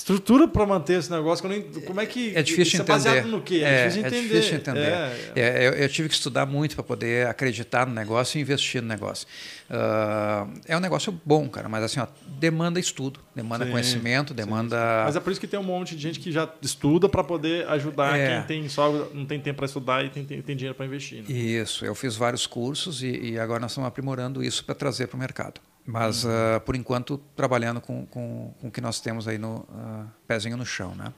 Estrutura 0.00 0.48
para 0.48 0.66
manter 0.66 0.98
esse 0.98 1.10
negócio. 1.10 1.46
Nem, 1.48 1.62
como 1.62 2.00
é 2.00 2.06
que. 2.06 2.34
É 2.34 2.42
difícil 2.42 2.80
entender. 2.80 2.92
É 2.92 2.94
baseado 2.94 3.26
no 3.26 3.42
quê? 3.42 3.56
É, 3.56 3.68
é 3.68 3.88
difícil 3.88 4.06
entender. 4.06 4.16
É 4.16 4.22
difícil 4.22 4.56
entender. 4.56 4.80
É, 4.80 5.32
é. 5.36 5.68
eu, 5.68 5.72
eu, 5.72 5.88
tive 5.88 6.08
que 6.08 6.14
estudar 6.14 6.46
muito 6.46 6.74
para 6.74 6.82
poder 6.82 7.26
acreditar 7.26 7.86
no 7.86 7.94
negócio 7.94 8.38
e 8.38 8.40
investir 8.40 8.80
no 8.80 8.88
negócio. 8.88 9.26
Uh, 9.68 10.60
é 10.66 10.76
um 10.76 10.80
negócio 10.80 11.12
bom, 11.24 11.48
cara, 11.48 11.68
mas 11.68 11.84
assim, 11.84 12.00
ó, 12.00 12.06
demanda 12.26 12.80
estudo, 12.80 13.20
demanda 13.34 13.64
sim, 13.64 13.70
conhecimento, 13.70 14.34
demanda. 14.34 14.76
Sim. 14.76 15.04
Mas 15.04 15.16
é 15.16 15.20
por 15.20 15.30
isso 15.30 15.40
que 15.40 15.46
tem 15.46 15.60
um 15.60 15.64
monte 15.64 15.94
de 15.94 16.02
gente 16.02 16.18
que 16.18 16.32
já 16.32 16.48
estuda 16.62 17.08
para 17.08 17.22
poder 17.22 17.68
ajudar 17.68 18.18
é. 18.18 18.38
quem 18.38 18.46
tem 18.46 18.68
só 18.68 18.90
não 19.14 19.26
tem 19.26 19.38
tempo 19.38 19.58
para 19.58 19.66
estudar 19.66 20.04
e 20.04 20.08
tem, 20.08 20.24
tem, 20.24 20.42
tem 20.42 20.56
dinheiro 20.56 20.74
para 20.74 20.86
investir. 20.86 21.18
Né? 21.18 21.24
Isso, 21.28 21.84
eu 21.84 21.94
fiz 21.94 22.16
vários 22.16 22.46
cursos 22.46 23.02
e, 23.02 23.32
e 23.32 23.38
agora 23.38 23.60
nós 23.60 23.70
estamos 23.72 23.86
aprimorando 23.86 24.42
isso 24.42 24.64
para 24.64 24.74
trazer 24.74 25.06
para 25.06 25.16
o 25.16 25.20
mercado. 25.20 25.60
Mas, 25.86 26.24
uhum. 26.24 26.30
uh, 26.30 26.60
por 26.60 26.76
enquanto, 26.76 27.18
trabalhando 27.34 27.80
com, 27.80 28.06
com, 28.06 28.54
com 28.60 28.68
o 28.68 28.70
que 28.70 28.80
nós 28.80 29.00
temos 29.00 29.26
aí 29.26 29.38
no 29.38 29.58
uh, 29.60 30.06
pezinho 30.26 30.56
no 30.56 30.64
chão. 30.64 30.94
Né? 30.94 31.12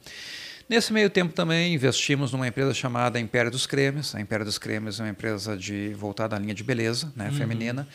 Nesse 0.69 0.93
meio 0.93 1.11
tempo 1.11 1.35
também 1.35 1.75
investimos 1.75 2.33
numa 2.33 2.47
empresa 2.47 2.73
chamada 2.73 3.21
Império 3.21 3.51
dos 3.51 3.67
Cremes. 3.67 4.15
A 4.15 4.21
Império 4.21 4.45
dos 4.45 4.59
Cremes 4.59 5.01
é 5.01 5.03
uma 5.03 5.11
empresa 5.11 5.57
de, 5.57 5.93
voltada 5.95 6.37
à 6.37 6.39
linha 6.39 6.55
de 6.55 6.65
beleza 6.65 7.13
né, 7.15 7.29
uhum. 7.29 7.37
feminina 7.37 7.87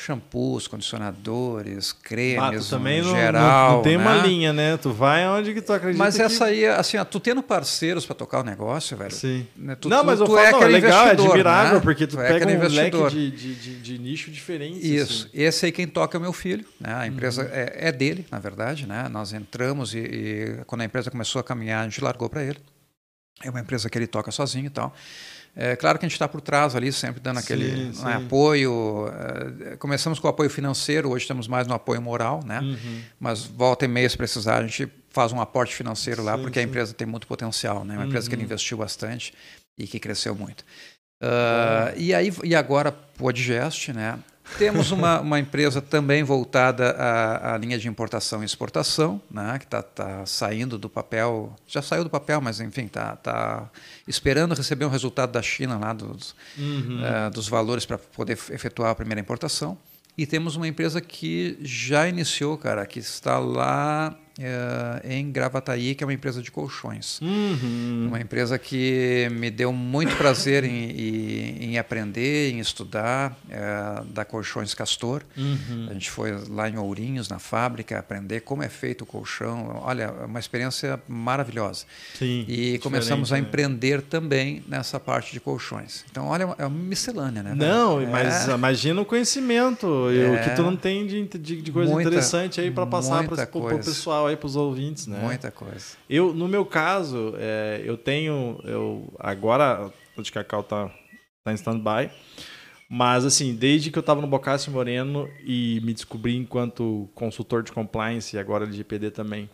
shampoos, 0.00 0.66
condicionadores, 0.66 1.92
cremes, 1.92 2.66
ah, 2.66 2.76
também 2.76 3.02
no 3.02 3.10
geral. 3.10 3.68
Não, 3.68 3.76
não 3.76 3.82
tem 3.82 3.98
né? 3.98 4.02
uma 4.02 4.26
linha, 4.26 4.50
né? 4.50 4.78
Tu 4.78 4.90
vai 4.90 5.24
aonde 5.24 5.52
que 5.52 5.60
tu 5.60 5.74
acredita 5.74 6.02
Mas 6.02 6.18
essa 6.18 6.46
que... 6.46 6.52
aí, 6.52 6.66
assim, 6.66 6.96
ó, 6.96 7.04
tu 7.04 7.20
tendo 7.20 7.42
parceiros 7.42 8.06
para 8.06 8.14
tocar 8.14 8.40
o 8.40 8.42
negócio, 8.42 8.96
velho. 8.96 9.12
Sim. 9.12 9.46
Né? 9.54 9.76
Tu, 9.76 9.90
não, 9.90 10.02
mas 10.02 10.18
tu, 10.18 10.22
eu 10.22 10.26
tu 10.26 10.34
falo, 10.34 10.46
é, 10.46 10.50
não, 10.52 10.62
é 10.62 10.66
legal, 10.68 11.06
é 11.06 11.10
admirável, 11.10 11.74
né? 11.74 11.80
porque 11.80 12.06
tu, 12.06 12.16
tu 12.16 12.22
é 12.22 12.28
pega 12.28 12.46
um 12.46 12.68
leque 12.68 13.10
de, 13.10 13.30
de, 13.30 13.54
de, 13.54 13.80
de, 13.80 13.98
nicho 13.98 14.30
diferente. 14.30 14.78
Isso. 14.80 15.26
Assim. 15.26 15.42
Esse 15.42 15.66
aí 15.66 15.72
quem 15.72 15.86
toca 15.86 16.16
é 16.16 16.18
o 16.18 16.22
meu 16.22 16.32
filho, 16.32 16.64
né? 16.80 16.94
A 16.94 17.06
empresa 17.06 17.42
uhum. 17.42 17.48
é, 17.52 17.88
é, 17.88 17.92
dele, 17.92 18.24
na 18.30 18.38
verdade, 18.38 18.86
né? 18.86 19.06
Nós 19.10 19.34
entramos 19.34 19.94
e, 19.94 19.98
e 19.98 20.64
quando 20.66 20.80
a 20.80 20.84
empresa 20.86 21.10
começou 21.10 21.40
a 21.40 21.44
caminhar, 21.44 21.82
a 21.82 21.84
gente 21.84 22.02
largou 22.02 22.30
para 22.30 22.42
ele. 22.42 22.58
É 23.42 23.50
uma 23.50 23.60
empresa 23.60 23.90
que 23.90 23.98
ele 23.98 24.06
toca 24.06 24.30
sozinho 24.30 24.66
e 24.66 24.70
tal. 24.70 24.94
É 25.54 25.74
claro 25.76 25.98
que 25.98 26.06
a 26.06 26.08
gente 26.08 26.14
está 26.14 26.28
por 26.28 26.40
trás 26.40 26.76
ali, 26.76 26.92
sempre 26.92 27.20
dando 27.20 27.38
aquele 27.38 27.92
sim, 27.92 28.04
né, 28.04 28.14
apoio. 28.14 29.06
É, 29.72 29.76
começamos 29.76 30.18
com 30.18 30.26
o 30.26 30.30
apoio 30.30 30.48
financeiro, 30.48 31.10
hoje 31.10 31.24
estamos 31.24 31.48
mais 31.48 31.66
no 31.66 31.74
apoio 31.74 32.00
moral, 32.00 32.40
né? 32.44 32.60
Uhum. 32.60 33.02
Mas 33.18 33.44
volta 33.44 33.84
e 33.84 33.88
meia, 33.88 34.08
se 34.08 34.16
precisar, 34.16 34.58
a 34.58 34.66
gente 34.66 34.90
faz 35.10 35.32
um 35.32 35.40
aporte 35.40 35.74
financeiro 35.74 36.22
lá, 36.22 36.38
porque 36.38 36.58
a 36.58 36.62
empresa 36.62 36.94
tem 36.94 37.06
muito 37.06 37.26
potencial, 37.26 37.84
né? 37.84 37.94
Uma 37.94 38.02
uhum. 38.02 38.08
empresa 38.08 38.28
que 38.28 38.34
ele 38.34 38.42
uhum. 38.42 38.46
investiu 38.46 38.78
bastante 38.78 39.34
e 39.76 39.86
que 39.86 39.98
cresceu 39.98 40.34
muito. 40.34 40.64
Uh, 41.22 41.92
e 41.96 42.14
aí 42.14 42.32
e 42.44 42.54
agora 42.54 42.96
o 43.18 43.32
Digest, 43.32 43.92
né? 43.92 44.18
Temos 44.58 44.90
uma, 44.90 45.20
uma 45.20 45.38
empresa 45.38 45.80
também 45.80 46.22
voltada 46.22 46.90
à, 46.90 47.54
à, 47.54 47.58
linha 47.58 47.78
de 47.78 47.88
importação 47.88 48.42
e 48.42 48.46
exportação, 48.46 49.20
né, 49.30 49.58
que 49.58 49.64
está 49.64 49.82
tá 49.82 50.26
saindo 50.26 50.78
do 50.78 50.88
papel, 50.88 51.54
já 51.66 51.80
saiu 51.80 52.04
do 52.04 52.10
papel, 52.10 52.40
mas 52.40 52.60
enfim, 52.60 52.84
está 52.84 53.16
tá 53.16 53.70
esperando 54.06 54.54
receber 54.54 54.84
um 54.84 54.90
resultado 54.90 55.32
da 55.32 55.42
China 55.42 55.78
lá 55.78 55.92
dos, 55.92 56.34
uhum. 56.58 57.00
uh, 57.00 57.30
dos 57.30 57.48
valores 57.48 57.86
para 57.86 57.98
poder 57.98 58.38
efetuar 58.50 58.90
a 58.90 58.94
primeira 58.94 59.20
importação. 59.20 59.78
E 60.16 60.26
temos 60.26 60.56
uma 60.56 60.68
empresa 60.68 61.00
que 61.00 61.56
já 61.62 62.06
iniciou, 62.06 62.58
cara, 62.58 62.84
que 62.84 62.98
está 62.98 63.38
lá 63.38 64.14
uh, 64.40 65.06
em 65.06 65.30
Gravataí, 65.30 65.94
que 65.94 66.02
é 66.02 66.06
uma 66.06 66.12
empresa 66.12 66.42
de 66.42 66.50
colchões. 66.50 67.20
Uhum. 67.20 68.06
Uma 68.08 68.20
empresa 68.20 68.58
que 68.58 69.28
me 69.32 69.50
deu 69.50 69.72
muito 69.72 70.16
prazer 70.16 70.64
em, 70.64 70.90
em, 70.90 71.64
em 71.64 71.78
aprender, 71.78 72.50
em 72.50 72.58
estudar, 72.58 73.36
uh, 73.46 74.04
da 74.06 74.24
Colchões 74.24 74.74
Castor. 74.74 75.22
Uhum. 75.36 75.88
A 75.90 75.92
gente 75.92 76.10
foi 76.10 76.32
lá 76.48 76.68
em 76.68 76.76
Ourinhos, 76.76 77.28
na 77.28 77.38
fábrica, 77.38 77.98
aprender 77.98 78.40
como 78.40 78.62
é 78.62 78.68
feito 78.68 79.02
o 79.02 79.06
colchão. 79.06 79.80
Olha, 79.84 80.14
é 80.20 80.24
uma 80.24 80.38
experiência 80.38 81.00
maravilhosa. 81.06 81.84
Sim, 82.18 82.44
e 82.48 82.78
começamos 82.78 83.32
a 83.32 83.36
né? 83.36 83.42
empreender 83.42 84.02
também 84.02 84.64
nessa 84.66 84.98
parte 84.98 85.32
de 85.32 85.40
colchões. 85.40 86.04
Então, 86.10 86.26
olha, 86.26 86.54
é 86.58 86.66
uma 86.66 86.78
miscelânea, 86.78 87.42
né? 87.42 87.54
Não, 87.54 88.04
mas 88.06 88.48
é. 88.48 88.54
imagina 88.54 89.00
o 89.00 89.04
conhecimento, 89.04 89.86
é. 90.10 90.30
o 90.30 90.44
que 90.44 90.56
tu 90.56 90.62
não 90.62 90.76
tem 90.76 91.06
de, 91.06 91.26
de, 91.26 91.62
de 91.62 91.72
coisa 91.72 91.92
muita, 91.92 92.08
interessante 92.08 92.60
aí 92.60 92.70
para 92.70 92.86
passar 92.86 93.24
para 93.24 93.48
o 93.52 93.78
pessoal 93.78 94.29
aí 94.30 94.36
para 94.36 94.46
os 94.46 94.56
ouvintes, 94.56 95.06
né? 95.06 95.20
Muita 95.22 95.50
coisa. 95.50 95.96
Eu, 96.08 96.32
no 96.32 96.48
meu 96.48 96.64
caso, 96.64 97.34
é, 97.38 97.82
eu 97.84 97.96
tenho, 97.96 98.60
eu 98.64 99.12
agora 99.18 99.92
o 100.16 100.22
de 100.22 100.32
cacau 100.32 100.62
tá, 100.62 100.90
tá 101.44 101.52
em 101.52 101.54
stand-by, 101.54 102.10
mas 102.88 103.24
assim, 103.24 103.54
desde 103.54 103.90
que 103.90 103.98
eu 103.98 104.00
estava 104.00 104.20
no 104.20 104.26
Bocassi 104.26 104.70
Moreno 104.70 105.28
e 105.44 105.80
me 105.84 105.94
descobri 105.94 106.36
enquanto 106.36 107.08
consultor 107.14 107.62
de 107.62 107.72
compliance 107.72 108.34
e 108.34 108.38
agora 108.38 108.66
de 108.66 108.76
GPD 108.76 109.10
também, 109.10 109.48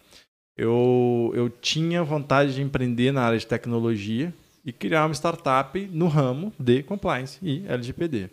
eu, 0.56 1.32
eu 1.34 1.50
tinha 1.50 2.02
vontade 2.02 2.54
de 2.54 2.62
empreender 2.62 3.12
na 3.12 3.22
área 3.22 3.38
de 3.38 3.46
tecnologia 3.46 4.32
e 4.64 4.72
criar 4.72 5.04
uma 5.04 5.14
startup 5.14 5.78
no 5.92 6.08
ramo 6.08 6.52
de 6.58 6.82
compliance 6.82 7.38
e 7.42 7.64
LGPD. 7.68 8.30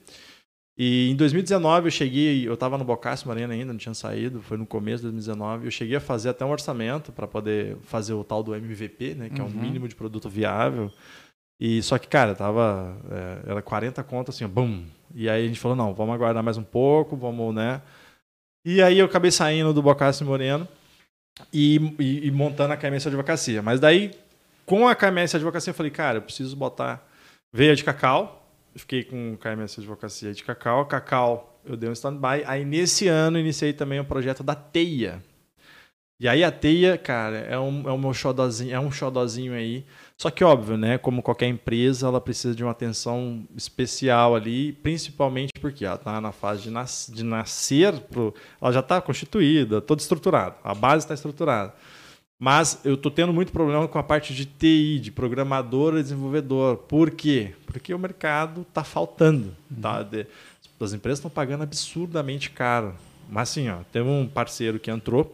E 0.77 1.11
em 1.11 1.15
2019 1.15 1.87
eu 1.87 1.91
cheguei, 1.91 2.47
eu 2.47 2.55
estava 2.55 2.77
no 2.77 2.83
Bocassi 2.83 3.27
Marina 3.27 3.53
ainda, 3.53 3.71
não 3.73 3.77
tinha 3.77 3.93
saído, 3.93 4.41
foi 4.41 4.57
no 4.57 4.65
começo 4.65 5.03
de 5.03 5.11
2019, 5.11 5.65
eu 5.65 5.71
cheguei 5.71 5.97
a 5.97 6.01
fazer 6.01 6.29
até 6.29 6.43
um 6.43 6.49
orçamento 6.49 7.11
para 7.11 7.27
poder 7.27 7.77
fazer 7.83 8.13
o 8.13 8.23
tal 8.23 8.41
do 8.41 8.55
MVP, 8.55 9.13
né, 9.13 9.29
que 9.29 9.39
uhum. 9.39 9.47
é 9.47 9.49
um 9.49 9.53
mínimo 9.53 9.87
de 9.87 9.95
produto 9.95 10.27
viável. 10.27 10.91
E 11.59 11.81
só 11.83 11.97
que, 11.99 12.07
cara, 12.07 12.33
tava 12.33 12.97
é, 13.11 13.51
era 13.51 13.61
40 13.61 14.03
contas 14.03 14.35
assim, 14.35 14.47
bum. 14.47 14.83
E 15.13 15.29
aí 15.29 15.45
a 15.45 15.47
gente 15.47 15.59
falou, 15.59 15.77
não, 15.77 15.93
vamos 15.93 16.15
aguardar 16.15 16.43
mais 16.43 16.57
um 16.57 16.63
pouco, 16.63 17.15
vamos, 17.15 17.53
né? 17.53 17.81
E 18.65 18.81
aí 18.81 18.97
eu 18.97 19.05
acabei 19.05 19.29
saindo 19.29 19.73
do 19.73 19.81
Bocassi 19.81 20.23
Moreno 20.23 20.67
e, 21.53 21.77
e, 21.99 22.27
e 22.27 22.31
montando 22.31 22.73
a 22.73 22.77
KMS 22.77 23.07
Advocacia. 23.07 23.61
Mas 23.61 23.79
daí, 23.79 24.11
com 24.65 24.87
a 24.87 24.95
KMS 24.95 25.35
Advocacia, 25.35 25.71
eu 25.71 25.75
falei, 25.75 25.91
cara, 25.91 26.17
eu 26.17 26.21
preciso 26.21 26.55
botar 26.55 27.07
veia 27.53 27.75
de 27.75 27.83
cacau, 27.83 28.42
fiquei 28.75 29.03
com 29.03 29.33
o 29.33 29.37
KMS 29.37 29.79
Advocacia 29.79 30.33
de 30.33 30.43
Cacau. 30.43 30.85
Cacau, 30.85 31.59
eu 31.65 31.77
dei 31.77 31.89
um 31.89 31.93
stand-by. 31.93 32.43
Aí, 32.45 32.65
nesse 32.65 33.07
ano, 33.07 33.39
iniciei 33.39 33.73
também 33.73 33.99
o 33.99 34.05
projeto 34.05 34.43
da 34.43 34.55
Teia. 34.55 35.21
E 36.23 36.27
aí 36.27 36.41
a 36.41 36.49
teia, 36.51 36.97
cara, 36.97 37.39
é 37.39 37.59
um, 37.59 37.89
é 37.89 37.91
um 37.91 37.97
meu 37.97 38.13
xodozinho, 38.13 38.73
é 38.73 38.79
um 38.79 38.89
xodozinho 38.89 39.53
aí. 39.53 39.85
Só 40.17 40.29
que 40.29 40.41
óbvio, 40.41 40.77
né? 40.77 40.97
Como 40.97 41.21
qualquer 41.21 41.47
empresa, 41.47 42.07
ela 42.07 42.21
precisa 42.21 42.55
de 42.55 42.63
uma 42.63 42.71
atenção 42.71 43.45
especial 43.57 44.33
ali, 44.33 44.71
principalmente 44.71 45.51
porque 45.59 45.83
ela 45.83 45.95
está 45.95 46.21
na 46.21 46.31
fase 46.31 46.63
de, 46.63 46.69
nas, 46.69 47.11
de 47.13 47.23
nascer, 47.23 47.99
pro, 48.01 48.33
ela 48.61 48.71
já 48.71 48.79
está 48.79 49.01
constituída, 49.01 49.81
toda 49.81 50.01
estruturada, 50.01 50.55
a 50.63 50.73
base 50.73 51.03
está 51.03 51.13
estruturada. 51.13 51.73
Mas 52.43 52.81
eu 52.83 52.95
estou 52.95 53.09
tendo 53.09 53.31
muito 53.31 53.53
problema 53.53 53.87
com 53.87 53.97
a 53.97 54.03
parte 54.03 54.33
de 54.33 54.45
TI, 54.45 54.99
de 54.99 55.11
programador 55.11 55.97
e 55.97 56.03
desenvolvedor. 56.03 56.75
Por 56.75 57.09
quê? 57.09 57.53
Porque 57.65 57.93
o 57.93 57.97
mercado 57.97 58.63
está 58.67 58.83
faltando. 58.83 59.55
Uhum. 59.71 59.81
Tá? 59.81 60.05
As 60.81 60.91
empresas 60.91 61.19
estão 61.19 61.31
pagando 61.31 61.63
absurdamente 61.63 62.49
caro. 62.49 62.95
Mas 63.29 63.49
assim, 63.49 63.69
ó, 63.69 63.77
teve 63.93 64.09
um 64.09 64.27
parceiro 64.27 64.77
que 64.77 64.91
entrou 64.91 65.33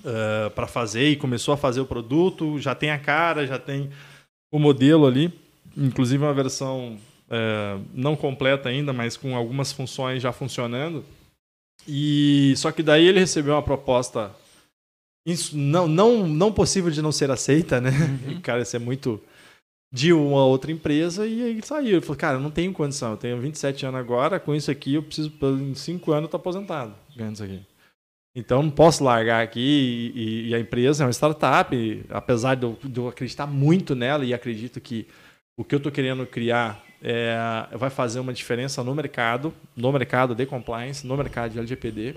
uh, 0.00 0.50
para 0.50 0.66
fazer 0.66 1.08
e 1.08 1.16
começou 1.16 1.54
a 1.54 1.56
fazer 1.56 1.80
o 1.80 1.86
produto, 1.86 2.58
já 2.58 2.74
tem 2.74 2.90
a 2.90 2.98
cara, 2.98 3.46
já 3.46 3.58
tem 3.58 3.88
o 4.52 4.58
modelo 4.58 5.06
ali, 5.06 5.32
inclusive 5.74 6.22
uma 6.22 6.34
versão 6.34 6.98
uh, 7.26 7.82
não 7.94 8.14
completa 8.14 8.68
ainda, 8.68 8.92
mas 8.92 9.16
com 9.16 9.34
algumas 9.34 9.72
funções 9.72 10.22
já 10.22 10.30
funcionando. 10.30 11.06
E 11.88 12.52
só 12.58 12.70
que 12.70 12.82
daí 12.82 13.06
ele 13.06 13.20
recebeu 13.20 13.54
uma 13.54 13.62
proposta 13.62 14.30
isso 15.26 15.56
não, 15.56 15.88
não, 15.88 16.26
não 16.28 16.52
possível 16.52 16.90
de 16.90 17.00
não 17.00 17.12
ser 17.12 17.30
aceita, 17.30 17.80
né? 17.80 17.90
Uhum. 17.90 18.40
Cara, 18.42 18.62
isso 18.62 18.76
é 18.76 18.78
muito 18.78 19.20
de 19.92 20.12
uma 20.12 20.44
outra 20.44 20.72
empresa 20.72 21.26
e 21.26 21.42
aí 21.42 21.60
saiu. 21.62 21.92
Ele 21.92 22.00
falou, 22.00 22.16
cara, 22.16 22.36
eu 22.36 22.40
não 22.40 22.50
tenho 22.50 22.72
condição, 22.72 23.12
eu 23.12 23.16
tenho 23.16 23.40
27 23.40 23.86
anos 23.86 24.00
agora, 24.00 24.40
com 24.40 24.52
isso 24.52 24.68
aqui 24.68 24.94
eu 24.94 25.02
preciso, 25.04 25.32
em 25.60 25.72
5 25.72 26.10
anos, 26.10 26.24
eu 26.24 26.30
tô 26.30 26.36
aposentado 26.36 26.92
ganhando 27.16 27.34
isso 27.34 27.44
aqui. 27.44 27.62
Então 28.34 28.60
não 28.60 28.70
posso 28.72 29.04
largar 29.04 29.44
aqui 29.44 30.12
e, 30.16 30.48
e 30.48 30.54
a 30.54 30.58
empresa 30.58 31.04
é 31.04 31.06
uma 31.06 31.12
startup, 31.12 31.74
e, 31.76 32.04
apesar 32.10 32.56
de 32.56 32.64
eu, 32.64 32.76
de 32.82 32.98
eu, 32.98 33.06
acreditar 33.06 33.46
muito 33.46 33.94
nela 33.94 34.24
e 34.24 34.34
acredito 34.34 34.80
que 34.80 35.06
o 35.56 35.62
que 35.62 35.76
eu 35.76 35.76
estou 35.76 35.92
querendo 35.92 36.26
criar 36.26 36.84
é, 37.00 37.36
vai 37.74 37.90
fazer 37.90 38.18
uma 38.18 38.32
diferença 38.32 38.82
no 38.82 38.92
mercado, 38.96 39.54
no 39.76 39.92
mercado 39.92 40.34
de 40.34 40.44
compliance, 40.44 41.06
no 41.06 41.16
mercado 41.16 41.52
de 41.52 41.58
LGPD, 41.58 42.16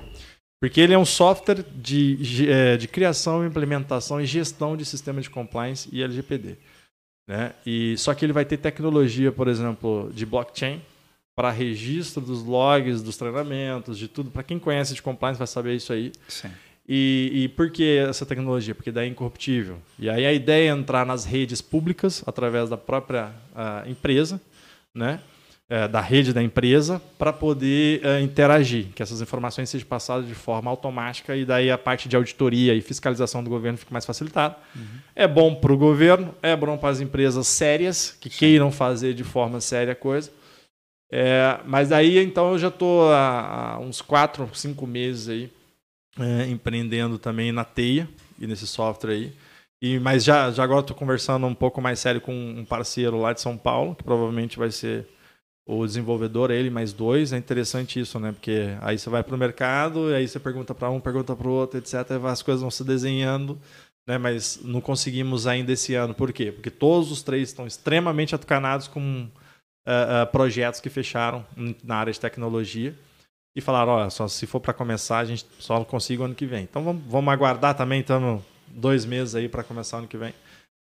porque 0.59 0.81
ele 0.81 0.93
é 0.93 0.97
um 0.97 1.05
software 1.05 1.63
de, 1.75 2.15
de, 2.15 2.51
é, 2.51 2.77
de 2.77 2.87
criação, 2.87 3.45
implementação 3.45 4.19
e 4.19 4.25
gestão 4.25 4.75
de 4.75 4.85
sistema 4.85 5.21
de 5.21 5.29
compliance 5.29 5.87
e 5.91 6.01
LGPD. 6.01 6.57
Né? 7.27 7.53
E, 7.65 7.95
só 7.97 8.13
que 8.13 8.25
ele 8.25 8.33
vai 8.33 8.45
ter 8.45 8.57
tecnologia, 8.57 9.31
por 9.31 9.47
exemplo, 9.47 10.09
de 10.13 10.25
blockchain, 10.25 10.81
para 11.35 11.51
registro 11.51 12.21
dos 12.21 12.43
logs, 12.43 13.03
dos 13.03 13.17
treinamentos, 13.17 13.97
de 13.99 14.07
tudo. 14.07 14.31
Para 14.31 14.41
quem 14.41 14.57
conhece 14.57 14.95
de 14.95 15.01
compliance 15.01 15.37
vai 15.37 15.47
saber 15.47 15.75
isso 15.75 15.93
aí. 15.93 16.11
Sim. 16.27 16.49
E, 16.89 17.31
e 17.33 17.47
por 17.49 17.69
que 17.69 17.97
essa 17.97 18.25
tecnologia? 18.25 18.73
Porque 18.73 18.91
daí 18.91 19.07
é 19.07 19.11
incorruptível. 19.11 19.77
E 19.99 20.09
aí 20.09 20.25
a 20.25 20.33
ideia 20.33 20.71
é 20.71 20.73
entrar 20.73 21.05
nas 21.05 21.25
redes 21.25 21.61
públicas 21.61 22.23
através 22.25 22.69
da 22.69 22.77
própria 22.77 23.33
uh, 23.53 23.87
empresa, 23.87 24.41
né? 24.95 25.19
É, 25.69 25.85
da 25.85 25.99
rede 25.99 26.31
da 26.31 26.41
empresa, 26.41 27.01
para 27.19 27.33
poder 27.33 28.01
uh, 28.01 28.21
interagir, 28.21 28.85
que 28.95 29.03
essas 29.03 29.19
informações 29.19 29.69
sejam 29.69 29.85
passadas 29.85 30.25
de 30.25 30.33
forma 30.33 30.71
automática 30.71 31.35
e 31.35 31.43
daí 31.43 31.69
a 31.69 31.77
parte 31.77 32.07
de 32.07 32.15
auditoria 32.15 32.73
e 32.73 32.79
fiscalização 32.79 33.43
do 33.43 33.49
governo 33.49 33.77
fique 33.77 33.91
mais 33.91 34.05
facilitada. 34.05 34.55
Uhum. 34.73 34.85
É 35.13 35.27
bom 35.27 35.53
para 35.55 35.73
o 35.73 35.77
governo, 35.77 36.33
é 36.41 36.55
bom 36.55 36.77
para 36.77 36.87
as 36.87 37.01
empresas 37.01 37.47
sérias 37.47 38.15
que 38.17 38.29
Sim. 38.29 38.37
queiram 38.37 38.71
fazer 38.71 39.13
de 39.13 39.25
forma 39.25 39.59
séria 39.59 39.91
a 39.91 39.95
coisa 39.95 40.31
é, 41.11 41.59
mas 41.65 41.89
daí, 41.89 42.17
então, 42.19 42.51
eu 42.51 42.59
já 42.59 42.67
estou 42.67 43.11
há, 43.11 43.79
uns 43.79 44.01
4, 44.01 44.49
5 44.53 44.85
meses 44.85 45.29
aí 45.29 45.49
é, 46.19 46.47
empreendendo 46.47 47.17
também 47.17 47.51
na 47.51 47.63
Teia 47.63 48.09
e 48.39 48.45
nesse 48.45 48.67
software 48.67 49.11
aí. 49.11 49.33
E, 49.81 49.99
mas 49.99 50.23
já, 50.23 50.51
já 50.51 50.63
agora 50.63 50.81
estou 50.81 50.95
conversando 50.95 51.45
um 51.45 51.53
pouco 51.53 51.79
mais 51.81 51.99
sério 51.99 52.19
com 52.19 52.33
um 52.33 52.65
parceiro 52.65 53.21
lá 53.21 53.31
de 53.31 53.41
São 53.41 53.55
Paulo, 53.55 53.95
que 53.95 54.03
provavelmente 54.03 54.57
vai 54.57 54.71
ser 54.71 55.07
o 55.67 55.85
desenvolvedor, 55.85 56.49
ele 56.49 56.69
mais 56.69 56.93
dois. 56.93 57.33
É 57.33 57.37
interessante 57.37 57.99
isso, 57.99 58.17
né? 58.19 58.31
Porque 58.31 58.75
aí 58.81 58.97
você 58.97 59.09
vai 59.09 59.21
para 59.21 59.35
o 59.35 59.37
mercado, 59.37 60.09
e 60.09 60.15
aí 60.15 60.27
você 60.27 60.39
pergunta 60.39 60.73
para 60.73 60.89
um, 60.89 60.99
pergunta 60.99 61.35
para 61.35 61.47
o 61.47 61.51
outro, 61.51 61.77
etc. 61.77 61.93
As 62.25 62.41
coisas 62.41 62.61
vão 62.61 62.71
se 62.71 62.85
desenhando, 62.85 63.59
né? 64.07 64.17
Mas 64.17 64.59
não 64.63 64.79
conseguimos 64.79 65.45
ainda 65.45 65.73
esse 65.73 65.93
ano. 65.93 66.13
Por 66.13 66.31
quê? 66.31 66.53
Porque 66.53 66.71
todos 66.71 67.11
os 67.11 67.21
três 67.21 67.49
estão 67.49 67.67
extremamente 67.67 68.33
atucanados 68.33 68.87
com 68.87 69.27
uh, 69.87 70.23
uh, 70.23 70.31
projetos 70.31 70.79
que 70.79 70.89
fecharam 70.89 71.45
na 71.83 71.97
área 71.97 72.13
de 72.13 72.19
tecnologia 72.19 72.95
e 73.53 73.59
falaram, 73.59 73.91
olha, 73.91 74.09
só 74.09 74.27
se 74.27 74.47
for 74.47 74.61
para 74.61 74.73
começar, 74.73 75.17
a 75.17 75.25
gente 75.25 75.45
só 75.59 75.83
consiga 75.83 76.23
ano 76.23 76.35
que 76.35 76.45
vem. 76.45 76.63
Então 76.63 76.83
vamos, 76.83 77.03
vamos 77.07 77.33
aguardar 77.33 77.75
também, 77.75 77.99
estamos 77.99 78.41
dois 78.67 79.05
meses 79.05 79.35
aí 79.35 79.49
para 79.49 79.63
começar 79.63 79.97
ano 79.97 80.07
que 80.07 80.17
vem, 80.17 80.33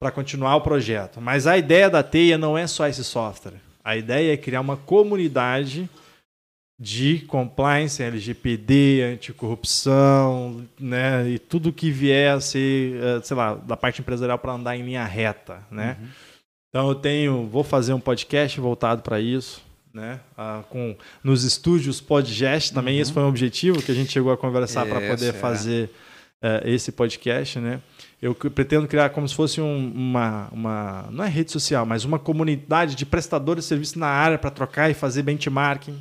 para 0.02 0.12
continuar 0.12 0.56
o 0.58 0.62
projeto. 0.62 1.22
Mas 1.22 1.48
a 1.48 1.58
ideia 1.58 1.90
da 1.90 2.04
Teia 2.04 2.38
não 2.38 2.58
é 2.58 2.68
só 2.68 2.86
esse 2.88 3.04
software. 3.04 3.62
A 3.84 3.98
ideia 3.98 4.34
é 4.34 4.38
criar 4.38 4.62
uma 4.62 4.78
comunidade 4.78 5.90
de 6.80 7.20
compliance, 7.28 8.02
LGPD, 8.02 9.04
anticorrupção, 9.14 10.66
né, 10.80 11.30
e 11.30 11.40
tudo 11.40 11.72
que 11.72 11.92
vier 11.92 12.34
a 12.34 12.42
ser, 12.42 12.96
eh, 13.02 13.22
sei 13.24 13.38
lá, 13.38 13.56
da 13.56 13.78
parte 13.78 14.02
empresarial 14.02 14.38
para 14.38 14.54
andar 14.54 14.76
em 14.76 14.84
linha 14.84 15.06
reta, 15.06 15.60
né? 15.70 15.98
Uhum. 16.00 16.08
Então 16.70 16.90
eu 16.90 16.96
tenho, 16.96 17.48
vou 17.48 17.64
fazer 17.64 17.94
um 17.94 18.00
podcast 18.00 18.60
voltado 18.60 19.04
para 19.04 19.20
isso, 19.20 19.64
né? 19.94 20.20
Ah, 20.36 20.64
com 20.70 20.96
nos 21.24 21.44
estúdios 21.44 22.02
Podgest 22.02 22.74
também. 22.74 22.96
Uhum. 22.96 23.02
Esse 23.02 23.14
foi 23.14 23.24
um 23.24 23.28
objetivo 23.28 23.82
que 23.82 23.92
a 23.92 23.96
gente 23.96 24.12
chegou 24.12 24.32
a 24.34 24.38
conversar 24.38 24.86
para 24.88 25.00
poder 25.00 25.30
é. 25.30 25.34
fazer 25.34 25.90
uh, 26.44 26.68
esse 26.68 26.92
podcast, 26.92 27.60
né? 27.60 27.82
Eu 28.22 28.36
pretendo 28.36 28.88
criar 28.88 29.10
como 29.10 29.28
se 29.28 29.36
fosse 29.36 29.60
um, 29.60 29.92
uma, 29.94 30.50
uma, 30.52 31.10
não 31.12 31.24
é 31.24 31.30
rede 31.30 31.52
social, 31.52 31.86
mas 31.86 32.06
uma 32.06 32.20
comunidade 32.20 32.96
de 32.96 33.06
prestadores 33.06 33.66
de 33.66 33.68
serviço 33.68 34.00
na 34.00 34.08
área 34.08 34.38
para 34.38 34.50
trocar 34.50 34.90
e 34.90 34.94
fazer 34.94 35.24
benchmarking, 35.24 35.98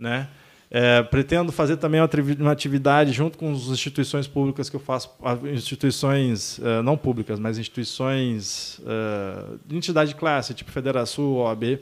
né? 0.00 0.28
É, 0.70 1.04
pretendo 1.04 1.52
fazer 1.52 1.76
também 1.76 2.00
uma 2.40 2.50
atividade 2.50 3.12
junto 3.12 3.38
com 3.38 3.52
as 3.52 3.66
instituições 3.66 4.26
públicas 4.26 4.68
que 4.68 4.74
eu 4.74 4.80
faço, 4.80 5.08
instituições 5.52 6.58
uh, 6.58 6.82
não 6.82 6.96
públicas, 6.96 7.38
mas 7.38 7.58
instituições 7.58 8.80
uh, 8.80 9.60
de 9.64 9.76
entidade 9.76 10.10
de 10.10 10.16
classe, 10.16 10.52
tipo 10.52 10.72
Federação, 10.72 11.34
OAB, 11.34 11.78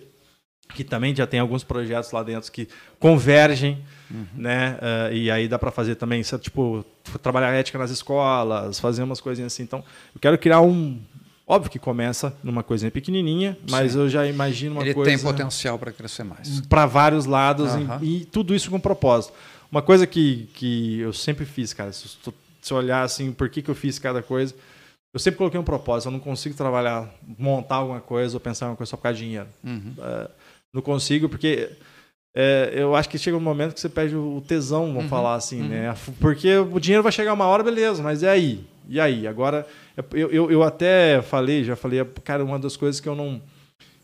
que 0.74 0.84
também 0.84 1.14
já 1.14 1.26
tem 1.26 1.40
alguns 1.40 1.64
projetos 1.64 2.10
lá 2.12 2.22
dentro 2.22 2.50
que 2.50 2.68
convergem, 2.98 3.78
uhum. 4.10 4.26
né? 4.34 4.78
Uh, 4.80 5.14
e 5.14 5.30
aí 5.30 5.48
dá 5.48 5.58
para 5.58 5.70
fazer 5.70 5.94
também, 5.96 6.22
tipo, 6.40 6.84
trabalhar 7.22 7.52
ética 7.52 7.78
nas 7.78 7.90
escolas, 7.90 8.80
fazer 8.80 9.02
umas 9.02 9.20
coisinhas 9.20 9.52
assim. 9.52 9.62
Então, 9.62 9.84
eu 10.14 10.20
quero 10.20 10.38
criar 10.38 10.60
um, 10.60 10.98
Óbvio 11.46 11.70
que 11.70 11.78
começa 11.78 12.34
numa 12.42 12.62
coisinha 12.62 12.90
pequenininha, 12.90 13.58
mas 13.68 13.92
Sim. 13.92 13.98
eu 13.98 14.08
já 14.08 14.26
imagino 14.26 14.76
uma 14.76 14.82
Ele 14.82 14.94
coisa. 14.94 15.10
Ele 15.10 15.18
tem 15.18 15.26
potencial 15.26 15.78
para 15.78 15.90
crescer 15.90 16.22
mais. 16.22 16.60
Para 16.62 16.86
vários 16.86 17.26
lados 17.26 17.74
uhum. 17.74 17.98
e, 18.00 18.22
e, 18.22 18.24
tudo 18.24 18.54
isso 18.54 18.70
com 18.70 18.78
propósito. 18.78 19.34
Uma 19.70 19.82
coisa 19.82 20.06
que, 20.06 20.48
que 20.54 21.00
eu 21.00 21.12
sempre 21.12 21.44
fiz, 21.44 21.74
cara, 21.74 21.92
se, 21.92 22.08
se 22.60 22.74
olhar 22.74 23.02
assim, 23.02 23.32
por 23.32 23.50
que, 23.50 23.60
que 23.60 23.68
eu 23.68 23.74
fiz 23.74 23.98
cada 23.98 24.22
coisa, 24.22 24.54
eu 25.12 25.20
sempre 25.20 25.38
coloquei 25.38 25.58
um 25.58 25.64
propósito. 25.64 26.08
Eu 26.08 26.12
não 26.12 26.20
consigo 26.20 26.54
trabalhar, 26.54 27.12
montar 27.38 27.76
alguma 27.76 28.00
coisa 28.00 28.36
ou 28.36 28.40
pensar 28.40 28.66
em 28.66 28.68
uma 28.70 28.76
coisa 28.76 28.90
só 28.90 28.96
por 28.96 29.02
causa 29.02 29.18
de 29.18 29.24
dinheiro. 29.24 29.48
Uhum. 29.64 29.94
Uh, 29.98 30.30
não 30.72 30.82
consigo, 30.82 31.28
porque 31.28 31.70
é, 32.34 32.72
eu 32.74 32.94
acho 32.96 33.08
que 33.08 33.18
chega 33.18 33.36
um 33.36 33.40
momento 33.40 33.74
que 33.74 33.80
você 33.80 33.88
perde 33.88 34.16
o 34.16 34.42
tesão, 34.46 34.86
vamos 34.86 35.04
uhum. 35.04 35.08
falar 35.08 35.34
assim, 35.34 35.60
uhum. 35.62 35.68
né? 35.68 35.94
Porque 36.20 36.56
o 36.56 36.80
dinheiro 36.80 37.02
vai 37.02 37.12
chegar 37.12 37.32
uma 37.34 37.46
hora, 37.46 37.62
beleza, 37.62 38.02
mas 38.02 38.22
e 38.22 38.26
aí? 38.26 38.64
E 38.88 38.98
aí? 38.98 39.26
Agora, 39.26 39.66
eu, 40.12 40.30
eu, 40.30 40.50
eu 40.50 40.62
até 40.62 41.20
falei, 41.22 41.62
já 41.62 41.76
falei, 41.76 42.04
cara, 42.24 42.44
uma 42.44 42.58
das 42.58 42.76
coisas 42.76 43.00
que 43.00 43.08
eu 43.08 43.14
não, 43.14 43.40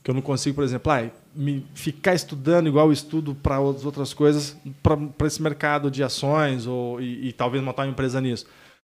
que 0.02 0.10
eu 0.10 0.14
não 0.14 0.22
consigo, 0.22 0.56
por 0.56 0.64
exemplo, 0.64 0.92
ah, 0.92 1.08
me 1.34 1.64
ficar 1.74 2.14
estudando 2.14 2.66
igual 2.68 2.86
eu 2.86 2.92
estudo 2.92 3.34
para 3.34 3.60
outras 3.60 4.12
coisas, 4.12 4.56
para 4.82 5.26
esse 5.26 5.40
mercado 5.42 5.90
de 5.90 6.02
ações 6.02 6.66
ou, 6.66 7.00
e, 7.00 7.28
e 7.28 7.32
talvez 7.32 7.62
montar 7.62 7.84
uma 7.84 7.90
empresa 7.90 8.20
nisso. 8.20 8.46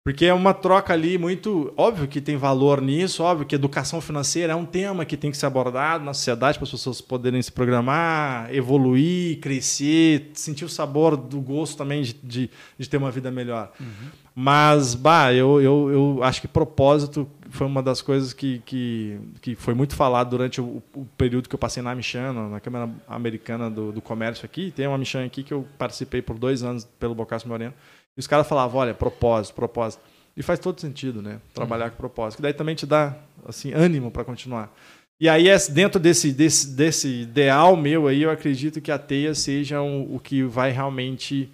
Porque 0.05 0.25
é 0.25 0.33
uma 0.33 0.55
troca 0.55 0.93
ali 0.93 1.19
muito. 1.19 1.73
Óbvio 1.77 2.09
que 2.09 2.21
tem 2.21 2.37
valor 2.37 2.81
nisso, 2.81 3.23
óbvio 3.23 3.47
que 3.47 3.55
educação 3.55 4.01
financeira 4.01 4.53
é 4.53 4.57
um 4.57 4.65
tema 4.65 5.05
que 5.05 5.17
tem 5.17 5.31
que 5.31 5.37
ser 5.37 5.47
abordado 5.47 6.05
na 6.05 6.15
sociedade 6.15 6.59
para 6.59 6.65
as 6.65 6.71
pessoas 6.71 7.01
poderem 7.01 7.43
se 7.43 7.53
programar, 7.53 8.53
evoluir, 8.55 9.39
crescer, 9.41 10.31
sentir 10.35 10.65
o 10.65 10.69
sabor 10.69 11.17
do 11.17 11.41
gosto 11.41 11.77
também 11.77 12.03
de, 12.03 12.15
de, 12.23 12.51
de 12.79 12.89
ter 12.89 12.97
uma 12.97 13.11
vida 13.11 13.31
melhor. 13.31 13.71
Uhum. 13.79 14.09
Mas, 14.41 14.95
bah, 14.95 15.35
eu, 15.35 15.61
eu, 15.61 15.91
eu 15.91 16.23
acho 16.23 16.41
que 16.41 16.47
propósito 16.47 17.29
foi 17.51 17.67
uma 17.67 17.83
das 17.83 18.01
coisas 18.01 18.33
que, 18.33 18.63
que, 18.65 19.19
que 19.41 19.57
foi 19.57 19.75
muito 19.75 19.97
falado 19.97 20.31
durante 20.31 20.61
o, 20.61 20.81
o 20.95 21.05
período 21.17 21.49
que 21.49 21.55
eu 21.57 21.59
passei 21.59 21.83
na 21.83 21.93
Michana, 21.93 22.49
na 22.49 22.61
Câmara 22.61 22.89
Americana 23.09 23.69
do, 23.69 23.91
do 23.91 24.01
Comércio 24.01 24.45
aqui. 24.45 24.71
Tem 24.71 24.87
uma 24.87 24.97
Michana 24.97 25.27
aqui 25.27 25.43
que 25.43 25.53
eu 25.53 25.67
participei 25.77 26.23
por 26.23 26.39
dois 26.39 26.63
anos 26.63 26.85
pelo 27.01 27.17
Bocassi 27.17 27.49
Moreno. 27.49 27.75
E 28.19 28.21
os 28.21 28.27
caras 28.27 28.49
falavam, 28.49 28.81
olha, 28.81 28.93
propósito, 28.93 29.55
propósito. 29.55 30.03
E 30.37 30.43
faz 30.43 30.59
todo 30.59 30.81
sentido, 30.81 31.23
né? 31.23 31.41
Trabalhar 31.55 31.85
uhum. 31.85 31.91
com 31.93 31.97
propósito. 31.97 32.39
Que 32.39 32.43
daí 32.43 32.53
também 32.53 32.75
te 32.75 32.85
dá 32.85 33.17
assim, 33.47 33.73
ânimo 33.73 34.11
para 34.11 34.25
continuar. 34.25 34.75
E 35.21 35.29
aí, 35.29 35.47
dentro 35.71 36.01
desse, 36.01 36.33
desse, 36.33 36.75
desse 36.75 37.09
ideal 37.23 37.77
meu 37.77 38.09
aí, 38.09 38.23
eu 38.23 38.31
acredito 38.31 38.81
que 38.81 38.91
a 38.91 38.99
teia 38.99 39.35
seja 39.37 39.81
um, 39.81 40.15
o 40.15 40.19
que 40.19 40.43
vai 40.43 40.73
realmente 40.73 41.51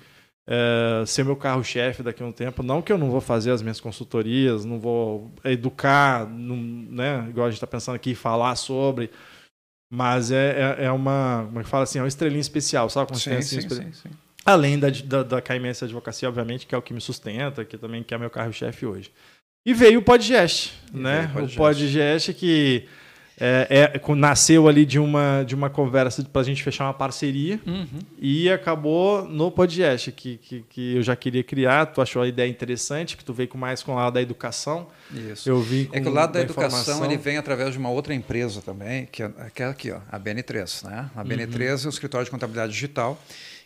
é, 0.47 1.05
ser 1.07 1.23
meu 1.23 1.37
carro-chefe 1.37 2.03
daqui 2.03 2.23
a 2.23 2.27
um 2.27 2.33
tempo. 2.33 2.63
Não 2.63 2.81
que 2.81 2.93
eu 2.93 2.99
não 2.99 3.11
vou 3.11 3.21
fazer 3.21 3.51
as 3.51 3.61
minhas 3.61 3.81
consultorias, 3.81 4.65
não 4.65 4.81
vou 4.81 5.31
educar, 5.45 6.27
não, 6.29 6.57
né, 6.57 7.27
igual 7.29 7.47
a 7.47 7.51
gente 7.51 7.57
está 7.57 7.67
pensando 7.67 7.97
aqui, 7.97 8.15
falar 8.15 8.57
sobre. 8.57 9.11
Mas 9.91 10.31
é, 10.31 10.77
é, 10.79 10.85
é, 10.87 10.91
uma, 10.91 11.45
como 11.47 11.61
é 11.61 11.63
que 11.63 11.69
fala 11.69 11.85
assim, 11.85 11.99
é 11.99 12.03
uma 12.03 12.09
estrelinha 12.09 12.41
especial, 12.41 12.89
sabe? 12.89 13.09
Como 13.09 13.21
sim, 13.21 13.41
sim, 13.43 13.61
sim, 13.61 13.93
sim, 13.93 14.11
Além 14.45 14.79
da, 14.79 14.89
da, 14.91 15.23
da 15.23 15.41
KMS 15.41 15.85
Advocacia, 15.85 16.29
obviamente, 16.29 16.67
que 16.67 16.75
é 16.75 16.79
o 16.79 16.83
que 16.83 16.93
me 16.93 17.01
sustenta, 17.01 17.65
que 17.65 17.79
também 17.79 18.03
que 18.03 18.15
é 18.15 18.19
meu 18.19 18.31
carro-chefe 18.31 18.85
hoje. 18.85 19.11
E 19.67 19.73
veio 19.73 20.01
o 20.01 20.03
Podgest, 20.03 20.73
né? 20.93 21.31
o 21.37 21.57
Podgest 21.57 22.35
que 22.35 22.87
é, 23.41 23.91
é, 23.97 24.15
nasceu 24.15 24.69
ali 24.69 24.85
de 24.85 24.99
uma, 24.99 25.43
de 25.43 25.55
uma 25.55 25.69
conversa 25.69 26.23
para 26.23 26.43
a 26.43 26.45
gente 26.45 26.63
fechar 26.63 26.85
uma 26.85 26.95
parceria 26.95 27.59
uhum. 27.67 27.99
e 28.19 28.49
acabou 28.49 29.25
no 29.25 29.51
podcast 29.51 30.13
que, 30.13 30.37
que, 30.37 30.65
que, 30.69 30.97
eu 30.97 31.03
já 31.03 31.17
queria 31.17 31.43
criar. 31.43 31.87
Tu 31.87 32.01
achou 32.01 32.23
a 32.23 32.29
ideia 32.29 32.49
interessante, 32.49 33.17
que 33.17 33.25
tu 33.25 33.33
veio 33.33 33.49
com 33.49 33.59
mais 33.59 33.83
com 33.83 33.93
o 33.93 33.97
lado 33.97 34.15
da 34.15 34.23
educação. 34.23 34.87
Isso. 35.13 35.49
Eu 35.49 35.61
vi 35.61 35.89
é 35.93 36.01
que 36.01 36.09
o 36.09 36.13
lado 36.13 36.33
da, 36.33 36.41
da 36.41 36.45
educação 36.45 37.05
ele 37.05 37.17
vem 37.17 37.37
através 37.37 37.73
de 37.73 37.79
uma 37.79 37.91
outra 37.91 38.15
empresa 38.15 38.63
também, 38.63 39.07
que 39.07 39.23
é, 39.23 39.31
que 39.53 39.63
é 39.63 39.67
aqui, 39.67 39.91
ó, 39.91 39.99
a 40.13 40.21
BN3. 40.21 40.85
Né? 40.85 41.11
A 41.17 41.25
BN3 41.25 41.57
uhum. 41.57 41.85
é 41.85 41.87
o 41.87 41.89
escritório 41.89 42.25
de 42.25 42.31
contabilidade 42.31 42.73
digital 42.73 43.21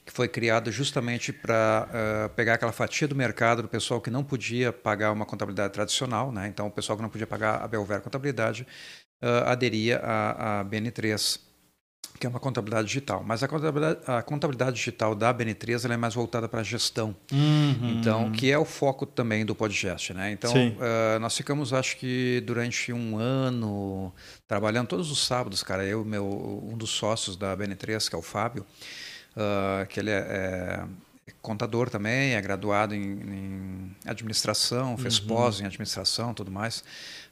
que 0.09 0.13
foi 0.15 0.27
criado 0.27 0.73
justamente 0.73 1.35
para 1.35 1.87
uh, 1.87 2.29
pegar 2.31 2.55
aquela 2.55 2.73
fatia 2.73 3.07
do 3.07 3.15
mercado 3.15 3.61
do 3.61 3.69
pessoal 3.69 4.01
que 4.01 4.09
não 4.09 4.25
podia 4.25 4.73
pagar 4.73 5.13
uma 5.13 5.27
contabilidade 5.27 5.75
tradicional, 5.75 6.33
né? 6.33 6.49
então 6.49 6.67
o 6.67 6.71
pessoal 6.71 6.97
que 6.97 7.03
não 7.03 7.11
podia 7.11 7.27
pagar 7.27 7.63
a 7.63 7.69
Belver 7.69 8.01
Contabilidade 8.01 8.67
uh, 9.23 9.45
aderia 9.45 9.99
à, 9.99 10.61
à 10.61 10.65
BN3, 10.65 11.41
que 12.19 12.27
é 12.27 12.31
uma 12.31 12.41
contabilidade 12.41 12.89
digital. 12.89 13.23
Mas 13.23 13.43
a 13.43 13.49
contabilidade, 13.49 14.01
a 14.07 14.23
contabilidade 14.23 14.77
digital 14.77 15.15
da 15.15 15.33
BN3 15.35 15.93
é 15.93 15.97
mais 15.99 16.15
voltada 16.15 16.49
para 16.49 16.61
a 16.61 16.65
gestão. 16.65 17.15
Uhum. 17.31 17.99
Então, 18.01 18.33
que 18.33 18.51
é 18.51 18.59
o 18.59 18.65
foco 18.65 19.05
também 19.05 19.45
do 19.45 19.55
podcast. 19.55 20.15
Né? 20.15 20.33
Então, 20.33 20.53
uh, 20.53 21.19
nós 21.21 21.37
ficamos, 21.37 21.75
acho 21.75 21.99
que 21.99 22.43
durante 22.47 22.95
um 22.95 23.19
ano, 23.19 24.11
trabalhando 24.47 24.89
todos 24.89 25.11
os 25.11 25.27
sábados, 25.27 25.63
cara. 25.63 25.85
Eu, 25.85 26.03
meu, 26.03 26.27
um 26.65 26.79
dos 26.79 26.91
sócios 26.91 27.37
da 27.37 27.55
BN3, 27.55 28.09
que 28.09 28.15
é 28.15 28.19
o 28.19 28.23
Fábio, 28.23 28.65
uh, 29.39 29.87
que 29.87 30.01
ele 30.01 30.11
é, 30.11 30.19
é 30.19 30.85
contador 31.41 31.89
também, 31.89 32.35
é 32.35 32.41
graduado 32.41 32.95
em, 32.95 33.01
em 33.01 33.97
administração, 34.05 34.97
fez 34.97 35.19
uhum. 35.19 35.29
pós 35.29 35.61
em 35.61 35.67
administração, 35.67 36.35
tudo 36.35 36.51
mais. 36.51 36.81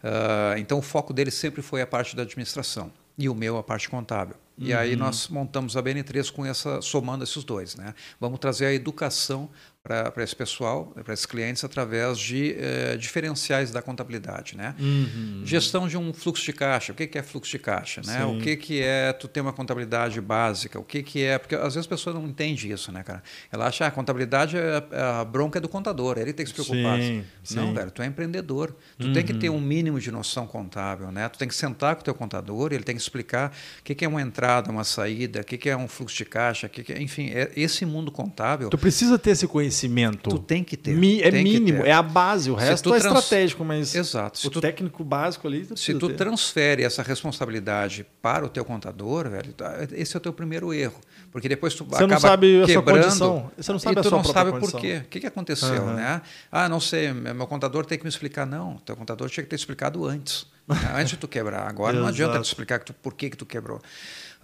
Uh, 0.03 0.59
então 0.59 0.79
o 0.79 0.83
foco 0.83 1.13
dele 1.13 1.31
sempre 1.31 1.63
foi 1.63 1.83
a 1.83 1.87
parte 1.87 2.15
da 2.15 2.23
administração 2.23 2.91
e 3.19 3.29
o 3.29 3.35
meu 3.35 3.57
a 3.59 3.63
parte 3.63 3.89
contábil. 3.89 4.37
E 4.59 4.73
uhum. 4.73 4.79
aí 4.79 4.97
nós 4.97 5.29
montamos 5.29 5.77
a 5.77 5.83
BN3 5.83 6.31
com 6.31 6.47
essa 6.47 6.81
somando 6.81 7.25
esses 7.25 7.45
dois, 7.45 7.77
né? 7.77 7.95
Vamos 8.19 8.39
trazer 8.39 8.67
a 8.67 8.73
educação 8.73 9.51
para 9.87 10.25
esse 10.25 10.35
pessoal, 10.35 10.93
para 11.05 11.15
esses 11.15 11.27
clientes, 11.27 11.63
através 11.63 12.19
de 12.19 12.57
eh, 12.59 12.97
diferenciais 12.97 13.71
da 13.71 13.81
contabilidade. 13.81 14.57
Né? 14.57 14.75
Uhum. 14.79 15.43
Gestão 15.45 15.87
de 15.87 15.97
um 15.97 16.13
fluxo 16.13 16.45
de 16.45 16.53
caixa. 16.53 16.93
O 16.93 16.95
que, 16.95 17.07
que 17.07 17.17
é 17.17 17.23
fluxo 17.23 17.53
de 17.53 17.59
caixa? 17.59 18.01
Né? 18.05 18.25
O 18.25 18.39
que, 18.39 18.57
que 18.57 18.83
é 18.83 19.13
tu 19.13 19.29
ter 19.29 19.41
uma 19.41 19.53
contabilidade 19.53 20.21
básica? 20.21 20.79
O 20.79 20.83
que, 20.83 21.03
que 21.03 21.23
é. 21.23 21.39
Porque 21.39 21.55
às 21.55 21.63
vezes 21.63 21.79
as 21.79 21.87
pessoas 21.87 22.17
não 22.17 22.27
entendem 22.27 22.73
isso, 22.73 22.91
né, 22.91 23.03
cara? 23.03 23.23
Ela 23.53 23.67
acha 23.67 23.79
que 23.79 23.85
ah, 23.85 23.89
a 23.89 23.91
contabilidade 23.91 24.57
é 24.57 24.83
a 25.21 25.25
bronca 25.25 25.59
é 25.59 25.61
do 25.61 25.69
contador, 25.69 26.19
ele 26.19 26.33
tem 26.33 26.45
que 26.45 26.51
se 26.51 26.55
preocupar. 26.55 26.99
Sim, 27.01 27.25
não, 27.55 27.69
sim. 27.69 27.75
velho, 27.75 27.91
tu 27.91 28.03
é 28.03 28.07
empreendedor. 28.07 28.75
Tu 28.99 29.07
uhum. 29.07 29.13
tem 29.13 29.25
que 29.25 29.35
ter 29.35 29.51
um 29.51 29.61
mínimo 29.61 30.01
de 30.01 30.11
noção 30.11 30.47
contábil, 30.47 31.13
né? 31.13 31.29
Tu 31.29 31.39
tem 31.39 31.47
que 31.47 31.55
sentar 31.55 31.95
com 31.95 32.01
o 32.01 32.05
teu 32.05 32.15
contador, 32.15 32.73
ele 32.73 32.83
tem 32.83 32.97
que 32.97 33.03
explicar 33.03 33.53
o 33.81 33.83
que, 33.85 33.95
que 33.95 34.05
é 34.05 34.09
uma 34.09 34.23
entrada, 34.23 34.71
uma 34.71 34.85
saída, 34.85 35.41
o 35.41 35.45
que, 35.45 35.59
que 35.59 35.69
é 35.69 35.77
um 35.77 35.87
fluxo 35.87 36.17
de 36.17 36.25
caixa, 36.25 36.69
que 36.69 36.83
que 36.83 36.93
é... 36.93 37.01
enfim, 37.01 37.31
é 37.31 37.51
esse 37.55 37.85
mundo 37.85 38.11
contábil. 38.11 38.69
Tu 38.71 38.79
precisa 38.79 39.19
ter 39.19 39.31
esse 39.31 39.47
conhecimento 39.47 39.76
conhecimento. 39.77 40.31
Tu 40.31 40.39
tem 40.39 40.65
que 40.65 40.77
ter. 40.77 40.95
Mi, 40.95 41.21
é 41.21 41.31
tem 41.31 41.45
mínimo, 41.45 41.85
é 41.85 41.93
a 41.93 42.03
base. 42.03 42.51
O 42.51 42.55
resto 42.55 42.95
é 42.95 42.99
trans... 42.99 43.17
estratégico, 43.17 43.65
mas 43.65 43.95
Exato. 43.95 44.39
Se 44.39 44.47
o 44.47 44.51
tu... 44.51 44.61
técnico 44.61 45.05
básico 45.05 45.47
ali. 45.47 45.69
Se 45.77 45.95
tu 45.95 46.09
ter. 46.09 46.17
transfere 46.17 46.83
essa 46.83 47.03
responsabilidade 47.03 48.07
para 48.23 48.45
o 48.45 48.49
teu 48.49 48.65
contador, 48.65 49.29
velho, 49.29 49.53
tá, 49.53 49.87
esse 49.93 50.17
é 50.17 50.19
o 50.19 50.21
teu 50.21 50.33
primeiro 50.33 50.73
erro. 50.73 51.01
Porque 51.31 51.49
depois 51.49 51.75
tu 51.75 51.85
você 51.85 51.97
acaba 51.97 52.15
não 52.15 52.21
sabe 52.21 52.67
quebrando, 52.67 52.99
a 52.99 53.03
condição. 53.03 53.51
Você 53.57 53.73
não 53.73 53.79
sabe 53.79 53.93
e 53.93 53.95
tu 53.97 54.01
a 54.01 54.09
sua 54.09 54.19
não 54.19 54.25
sabe 54.25 54.51
condição. 54.53 54.73
por 54.73 54.81
quê. 54.81 55.03
O 55.05 55.09
que, 55.09 55.21
que 55.21 55.27
aconteceu, 55.27 55.83
uhum. 55.83 55.95
né? 55.95 56.23
Ah, 56.51 56.69
não 56.69 56.81
sei, 56.81 57.13
meu 57.13 57.47
contador 57.47 57.85
tem 57.85 57.99
que 57.99 58.05
me 58.05 58.11
explicar. 58.11 58.47
Não, 58.47 58.77
teu 58.79 58.97
contador 58.97 59.29
tinha 59.29 59.45
que 59.45 59.51
ter 59.51 59.57
explicado 59.57 60.07
antes. 60.07 60.47
Né? 60.67 60.77
antes 60.97 61.11
de 61.11 61.17
tu 61.17 61.29
quebrar. 61.29 61.69
Agora 61.69 61.99
não 61.99 62.07
adianta 62.07 62.41
te 62.41 62.45
explicar 62.45 62.81
que 62.81 62.87
tu, 62.87 62.95
por 62.95 63.15
que, 63.15 63.31
que 63.31 63.37
tu 63.37 63.47
quebrou. 63.47 63.81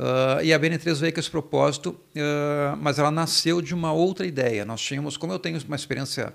Uh, 0.02 0.42
e 0.42 0.52
a 0.52 0.58
BN3 0.58 0.96
veio 0.96 1.12
com 1.12 1.20
esse 1.20 1.30
propósito, 1.30 1.90
uh, 1.90 2.76
mas 2.80 2.98
ela 2.98 3.10
nasceu 3.10 3.62
de 3.62 3.72
uma 3.72 3.92
outra 3.92 4.26
ideia. 4.26 4.64
Nós 4.64 4.80
tínhamos, 4.80 5.16
como 5.16 5.32
eu 5.32 5.38
tenho 5.38 5.56
uma 5.64 5.76
experiência 5.76 6.34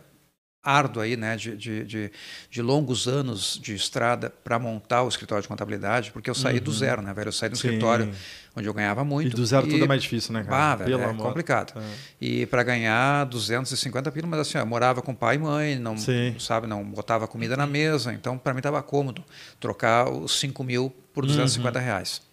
árdua 0.64 1.04
aí, 1.04 1.18
né, 1.18 1.36
de, 1.36 1.56
de, 1.56 1.84
de, 1.84 2.12
de 2.50 2.62
longos 2.62 3.08
anos 3.08 3.60
de 3.62 3.76
estrada 3.76 4.30
para 4.30 4.58
montar 4.58 5.04
o 5.04 5.10
escritório 5.10 5.42
de 5.42 5.48
contabilidade, 5.50 6.12
porque 6.12 6.30
eu 6.30 6.36
saí 6.36 6.58
uhum. 6.58 6.64
do 6.64 6.72
zero, 6.72 7.02
né, 7.02 7.14
velho? 7.14 7.28
Eu 7.28 7.34
saí 7.34 7.50
do 7.50 7.58
Sim. 7.58 7.68
escritório 7.68 8.10
onde 8.56 8.68
eu 8.68 8.74
ganhava 8.74 9.04
muito. 9.04 9.34
E 9.34 9.36
do 9.36 9.46
zero 9.46 9.68
e... 9.68 9.72
tudo 9.72 9.84
é 9.84 9.88
mais 9.88 10.02
difícil, 10.02 10.34
né, 10.34 10.44
cara? 10.44 10.72
Ah, 10.72 10.76
velho, 10.76 11.00
é 11.00 11.04
amor. 11.04 11.28
complicado. 11.28 11.74
É. 11.78 11.84
E 12.20 12.46
para 12.46 12.64
ganhar 12.64 13.26
250 13.26 14.12
pila, 14.12 14.28
mas 14.28 14.40
assim, 14.42 14.58
eu 14.58 14.66
morava 14.66 15.02
com 15.02 15.14
pai 15.14 15.36
e 15.36 15.40
mãe, 15.40 15.76
não, 15.78 15.98
Sim. 15.98 16.36
sabe, 16.40 16.68
não 16.68 16.84
botava 16.84 17.28
comida 17.28 17.58
na 17.58 17.68
mesa, 17.68 18.14
então 18.14 18.38
para 18.38 18.54
mim 18.54 18.60
estava 18.60 18.82
cômodo 18.82 19.24
trocar 19.60 20.10
os 20.10 20.40
5 20.40 20.64
mil 20.64 20.94
por 21.14 21.26
250 21.26 21.80
uhum. 21.80 21.86
reais. 21.86 22.27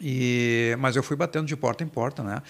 E, 0.00 0.76
mas 0.78 0.96
eu 0.96 1.02
fui 1.02 1.16
batendo 1.16 1.46
de 1.46 1.56
porta 1.56 1.82
em 1.82 1.88
porta, 1.88 2.22
né? 2.22 2.42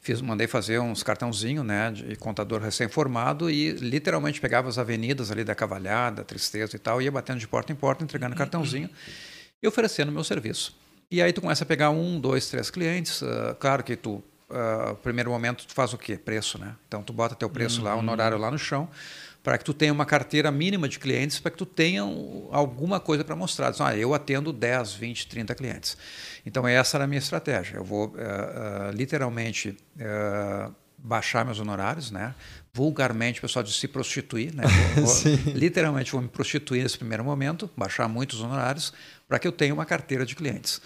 Fiz, 0.00 0.20
mandei 0.20 0.46
fazer 0.46 0.78
uns 0.78 1.02
cartãozinhos, 1.02 1.66
né, 1.66 1.90
de 1.90 2.14
contador 2.14 2.60
recém-formado 2.60 3.50
e 3.50 3.72
literalmente 3.72 4.40
pegava 4.40 4.68
as 4.68 4.78
avenidas 4.78 5.32
ali 5.32 5.42
da 5.42 5.52
Cavalhada, 5.52 6.22
Tristeza 6.22 6.76
e 6.76 6.78
tal, 6.78 7.02
ia 7.02 7.10
batendo 7.10 7.40
de 7.40 7.48
porta 7.48 7.72
em 7.72 7.74
porta, 7.74 8.04
entregando 8.04 8.36
cartãozinho 8.36 8.88
e 9.60 9.66
oferecendo 9.66 10.12
meu 10.12 10.22
serviço. 10.22 10.76
E 11.10 11.20
aí 11.20 11.32
tu 11.32 11.40
começa 11.40 11.64
a 11.64 11.66
pegar 11.66 11.90
um, 11.90 12.20
dois, 12.20 12.48
três 12.48 12.70
clientes. 12.70 13.20
Uh, 13.20 13.56
claro 13.58 13.82
que 13.82 13.96
tu, 13.96 14.22
uh, 14.48 14.94
primeiro 15.02 15.30
momento, 15.30 15.66
tu 15.66 15.74
faz 15.74 15.92
o 15.92 15.98
quê? 15.98 16.16
Preço, 16.16 16.56
né? 16.56 16.76
Então 16.86 17.02
tu 17.02 17.12
bota 17.12 17.34
teu 17.34 17.50
preço 17.50 17.78
uhum. 17.78 17.86
lá, 17.86 17.96
honorário 17.96 18.38
lá 18.38 18.50
no 18.50 18.58
chão 18.58 18.88
para 19.46 19.58
que 19.58 19.64
tu 19.64 19.72
tenha 19.72 19.92
uma 19.92 20.04
carteira 20.04 20.50
mínima 20.50 20.88
de 20.88 20.98
clientes, 20.98 21.38
para 21.38 21.52
que 21.52 21.56
tu 21.56 21.64
tenha 21.64 22.02
alguma 22.50 22.98
coisa 22.98 23.22
para 23.22 23.36
mostrar. 23.36 23.70
Diz, 23.70 23.80
ah, 23.80 23.96
eu 23.96 24.12
atendo 24.12 24.52
10, 24.52 24.94
20, 24.94 25.28
30 25.28 25.54
clientes. 25.54 25.96
Então, 26.44 26.66
essa 26.66 26.96
era 26.96 27.04
a 27.04 27.06
minha 27.06 27.20
estratégia. 27.20 27.76
Eu 27.76 27.84
vou, 27.84 28.08
uh, 28.08 28.10
uh, 28.10 28.90
literalmente, 28.92 29.76
uh, 29.98 30.74
baixar 30.98 31.44
meus 31.44 31.60
honorários, 31.60 32.10
né? 32.10 32.34
vulgarmente 32.74 33.38
o 33.38 33.42
pessoal 33.42 33.62
de 33.62 33.72
se 33.72 33.86
prostituir, 33.86 34.52
né? 34.52 34.64
Vou, 35.00 35.06
vou, 35.06 35.54
literalmente 35.54 36.10
vou 36.10 36.20
me 36.20 36.28
prostituir 36.28 36.82
nesse 36.82 36.98
primeiro 36.98 37.24
momento, 37.24 37.70
baixar 37.76 38.08
muitos 38.08 38.40
honorários, 38.40 38.92
para 39.28 39.38
que 39.38 39.46
eu 39.46 39.52
tenha 39.52 39.72
uma 39.72 39.86
carteira 39.86 40.26
de 40.26 40.34
clientes. 40.34 40.82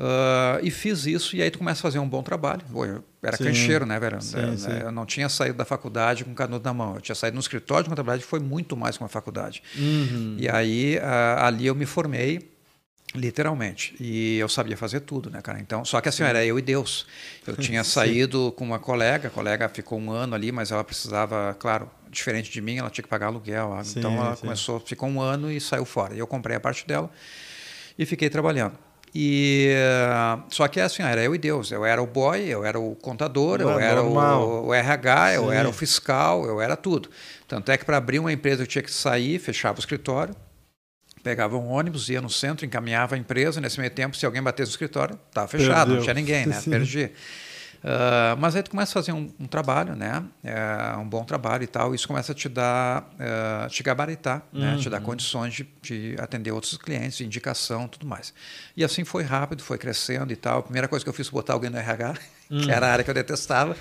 Uh, 0.00 0.64
e 0.64 0.70
fiz 0.70 1.04
isso, 1.04 1.36
e 1.36 1.42
aí 1.42 1.50
tu 1.50 1.58
começa 1.58 1.80
a 1.80 1.82
fazer 1.82 1.98
um 1.98 2.08
bom 2.08 2.22
trabalho. 2.22 2.62
Pô, 2.72 2.86
eu 2.86 3.04
era 3.22 3.36
sim, 3.36 3.44
cancheiro, 3.44 3.84
né, 3.84 4.00
velho? 4.00 4.18
Sim, 4.22 4.38
eu, 4.38 4.56
sim. 4.56 4.70
eu 4.70 4.90
não 4.90 5.04
tinha 5.04 5.28
saído 5.28 5.58
da 5.58 5.64
faculdade 5.66 6.24
com 6.24 6.32
canudo 6.34 6.64
na 6.64 6.72
mão. 6.72 6.94
Eu 6.94 7.02
tinha 7.02 7.14
saído 7.14 7.34
no 7.34 7.40
escritório 7.40 7.84
de 7.84 7.90
contabilidade, 7.90 8.24
foi 8.24 8.40
muito 8.40 8.74
mais 8.74 8.96
que 8.96 9.02
uma 9.02 9.10
faculdade. 9.10 9.62
Uhum. 9.76 10.36
E 10.38 10.48
aí, 10.48 10.96
uh, 10.96 11.44
ali 11.44 11.66
eu 11.66 11.74
me 11.74 11.84
formei, 11.84 12.50
literalmente. 13.14 13.94
E 14.00 14.38
eu 14.38 14.48
sabia 14.48 14.74
fazer 14.74 15.00
tudo, 15.00 15.28
né, 15.28 15.42
cara? 15.42 15.60
Então, 15.60 15.84
só 15.84 16.00
que 16.00 16.08
assim, 16.08 16.22
era 16.22 16.42
eu 16.46 16.58
e 16.58 16.62
Deus. 16.62 17.06
Eu 17.46 17.54
tinha 17.58 17.84
saído 17.84 18.52
com 18.52 18.64
uma 18.64 18.78
colega, 18.78 19.28
a 19.28 19.30
colega 19.30 19.68
ficou 19.68 20.00
um 20.00 20.10
ano 20.10 20.34
ali, 20.34 20.50
mas 20.50 20.70
ela 20.70 20.82
precisava, 20.82 21.54
claro, 21.60 21.90
diferente 22.10 22.50
de 22.50 22.62
mim, 22.62 22.78
ela 22.78 22.88
tinha 22.88 23.02
que 23.02 23.08
pagar 23.10 23.26
aluguel. 23.26 23.78
então, 23.94 24.14
ela 24.14 24.34
começou, 24.34 24.80
ficou 24.80 25.10
um 25.10 25.20
ano 25.20 25.52
e 25.52 25.60
saiu 25.60 25.84
fora. 25.84 26.14
E 26.14 26.18
eu 26.18 26.26
comprei 26.26 26.56
a 26.56 26.60
parte 26.60 26.86
dela 26.86 27.10
e 27.98 28.06
fiquei 28.06 28.30
trabalhando. 28.30 28.78
E 29.14 29.74
só 30.50 30.68
que 30.68 30.80
assim, 30.80 31.02
era 31.02 31.22
eu 31.22 31.34
e 31.34 31.38
Deus. 31.38 31.72
Eu 31.72 31.84
era 31.84 32.00
o 32.00 32.06
boy, 32.06 32.40
eu 32.42 32.64
era 32.64 32.78
o 32.78 32.94
contador, 32.94 33.58
Não, 33.58 33.72
eu 33.72 33.78
era 33.80 34.02
o, 34.02 34.66
o, 34.66 34.74
RH, 34.74 35.28
Sim. 35.30 35.34
eu 35.34 35.52
era 35.52 35.68
o 35.68 35.72
fiscal, 35.72 36.46
eu 36.46 36.60
era 36.60 36.76
tudo. 36.76 37.10
Tanto 37.48 37.72
é 37.72 37.76
que 37.76 37.84
para 37.84 37.96
abrir 37.96 38.20
uma 38.20 38.32
empresa 38.32 38.62
eu 38.62 38.66
tinha 38.66 38.82
que 38.82 38.90
sair, 38.90 39.40
fechava 39.40 39.78
o 39.78 39.80
escritório, 39.80 40.34
pegava 41.24 41.56
um 41.56 41.68
ônibus, 41.68 42.08
ia 42.08 42.20
no 42.20 42.30
centro, 42.30 42.64
encaminhava 42.64 43.16
a 43.16 43.18
empresa. 43.18 43.60
Nesse 43.60 43.80
meio 43.80 43.90
tempo, 43.90 44.16
se 44.16 44.24
alguém 44.24 44.40
batesse 44.42 44.70
no 44.70 44.74
escritório, 44.74 45.18
estava 45.28 45.48
fechado, 45.48 45.74
Perdeu. 45.74 45.96
não 45.96 46.02
tinha 46.02 46.14
ninguém, 46.14 46.46
né? 46.46 46.54
Sim. 46.60 46.70
Perdi. 46.70 47.10
Uh, 47.82 48.36
mas 48.38 48.54
aí 48.54 48.62
tu 48.62 48.70
começa 48.70 48.92
a 48.92 49.02
fazer 49.02 49.12
um, 49.12 49.30
um 49.40 49.46
trabalho, 49.46 49.96
né? 49.96 50.22
Uh, 50.44 51.00
um 51.00 51.08
bom 51.08 51.24
trabalho 51.24 51.64
e 51.64 51.66
tal, 51.66 51.92
e 51.92 51.96
isso 51.96 52.06
começa 52.06 52.32
a 52.32 52.34
te 52.34 52.46
dar, 52.46 53.10
uh, 53.14 53.68
te 53.70 53.82
gabaritar, 53.82 54.42
uhum. 54.52 54.60
né? 54.60 54.76
Te 54.78 54.90
dar 54.90 54.98
uhum. 54.98 55.06
condições 55.06 55.54
de, 55.54 55.66
de, 55.80 56.14
atender 56.18 56.52
outros 56.52 56.76
clientes, 56.76 57.16
de 57.16 57.24
indicação 57.24 57.88
tudo 57.88 58.06
mais. 58.06 58.34
E 58.76 58.84
assim 58.84 59.02
foi 59.02 59.22
rápido, 59.22 59.62
foi 59.62 59.78
crescendo 59.78 60.30
e 60.30 60.36
tal. 60.36 60.58
A 60.58 60.62
primeira 60.62 60.88
coisa 60.88 61.02
que 61.02 61.08
eu 61.08 61.14
fiz 61.14 61.28
foi 61.28 61.40
botar 61.40 61.54
alguém 61.54 61.70
no 61.70 61.78
RH, 61.78 62.14
uhum. 62.50 62.60
que 62.64 62.70
era 62.70 62.86
a 62.86 62.92
área 62.92 63.04
que 63.04 63.10
eu 63.10 63.14
detestava. 63.14 63.74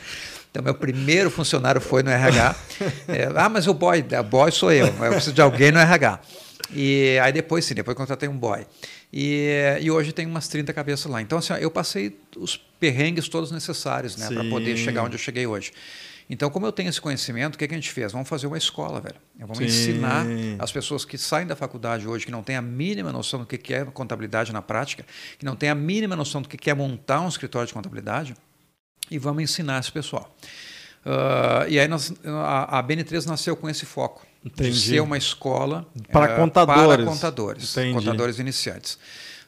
Então, 0.50 0.64
meu 0.64 0.74
primeiro 0.74 1.30
funcionário 1.30 1.82
foi 1.82 2.02
no 2.02 2.10
RH. 2.10 2.56
é, 3.10 3.30
ah, 3.36 3.50
mas 3.50 3.68
o 3.68 3.74
boy, 3.74 4.04
o 4.18 4.24
boy 4.24 4.50
sou 4.50 4.72
eu, 4.72 4.88
eu 4.88 5.12
preciso 5.12 5.34
de 5.34 5.42
alguém 5.42 5.72
no 5.72 5.80
RH. 5.80 6.20
E 6.72 7.20
aí 7.22 7.32
depois 7.32 7.66
sim, 7.66 7.74
depois 7.74 7.98
contratei 7.98 8.30
um 8.30 8.38
boy. 8.38 8.66
E, 9.12 9.78
e 9.82 9.90
hoje 9.90 10.12
tem 10.14 10.26
umas 10.26 10.48
30 10.48 10.72
cabeças 10.74 11.12
lá. 11.12 11.22
Então, 11.22 11.40
assim, 11.40 11.54
eu 11.54 11.72
passei 11.72 12.20
os 12.38 12.58
perrengues 12.58 13.28
todos 13.28 13.52
necessários 13.52 14.16
né, 14.18 14.28
para 14.28 14.44
poder 14.50 14.78
chegar 14.78 15.04
onde 15.04 15.16
eu 15.16 15.20
cheguei 15.20 15.48
hoje. 15.48 15.72
Então, 16.30 16.50
como 16.52 16.68
eu 16.68 16.72
tenho 16.72 16.90
esse 16.90 17.02
conhecimento, 17.02 17.56
o 17.56 17.58
que, 17.58 17.68
que 17.68 17.74
a 17.74 17.78
gente 17.78 17.92
fez? 17.92 18.12
Vamos 18.12 18.30
fazer 18.30 18.46
uma 18.46 18.58
escola, 18.58 19.02
velho. 19.02 19.16
Vamos 19.40 19.58
Sim. 19.58 19.66
ensinar 19.66 20.28
as 20.60 20.72
pessoas 20.72 21.04
que 21.04 21.18
saem 21.18 21.48
da 21.48 21.56
faculdade 21.56 22.08
hoje, 22.08 22.24
que 22.24 22.32
não 22.32 22.44
têm 22.44 22.56
a 22.56 22.62
mínima 22.62 23.12
noção 23.12 23.40
do 23.40 23.48
que 23.48 23.58
que 23.58 23.74
é 23.74 23.84
contabilidade 23.86 24.54
na 24.54 24.62
prática, 24.62 25.04
que 25.40 25.46
não 25.46 25.56
têm 25.56 25.70
a 25.70 25.76
mínima 25.76 26.16
noção 26.16 26.44
do 26.44 26.48
que 26.48 26.56
que 26.56 26.70
é 26.70 26.74
montar 26.76 27.22
um 27.22 27.28
escritório 27.28 27.68
de 27.68 27.74
contabilidade, 27.74 28.36
e 29.10 29.18
vamos 29.18 29.42
ensinar 29.42 29.80
esse 29.80 29.92
pessoal. 29.92 30.36
Ah, 31.06 31.66
e 31.68 31.80
aí 31.80 31.88
nós, 31.88 32.14
a, 32.24 32.80
a 32.80 32.84
BN3 32.84 33.26
nasceu 33.26 33.56
com 33.56 33.70
esse 33.70 33.86
foco. 33.86 34.26
Entendi. 34.44 34.72
De 34.72 34.80
ser 34.80 35.02
uma 35.02 35.18
escola 35.18 35.86
Para 36.12 36.34
eh, 36.34 36.36
contadores. 36.38 36.96
para 36.96 37.06
contadores, 37.06 37.72
Entendi. 37.78 37.94
contadores 37.96 38.40
iniciantes. 38.40 38.98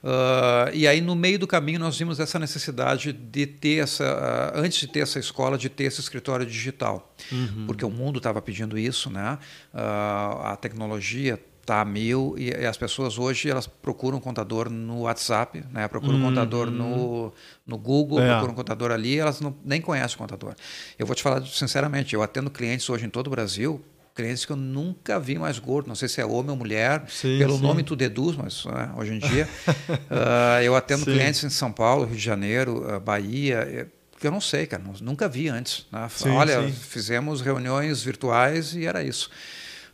Ah, 0.03 0.69
e 0.73 0.87
aí, 0.87 0.99
no 0.99 1.15
meio 1.15 1.37
do 1.37 1.47
caminho, 1.47 1.79
nós 1.79 1.97
vimos 1.97 2.19
essa 2.19 2.39
necessidade 2.39 3.13
de 3.13 3.45
ter 3.45 3.83
essa, 3.83 4.03
ah, 4.03 4.59
antes 4.59 4.79
de 4.79 4.87
ter 4.87 5.01
essa 5.01 5.19
escola, 5.19 5.57
de 5.57 5.69
ter 5.69 5.85
esse 5.85 6.01
escritório 6.01 6.45
digital. 6.45 7.13
Uhum. 7.31 7.65
Porque 7.67 7.85
o 7.85 7.89
mundo 7.89 8.17
estava 8.17 8.41
pedindo 8.41 8.77
isso, 8.77 9.09
né? 9.09 9.37
Ah, 9.73 10.51
a 10.53 10.55
tecnologia 10.57 11.39
está 11.61 11.81
a 11.81 11.85
mil 11.85 12.33
e, 12.39 12.49
e 12.49 12.65
as 12.65 12.75
pessoas 12.75 13.19
hoje 13.19 13.47
elas 13.47 13.67
procuram 13.67 14.17
um 14.17 14.19
contador 14.19 14.67
no 14.69 15.01
WhatsApp, 15.01 15.63
né? 15.71 15.87
procuram 15.87 16.17
um 16.17 16.21
contador 16.23 16.71
no, 16.71 17.31
no 17.67 17.77
Google, 17.77 18.19
É. 18.19 18.27
procuram 18.29 18.53
um 18.53 18.55
contador 18.55 18.91
ali, 18.91 19.19
elas 19.19 19.39
não, 19.39 19.55
nem 19.63 19.79
conhecem 19.79 20.15
o 20.15 20.17
contador. 20.17 20.55
Eu 20.97 21.05
vou 21.05 21.15
te 21.15 21.21
falar 21.21 21.45
sinceramente, 21.45 22.15
eu 22.15 22.23
atendo 22.23 22.49
clientes 22.49 22.89
hoje 22.89 23.05
em 23.05 23.09
todo 23.11 23.27
o 23.27 23.29
Brasil, 23.29 23.79
clientes 24.15 24.45
que 24.45 24.51
eu 24.51 24.55
nunca 24.55 25.19
vi 25.19 25.37
mais 25.37 25.57
gordo, 25.59 25.87
não 25.87 25.95
sei 25.95 26.07
se 26.09 26.19
é 26.21 26.25
homem 26.25 26.51
ou 26.51 26.55
mulher, 26.57 27.03
Sim, 27.07 27.37
pelo 27.37 27.55
sim. 27.57 27.61
nome 27.63 27.83
tu 27.83 27.95
deduz, 27.95 28.35
mas 28.35 28.65
né, 28.65 28.91
hoje 28.97 29.13
em 29.13 29.19
dia 29.19 29.47
ah, 30.09 30.61
eu 30.63 30.75
atendo 30.75 31.03
Sim. 31.05 31.11
clientes 31.11 31.43
em 31.43 31.49
São 31.49 31.71
Paulo, 31.71 32.05
Rio 32.05 32.15
de 32.15 32.21
Janeiro, 32.23 32.85
ah, 32.89 32.99
Bahia, 32.99 33.57
eh, 33.69 33.87
que 34.19 34.27
eu 34.27 34.31
não 34.31 34.41
sei, 34.41 34.67
cara, 34.67 34.83
nu- 34.83 34.93
nunca 35.01 35.27
vi 35.27 35.47
antes. 35.47 35.85
né? 35.91 36.07
Olha, 36.27 36.67
fizemos 36.69 37.41
reuniões 37.41 38.03
virtuais 38.03 38.75
e 38.75 38.85
era 38.85 39.03
isso. 39.03 39.29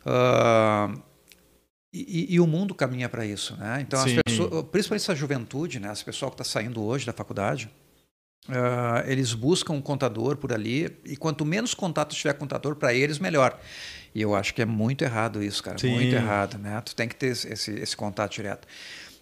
Ah, 0.04 0.92
e, 1.92 2.34
e- 2.34 2.40
o 2.40 2.46
mundo 2.46 2.74
caminha 2.74 3.08
para 3.08 3.24
isso, 3.24 3.56
né? 3.56 3.78
Então, 3.80 4.04
pessoas, 4.26 4.64
principalmente 4.70 5.02
essa 5.02 5.14
juventude, 5.14 5.80
né? 5.80 5.90
Esse 5.92 6.04
pessoal 6.04 6.30
que 6.30 6.34
está 6.40 6.44
saindo 6.44 6.82
hoje 6.82 7.06
da 7.06 7.12
faculdade, 7.14 7.70
ah, 8.48 9.02
eles 9.06 9.34
buscam 9.34 9.74
um 9.74 9.80
contador 9.80 10.36
por 10.36 10.52
ali 10.52 10.96
e 11.04 11.16
quanto 11.16 11.44
menos 11.44 11.74
contato 11.74 12.14
tiver 12.14 12.32
com 12.32 12.38
o 12.38 12.40
contador 12.40 12.76
para 12.76 12.94
eles, 12.94 13.18
melhor. 13.18 13.58
E 14.14 14.22
eu 14.22 14.34
acho 14.34 14.54
que 14.54 14.62
é 14.62 14.64
muito 14.64 15.02
errado 15.04 15.42
isso, 15.42 15.62
cara. 15.62 15.78
Sim. 15.78 15.92
Muito 15.94 16.14
errado, 16.14 16.58
né? 16.58 16.80
Tu 16.84 16.94
tem 16.94 17.08
que 17.08 17.14
ter 17.14 17.28
esse, 17.28 17.72
esse, 17.72 17.96
contato 17.96 18.32
direto. 18.32 18.66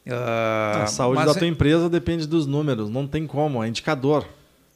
Ah, 0.09 0.85
A 0.85 0.87
saúde 0.87 1.25
da 1.25 1.35
tua 1.35 1.47
empresa 1.47 1.89
depende 1.91 2.27
dos 2.27 2.47
números, 2.47 2.89
não 2.89 3.07
tem 3.07 3.27
como, 3.27 3.62
é 3.62 3.69
indicador. 3.69 4.27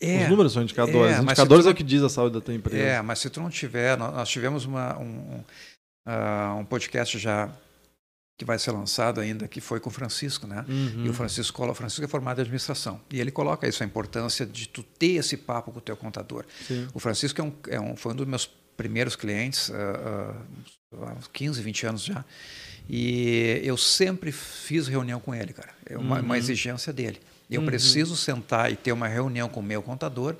É, 0.00 0.24
Os 0.24 0.28
números 0.30 0.52
são 0.52 0.62
indicadores. 0.62 1.16
é, 1.16 1.20
indicadores 1.20 1.66
é 1.66 1.70
o 1.70 1.74
que 1.74 1.82
diz 1.82 2.02
a 2.02 2.08
saúde 2.08 2.34
da 2.34 2.40
tua 2.40 2.54
empresa. 2.54 2.82
É, 2.82 3.02
mas 3.02 3.18
se 3.18 3.28
tu 3.30 3.40
não 3.40 3.50
tiver, 3.50 3.96
nó- 3.98 4.10
nós 4.10 4.28
tivemos 4.28 4.64
uma, 4.64 4.98
um, 4.98 5.44
ah, 6.06 6.56
um 6.58 6.64
podcast 6.64 7.18
já 7.18 7.50
que 8.40 8.44
vai 8.46 8.58
ser 8.58 8.70
lançado 8.70 9.20
ainda, 9.20 9.46
que 9.46 9.60
foi 9.60 9.78
com 9.78 9.90
o 9.90 9.92
Francisco, 9.92 10.46
né? 10.46 10.64
Uhum. 10.66 11.04
E 11.04 11.08
o 11.10 11.12
Francisco, 11.12 11.54
colo- 11.54 11.72
o 11.72 11.74
Francisco 11.74 12.02
é 12.02 12.08
formado 12.08 12.38
em 12.38 12.40
administração. 12.40 12.98
E 13.12 13.20
ele 13.20 13.30
coloca 13.30 13.68
isso, 13.68 13.82
a 13.82 13.86
importância 13.86 14.46
de 14.46 14.66
tu 14.66 14.82
ter 14.82 15.16
esse 15.16 15.36
papo 15.36 15.70
com 15.70 15.78
o 15.78 15.82
teu 15.82 15.94
contador. 15.94 16.46
Sim. 16.66 16.88
O 16.94 16.98
Francisco 16.98 17.38
é 17.38 17.44
um, 17.44 17.52
é 17.68 17.78
um- 17.78 17.94
foi 17.96 18.12
um 18.12 18.16
dos 18.16 18.26
meus 18.26 18.46
primeiros 18.78 19.14
clientes, 19.14 19.70
ah, 19.70 20.34
ah, 20.94 21.10
há 21.10 21.12
uns 21.18 21.26
15, 21.28 21.60
20 21.60 21.84
anos 21.86 22.02
já. 22.02 22.24
E 22.88 23.60
eu 23.62 23.76
sempre 23.76 24.32
fiz 24.32 24.88
reunião 24.88 25.20
com 25.20 25.34
ele, 25.34 25.52
cara. 25.52 25.68
É 25.84 25.98
uma, 25.98 26.20
uma 26.20 26.28
Uhum. 26.30 26.34
exigência 26.34 26.94
dele. 26.94 27.20
Eu 27.50 27.60
Uhum. 27.60 27.66
preciso 27.66 28.16
sentar 28.16 28.72
e 28.72 28.76
ter 28.76 28.92
uma 28.92 29.06
reunião 29.06 29.50
com 29.50 29.60
o 29.60 29.62
meu 29.62 29.82
contador 29.82 30.34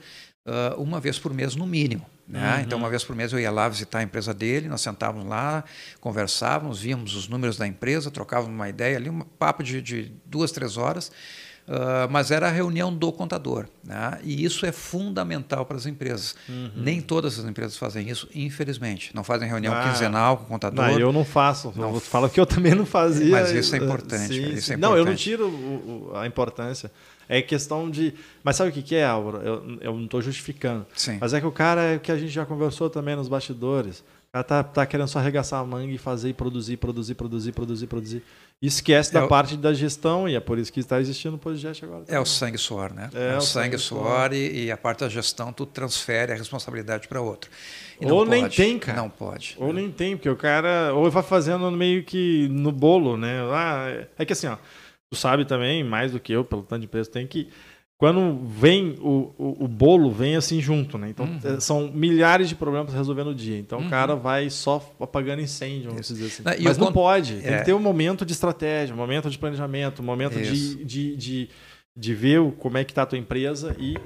ah, 0.46 0.74
uma 0.78 0.98
vez 1.00 1.18
por 1.18 1.34
mês, 1.34 1.54
no 1.54 1.66
mínimo. 1.66 2.06
Né? 2.30 2.54
Uhum. 2.56 2.60
Então, 2.62 2.78
uma 2.78 2.88
vez 2.88 3.02
por 3.02 3.16
mês 3.16 3.32
eu 3.32 3.40
ia 3.40 3.50
lá 3.50 3.68
visitar 3.68 3.98
a 3.98 4.02
empresa 4.02 4.32
dele, 4.32 4.68
nós 4.68 4.80
sentávamos 4.80 5.26
lá, 5.28 5.64
conversávamos, 6.00 6.80
víamos 6.80 7.14
os 7.16 7.28
números 7.28 7.56
da 7.56 7.66
empresa, 7.66 8.10
trocávamos 8.10 8.54
uma 8.54 8.68
ideia 8.68 8.96
ali, 8.96 9.10
um 9.10 9.20
papo 9.20 9.62
de, 9.62 9.82
de 9.82 10.12
duas, 10.26 10.52
três 10.52 10.76
horas. 10.76 11.10
Ah, 11.68 12.08
mas 12.10 12.32
era 12.32 12.48
a 12.48 12.50
reunião 12.50 12.92
do 12.92 13.12
contador. 13.12 13.66
Né? 13.84 14.18
E 14.24 14.44
isso 14.44 14.66
é 14.66 14.72
fundamental 14.72 15.64
para 15.64 15.76
as 15.76 15.86
empresas. 15.86 16.34
Uhum. 16.48 16.70
Nem 16.74 17.00
todas 17.00 17.38
as 17.38 17.44
empresas 17.44 17.76
fazem 17.76 18.08
isso, 18.08 18.28
infelizmente. 18.34 19.14
Não 19.14 19.22
fazem 19.22 19.48
reunião 19.48 19.72
Ah. 19.72 19.88
quinzenal 19.88 20.36
com 20.38 20.44
o 20.44 20.46
contador. 20.46 20.84
Não, 20.86 20.98
eu 20.98 21.12
não 21.12 21.24
faço. 21.24 21.72
Não. 21.76 21.94
Eu 21.94 22.00
falo 22.00 22.28
que 22.28 22.40
eu 22.40 22.46
também 22.46 22.74
não 22.74 22.84
fazia. 22.86 23.30
Mas 23.30 23.52
isso 23.52 23.74
é 23.74 23.78
importante, 23.78 24.34
Sim, 24.34 24.48
isso 24.52 24.72
é 24.72 24.74
sim. 24.74 24.80
Não, 24.80 24.90
eu 24.96 25.04
não 25.04 25.12
importante. 25.12 25.22
tiro 25.22 26.12
a 26.16 26.26
importância. 26.26 26.90
É 27.32 27.40
questão 27.40 27.88
de. 27.88 28.12
Mas 28.42 28.56
sabe 28.56 28.70
o 28.70 28.72
que, 28.72 28.82
que 28.82 28.96
é, 28.96 29.04
Álvaro? 29.04 29.38
Eu, 29.38 29.78
eu 29.80 29.92
não 29.94 30.04
estou 30.04 30.20
justificando. 30.20 30.84
Sim. 30.96 31.18
Mas 31.20 31.32
é 31.32 31.40
que 31.40 31.46
o 31.46 31.52
cara 31.52 31.80
é 31.82 31.96
o 31.96 32.00
que 32.00 32.10
a 32.10 32.16
gente 32.18 32.30
já 32.32 32.44
conversou 32.44 32.90
também 32.90 33.14
nos 33.14 33.28
bastidores. 33.28 34.00
O 34.00 34.32
cara 34.32 34.44
tá, 34.44 34.62
tá 34.62 34.86
querendo 34.86 35.08
só 35.08 35.18
arregaçar 35.18 35.60
a 35.60 35.64
manga 35.64 35.92
e 35.92 35.98
fazer 35.98 36.28
e 36.28 36.32
produzir, 36.32 36.76
produzir, 36.76 37.14
produzir, 37.14 37.52
produzir, 37.52 37.86
produzir. 37.86 38.22
E 38.62 38.66
esquece 38.66 39.10
É 39.10 39.14
da 39.20 39.24
o- 39.24 39.28
parte 39.28 39.56
da 39.56 39.72
gestão 39.72 40.28
e 40.28 40.34
é 40.36 40.40
por 40.40 40.58
isso 40.58 40.72
que 40.72 40.78
está 40.80 41.00
existindo 41.00 41.34
o 41.36 41.38
podcast 41.38 41.84
agora. 41.84 42.04
É 42.06 42.18
o 42.20 42.24
sangue 42.26 42.58
suor, 42.58 42.92
né? 42.92 43.10
É, 43.14 43.32
É, 43.34 43.36
o 43.36 43.40
sangue 43.40 43.76
sangue 43.76 43.78
suor 43.78 44.32
e, 44.32 44.64
e 44.66 44.70
a 44.70 44.76
parte 44.76 45.00
da 45.00 45.08
gestão 45.08 45.52
tu 45.52 45.64
transfere 45.66 46.32
a 46.32 46.36
responsabilidade 46.36 47.08
para 47.08 47.20
outro. 47.20 47.50
E 48.00 48.06
Ou 48.06 48.24
nem 48.24 48.42
pode, 48.42 48.56
tem, 48.56 48.78
cara. 48.78 48.98
Não 49.00 49.08
pode. 49.10 49.56
Ou 49.58 49.72
nem 49.72 49.90
tem, 49.90 50.16
porque 50.16 50.28
o 50.30 50.36
cara. 50.36 50.92
Ou 50.94 51.10
vai 51.10 51.22
fazendo 51.22 51.70
meio 51.70 52.04
que 52.04 52.48
no 52.50 52.70
bolo, 52.70 53.16
né? 53.16 53.40
Ah, 53.52 53.86
é- 53.88 54.06
é 54.18 54.24
que 54.24 54.32
assim, 54.32 54.46
ó. 54.46 54.56
Tu 55.12 55.16
sabe 55.16 55.44
também, 55.44 55.82
mais 55.82 56.12
do 56.12 56.20
que 56.20 56.32
eu, 56.32 56.44
pelo 56.44 56.62
tanto 56.62 56.82
de 56.82 56.86
preço, 56.86 57.10
tem 57.10 57.26
que. 57.26 57.48
Quando 57.98 58.38
vem 58.46 58.94
o, 59.00 59.34
o, 59.36 59.64
o 59.64 59.68
bolo, 59.68 60.10
vem 60.10 60.34
assim 60.36 60.60
junto, 60.60 60.96
né? 60.96 61.10
Então 61.10 61.26
Uhum. 61.26 61.38
eh, 61.44 61.60
são 61.60 61.90
milhares 61.92 62.48
de 62.48 62.54
problemas 62.54 62.88
pra 62.88 62.96
resolver 62.96 63.24
no 63.24 63.34
dia. 63.34 63.58
Então 63.58 63.80
Uhum. 63.80 63.88
o 63.88 63.90
cara 63.90 64.14
vai 64.16 64.48
só 64.48 64.82
apagando 65.00 65.42
incêndio, 65.42 65.90
vamos 65.90 66.08
dizer 66.08 66.26
assim. 66.26 66.42
Não, 66.44 66.52
Mas 66.62 66.76
o 66.76 66.80
não 66.80 66.86
con- 66.86 66.92
pode. 66.94 67.34
Tem 67.40 67.52
É. 67.54 67.58
que 67.58 67.64
ter 67.66 67.74
um 67.74 67.78
momento 67.80 68.24
de 68.24 68.32
estratégia, 68.32 68.94
um 68.94 68.96
momento 68.98 69.28
de 69.28 69.36
planejamento, 69.36 70.00
um 70.00 70.04
momento 70.04 70.38
de, 70.40 70.52
Isso. 70.52 70.84
de, 70.84 71.16
de, 71.16 71.48
de 71.94 72.14
ver 72.14 72.40
o- 72.40 72.52
como 72.52 72.78
é 72.78 72.84
que 72.84 72.94
tá 72.94 73.02
a 73.02 73.06
tua 73.06 73.18
empresa 73.18 73.76
e 73.78 73.96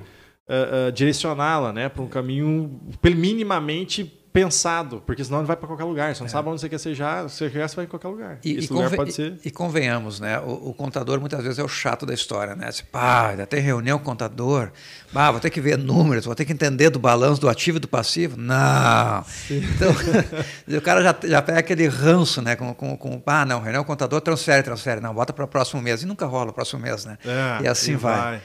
ah, 0.49 0.89
ah, 0.89 0.91
direcioná-la, 0.91 1.73
né, 1.73 1.89
para 1.89 2.03
um 2.03 2.09
caminho 2.09 2.81
minimamente 3.15 4.11
pensado, 4.35 5.01
porque 5.07 5.23
senão 5.23 5.39
ele 5.39 5.47
vai 5.47 5.55
para 5.57 5.69
qualquer 5.69 5.85
lugar. 5.85 6.13
Você 6.13 6.21
não 6.25 6.29
sabe 6.29 6.49
onde 6.49 6.61
você 6.61 6.69
quer 6.69 6.79
ser 6.79 6.93
já, 6.93 7.23
você 7.23 7.49
quer, 7.49 7.69
você 7.69 7.77
vai 7.77 7.85
em 7.85 7.89
qualquer 7.89 8.09
lugar. 8.09 8.33
É. 8.33 8.39
E, 8.45 8.57
Esse 8.59 8.67
e 8.69 8.73
lugar 8.75 8.91
pode 8.91 9.13
ser. 9.13 9.35
e- 9.45 9.49
e 9.49 9.51
convenhamos, 9.53 10.19
né? 10.19 10.41
O, 10.41 10.71
o 10.71 10.75
contador 10.75 11.21
muitas 11.21 11.41
vezes 11.41 11.57
é 11.61 11.63
o 11.63 11.69
chato 11.69 12.05
da 12.05 12.13
história, 12.13 12.57
né? 12.57 12.71
Você, 12.73 12.83
pá, 12.83 13.29
ainda 13.29 13.47
tem 13.47 13.61
reunião 13.61 13.97
com 13.97 14.03
o 14.03 14.07
contador. 14.07 14.73
Ah, 15.15 15.31
vou 15.31 15.41
ter 15.41 15.51
que 15.51 15.61
ver 15.61 15.79
números, 15.79 16.25
vou 16.25 16.35
ter 16.35 16.45
que 16.45 16.53
entender 16.53 16.91
do 16.91 16.99
balanço 16.99 17.41
do 17.41 17.49
ativo 17.49 17.77
e 17.77 17.81
do 17.81 17.87
passivo. 17.87 18.37
Não. 18.37 19.25
Então, 19.49 19.95
o 20.77 20.81
cara 20.83 21.01
já, 21.01 21.15
já 21.23 21.41
pega 21.41 21.61
aquele 21.61 21.87
ranço, 21.87 22.43
né? 22.43 22.57
Com, 22.57 22.75
com, 22.75 22.97
com 22.97 23.23
ah, 23.25 23.47
não, 23.47 23.61
reunião 23.61 23.85
com 23.85 23.93
o 23.93 23.95
contador, 23.95 24.21
transfere, 24.21 24.65
transfere. 24.65 25.01
Não, 25.01 25.15
bota 25.15 25.33
para 25.33 25.45
o 25.45 25.49
próximo 25.49 25.81
mês. 25.81 26.03
E 26.03 26.07
nunca 26.07 26.27
rola 26.27 26.51
o 26.51 26.53
próximo 26.53 26.83
mês, 26.83 27.05
né? 27.05 27.17
É, 27.25 27.63
e 27.63 27.69
assim 27.69 27.95
vai. 27.95 28.41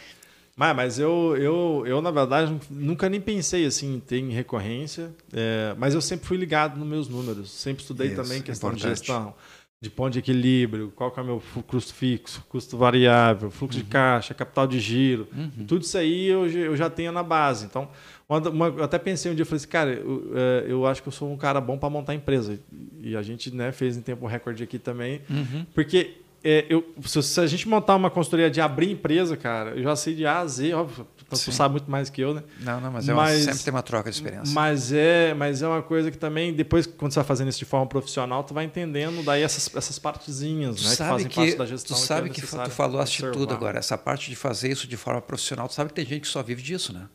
Mas, 0.60 0.76
mas 0.76 1.00
eu, 1.00 1.38
eu, 1.38 1.84
eu, 1.88 2.02
na 2.02 2.12
verdade, 2.12 2.54
nunca 2.70 3.08
nem 3.08 3.22
pensei 3.22 3.66
assim, 3.66 3.96
em 3.96 4.00
ter 4.02 4.18
em 4.20 4.30
recorrência, 4.32 5.10
é, 5.32 5.74
mas 5.78 5.94
eu 5.96 6.02
sempre 6.02 6.28
fui 6.28 6.36
ligado 6.36 6.78
nos 6.78 6.86
meus 6.86 7.08
números. 7.08 7.50
Sempre 7.50 7.82
estudei 7.82 8.08
Isso, 8.08 8.16
também 8.18 8.42
questão 8.42 8.72
de 8.72 8.76
importante. 8.76 8.98
gestão, 9.00 9.34
de 9.82 9.90
ponto 9.90 10.12
de 10.12 10.20
equilíbrio, 10.20 10.92
qual 10.94 11.12
que 11.12 11.20
é 11.22 11.24
o 11.24 11.26
meu 11.26 11.42
custo 11.66 11.94
fixo, 11.94 12.44
custo 12.50 12.76
variável, 12.76 13.50
fluxo 13.50 13.78
Uhum. 13.78 13.86
de 13.86 13.90
caixa, 13.90 14.34
capital 14.34 14.68
de 14.68 14.82
giro. 14.82 15.30
Tudo 15.66 15.84
isso 15.84 15.98
aí 15.98 16.26
eu, 16.28 16.50
já- 16.50 16.60
eu 16.60 16.76
já 16.76 16.90
tenho 16.90 17.14
na 17.14 17.24
base. 17.24 17.66
Então, 17.66 17.88
uma- 18.28 18.50
uma- 18.50 18.68
eu 18.68 18.84
até 18.84 19.00
pensei 19.00 19.32
um 19.32 19.36
dia, 19.36 19.44
eu 19.44 19.46
falei 19.46 19.58
assim, 19.60 19.68
cara, 19.70 19.92
eu, 19.94 20.32
é, 20.36 20.66
eu 20.68 20.86
acho 20.86 21.02
que 21.02 21.08
eu 21.08 21.14
sou 21.14 21.32
um 21.32 21.38
cara 21.38 21.62
bom 21.62 21.78
para 21.78 21.90
montar 21.90 22.14
empresa. 22.14 22.60
E 23.02 23.16
a 23.16 23.22
gente 23.22 23.50
né, 23.56 23.72
fez 23.72 23.96
em 23.96 24.02
tempo 24.02 24.28
recorde 24.28 24.62
aqui 24.62 24.78
também. 24.78 25.22
Uhum. 25.30 25.66
Porque 25.74 26.18
é, 26.44 26.66
eu, 26.70 26.84
se, 27.06 27.22
se 27.24 27.40
a 27.40 27.48
gente 27.48 27.68
montar 27.68 27.96
uma 27.96 28.10
consultoria 28.10 28.50
de 28.50 28.62
abrir 28.62 28.92
empresa, 28.92 29.36
cara, 29.36 29.72
eu 29.72 29.84
já 29.84 29.96
sei 29.96 30.16
de 30.16 30.26
A 30.26 30.40
a 30.40 30.48
Z, 30.48 30.74
óbvio, 30.74 31.06
tu 31.30 31.36
Sim. 31.38 31.52
sabe 31.52 31.74
muito 31.74 31.90
mais 31.92 32.10
que 32.10 32.22
eu, 32.22 32.34
né? 32.34 32.44
Não, 32.62 32.80
não, 32.82 32.92
mas, 32.92 33.08
é 33.10 33.14
Mas- 33.14 33.38
uma, 33.42 33.46
sempre 33.54 33.64
tem 33.66 33.74
uma 33.74 33.84
troca 33.84 34.10
de 34.10 34.16
experiência. 34.16 34.54
Mas 34.54 34.92
é, 34.92 35.34
mas 35.34 35.62
é 35.62 35.68
uma 35.68 35.82
coisa 35.82 36.10
que 36.10 36.18
também, 36.18 36.54
depois, 36.54 36.86
quando 36.88 37.12
você 37.12 37.20
vai 37.20 37.26
fazendo 37.28 37.50
isso 37.50 37.60
de 37.60 37.66
forma 37.66 37.86
profissional, 37.86 38.44
tu 38.44 38.54
vai 38.54 38.66
entendendo 38.66 39.24
daí 39.24 39.44
essas, 39.44 39.70
essas 39.76 40.00
partezinhas, 40.00 40.78
Tu 40.78 40.84
né? 40.84 40.90
Que 40.92 40.96
sabe 40.96 41.10
fazem 41.12 41.28
que, 41.28 41.36
parte 41.36 41.56
da 41.58 41.66
gestão. 41.66 41.96
tu 41.98 42.00
que 42.02 42.08
sabe 42.08 42.30
é 42.30 42.32
que, 42.34 42.42
tu 42.42 42.48
falaste 42.72 43.20
observar. 43.24 43.34
tudo 43.34 43.54
agora, 43.54 43.78
essa 43.80 43.98
parte 43.98 44.30
de 44.30 44.36
fazer 44.36 44.72
isso 44.72 44.88
de 44.88 44.98
forma 44.98 45.22
profissional, 45.22 45.68
tu 45.68 45.74
sabe 45.74 45.90
que 45.90 45.96
tem 45.96 46.06
gente 46.06 46.22
que 46.22 46.28
só 46.28 46.42
vive 46.42 46.62
disso, 46.62 46.94
né? 46.94 47.08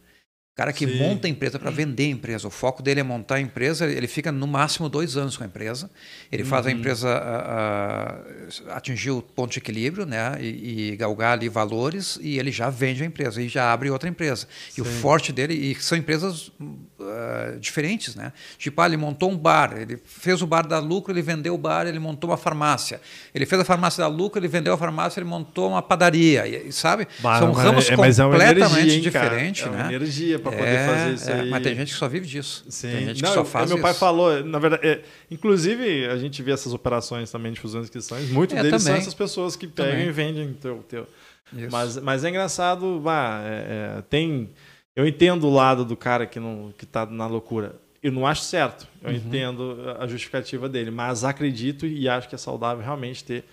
O 0.55 0.57
cara 0.57 0.73
que 0.73 0.87
Sim. 0.87 0.99
monta 0.99 1.27
a 1.27 1.31
empresa 1.31 1.59
para 1.59 1.69
vender 1.69 2.05
a 2.05 2.11
empresa, 2.11 2.47
o 2.47 2.51
foco 2.51 2.81
dele 2.81 3.01
é 3.01 3.03
montar 3.03 3.35
a 3.35 3.41
empresa, 3.41 3.87
ele 3.87 4.07
fica 4.07 4.31
no 4.31 4.47
máximo 4.47 4.89
dois 4.89 5.17
anos 5.17 5.37
com 5.37 5.43
a 5.43 5.47
empresa, 5.49 5.91
ele 6.31 6.45
faz 6.45 6.65
a 6.65 6.71
Uhum. 6.71 6.77
empresa 6.77 7.09
ah, 7.13 8.21
ah, 8.69 8.77
atingir 8.77 9.11
o 9.11 9.21
ponto 9.21 9.51
de 9.51 9.59
equilíbrio, 9.59 10.07
né? 10.07 10.37
E, 10.41 10.93
e 10.93 10.97
galgar 10.97 11.33
ali 11.33 11.49
valores 11.49 12.21
e 12.23 12.39
ele 12.39 12.53
já 12.53 12.71
vende 12.71 13.03
a 13.03 13.07
empresa 13.07 13.43
e 13.43 13.49
já 13.49 13.73
abre 13.73 13.91
outra 13.91 14.09
empresa. 14.09 14.47
E 14.79 14.81
o 14.81 14.85
Sim. 14.85 14.93
forte 15.01 15.33
dele, 15.33 15.55
e 15.55 15.75
são 15.83 15.99
empresas 15.99 16.53
ah, 17.01 17.57
diferentes, 17.59 18.15
né? 18.15 18.33
Tipo, 18.57 18.81
ah, 18.81 18.87
ele 18.87 18.97
montou 18.97 19.33
um 19.33 19.37
bar, 19.37 19.77
ele 19.77 19.99
fez 20.05 20.41
o 20.41 20.47
bar 20.47 20.69
dar 20.69 20.79
lucro, 20.79 21.13
ele 21.13 21.21
vendeu 21.23 21.55
o 21.55 21.59
bar, 21.59 21.85
ele 21.89 21.99
montou 21.99 22.31
uma 22.31 22.37
farmácia. 22.37 23.01
Ele 23.35 23.45
fez 23.45 23.61
a 23.61 23.65
farmácia 23.65 24.03
dar 24.05 24.09
lucro, 24.09 24.39
ele 24.39 24.47
vendeu 24.47 24.73
a 24.75 24.79
farmácia, 24.79 25.19
ele 25.19 25.29
montou 25.29 25.71
uma 25.71 25.83
padaria, 25.83 26.47
e, 26.47 26.71
sabe? 26.71 27.09
Bah, 27.19 27.41
são 27.41 27.53
mas 27.53 27.65
ramos 27.65 27.91
é- 27.91 27.93
é 27.93 27.97
completamente 27.97 28.63
energia, 28.63 28.95
hein, 28.95 29.01
diferentes, 29.01 29.67
é 29.67 29.69
uma 29.69 29.77
né? 29.79 29.95
energia 29.97 30.44
para 30.45 30.55
É, 30.55 30.59
poder 30.59 30.87
fazer 30.87 31.15
isso 31.15 31.31
é, 31.31 31.41
aí. 31.41 31.51
Mas 31.51 31.63
tem 31.63 31.75
gente 31.75 31.93
que 31.93 31.99
só 31.99 32.09
vive 32.09 32.27
disso. 32.27 32.65
Sim. 32.69 32.91
Tem 32.91 33.07
gente 33.07 33.23
Não, 33.23 33.29
que 33.31 33.35
só 33.35 33.41
eu- 33.41 33.45
faz 33.45 33.69
meu 33.71 33.81
pai 33.81 33.91
isso. 33.91 34.01
falou, 34.01 34.45
na 34.45 34.59
verdade, 34.61 34.87
é, 34.87 35.03
inclusive 35.31 36.07
a 36.07 36.17
gente 36.17 36.43
vê 36.43 36.53
essas 36.53 36.73
operações 36.73 37.31
também 37.31 37.53
de 37.53 37.61
fusões 37.61 37.87
e 37.87 37.89
aquisições, 37.91 38.31
muitos 38.31 38.57
É, 38.57 38.63
deles 38.63 38.83
são 38.83 38.91
também. 38.93 39.01
essas 39.03 39.15
pessoas 39.15 39.57
que 39.57 39.67
pegam 39.67 39.93
Também. 39.93 40.09
e 40.09 40.13
vendem 40.13 40.53
teu, 40.55 40.85
teu. 40.89 41.07
Isso. 41.53 41.69
Mas, 41.71 41.97
mas 41.99 42.25
é 42.25 42.29
engraçado, 42.31 43.03
é, 43.45 43.99
é, 43.99 44.03
tem. 44.09 44.51
Eu 44.97 45.07
entendo 45.07 45.49
o 45.49 45.53
lado 45.53 45.85
do 45.85 45.97
cara 45.97 46.25
que 46.27 46.39
não 46.39 46.73
que 46.79 46.87
tá 46.87 47.05
na 47.05 47.27
loucura. 47.27 47.75
Eu 48.03 48.13
não 48.13 48.27
acho 48.27 48.43
certo. 48.43 48.87
Eu 49.03 49.11
Uhum. 49.11 49.17
entendo 49.17 49.77
a 49.99 50.07
justificativa 50.07 50.69
dele, 50.69 50.91
mas 50.91 51.25
acredito 51.25 51.87
e 51.87 52.09
acho 52.09 52.29
que 52.29 52.35
é 52.35 52.39
saudável 52.39 52.83
realmente 52.85 53.25
ter 53.25 53.45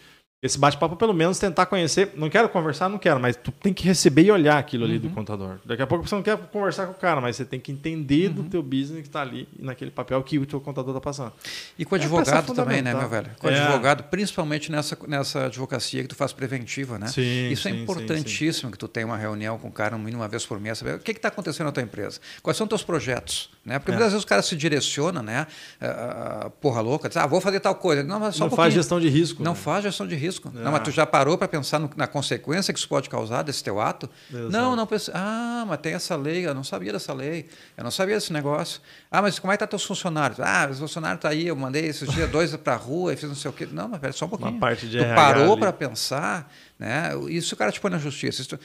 esse 0.41 0.57
bate-papo, 0.57 0.95
pelo 0.95 1.13
menos 1.13 1.37
tentar 1.37 1.67
conhecer. 1.67 2.13
Não 2.15 2.27
quero 2.29 2.49
conversar, 2.49 2.89
não 2.89 2.97
quero, 2.97 3.19
mas 3.19 3.35
tu 3.35 3.51
tem 3.51 3.71
que 3.71 3.83
receber 3.85 4.23
e 4.23 4.31
olhar 4.31 4.57
aquilo 4.57 4.85
ali 4.85 4.97
do 4.97 5.07
Uhum. 5.07 5.13
contador. 5.13 5.57
Daqui 5.63 5.83
a 5.83 5.87
pouco 5.87 6.07
você 6.07 6.15
não 6.15 6.23
quer 6.23 6.35
conversar 6.35 6.87
com 6.87 6.93
o 6.93 6.95
cara, 6.95 7.21
mas 7.21 7.35
você 7.35 7.45
tem 7.45 7.59
que 7.59 7.71
entender 7.71 8.27
Uhum. 8.29 8.33
do 8.33 8.43
teu 8.45 8.63
business 8.63 9.01
que 9.01 9.07
está 9.07 9.21
ali 9.21 9.47
naquele 9.59 9.91
papel 9.91 10.21
que 10.23 10.39
o 10.39 10.45
teu 10.45 10.59
contador 10.59 10.91
está 10.95 11.01
passando. 11.01 11.31
E 11.77 11.85
com 11.85 11.95
É 11.95 11.99
peça 11.99 12.15
advogado 12.15 12.53
também, 12.55 12.81
né, 12.81 12.93
meu 12.93 13.07
velho? 13.07 13.29
Com 13.37 13.49
É. 13.49 13.59
advogado, 13.59 14.03
principalmente 14.05 14.71
nessa, 14.71 14.97
nessa 15.07 15.45
advocacia 15.45 16.01
que 16.01 16.07
tu 16.07 16.15
faz 16.15 16.33
preventiva, 16.33 16.97
né? 16.97 17.05
Sim, 17.07 17.49
Isso 17.51 17.67
é 17.67 17.71
sim, 17.71 17.77
sim, 17.77 17.83
importantíssimo 17.83 18.71
que 18.71 18.77
tu 18.79 18.87
tenha 18.87 19.05
uma 19.05 19.17
reunião 19.17 19.59
com 19.59 19.67
o 19.67 19.71
cara 19.71 19.95
no 19.95 20.03
mínimo 20.03 20.23
uma 20.23 20.27
vez 20.27 20.43
por 20.45 20.59
mês, 20.59 20.79
saber 20.79 20.95
o 20.95 20.99
que 20.99 21.11
está 21.11 21.27
acontecendo 21.27 21.67
na 21.67 21.71
tua 21.71 21.83
empresa, 21.83 22.19
quais 22.41 22.57
são 22.57 22.65
teus 22.67 22.83
projetos, 22.83 23.51
né? 23.65 23.77
Porque 23.79 23.91
É. 23.91 23.93
muitas 23.95 24.11
vezes 24.13 24.23
o 24.23 24.27
cara 24.27 24.41
se 24.41 24.55
direciona, 24.55 25.21
né? 25.21 25.47
ah, 25.79 26.49
porra 26.61 26.81
louca, 26.81 27.07
diz, 27.07 27.17
ah, 27.17 27.25
vou 27.27 27.39
fazer 27.41 27.59
tal 27.59 27.75
coisa. 27.75 28.03
Não, 28.03 28.19
mas 28.19 28.35
só 28.35 28.45
não 28.45 28.53
um 28.53 28.55
faz 28.55 28.73
gestão 28.73 28.99
de 28.99 29.07
risco. 29.09 29.43
Não 29.43 29.51
né? 29.53 29.57
faz 29.57 29.83
gestão 29.83 30.07
de 30.07 30.15
risco. 30.15 30.51
É. 30.55 30.59
Não, 30.63 30.71
mas 30.71 30.81
tu 30.83 30.91
já 30.91 31.05
parou 31.05 31.37
para 31.37 31.47
pensar 31.47 31.79
no- 31.79 31.89
na 31.95 32.07
consequência 32.07 32.73
que 32.73 32.79
isso 32.79 32.87
pode 32.87 33.09
causar 33.09 33.43
desse 33.43 33.63
teu 33.63 33.79
ato? 33.79 34.09
Exato. 34.31 34.49
Não, 34.51 34.75
não 34.75 34.87
pensei. 34.87 35.13
Ah, 35.15 35.63
mas 35.67 35.79
tem 35.79 35.93
essa 35.93 36.15
lei, 36.15 36.45
eu 36.45 36.53
não 36.53 36.63
sabia 36.63 36.91
dessa 36.91 37.13
lei, 37.13 37.47
eu 37.77 37.83
não 37.83 37.91
sabia 37.91 38.15
desse 38.15 38.33
negócio. 38.33 38.81
Ah, 39.11 39.21
mas 39.21 39.39
como 39.39 39.51
é 39.51 39.55
que 39.55 39.59
tá 39.59 39.67
teus 39.67 39.83
funcionários? 39.83 40.39
Ah, 40.39 40.67
os 40.71 40.79
funcionários 40.79 41.21
tá 41.21 41.29
aí, 41.29 41.47
eu 41.47 41.55
mandei 41.55 41.85
esses 41.85 42.09
dias 42.11 42.29
dois 42.31 42.55
para 42.55 42.73
a 42.73 42.77
rua 42.77 43.13
e 43.13 43.15
fiz 43.17 43.29
não 43.29 43.35
sei 43.35 43.49
o 43.49 43.53
quê. 43.53 43.67
Não, 43.71 43.87
mas 43.87 43.99
pera 43.99 44.13
só 44.13 44.25
um 44.25 44.29
pouquinho. 44.29 44.51
Uma 44.51 44.59
parte 44.59 44.87
de 44.87 44.97
tu 44.97 45.03
RH 45.03 45.15
parou 45.15 45.57
para 45.57 45.71
pensar, 45.73 46.51
né? 46.79 47.11
Isso 47.29 47.53
o 47.53 47.57
cara 47.57 47.71
te 47.71 47.79
põe 47.79 47.91
na 47.91 47.97
justiça. 47.99 48.41
Isso- 48.41 48.59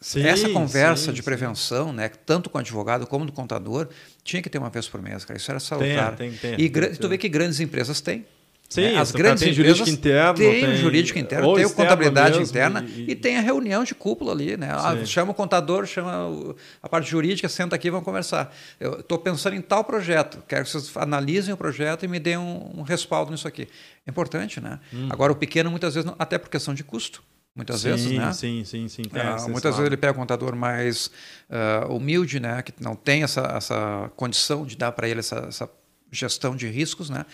Sim, 0.00 0.22
essa 0.24 0.48
conversa 0.50 1.06
sim, 1.06 1.10
de 1.12 1.16
sim. 1.18 1.24
prevenção, 1.24 1.92
né, 1.92 2.08
tanto 2.08 2.48
com 2.48 2.56
o 2.56 2.60
advogado 2.60 3.04
como 3.04 3.24
do 3.26 3.32
contador, 3.32 3.88
tinha 4.24 4.42
que 4.42 4.48
ter 4.50 4.58
uma 4.58 4.70
vez 4.70 4.88
por 4.88 5.00
mês, 5.02 5.24
cara. 5.24 5.36
Isso 5.38 5.50
era 5.50 5.58
salutar. 5.60 6.16
tem, 6.16 6.32
tem, 6.32 6.52
e 6.54 6.56
tem 6.56 6.70
gra- 6.70 6.88
que 6.88 6.98
tu 6.98 7.08
vê 7.08 7.18
que 7.18 7.28
grandes 7.28 7.60
empresas 7.60 8.00
têm. 8.00 8.24
Sim, 8.68 8.80
né? 8.82 8.96
As 8.96 9.12
cara 9.12 9.24
grandes 9.24 9.42
tem 9.42 9.52
empresas 9.52 9.76
jurídico 9.76 9.98
interno, 10.00 10.34
tem, 10.34 10.64
tem- 10.64 10.76
jurídico 10.76 11.18
interno, 11.18 11.44
tem 11.56 11.64
contabilidade 11.76 12.36
interna 12.50 12.80
e- 12.96 13.10
e, 13.10 13.14
tem 13.14 13.36
a 13.36 13.40
reunião 13.42 13.84
de 13.84 13.94
cúpula 13.94 14.32
ali, 14.32 14.56
né? 14.56 14.68
Ah, 14.72 15.04
chama 15.04 15.32
o 15.32 15.34
contador, 15.34 15.84
chama 15.84 16.54
a 16.82 16.88
parte 16.88 17.10
jurídica, 17.10 17.46
senta 17.50 17.76
aqui 17.76 17.88
e 17.88 17.90
vamos 17.90 18.06
conversar. 18.06 18.50
Eu 18.80 19.00
estou 19.00 19.18
pensando 19.18 19.56
em 19.56 19.60
tal 19.60 19.84
projeto, 19.84 20.42
quero 20.48 20.64
que 20.64 20.70
vocês 20.70 20.90
analisem 20.96 21.52
o 21.52 21.56
projeto 21.56 22.04
e 22.06 22.08
me 22.08 22.18
deem 22.18 22.38
um, 22.38 22.78
um 22.78 22.82
respaldo 22.82 23.30
nisso 23.30 23.46
aqui. 23.46 23.68
É 24.06 24.10
importante, 24.10 24.58
né? 24.58 24.80
Agora, 25.10 25.32
o 25.32 25.36
pequeno, 25.36 25.70
muitas 25.70 25.92
vezes, 25.94 26.06
não- 26.06 26.16
até 26.18 26.38
por 26.38 26.48
questão 26.48 26.72
de 26.72 26.82
custo, 26.82 27.22
muitas 27.54 27.80
Sim, 27.80 27.88
vezes, 27.90 28.12
né? 28.12 28.32
sim, 28.32 28.64
sim, 28.64 28.88
sim. 28.88 29.02
esse 29.02 29.10
muitas 29.50 29.72
lado. 29.72 29.76
vezes 29.76 29.86
ele 29.86 29.96
pega 29.96 30.12
um 30.12 30.20
contador 30.20 30.54
mais 30.56 31.10
ah, 31.50 31.86
humilde, 31.88 32.40
né, 32.40 32.62
que 32.62 32.72
não 32.80 32.94
tem 32.96 33.22
essa, 33.22 33.42
essa 33.56 34.10
condição 34.16 34.64
de 34.64 34.76
dar 34.76 34.92
para 34.92 35.08
ele 35.08 35.20
essa, 35.20 35.44
essa 35.48 35.68
gestão 36.10 36.54
de 36.56 36.66
riscos, 36.68 37.08
né, 37.10 37.24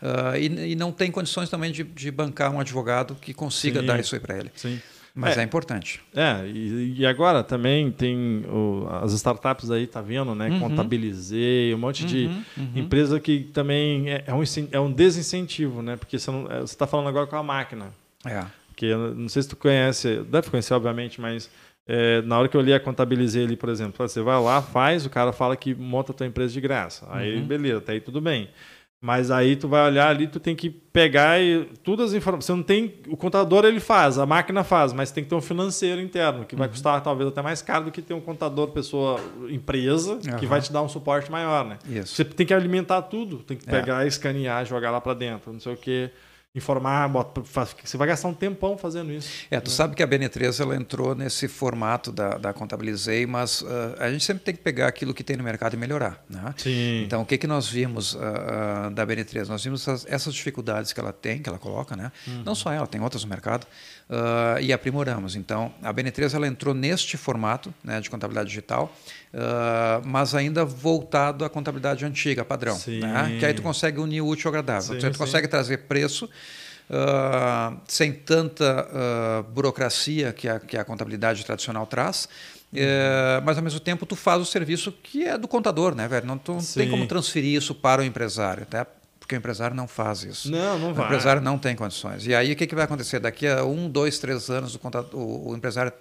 Ah, 0.00 0.38
e, 0.38 0.72
e 0.72 0.74
não 0.76 0.92
tem 0.92 1.10
condições 1.10 1.48
também 1.48 1.70
de, 1.72 1.82
de 1.84 2.10
bancar 2.10 2.52
um 2.52 2.60
advogado 2.60 3.14
que 3.20 3.32
consiga 3.34 3.80
Sim. 3.80 3.86
dar 3.86 4.00
isso 4.00 4.14
aí 4.14 4.20
para 4.20 4.36
ele. 4.38 4.50
Sim. 4.54 4.80
Mas 5.14 5.36
é, 5.36 5.40
É. 5.40 5.42
importante. 5.44 6.00
É, 6.14 6.46
e, 6.46 6.94
e 6.98 7.06
agora 7.06 7.42
também 7.42 7.90
tem 7.90 8.44
o- 8.48 8.86
as 9.02 9.12
startups 9.14 9.68
aí, 9.68 9.84
tá 9.84 10.00
vendo, 10.00 10.32
né? 10.32 10.48
Uhum. 10.48 10.60
Contabilizei, 10.60 11.74
um 11.74 11.78
monte 11.78 12.04
de 12.04 12.30
empresa 12.76 13.18
que 13.18 13.40
também 13.52 14.08
é, 14.10 14.22
é 14.26 14.34
um, 14.34 14.42
é 14.70 14.78
um 14.78 14.92
desincentivo, 14.92 15.82
né? 15.82 15.96
Porque 15.96 16.18
você 16.20 16.30
não- 16.30 16.46
é, 16.48 16.60
você 16.60 16.74
está 16.74 16.86
falando 16.86 17.08
agora 17.08 17.26
com 17.26 17.34
a 17.34 17.42
máquina. 17.42 17.88
É. 18.24 18.44
Que 18.78 18.86
eu 18.86 19.12
não 19.12 19.28
sei 19.28 19.42
se 19.42 19.48
tu 19.48 19.56
conhece, 19.56 20.20
deve 20.30 20.48
conhecer, 20.50 20.72
obviamente, 20.72 21.20
mas 21.20 21.50
é, 21.84 22.22
na 22.22 22.38
hora 22.38 22.46
que 22.48 22.56
eu 22.56 22.60
li 22.60 22.72
a 22.72 22.78
contabilizei 22.78 23.42
ali, 23.44 23.56
por 23.56 23.68
exemplo, 23.68 23.94
você 24.06 24.20
vai 24.22 24.40
lá, 24.40 24.62
faz, 24.62 25.04
o 25.04 25.10
cara 25.10 25.32
fala 25.32 25.56
que 25.56 25.74
monta 25.74 26.12
a 26.12 26.14
tua 26.14 26.26
empresa 26.28 26.52
de 26.52 26.60
graça. 26.60 27.04
Aí, 27.10 27.38
Uhum. 27.38 27.46
beleza, 27.46 27.78
até 27.78 27.92
aí 27.94 28.00
tudo 28.00 28.20
bem. 28.20 28.48
Mas 29.00 29.30
aí 29.32 29.56
tu 29.56 29.66
vai 29.68 29.84
olhar 29.86 30.08
ali, 30.08 30.26
tu 30.28 30.38
tem 30.40 30.54
que 30.54 30.70
pegar 30.70 31.40
e 31.40 31.64
todas 31.82 32.10
as 32.10 32.14
informações. 32.16 32.46
Você 32.46 32.52
não 32.52 32.62
tem. 32.64 32.94
O 33.08 33.16
contador 33.16 33.64
ele 33.64 33.78
faz, 33.80 34.16
a 34.18 34.26
máquina 34.26 34.62
faz, 34.64 34.92
mas 34.92 35.10
tem 35.12 35.22
que 35.24 35.30
ter 35.30 35.36
um 35.36 35.40
financeiro 35.40 36.00
interno, 36.00 36.44
que 36.44 36.54
vai 36.56 36.66
Uhum. 36.68 36.72
custar 36.72 37.00
talvez 37.00 37.28
até 37.28 37.40
mais 37.42 37.62
caro 37.62 37.86
do 37.86 37.90
que 37.92 38.02
ter 38.02 38.14
um 38.14 38.20
contador, 38.20 38.68
pessoa, 38.68 39.20
empresa, 39.48 40.18
que 40.18 40.28
Aham. 40.30 40.46
vai 40.46 40.60
te 40.60 40.72
dar 40.72 40.82
um 40.82 40.88
suporte 40.88 41.30
maior, 41.32 41.64
né? 41.64 41.78
Isso. 41.88 42.14
Você 42.14 42.24
tem 42.24 42.44
que 42.46 42.54
alimentar 42.54 43.02
tudo, 43.02 43.38
tem 43.38 43.56
que 43.56 43.68
É. 43.68 43.70
pegar, 43.70 44.04
escanear, 44.06 44.64
jogar 44.66 44.90
lá 44.92 45.00
para 45.00 45.14
dentro, 45.14 45.52
não 45.52 45.60
sei 45.60 45.72
o 45.74 45.76
quê, 45.76 46.10
informar, 46.58 47.08
bota, 47.08 47.42
faz- 47.42 47.74
você 47.82 47.96
vai 47.96 48.06
gastar 48.08 48.28
um 48.28 48.34
tempão 48.34 48.76
fazendo 48.76 49.10
isso. 49.12 49.46
É, 49.50 49.58
tu 49.58 49.70
sabe 49.70 49.96
que 49.96 50.02
a 50.02 50.06
BN3 50.06 50.60
ela 50.60 50.76
entrou 50.76 51.14
nesse 51.14 51.48
formato 51.48 52.12
da, 52.12 52.36
da 52.36 52.52
Contabilizei, 52.52 53.26
mas 53.26 53.64
ah, 53.66 54.04
a 54.04 54.10
gente 54.10 54.24
sempre 54.24 54.42
tem 54.44 54.54
que 54.54 54.60
pegar 54.62 54.86
aquilo 54.88 55.14
que 55.14 55.24
tem 55.24 55.36
no 55.36 55.42
mercado 55.42 55.74
e 55.74 55.76
melhorar. 55.76 56.22
Né? 56.28 56.54
Sim. 56.56 57.02
Então, 57.04 57.22
o 57.22 57.26
que, 57.26 57.38
que 57.38 57.46
nós 57.46 57.68
vimos 57.68 58.16
ah, 58.16 58.86
ah, 58.86 58.90
da 58.90 59.06
BN3? 59.06 59.48
Nós 59.48 59.64
vimos 59.64 59.82
essas, 59.82 60.06
essas 60.06 60.34
dificuldades 60.34 60.92
que 60.92 61.00
ela 61.00 61.12
tem, 61.12 61.40
que 61.40 61.48
ela 61.48 61.58
coloca, 61.58 61.96
né? 61.96 62.12
não 62.44 62.54
só 62.54 62.72
ela, 62.72 62.86
tem 62.86 63.00
outras 63.00 63.22
no 63.24 63.30
mercado, 63.30 63.66
ah, 64.10 64.56
e 64.60 64.72
aprimoramos. 64.72 65.36
Então, 65.36 65.72
a 65.82 65.92
BN3 65.92 66.34
ela 66.34 66.46
entrou 66.46 66.74
neste 66.74 67.16
formato 67.16 67.72
né, 67.84 68.00
de 68.00 68.08
contabilidade 68.08 68.48
digital, 68.48 68.94
ah, 69.34 70.00
mas 70.04 70.34
ainda 70.34 70.64
voltado 70.64 71.44
à 71.44 71.50
contabilidade 71.50 72.04
antiga, 72.04 72.44
padrão. 72.44 72.78
Né? 72.86 73.36
Que 73.38 73.46
aí 73.46 73.54
tu 73.54 73.62
consegue 73.62 74.00
unir 74.00 74.22
o 74.22 74.26
útil 74.26 74.48
ao 74.48 74.54
agradável. 74.54 74.94
Sim, 74.94 75.06
tu 75.06 75.12
sim. 75.12 75.18
consegue 75.18 75.46
trazer 75.46 75.78
preço 75.78 76.28
ah, 76.90 77.74
sem 77.86 78.12
tanta 78.12 79.44
burocracia 79.52 80.32
que 80.32 80.48
a, 80.48 80.58
que 80.58 80.76
a 80.76 80.84
contabilidade 80.84 81.44
tradicional 81.44 81.86
traz. 81.86 82.28
eh, 82.74 83.40
mas 83.44 83.56
ao 83.56 83.64
mesmo 83.64 83.80
tempo 83.80 84.04
tu 84.04 84.14
faz 84.14 84.42
o 84.42 84.44
serviço 84.44 84.92
que 84.92 85.24
é 85.24 85.38
do 85.38 85.48
contador, 85.48 85.94
né, 85.94 86.06
velho? 86.06 86.26
Não 86.26 86.36
tu 86.36 86.52
não 86.52 86.62
tem 86.62 86.90
como 86.90 87.06
transferir 87.06 87.56
isso 87.56 87.74
para 87.74 88.02
o 88.02 88.04
empresário, 88.04 88.64
até 88.64 88.86
porque 89.28 89.36
o 89.36 89.38
empresário 89.38 89.76
não 89.76 89.86
faz 89.86 90.22
isso. 90.22 90.50
Não, 90.50 90.78
não 90.78 90.90
O 90.90 90.94
vai. 90.94 91.04
empresário 91.04 91.42
não 91.42 91.58
tem 91.58 91.76
condições. 91.76 92.26
E 92.26 92.34
aí 92.34 92.50
o 92.50 92.56
que, 92.56 92.66
que 92.66 92.74
vai 92.74 92.84
acontecer? 92.84 93.20
Daqui 93.20 93.46
a 93.46 93.62
um, 93.62 93.86
dois, 93.86 94.18
três 94.18 94.48
anos 94.48 94.74
o, 94.74 94.78
contador, 94.78 95.14
o, 95.20 95.50
o 95.50 95.54
empresário 95.54 95.92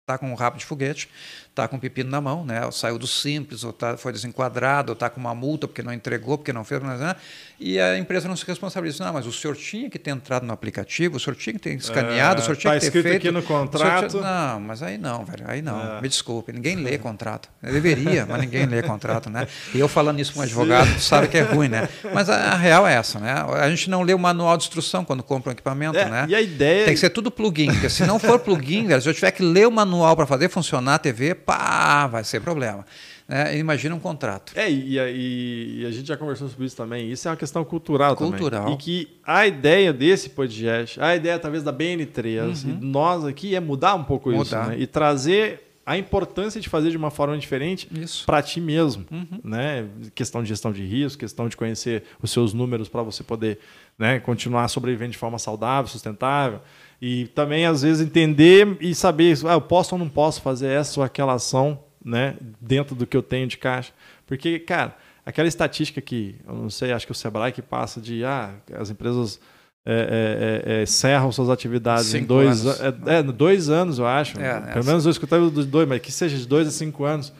está 0.00 0.18
com 0.18 0.28
um 0.28 0.34
rabo 0.34 0.58
de 0.58 0.64
foguete, 0.64 1.08
está 1.56 1.66
com 1.66 1.76
um 1.76 1.80
pepino 1.80 2.10
na 2.10 2.20
mão, 2.20 2.44
né? 2.44 2.64
Ou 2.66 2.70
saiu 2.70 2.98
do 2.98 3.06
simples, 3.06 3.64
ou 3.64 3.72
tá, 3.72 3.96
foi 3.96 4.12
desenquadrado, 4.12 4.90
ou 4.92 4.94
está 4.94 5.08
com 5.08 5.18
uma 5.18 5.34
multa 5.34 5.66
porque 5.66 5.82
não 5.82 5.92
entregou, 5.92 6.36
porque 6.36 6.52
não 6.52 6.64
fez, 6.64 6.82
né? 6.82 7.16
e 7.58 7.80
a 7.80 7.96
empresa 7.98 8.28
não 8.28 8.36
se 8.36 8.44
responsabiliza. 8.46 9.02
Não, 9.02 9.14
mas 9.14 9.26
o 9.26 9.32
senhor 9.32 9.56
tinha 9.56 9.88
que 9.88 9.98
ter 9.98 10.10
entrado 10.10 10.44
no 10.44 10.52
aplicativo, 10.52 11.16
o 11.16 11.20
senhor 11.20 11.34
tinha 11.36 11.54
que 11.54 11.58
ter 11.58 11.74
escaneado, 11.74 12.40
É, 12.40 12.42
o 12.42 12.44
senhor 12.44 12.56
tinha 12.58 12.72
tá 12.74 12.78
que 12.78 12.80
ter 12.82 12.86
escrito 12.88 13.02
feito. 13.04 13.16
aqui 13.16 13.30
no 13.30 13.38
o 13.38 13.42
senhor 13.46 13.60
contrato. 13.60 14.08
tinha- 14.10 14.22
Não, 14.22 14.60
mas 14.60 14.82
aí 14.82 14.98
não, 14.98 15.24
velho, 15.24 15.44
aí 15.46 15.62
não. 15.62 15.96
É. 15.96 16.00
Me 16.02 16.08
desculpe, 16.08 16.52
ninguém 16.52 16.76
lê 16.76 16.98
contrato. 16.98 17.48
Eu 17.62 17.72
deveria, 17.72 18.26
mas 18.26 18.40
ninguém 18.42 18.66
lê 18.66 18.82
contrato, 18.82 19.30
né? 19.30 19.48
E 19.74 19.80
eu 19.80 19.88
falando 19.88 20.20
isso 20.20 20.34
com 20.34 20.40
um 20.40 20.42
advogado, 20.42 20.92
tu 20.94 21.00
sabe 21.00 21.28
que 21.28 21.38
é 21.38 21.42
ruim, 21.42 21.68
né? 21.68 21.88
Mas 22.12 22.28
a, 22.28 22.36
a 22.52 22.56
real 22.56 22.86
é 22.86 22.92
essa, 22.92 23.18
né? 23.18 23.32
A 23.32 23.70
gente 23.70 23.88
não 23.88 24.02
lê 24.02 24.12
o 24.12 24.18
manual 24.18 24.56
de 24.58 24.64
instrução 24.64 25.02
quando 25.02 25.22
compra 25.22 25.48
um 25.48 25.52
equipamento, 25.52 25.96
É, 25.96 26.10
né? 26.10 26.26
E 26.28 26.34
a 26.34 26.40
ideia 26.42 26.84
Tem 26.84 26.92
que 26.94 27.00
ser 27.00 27.08
tudo 27.10 27.30
plugin, 27.30 27.68
porque 27.72 27.88
se 27.88 28.04
não 28.04 28.18
for 28.18 28.38
plugin, 28.38 28.86
velho, 28.86 29.00
se 29.00 29.08
eu 29.08 29.14
tiver 29.14 29.30
que 29.30 29.42
ler 29.42 29.66
o 29.66 29.70
manual 29.72 30.14
para 30.14 30.26
fazer 30.26 30.50
funcionar 30.50 30.96
a 30.96 30.98
TV, 30.98 31.34
pá, 31.46 32.06
vai 32.08 32.24
ser 32.24 32.40
problema. 32.40 32.84
Né? 33.28 33.56
Imagina 33.58 33.94
um 33.94 33.98
contrato. 34.00 34.52
É, 34.54 34.70
e, 34.70 34.98
a- 35.00 35.08
e- 35.10 35.80
e 35.80 35.86
a 35.86 35.90
gente 35.90 36.06
já 36.06 36.16
conversou 36.16 36.48
sobre 36.48 36.66
isso 36.66 36.76
também. 36.76 37.10
Isso 37.10 37.26
é 37.26 37.30
uma 37.30 37.36
questão 37.36 37.64
cultural, 37.64 38.14
Cultural. 38.16 38.62
também. 38.62 38.74
E 38.74 38.76
que 38.76 39.08
a 39.24 39.46
ideia 39.46 39.92
desse 39.92 40.30
podcast, 40.30 41.00
a 41.00 41.16
ideia 41.16 41.38
talvez 41.38 41.62
da 41.62 41.72
BN3 41.72 42.64
e 42.68 42.72
de 42.72 42.84
nós 42.86 43.24
aqui 43.24 43.54
é 43.54 43.60
mudar 43.60 43.94
um 43.94 44.04
pouco 44.04 44.30
isso, 44.30 44.54
Uhum. 44.54 44.60
Mudar. 44.62 44.68
né? 44.68 44.76
E 44.78 44.86
trazer 44.86 45.62
a 45.84 45.96
importância 45.96 46.60
de 46.60 46.68
fazer 46.68 46.90
de 46.90 46.96
uma 46.96 47.12
forma 47.12 47.38
diferente 47.38 47.88
Isso. 47.96 48.26
para 48.26 48.42
ti 48.42 48.60
mesmo, 48.60 49.04
Uhum. 49.08 49.40
né? 49.44 49.86
Questão 50.16 50.42
de 50.42 50.48
gestão 50.48 50.72
de 50.72 50.84
risco, 50.84 51.20
questão 51.20 51.48
de 51.48 51.56
conhecer 51.56 52.02
os 52.20 52.32
seus 52.32 52.52
números 52.52 52.88
para 52.88 53.02
você 53.04 53.22
poder, 53.22 53.60
né, 53.96 54.18
continuar 54.18 54.66
sobrevivendo 54.66 55.12
de 55.12 55.18
forma 55.18 55.38
saudável, 55.38 55.88
sustentável. 55.88 56.60
E 57.00 57.26
também 57.28 57.66
às 57.66 57.82
vezes 57.82 58.06
entender 58.06 58.76
e 58.80 58.94
saber, 58.94 59.36
ah, 59.46 59.54
eu 59.54 59.60
posso 59.60 59.94
ou 59.94 59.98
não 59.98 60.08
posso 60.08 60.40
fazer 60.40 60.68
essa 60.68 61.00
ou 61.00 61.04
aquela 61.04 61.34
ação, 61.34 61.78
né, 62.04 62.36
dentro 62.60 62.94
do 62.94 63.06
que 63.06 63.16
eu 63.16 63.22
tenho 63.22 63.46
de 63.46 63.58
caixa. 63.58 63.92
Porque, 64.26 64.58
cara, 64.58 64.96
aquela 65.24 65.48
estatística 65.48 66.00
que, 66.00 66.36
eu 66.46 66.54
não 66.54 66.70
sei, 66.70 66.92
acho 66.92 67.06
que 67.06 67.12
o 67.12 67.14
Sebrae 67.14 67.52
que 67.52 67.62
passa 67.62 68.00
de, 68.00 68.24
ah, 68.24 68.54
as 68.74 68.90
empresas 68.90 69.38
é, 69.84 70.62
é, 70.66 70.72
é, 70.72 70.82
encerram 70.82 71.30
suas 71.30 71.50
atividades 71.50 72.08
em 72.08 72.18
Cinco 72.20 72.28
dois, 72.28 72.66
anos. 72.66 72.80
é, 73.06 73.18
é, 73.18 73.22
dois 73.22 73.68
anos, 73.68 73.98
eu 73.98 74.06
acho. 74.06 74.40
É, 74.40 74.72
Pelo 74.72 74.84
menos 74.84 75.04
eu 75.04 75.10
escutei 75.10 75.38
dos 75.50 75.66
dois, 75.66 75.86
mas 75.88 76.00
que 76.00 76.10
seja 76.10 76.36
de 76.36 76.46
dois 76.46 76.66
a 76.66 76.70
cinco 76.70 77.04
anos. 77.04 77.32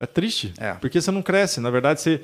É 0.00 0.06
triste. 0.06 0.52
É. 0.58 0.74
Porque 0.74 1.00
você 1.00 1.10
não 1.10 1.22
cresce. 1.22 1.60
Na 1.60 1.70
verdade, 1.70 2.00
você, 2.00 2.20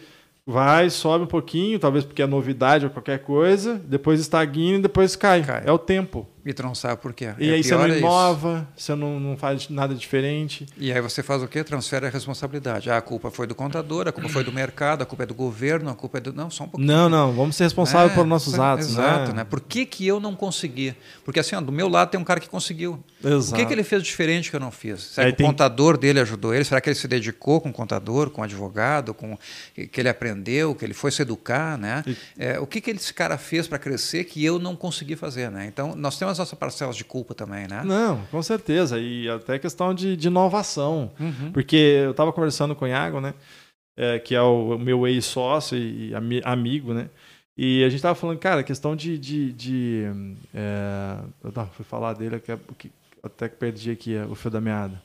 vai, 0.47 0.91
sobe 0.91 1.25
um 1.25 1.29
pouquinho, 1.29 1.79
talvez 1.79 2.05
porque 2.05 2.23
é 2.23 2.27
novidade 2.27 2.85
ou 2.85 2.91
qualquer 2.91 3.21
coisa, 3.21 3.75
depois 3.75 4.21
estagna 4.21 4.79
e 4.79 4.83
depois 4.83 5.17
cai. 5.17 5.43
Cai. 5.43 5.63
É 5.65 5.73
o 5.73 5.79
tempo. 5.79 6.27
E 6.45 6.53
tu 6.55 6.63
não 6.63 6.75
sabe 6.75 7.01
por 7.01 7.13
quê. 7.13 7.35
E 7.39 7.51
É 7.51 7.55
aí 7.55 7.63
você 7.65 7.75
não 7.75 7.85
é 7.85 7.99
inova, 7.99 8.67
você 8.77 8.95
não, 8.95 9.21
não 9.21 9.37
faz 9.37 9.69
nada 9.69 9.95
diferente. 9.95 10.67
E 10.79 10.91
aí 10.93 11.01
você 11.01 11.23
faz 11.23 11.43
o 11.43 11.49
quê? 11.49 11.63
Transfere 11.63 12.07
a 12.07 12.09
responsabilidade. 12.09 12.91
Ah, 12.91 12.97
a 12.97 13.03
culpa 13.03 13.31
foi 13.31 13.47
do 13.47 13.55
contador, 13.55 14.09
a 14.09 14.13
culpa 14.13 14.29
foi 14.29 14.43
do 14.45 14.53
mercado, 14.53 15.03
a 15.03 15.07
culpa 15.07 15.25
é 15.25 15.27
do 15.27 15.35
governo, 15.35 15.91
a 15.91 15.95
culpa 15.95 16.19
é 16.19 16.21
do. 16.21 16.33
Não, 16.33 16.51
só 16.51 16.65
um 16.65 16.69
pouquinho. 16.69 16.91
Não, 16.91 17.09
não, 17.09 17.33
vamos 17.33 17.57
ser 17.57 17.65
responsáveis 17.65 18.13
É, 18.13 18.15
por 18.15 18.27
nossos 18.27 18.55
é, 18.55 18.59
atos. 18.61 18.87
Exato, 18.89 19.31
né? 19.33 19.39
né? 19.39 19.45
Por 19.45 19.61
que, 19.61 19.85
que 19.85 20.07
eu 20.07 20.19
não 20.21 20.35
consegui? 20.35 20.95
Porque 21.25 21.41
assim, 21.41 21.55
ó, 21.57 21.61
do 21.61 21.73
meu 21.73 21.89
lado 21.89 22.11
tem 22.11 22.21
um 22.21 22.25
cara 22.25 22.41
que 22.41 22.49
conseguiu. 22.49 23.03
O 23.23 23.29
Exato. 23.29 23.57
que, 23.61 23.67
que 23.67 23.73
ele 23.73 23.83
fez 23.85 24.03
diferente 24.03 24.49
que 24.51 24.57
eu 24.57 24.61
não 24.61 24.71
fiz? 24.71 25.01
Será 25.03 25.27
Aí 25.27 25.33
que 25.33 25.39
tem- 25.39 25.47
o 25.47 25.51
contador 25.51 25.99
dele 25.99 26.21
ajudou 26.21 26.55
ele? 26.55 26.65
Será 26.65 26.81
que 26.81 26.89
ele 26.89 26.97
se 26.97 27.07
dedicou 27.07 27.61
com 27.61 27.69
o 27.69 27.73
contador, 27.73 28.31
com 28.31 28.41
o 28.41 28.45
advogado, 28.45 29.13
com 29.13 29.37
que 29.75 30.01
ele 30.01 30.09
aprendeu, 30.09 30.75
que 30.75 30.85
ele 30.85 30.95
foi 30.95 31.11
se 31.11 31.21
educar, 31.23 31.77
né? 31.77 32.03
E- 32.07 32.17
É, 32.39 32.59
o 32.59 32.67
que, 32.67 32.81
que 32.81 32.91
esse 32.91 33.13
cara 33.13 33.37
fez 33.37 33.67
para 33.69 33.79
crescer 33.79 34.25
que 34.25 34.45
eu 34.45 34.59
não 34.59 34.75
consegui 34.77 35.17
fazer, 35.17 35.51
né? 35.51 35.67
Então 35.67 35.95
nós 35.97 36.19
temos 36.19 36.30
nossas 36.39 36.59
parcelas 36.59 36.97
de 36.97 37.05
culpa 37.05 37.35
também, 37.35 37.67
né? 37.69 37.83
Não, 37.85 38.25
com 38.31 38.43
certeza. 38.43 38.99
E 38.99 39.29
até 39.29 39.59
questão 39.59 39.93
de, 39.95 40.17
de 40.17 40.29
inovação. 40.29 41.11
Uhum. 41.19 41.53
Porque 41.53 41.77
eu 41.77 42.11
estava 42.13 42.33
conversando 42.33 42.75
com 42.75 42.85
o 42.85 42.89
Iago, 42.89 43.21
né? 43.21 43.35
é, 43.97 44.19
que 44.19 44.35
é 44.35 44.41
o 44.43 44.79
meu 44.79 45.07
ex-sócio 45.07 45.77
e 45.77 46.15
ami- 46.15 46.41
amigo, 46.45 46.95
né? 46.95 47.09
E 47.57 47.83
a 47.85 47.89
gente 47.89 47.97
estava 47.97 48.15
falando, 48.15 48.39
cara, 48.39 48.63
questão 48.63 48.97
de. 48.97 49.19
de, 49.19 49.53
de 49.53 50.05
é, 50.55 51.17
eu 51.45 51.53
tava, 51.53 51.69
fui 51.73 51.85
falar 51.85 52.15
dele, 52.15 52.39
que, 52.41 52.51
é- 52.53 52.59
que- 52.79 52.91
até 53.23 53.49
que 53.49 53.57
perdi 53.57 53.91
aqui 53.91 54.17
o 54.31 54.35
fio 54.35 54.51
da 54.51 54.61
meada. 54.61 55.03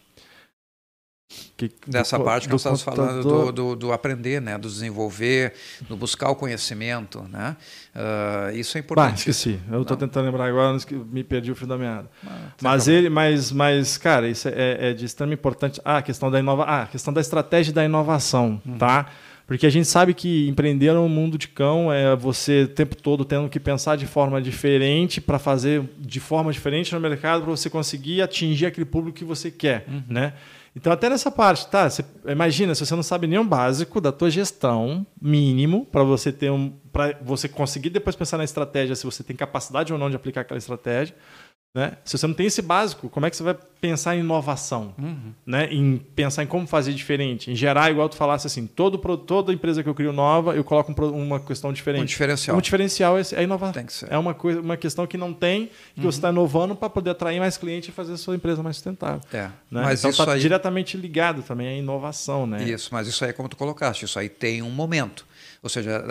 Que- 1.57 1.71
Dessa 1.87 2.17
do 2.17 2.23
parte 2.23 2.43
que 2.47 2.51
nós 2.51 2.61
estamos 2.61 2.81
falando 2.81 3.23
do, 3.23 3.51
do, 3.51 3.75
do 3.75 3.91
aprender, 3.91 4.39
né? 4.41 4.57
do 4.57 4.69
desenvolver, 4.69 5.53
do 5.89 5.97
buscar 5.97 6.29
o 6.29 6.35
conhecimento. 6.35 7.23
Né? 7.31 7.55
Ah, 7.95 8.51
isso 8.53 8.77
é 8.77 8.79
Ah, 8.79 8.83
importante. 8.83 9.17
esqueci. 9.19 9.59
Eu 9.71 9.81
estou 9.81 9.97
tentando 9.97 10.25
lembrar 10.25 10.45
agora, 10.47 10.77
me 11.11 11.23
perdi 11.23 11.51
o 11.51 11.55
fio 11.55 11.65
da 11.67 11.77
meada. 11.77 12.09
Ah, 12.25 12.49
Mas 12.61 12.87
ele, 12.87 13.09
mas, 13.09 13.51
mas, 13.51 13.97
cara, 13.97 14.27
isso 14.29 14.47
é, 14.49 14.89
é 14.91 14.93
de 14.93 15.05
extrema 15.05 15.33
importância. 15.33 15.81
Ah, 15.83 15.97
a 15.97 16.01
questão 16.01 16.29
da 16.29 16.39
inova, 16.39 16.63
ah, 16.63 16.83
a 16.83 16.87
questão 16.87 17.13
da 17.13 17.21
estratégia 17.21 17.73
da 17.73 17.83
inovação, 17.83 18.61
Uhum. 18.65 18.77
tá? 18.77 19.07
Porque 19.47 19.65
a 19.67 19.69
gente 19.69 19.87
sabe 19.87 20.13
que 20.15 20.47
empreender 20.47 20.91
no 20.93 21.07
mundo 21.07 21.37
de 21.37 21.47
cão 21.47 21.93
é 21.93 22.15
você 22.15 22.63
o 22.63 22.67
tempo 22.67 22.95
todo 22.95 23.23
tendo 23.23 23.47
que 23.47 23.59
pensar 23.59 23.95
de 23.95 24.07
forma 24.07 24.41
diferente 24.41 25.21
para 25.21 25.37
fazer 25.37 25.83
de 25.99 26.19
forma 26.19 26.51
diferente 26.51 26.93
no 26.93 26.99
mercado 26.99 27.43
para 27.43 27.51
você 27.51 27.69
conseguir 27.69 28.23
atingir 28.23 28.65
aquele 28.65 28.85
público 28.85 29.17
que 29.19 29.23
você 29.23 29.51
quer, 29.51 29.85
Uhum. 29.87 30.03
né? 30.09 30.33
Então 30.75 30.91
até 30.91 31.09
nessa 31.09 31.31
parte, 31.31 31.67
tá? 31.67 31.89
Você, 31.89 32.03
imagina 32.27 32.75
se 32.75 32.85
você 32.85 32.93
não 32.95 33.03
sabe 33.03 33.27
nem 33.27 33.39
o 33.39 33.45
básico 33.45 34.01
da 34.01 34.11
tua 34.11 34.29
gestão 34.29 35.07
mínimo 35.21 35.85
para 35.85 36.03
você 36.03 36.33
ter 36.33 36.51
um, 36.51 36.69
para 36.91 37.17
você 37.21 37.47
conseguir 37.47 37.89
depois 37.89 38.15
pensar 38.15 38.37
na 38.37 38.43
estratégia 38.43 38.93
se 38.95 39.05
você 39.05 39.23
tem 39.23 39.35
capacidade 39.35 39.93
ou 39.93 39.97
não 39.97 40.09
de 40.09 40.17
aplicar 40.17 40.41
aquela 40.41 40.57
estratégia. 40.57 41.15
Né? 41.75 41.97
Se 42.05 42.17
você 42.17 42.25
não 42.25 42.33
tem 42.33 42.45
esse 42.45 42.61
básico, 42.61 43.09
como 43.09 43.25
é 43.25 43.29
que 43.29 43.35
você 43.35 43.43
vai 43.43 43.53
pensar 43.81 44.15
em 44.15 44.21
inovação? 44.21 44.95
Uhum. 44.97 45.33
Né? 45.45 45.67
Em 45.73 45.97
pensar 46.15 46.41
em 46.41 46.47
como 46.47 46.65
fazer 46.65 46.93
diferente? 46.93 47.51
Em 47.51 47.55
gerar, 47.55 47.91
igual 47.91 48.07
tu 48.07 48.15
falasse 48.15 48.47
assim, 48.47 48.65
todo, 48.65 48.97
toda 49.17 49.51
empresa 49.51 49.83
que 49.83 49.89
eu 49.89 49.93
crio 49.93 50.13
nova, 50.13 50.55
eu 50.55 50.63
coloco 50.63 50.89
um 50.89 51.25
uma 51.25 51.37
questão 51.37 51.73
diferente. 51.73 52.03
Um 52.03 52.05
diferencial. 52.05 52.57
Um 52.57 52.61
diferencial 52.61 53.17
é, 53.17 53.21
é 53.33 53.43
inovar. 53.43 53.73
Tem 53.73 53.85
que 53.85 53.91
ser. 53.91 54.09
É 54.09 54.17
uma, 54.17 54.33
coisa, 54.33 54.61
uma 54.61 54.77
questão 54.77 55.05
que 55.05 55.17
não 55.17 55.33
tem, 55.33 55.69
que 55.93 56.01
você 56.01 56.17
está 56.17 56.29
inovando 56.29 56.77
para 56.77 56.89
poder 56.89 57.09
atrair 57.09 57.41
mais 57.41 57.57
cliente 57.57 57.89
e 57.89 57.93
fazer 57.93 58.13
a 58.13 58.17
sua 58.17 58.37
empresa 58.37 58.63
mais 58.63 58.77
sustentável. 58.77 59.19
É. 59.33 59.41
Né? 59.41 59.51
Mas 59.69 59.99
então 59.99 60.11
isso 60.11 60.21
está 60.21 60.31
aí, 60.31 60.39
diretamente 60.39 60.95
ligado 60.95 61.43
também 61.43 61.67
à 61.67 61.73
inovação. 61.73 62.47
Né? 62.47 62.63
Isso, 62.63 62.87
mas 62.93 63.05
isso 63.05 63.25
aí, 63.25 63.33
como 63.33 63.49
tu 63.49 63.57
colocaste, 63.57 64.05
isso 64.05 64.17
aí 64.17 64.29
tem 64.29 64.61
um 64.61 64.71
momento. 64.71 65.25
Ou 65.61 65.67
seja, 65.67 66.01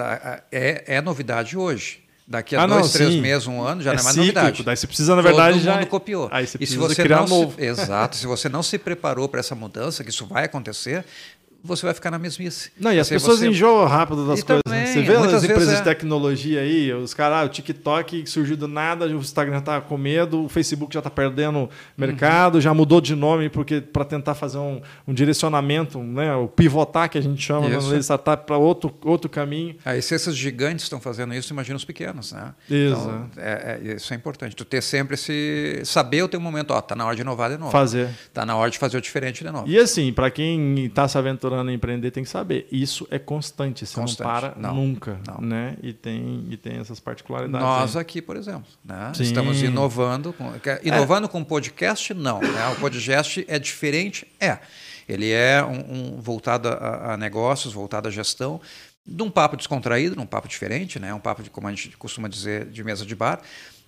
é, 0.53 0.97
é 0.97 1.01
novidade 1.01 1.57
hoje. 1.57 2.04
Daqui 2.27 2.57
a 2.57 2.63
Ah, 2.63 2.67
não, 2.67 2.79
dois, 2.81 2.93
três 2.93 3.13
sim. 3.13 3.21
meses, 3.21 3.47
um 3.47 3.61
ano, 3.63 3.83
já 3.83 3.93
É 3.93 3.95
não 3.97 4.01
é 4.01 4.03
mais 4.05 4.15
cíclico, 4.15 4.35
novidade. 4.39 4.63
daí 4.65 4.77
você 4.77 4.87
precisa, 4.87 5.15
na 5.15 5.21
verdade, 5.21 5.59
Todo 5.59 5.65
já- 5.65 5.75
mundo 5.77 5.87
copiou. 5.89 6.29
Aí 6.33 6.47
você 6.47 6.57
e 6.59 6.67
se 6.67 6.75
precisa 6.77 6.81
você 6.81 7.03
criar 7.03 7.21
não 7.21 7.29
novo. 7.29 7.55
Se, 7.57 7.61
exato. 7.67 8.17
se 8.17 8.27
você 8.27 8.49
não 8.49 8.63
se 8.63 8.79
preparou 8.79 9.29
para 9.29 9.41
essa 9.41 9.55
mudança, 9.55 10.03
que 10.03 10.09
isso 10.09 10.25
vai 10.25 10.45
acontecer, 10.45 11.05
você 11.65 11.87
vai 11.87 11.95
ficar 11.95 12.11
na 12.11 12.19
mesmice. 12.19 12.71
Não, 12.79 12.93
e 12.93 12.99
as 13.01 13.09
pessoas 13.09 13.39
você- 13.39 13.49
enjoam 13.49 13.87
rápido 13.87 14.27
das 14.27 14.41
E 14.41 14.45
coisas. 14.45 14.63
também, 14.65 14.81
né? 14.81 14.87
Você 14.93 15.03
vê 15.03 15.13
as 15.17 15.25
empresas 15.25 15.49
vezes 15.57 15.75
de 15.75 15.81
é. 15.81 15.83
tecnologia 15.95 16.61
aí, 16.61 16.93
os 16.93 17.15
caras, 17.15 17.39
ah, 17.39 17.45
o 17.45 17.49
TikTok 17.49 18.27
surgiu 18.29 18.57
do 18.57 18.69
nada, 18.69 19.07
o 19.07 19.17
Instagram 19.17 19.61
tá 19.63 19.81
com 19.81 19.97
medo, 19.97 20.45
o 20.45 20.49
Facebook 20.49 20.93
já 20.95 21.01
tá 21.03 21.11
perdendo 21.11 21.69
mercado, 21.97 22.61
já 22.61 22.73
mudou 22.75 23.01
de 23.01 23.15
nome 23.17 23.49
porque 23.49 23.81
para 23.81 24.05
tentar 24.05 24.35
fazer 24.35 24.59
um, 24.59 24.81
um 25.09 25.15
direcionamento, 25.15 25.99
né, 25.99 26.35
o 26.35 26.47
pivotar 26.49 27.09
que 27.09 27.19
a 27.19 27.21
gente 27.21 27.43
chama 27.43 27.69
Isso. 27.69 27.89
lei 27.89 27.99
de 27.99 28.05
startup 28.05 28.47
para 28.47 28.57
outro, 28.59 28.93
outro 29.05 29.31
caminho. 29.31 29.77
Aí, 29.85 30.01
se 30.03 30.15
esses 30.15 30.37
gigantes 30.37 30.85
estão 30.85 31.01
fazendo 31.01 31.35
isso, 31.35 31.53
imagina 31.53 31.77
os 31.77 31.85
pequenos, 31.85 32.33
né? 32.33 32.53
Exato. 32.71 33.01
Então, 33.03 33.29
é, 33.37 33.79
é- 33.83 33.95
isso 33.95 34.13
é 34.13 34.17
importante. 34.17 34.55
Tu 34.55 34.65
ter 34.65 34.83
sempre 34.83 35.15
esse... 35.15 35.81
Saber 35.85 36.23
o 36.23 36.29
teu 36.29 36.41
momento. 36.41 36.73
Ó, 36.73 36.81
tá 36.81 36.95
na 36.95 37.05
hora 37.07 37.15
de 37.17 37.23
inovar 37.23 37.51
de 37.51 37.57
novo. 37.57 37.71
Fazer. 37.71 38.09
Tá 38.33 38.45
na 38.45 38.57
hora 38.57 38.71
de 38.71 38.79
fazer 38.79 38.97
o 38.97 39.01
diferente 39.01 39.45
de 39.45 39.51
novo. 39.51 39.69
E 39.69 39.79
assim, 39.79 40.13
para 40.13 40.31
quem 40.31 40.85
está 40.87 41.07
se 41.09 41.17
aventurando 41.17 41.54
em 41.63 41.75
empreender, 41.75 42.11
tem 42.11 42.23
que 42.25 42.29
saber, 42.31 42.67
isso 42.73 43.07
é 43.11 43.19
constante, 43.19 43.85
você 43.87 43.95
Constante. 43.95 44.27
não 44.27 44.35
para 44.41 44.55
Não. 44.57 44.75
nunca, 44.75 45.19
Não. 45.27 45.41
né? 45.41 45.77
E 45.83 45.93
tem, 45.93 46.47
e 46.51 46.57
tem 46.57 46.79
essas 46.79 46.99
particularidades. 47.01 47.67
Nós 47.67 47.97
aqui, 47.97 48.21
por 48.23 48.37
exemplo, 48.37 48.65
né? 48.85 49.13
Sim. 49.15 49.23
É. 49.23 49.27
estamos 49.27 49.63
inovando. 49.63 50.33
Com, 50.33 50.53
quer- 50.61 50.81
inovando 50.85 51.29
com 51.29 51.45
podcast, 51.45 52.13
não. 52.15 52.41
Né? 52.41 52.69
O 52.69 52.81
podcast 52.81 53.45
é 53.49 53.59
diferente? 53.59 54.27
É. 54.41 54.59
Ele 55.09 55.31
é 55.31 55.63
um, 55.63 56.15
um 56.17 56.21
voltado 56.21 56.69
a, 56.69 57.13
a 57.13 57.17
negócios, 57.17 57.75
voltado 57.75 58.09
à 58.09 58.11
gestão, 58.11 58.61
de 59.07 59.23
um 59.23 59.31
papo 59.31 59.55
descontraído, 59.57 60.17
num 60.17 60.25
papo 60.25 60.49
diferente, 60.49 60.99
né? 60.99 61.13
um 61.13 61.21
papo, 61.21 61.43
de, 61.43 61.51
como 61.51 61.69
a 61.69 61.71
gente 61.71 61.91
costuma 61.99 62.27
dizer, 62.27 62.65
de 62.67 62.83
mesa 62.83 63.05
de 63.05 63.15
bar, 63.15 63.41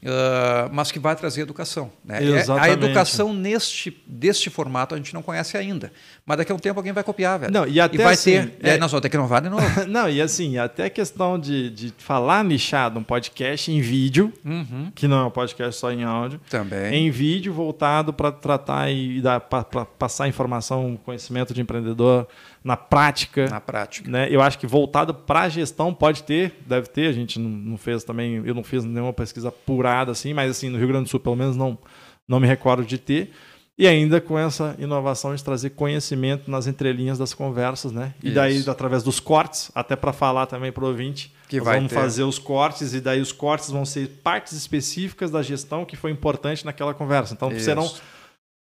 ah, 0.04 0.68
mas 0.72 0.92
que 0.92 0.98
vai 0.98 1.16
trazer 1.16 1.40
educação. 1.42 1.90
Né? 2.04 2.22
E 2.22 2.32
é- 2.32 2.36
A 2.36 2.40
Exatamente. 2.40 2.84
educação 2.84 3.32
neste, 3.32 4.02
deste 4.06 4.50
formato 4.50 4.94
a 4.94 4.98
gente 4.98 5.12
não 5.14 5.22
conhece 5.22 5.56
ainda. 5.56 5.92
Mas 6.24 6.38
daqui 6.38 6.52
a 6.52 6.54
um 6.54 6.58
tempo 6.58 6.78
alguém 6.78 6.92
vai 6.92 7.02
copiar, 7.04 7.38
velho. 7.38 7.52
Não, 7.52 7.66
e 7.66 7.80
até 7.80 7.96
vai 8.02 8.14
assim, 8.14 8.32
ter. 8.32 8.58
E 8.62 8.68
aí 8.70 8.76
é- 8.76 8.78
nós 8.78 8.90
vamos 8.90 9.02
ter 9.02 9.08
que 9.08 9.16
inovar 9.16 9.40
de 9.42 9.48
novo. 9.48 9.64
Não, 9.86 10.08
e 10.08 10.20
assim, 10.20 10.58
até 10.58 10.84
a 10.86 10.90
questão 10.90 11.38
de, 11.38 11.70
de 11.70 11.94
falar 11.98 12.44
nichado 12.44 12.98
um 12.98 13.02
podcast 13.02 13.70
em 13.70 13.80
vídeo, 13.80 14.32
Uhum. 14.44 14.90
que 14.94 15.06
não 15.08 15.18
é 15.20 15.24
um 15.24 15.30
podcast 15.30 15.78
só 15.80 15.90
em 15.92 16.02
áudio, 16.04 16.40
Também. 16.50 16.94
em 17.06 17.10
vídeo 17.10 17.52
voltado 17.52 18.12
para 18.12 18.30
tratar 18.32 18.90
e 18.90 19.20
dar, 19.20 19.40
para 19.40 19.64
passar 19.84 20.28
informação, 20.28 20.98
conhecimento 21.04 21.54
de 21.54 21.60
empreendedor 21.60 22.26
na 22.66 22.76
prática. 22.76 23.48
Na 23.48 23.60
prática. 23.60 24.10
Né? 24.10 24.26
Eu 24.28 24.42
acho 24.42 24.58
que 24.58 24.66
voltado 24.66 25.14
para 25.14 25.42
a 25.42 25.48
gestão 25.48 25.94
pode 25.94 26.24
ter, 26.24 26.52
deve 26.66 26.88
ter. 26.88 27.06
A 27.06 27.12
gente 27.12 27.38
não, 27.38 27.48
não 27.48 27.76
fez 27.76 28.02
também, 28.02 28.42
eu 28.44 28.52
não 28.52 28.64
fiz 28.64 28.82
nenhuma 28.82 29.12
pesquisa 29.12 29.50
apurada 29.50 30.10
assim, 30.10 30.34
mas 30.34 30.50
assim 30.50 30.68
no 30.68 30.76
Rio 30.76 30.88
Grande 30.88 31.04
do 31.04 31.10
Sul 31.10 31.20
pelo 31.20 31.36
menos 31.36 31.56
não, 31.56 31.78
não 32.26 32.40
me 32.40 32.46
recordo 32.48 32.84
de 32.84 32.98
ter. 32.98 33.30
E 33.78 33.86
ainda 33.86 34.20
com 34.20 34.36
essa 34.36 34.74
inovação 34.80 35.32
de 35.32 35.44
trazer 35.44 35.70
conhecimento 35.70 36.50
nas 36.50 36.66
entrelinhas 36.66 37.18
das 37.18 37.32
conversas, 37.32 37.92
né? 37.92 38.14
E 38.20 38.30
daí 38.32 38.56
Isso. 38.56 38.70
através 38.70 39.04
dos 39.04 39.20
cortes, 39.20 39.70
até 39.72 39.94
para 39.94 40.12
falar 40.12 40.46
também 40.46 40.72
para 40.72 40.82
o 40.82 40.88
ouvinte, 40.88 41.32
Que 41.46 41.58
nós 41.58 41.66
vai 41.66 41.76
vamos 41.76 41.90
ter. 41.90 41.94
fazer 41.94 42.24
os 42.24 42.38
cortes 42.38 42.94
e 42.94 43.00
daí 43.00 43.20
os 43.20 43.30
cortes 43.30 43.70
vão 43.70 43.84
ser 43.84 44.08
partes 44.24 44.54
específicas 44.54 45.30
da 45.30 45.40
gestão 45.40 45.84
que 45.84 45.94
foi 45.94 46.10
importante 46.10 46.64
naquela 46.64 46.92
conversa. 46.94 47.32
Então 47.34 47.52
Isso. 47.52 47.64
serão 47.64 47.88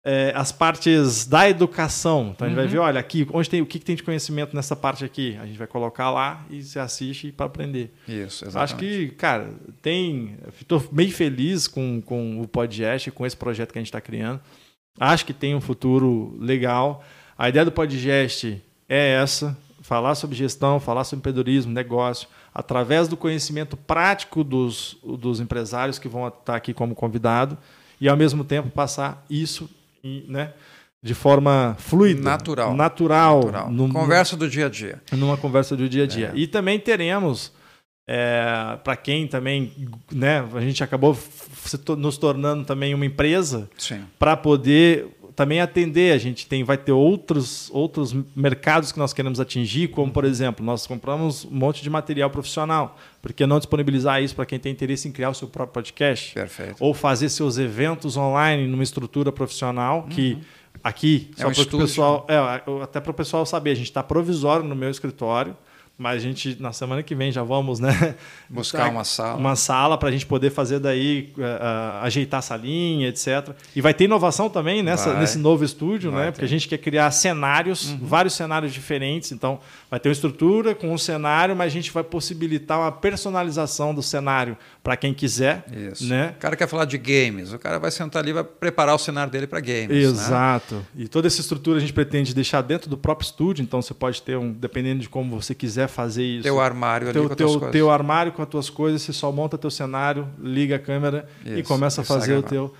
é, 0.08 0.32
as 0.36 0.52
partes 0.52 1.26
da 1.26 1.50
educação. 1.50 2.32
Então 2.36 2.46
a 2.46 2.50
gente 2.50 2.56
vai 2.56 2.66
Uhum. 2.66 2.72
ver, 2.72 2.78
olha, 2.78 3.00
aqui, 3.00 3.28
onde 3.34 3.50
tem 3.50 3.60
o 3.60 3.66
que, 3.66 3.80
que 3.80 3.86
tem 3.86 3.96
de 3.96 4.04
conhecimento 4.04 4.56
nessa 4.56 4.76
parte 4.76 5.04
aqui. 5.04 5.36
A 5.42 5.48
gente 5.48 5.58
vai 5.58 5.66
colocar 5.66 6.12
lá 6.12 6.46
e 6.50 6.62
você 6.62 6.78
assiste 6.78 7.32
para 7.32 7.48
aprender. 7.48 7.92
Isso, 8.08 8.46
exatamente. 8.46 8.58
Acho 8.58 8.76
que, 8.76 9.08
cara, 9.16 9.50
tem. 9.82 10.38
Estou 10.62 10.80
bem 10.92 11.10
feliz 11.10 11.68
com, 11.68 12.00
com 12.02 12.40
o 12.40 12.48
podcast, 12.48 13.10
com 13.10 13.26
esse 13.26 13.36
projeto 13.36 13.72
que 13.74 13.80
a 13.80 13.82
gente 13.82 13.88
está 13.88 14.00
criando. 14.00 14.40
Acho 15.00 15.26
que 15.26 15.34
tem 15.34 15.56
um 15.56 15.60
futuro 15.62 16.38
legal. 16.40 17.04
A 17.38 17.50
ideia 17.50 17.66
do 17.66 17.72
podcast 17.72 18.62
é 18.88 19.14
essa: 19.16 19.58
falar 19.82 20.14
sobre 20.14 20.36
gestão, 20.38 20.80
falar 20.80 21.04
sobre 21.04 21.22
empreendedorismo, 21.22 21.74
negócio, 21.74 22.28
através 22.54 23.08
do 23.08 23.18
conhecimento 23.18 23.76
prático 23.76 24.44
dos, 24.44 24.98
dos 25.04 25.40
empresários 25.40 25.98
que 25.98 26.08
vão 26.08 26.28
estar 26.28 26.56
aqui 26.56 26.76
como 26.76 26.94
convidado, 26.94 27.58
e 28.00 28.08
ao 28.08 28.16
mesmo 28.16 28.44
tempo 28.44 28.70
passar 28.70 29.26
isso 29.30 29.68
né, 30.28 30.54
de 31.04 31.14
forma 31.14 31.76
fluida, 31.80 32.22
Natural. 32.22 32.74
natural, 32.76 33.40
Natural. 33.46 33.72
num- 33.72 33.92
Conversa 33.92 34.36
do 34.36 34.50
dia 34.50 34.66
a 34.68 34.70
dia. 34.70 35.02
numa 35.12 35.38
conversa 35.38 35.76
do 35.76 35.88
dia 35.90 36.04
a 36.04 36.08
dia. 36.08 36.32
É. 36.34 36.38
E 36.38 36.48
também 36.48 36.80
teremos, 36.80 37.52
para 38.84 38.96
quem 38.96 39.28
também, 39.28 39.72
né, 40.12 40.48
a 40.54 40.62
gente 40.62 40.84
acabou 40.84 41.18
nos 41.98 42.18
tornando 42.18 42.64
também 42.66 42.94
uma 42.94 43.06
empresa 43.06 43.70
para 44.20 44.36
poder 44.38 45.08
também 45.36 45.60
atender. 45.60 46.14
A 46.14 46.18
gente 46.18 46.48
tem, 46.48 46.64
vai 46.64 46.78
ter 46.78 46.92
outros, 46.92 47.70
outros 47.72 48.16
mercados 48.36 48.92
que 48.92 49.00
nós 49.00 49.14
queremos 49.14 49.40
atingir, 49.40 49.90
como 49.90 50.12
por 50.12 50.24
exemplo, 50.24 50.66
nós 50.66 50.88
compramos 50.88 51.46
um 51.46 51.52
monte 51.52 51.84
de 51.84 51.90
material 51.90 52.30
profissional. 52.30 52.98
Por 53.22 53.34
que 53.34 53.46
não 53.46 53.58
disponibilizar 53.58 54.22
isso 54.22 54.36
para 54.36 54.46
quem 54.46 54.60
tem 54.60 54.72
interesse 54.72 55.08
em 55.08 55.12
criar 55.12 55.30
o 55.30 55.34
seu 55.34 55.48
próprio 55.48 55.74
podcast? 55.74 56.34
Perfeito. 56.34 56.76
ou 56.80 56.94
fazer 56.94 57.30
seus 57.30 57.58
eventos 57.58 58.16
online 58.18 58.68
numa 58.68 58.84
estrutura 58.84 59.32
profissional 59.32 60.04
que 60.04 60.38
aqui 60.84 61.32
É 61.38 61.42
só 61.42 61.48
um 61.50 61.66
para 61.66 61.76
o 61.76 61.80
pessoal 61.80 62.28
é, 62.30 62.84
até 62.84 63.00
para 63.00 63.12
o 63.12 63.14
pessoal 63.14 63.46
saber 63.46 63.72
a 63.72 63.76
gente 63.76 63.88
está 63.88 64.04
provisório 64.04 64.66
no 64.66 64.76
meu 64.76 64.90
escritório 64.90 65.56
mas 65.98 66.18
a 66.18 66.20
gente, 66.20 66.58
na 66.62 66.74
semana 66.74 67.02
que 67.02 67.16
vem, 67.16 67.32
já 67.32 67.42
vamos, 67.42 67.80
né? 67.80 68.16
Buscar 68.50 68.90
uma 68.90 69.06
sala. 69.06 69.38
Uma 69.38 69.56
sala 69.56 69.98
para 69.98 70.10
a 70.10 70.12
gente 70.12 70.26
poder 70.26 70.50
fazer 70.50 70.78
daí, 70.78 71.32
uh, 71.38 71.42
uh, 71.42 72.04
ajeitar 72.04 72.40
a 72.40 72.42
salinha, 72.42 73.08
etc. 73.08 73.56
E 73.74 73.80
vai 73.80 73.94
ter 73.94 74.04
inovação 74.04 74.50
também 74.50 74.84
nessa, 74.84 75.18
nesse 75.18 75.38
novo 75.38 75.64
estúdio, 75.64 76.12
vai 76.12 76.20
né? 76.20 76.26
Ter. 76.26 76.32
Porque 76.34 76.46
a 76.46 76.50
gente 76.50 76.68
quer 76.68 76.80
criar 76.80 77.10
cenários, 77.12 77.92
uhum. 77.92 78.00
vários 78.02 78.34
cenários 78.34 78.74
diferentes. 78.74 79.32
Então, 79.32 79.60
vai 79.90 79.98
ter 79.98 80.10
uma 80.10 80.14
estrutura 80.14 80.76
com 80.76 80.94
um 80.94 80.98
cenário, 80.98 81.56
mas 81.56 81.68
a 81.68 81.74
gente 81.74 81.92
vai 81.92 82.04
possibilitar 82.04 82.78
uma 82.78 82.92
personalização 82.92 83.96
do 83.96 84.04
cenário 84.04 84.58
para 84.86 84.96
quem 84.96 85.16
quiser. 85.16 85.66
Isso. 85.92 86.06
Né? 86.06 86.36
O 86.38 86.40
cara 86.40 86.56
quer 86.56 86.68
falar 86.68 86.86
de 86.86 86.96
games, 86.96 87.52
o 87.52 87.58
cara 87.58 87.80
vai 87.80 87.90
sentar 87.90 88.22
ali 88.22 88.30
e 88.30 88.34
vai 88.34 88.44
preparar 88.44 88.94
o 88.94 89.00
cenário 89.00 89.32
dele 89.32 89.48
para 89.48 89.60
games. 89.60 89.90
Né? 89.90 89.98
Exato. 89.98 90.76
Né? 90.76 90.84
E 90.96 91.08
toda 91.08 91.26
essa 91.26 91.42
estrutura 91.42 91.78
a 91.78 91.82
gente 91.82 91.92
pretende 91.92 92.36
deixar 92.36 92.62
dentro 92.62 92.88
do 92.88 92.96
próprio 92.96 93.26
estúdio, 93.26 93.64
então 93.64 93.82
você 93.82 93.96
pode 93.96 94.22
ter 94.22 94.38
um, 94.38 94.54
dependendo 94.54 95.00
de 95.02 95.10
como 95.10 95.42
você 95.42 95.56
quiser 95.56 95.88
fazer 95.88 96.24
isso. 96.24 96.44
Teu 96.44 96.60
armário 96.60 97.12
teu, 97.12 97.22
ali 97.24 97.30
com 97.30 97.36
teu, 97.36 97.60
teu 97.72 97.90
armário 97.90 98.32
com 98.32 98.44
as 98.44 98.48
tuas 98.48 98.70
coisas, 98.70 99.02
você 99.02 99.12
só 99.12 99.32
monta 99.32 99.58
teu 99.58 99.72
cenário, 99.72 100.30
liga 100.40 100.76
a 100.76 100.80
câmera 100.80 101.28
isso, 101.44 101.58
e 101.58 101.64
começa 101.64 102.02
a 102.02 102.04
fazer 102.04 102.38
o 102.38 102.44
teu. 102.44 102.72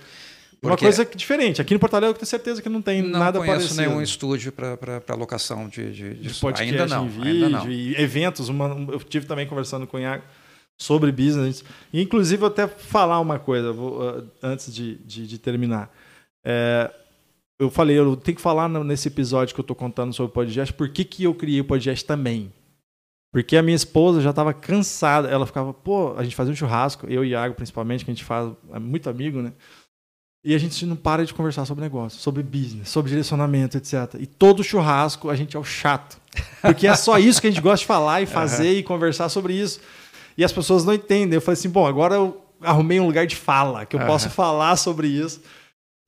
Porque 0.60 0.84
uma 0.84 0.92
coisa 0.92 1.04
diferente. 1.04 1.60
Aqui 1.60 1.74
no 1.74 1.80
Porto 1.80 1.94
Alegre 1.94 2.14
eu 2.14 2.18
tenho 2.18 2.26
certeza 2.26 2.62
que 2.62 2.68
não 2.68 2.80
tem 2.80 3.02
não 3.02 3.18
nada 3.18 3.40
parecido. 3.40 3.50
Não 3.50 3.56
conheço 3.56 3.76
nenhum 3.76 4.00
estúdio 4.00 4.52
para 4.52 5.14
locação 5.16 5.68
de, 5.68 5.92
de, 5.92 6.14
de, 6.14 6.28
de 6.28 6.40
podcast 6.40 6.82
ainda 6.82 6.86
não, 6.86 7.08
vídeo 7.08 7.46
ainda 7.46 7.48
não. 7.48 7.68
e 7.68 8.00
eventos. 8.00 8.48
Uma, 8.48 8.68
eu 8.92 8.98
tive 9.00 9.26
também 9.26 9.46
conversando 9.46 9.86
com 9.88 9.96
o 9.96 10.00
Iago 10.00 10.22
sobre 10.78 11.10
business. 11.10 11.64
Inclusive, 11.92 12.42
eu 12.42 12.48
até 12.48 12.66
falar 12.66 13.20
uma 13.20 13.38
coisa 13.38 13.72
vou, 13.72 14.00
uh, 14.00 14.28
antes 14.42 14.74
de, 14.74 14.96
de, 14.96 15.26
de 15.26 15.38
terminar. 15.38 15.90
É, 16.44 16.92
eu 17.58 17.70
falei, 17.70 17.98
eu 17.98 18.16
tenho 18.16 18.36
que 18.36 18.42
falar 18.42 18.68
nesse 18.68 19.08
episódio 19.08 19.54
que 19.54 19.60
eu 19.60 19.62
estou 19.62 19.76
contando 19.76 20.12
sobre 20.12 20.30
o 20.30 20.34
podcast, 20.34 20.72
por 20.74 20.88
que, 20.90 21.04
que 21.04 21.24
eu 21.24 21.34
criei 21.34 21.60
o 21.60 21.64
podcast 21.64 22.04
também. 22.04 22.52
Porque 23.32 23.56
a 23.56 23.62
minha 23.62 23.76
esposa 23.76 24.20
já 24.20 24.30
estava 24.30 24.54
cansada, 24.54 25.28
ela 25.28 25.46
ficava, 25.46 25.72
pô, 25.74 26.14
a 26.16 26.22
gente 26.22 26.36
fazia 26.36 26.52
um 26.52 26.56
churrasco, 26.56 27.06
eu 27.06 27.24
e 27.24 27.30
Iago 27.30 27.54
principalmente, 27.54 28.04
que 28.04 28.10
a 28.10 28.14
gente 28.14 28.24
faz, 28.24 28.50
é 28.72 28.78
muito 28.78 29.10
amigo, 29.10 29.42
né? 29.42 29.52
E 30.44 30.54
a 30.54 30.58
gente 30.58 30.86
não 30.86 30.94
para 30.94 31.24
de 31.24 31.34
conversar 31.34 31.64
sobre 31.64 31.82
negócio, 31.82 32.20
sobre 32.20 32.42
business, 32.42 32.88
sobre 32.88 33.10
direcionamento, 33.10 33.76
etc. 33.76 34.14
E 34.20 34.26
todo 34.26 34.62
churrasco 34.62 35.28
a 35.28 35.34
gente 35.34 35.56
é 35.56 35.58
o 35.58 35.64
chato. 35.64 36.20
Porque 36.62 36.86
é 36.86 36.94
só 36.94 37.18
isso 37.18 37.40
que 37.40 37.48
a 37.48 37.50
gente 37.50 37.60
gosta 37.60 37.78
de 37.78 37.86
falar 37.86 38.22
e 38.22 38.26
fazer 38.26 38.68
uhum. 38.68 38.78
e 38.78 38.82
conversar 38.84 39.28
sobre 39.28 39.54
isso. 39.54 39.80
E 40.36 40.44
as 40.44 40.52
pessoas 40.52 40.84
não 40.84 40.94
entendem. 40.94 41.34
Eu 41.34 41.40
falei 41.40 41.58
assim, 41.58 41.70
bom, 41.70 41.86
agora 41.86 42.14
eu 42.14 42.40
arrumei 42.60 43.00
um 43.00 43.06
lugar 43.06 43.26
de 43.26 43.36
fala, 43.36 43.86
que 43.86 43.96
eu 43.96 44.00
uhum. 44.00 44.06
posso 44.06 44.30
falar 44.30 44.76
sobre 44.76 45.08
isso. 45.08 45.40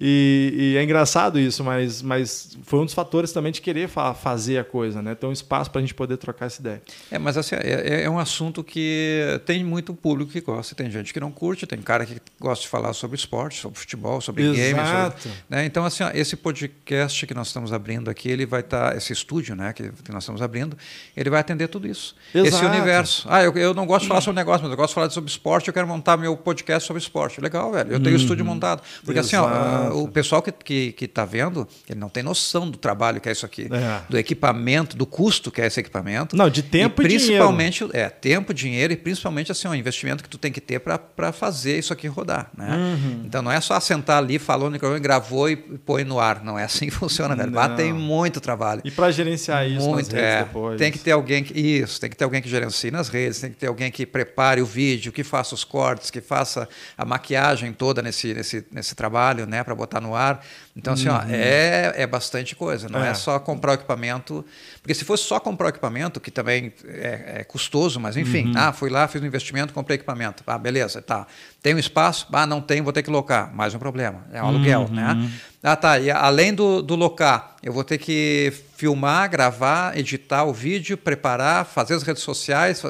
E, 0.00 0.54
e, 0.54 0.76
é 0.76 0.84
engraçado 0.84 1.40
isso, 1.40 1.64
mas, 1.64 2.00
mas 2.02 2.56
foi 2.62 2.78
um 2.78 2.84
dos 2.84 2.94
fatores 2.94 3.32
também 3.32 3.50
de 3.50 3.60
querer 3.60 3.88
fa 3.88 4.14
fazer 4.14 4.58
a 4.58 4.62
coisa, 4.64 5.02
né? 5.02 5.16
Ter 5.16 5.26
um 5.26 5.32
espaço 5.32 5.72
para 5.72 5.80
a 5.80 5.82
gente 5.82 5.92
poder 5.92 6.16
trocar 6.18 6.46
essa 6.46 6.60
ideia. 6.60 6.80
É, 7.10 7.18
mas 7.18 7.36
assim, 7.36 7.56
é, 7.56 8.04
é, 8.04 8.10
um 8.10 8.16
assunto 8.16 8.62
que 8.62 9.40
tem 9.44 9.64
muito 9.64 9.92
público 9.92 10.30
que 10.30 10.40
gosta, 10.40 10.72
tem 10.76 10.88
gente 10.88 11.12
que 11.12 11.18
não 11.18 11.32
curte, 11.32 11.66
tem 11.66 11.82
cara 11.82 12.06
que 12.06 12.16
gosta 12.40 12.62
de 12.62 12.68
falar 12.68 12.92
sobre 12.92 13.16
esporte, 13.16 13.60
sobre 13.60 13.76
futebol, 13.76 14.20
sobre 14.20 14.44
Exato. 14.44 15.18
games. 15.18 15.36
né? 15.48 15.64
Então, 15.64 15.84
assim, 15.84 16.04
ó, 16.04 16.10
esse 16.14 16.36
podcast 16.36 17.26
que 17.26 17.34
nós 17.34 17.48
estamos 17.48 17.72
abrindo 17.72 18.08
aqui, 18.08 18.30
ele 18.30 18.46
vai 18.46 18.60
estar, 18.60 18.92
tá, 18.92 18.96
esse 18.96 19.12
estúdio 19.12 19.56
né, 19.56 19.72
que, 19.72 19.90
que, 19.90 20.12
nós 20.12 20.22
estamos 20.22 20.40
abrindo, 20.40 20.78
ele 21.16 21.28
vai 21.28 21.40
atender 21.40 21.66
tudo 21.66 21.88
isso. 21.88 22.14
Exato. 22.32 22.54
Esse 22.54 22.64
universo. 22.64 23.26
Ah, 23.28 23.42
eu, 23.42 23.52
eu 23.54 23.74
não 23.74 23.84
gosto 23.84 24.02
de 24.02 24.08
falar 24.08 24.20
sobre 24.20 24.38
negócio, 24.38 24.62
mas 24.62 24.70
eu 24.70 24.76
gosto 24.76 24.90
de 24.90 24.94
falar 24.94 25.10
sobre 25.10 25.28
esporte, 25.28 25.66
eu 25.66 25.74
quero 25.74 25.88
montar 25.88 26.16
meu 26.16 26.36
podcast 26.36 26.86
sobre 26.86 27.02
esporte. 27.02 27.40
Legal, 27.40 27.72
velho. 27.72 27.92
Eu 27.92 27.98
tenho 27.98 28.14
o 28.14 28.18
uhum. 28.18 28.22
estúdio 28.22 28.44
montado. 28.44 28.80
Porque 29.04 29.18
Exato. 29.18 29.44
assim, 29.48 29.87
ó, 29.87 29.87
o 29.92 30.08
pessoal 30.08 30.42
que 30.42 30.50
está 30.50 30.62
que, 30.64 30.92
que 30.92 31.08
tá 31.08 31.24
vendo, 31.24 31.66
ele 31.88 31.98
não 31.98 32.08
tem 32.08 32.22
noção 32.22 32.70
do 32.70 32.76
trabalho 32.76 33.20
que 33.20 33.28
é 33.28 33.32
isso 33.32 33.46
aqui, 33.46 33.68
é. 33.70 34.02
do 34.08 34.18
equipamento, 34.18 34.96
do 34.96 35.06
custo 35.06 35.50
que 35.50 35.60
é 35.60 35.66
esse 35.66 35.80
equipamento. 35.80 36.36
Não, 36.36 36.48
de 36.48 36.62
tempo 36.62 37.02
e, 37.02 37.04
e 37.04 37.08
principalmente, 37.08 37.84
dinheiro. 37.84 37.98
É, 37.98 38.08
tempo, 38.08 38.54
dinheiro 38.54 38.92
e 38.92 38.96
principalmente 38.96 39.52
assim, 39.52 39.68
o 39.68 39.74
investimento 39.74 40.22
que 40.22 40.28
tu 40.28 40.38
tem 40.38 40.52
que 40.52 40.60
ter 40.60 40.80
para 40.80 41.32
fazer 41.32 41.78
isso 41.78 41.92
aqui 41.92 42.06
rodar. 42.06 42.50
Né? 42.56 42.68
Uhum. 42.68 43.22
Então 43.24 43.42
não 43.42 43.50
é 43.50 43.60
só 43.60 43.78
sentar 43.80 44.18
ali, 44.18 44.38
falou 44.38 44.66
no 44.66 44.72
microfone, 44.72 45.00
gravou 45.00 45.48
e 45.48 45.56
põe 45.56 46.04
no 46.04 46.18
ar. 46.18 46.42
Não 46.44 46.58
é 46.58 46.64
assim 46.64 46.86
que 46.86 46.94
funciona, 46.94 47.34
velho. 47.34 47.52
Lá 47.52 47.68
tem 47.70 47.92
muito 47.92 48.40
trabalho. 48.40 48.82
E 48.84 48.90
para 48.90 49.10
gerenciar 49.10 49.68
isso 49.68 49.88
muito, 49.88 50.14
é, 50.14 50.44
depois. 50.44 50.78
Tem 50.78 50.92
que 50.92 50.98
ter 50.98 51.12
alguém 51.12 51.42
que. 51.42 51.58
Isso, 51.58 52.00
tem 52.00 52.08
que 52.08 52.16
ter 52.16 52.24
alguém 52.24 52.40
que 52.40 52.48
gerencie 52.48 52.90
nas 52.90 53.08
redes, 53.08 53.40
tem 53.40 53.50
que 53.50 53.56
ter 53.56 53.66
alguém 53.66 53.90
que 53.90 54.06
prepare 54.06 54.60
o 54.60 54.66
vídeo, 54.66 55.12
que 55.12 55.24
faça 55.24 55.54
os 55.54 55.64
cortes, 55.64 56.10
que 56.10 56.20
faça 56.20 56.68
a 56.96 57.04
maquiagem 57.04 57.72
toda 57.72 58.02
nesse, 58.02 58.34
nesse, 58.34 58.64
nesse 58.70 58.94
trabalho, 58.94 59.46
né, 59.46 59.62
para 59.62 59.74
botar 59.78 60.00
no 60.00 60.14
ar. 60.14 60.44
Então, 60.76 60.92
assim, 60.92 61.08
uhum. 61.08 61.14
ó, 61.14 61.22
é, 61.28 61.94
é 61.96 62.06
bastante 62.06 62.54
coisa. 62.54 62.88
Não 62.88 63.02
é. 63.02 63.10
é. 63.10 63.14
só 63.14 63.38
comprar 63.38 63.72
o 63.72 63.74
equipamento. 63.74 64.44
Porque 64.82 64.94
se 64.94 65.04
fosse 65.04 65.24
só 65.24 65.40
comprar 65.40 65.66
o 65.66 65.68
equipamento, 65.70 66.20
que 66.20 66.30
também 66.30 66.72
é, 66.84 67.40
é 67.40 67.44
custoso, 67.44 67.98
mas 67.98 68.16
enfim, 68.16 68.48
uhum. 68.48 68.52
ah, 68.56 68.72
fui 68.72 68.90
lá, 68.90 69.08
fiz 69.08 69.22
um 69.22 69.26
investimento, 69.26 69.72
comprei 69.72 69.94
equipamento. 69.96 70.42
Ah, 70.46 70.58
beleza, 70.58 71.00
tá. 71.00 71.26
Tem 71.62 71.74
um 71.74 71.78
espaço? 71.78 72.26
Ah, 72.32 72.46
não 72.46 72.60
tem, 72.60 72.82
vou 72.82 72.92
ter 72.92 73.02
que 73.02 73.10
locar. 73.10 73.54
Mais 73.54 73.74
um 73.74 73.78
problema. 73.78 74.24
É 74.32 74.42
um 74.42 74.46
aluguel, 74.46 74.82
uhum. 74.82 74.94
né? 74.94 75.30
Ah, 75.62 75.74
tá. 75.74 75.98
E 75.98 76.10
além 76.10 76.54
do, 76.54 76.82
do 76.82 76.94
locar, 76.94 77.56
eu 77.62 77.72
vou 77.72 77.82
ter 77.82 77.98
que 77.98 78.52
filmar, 78.76 79.28
gravar, 79.28 79.98
editar 79.98 80.44
o 80.44 80.52
vídeo, 80.52 80.96
preparar, 80.96 81.64
fazer 81.64 81.94
as 81.94 82.02
redes 82.02 82.22
sociais. 82.22 82.82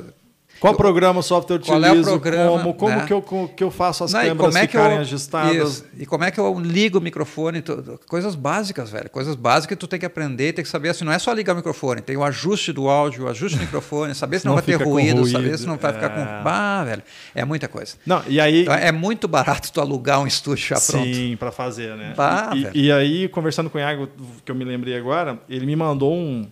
Qual 0.61 0.75
programa, 0.75 1.23
software 1.23 1.57
eu 1.57 1.61
utilizo? 1.61 1.81
Qual 1.81 1.95
é 1.95 2.01
o 2.01 2.03
programa? 2.03 2.59
Como, 2.59 2.75
como 2.75 2.97
né? 2.97 3.07
que, 3.07 3.13
eu, 3.13 3.51
que 3.57 3.65
eu 3.65 3.71
faço 3.71 4.05
as 4.05 4.13
Não, 4.13 4.21
câmeras 4.21 4.57
é 4.57 4.61
ficarem 4.63 4.97
eu, 4.97 5.01
ajustadas? 5.03 5.55
Isso. 5.55 5.85
E 5.97 6.07
como 6.07 6.25
é 6.25 6.31
que 6.31 6.41
eu 6.41 6.59
ligo 6.59 6.99
o 6.99 7.01
microfone? 7.01 7.63
Coisas 8.09 8.35
básicas, 8.35 8.91
velho. 8.91 9.09
Coisas 9.11 9.35
básicas 9.35 9.69
que 9.69 9.77
tu 9.77 9.87
tem 9.87 9.99
que 9.99 10.07
aprender, 10.07 10.53
tem 10.53 10.65
que 10.65 10.71
saber. 10.71 10.89
Assim, 10.91 11.05
não 11.05 11.13
é 11.13 11.19
só 11.19 11.33
ligar 11.33 11.53
o 11.53 11.57
microfone, 11.57 12.01
tem 12.01 12.17
o 12.17 12.25
ajuste 12.25 12.73
do 12.73 12.89
áudio, 12.89 13.25
o 13.25 13.29
ajuste 13.29 13.57
do 13.57 13.63
microfone, 13.63 14.15
saber 14.15 14.41
se 14.41 14.47
não, 14.47 14.53
não 14.53 14.63
vai 14.63 14.65
ter 14.65 14.83
ruído, 14.83 15.21
ruído, 15.21 15.31
saber 15.31 15.59
se 15.59 15.67
não 15.67 15.77
vai 15.77 15.93
ficar 15.93 16.11
com. 16.11 16.21
É. 16.21 16.43
Bah, 16.43 16.85
velho. 16.85 17.03
É 17.35 17.45
muita 17.45 17.69
coisa. 17.69 17.95
Não, 18.05 18.23
e 18.27 18.41
aí... 18.41 18.63
Então, 18.63 18.75
é 18.75 18.91
muito 18.91 19.29
barato 19.29 19.73
tu 19.73 19.81
alugar 19.81 20.21
um 20.21 20.27
estúdio 20.27 20.67
já 20.67 20.81
pronto. 20.81 21.05
Sim, 21.05 21.37
para 21.37 21.53
fazer, 21.53 21.97
né? 21.97 22.15
Bah, 22.17 22.51
e, 22.55 22.87
e, 22.87 22.93
aí, 22.93 23.29
conversando 23.29 23.71
com 23.71 23.79
o 23.79 23.81
Iago, 23.81 24.09
que 24.45 24.51
eu 24.51 24.55
me 24.55 24.65
lembrei 24.65 24.97
agora, 24.97 25.39
ele 25.49 25.67
me 25.67 25.77
mandou 25.77 26.13
um 26.13 26.49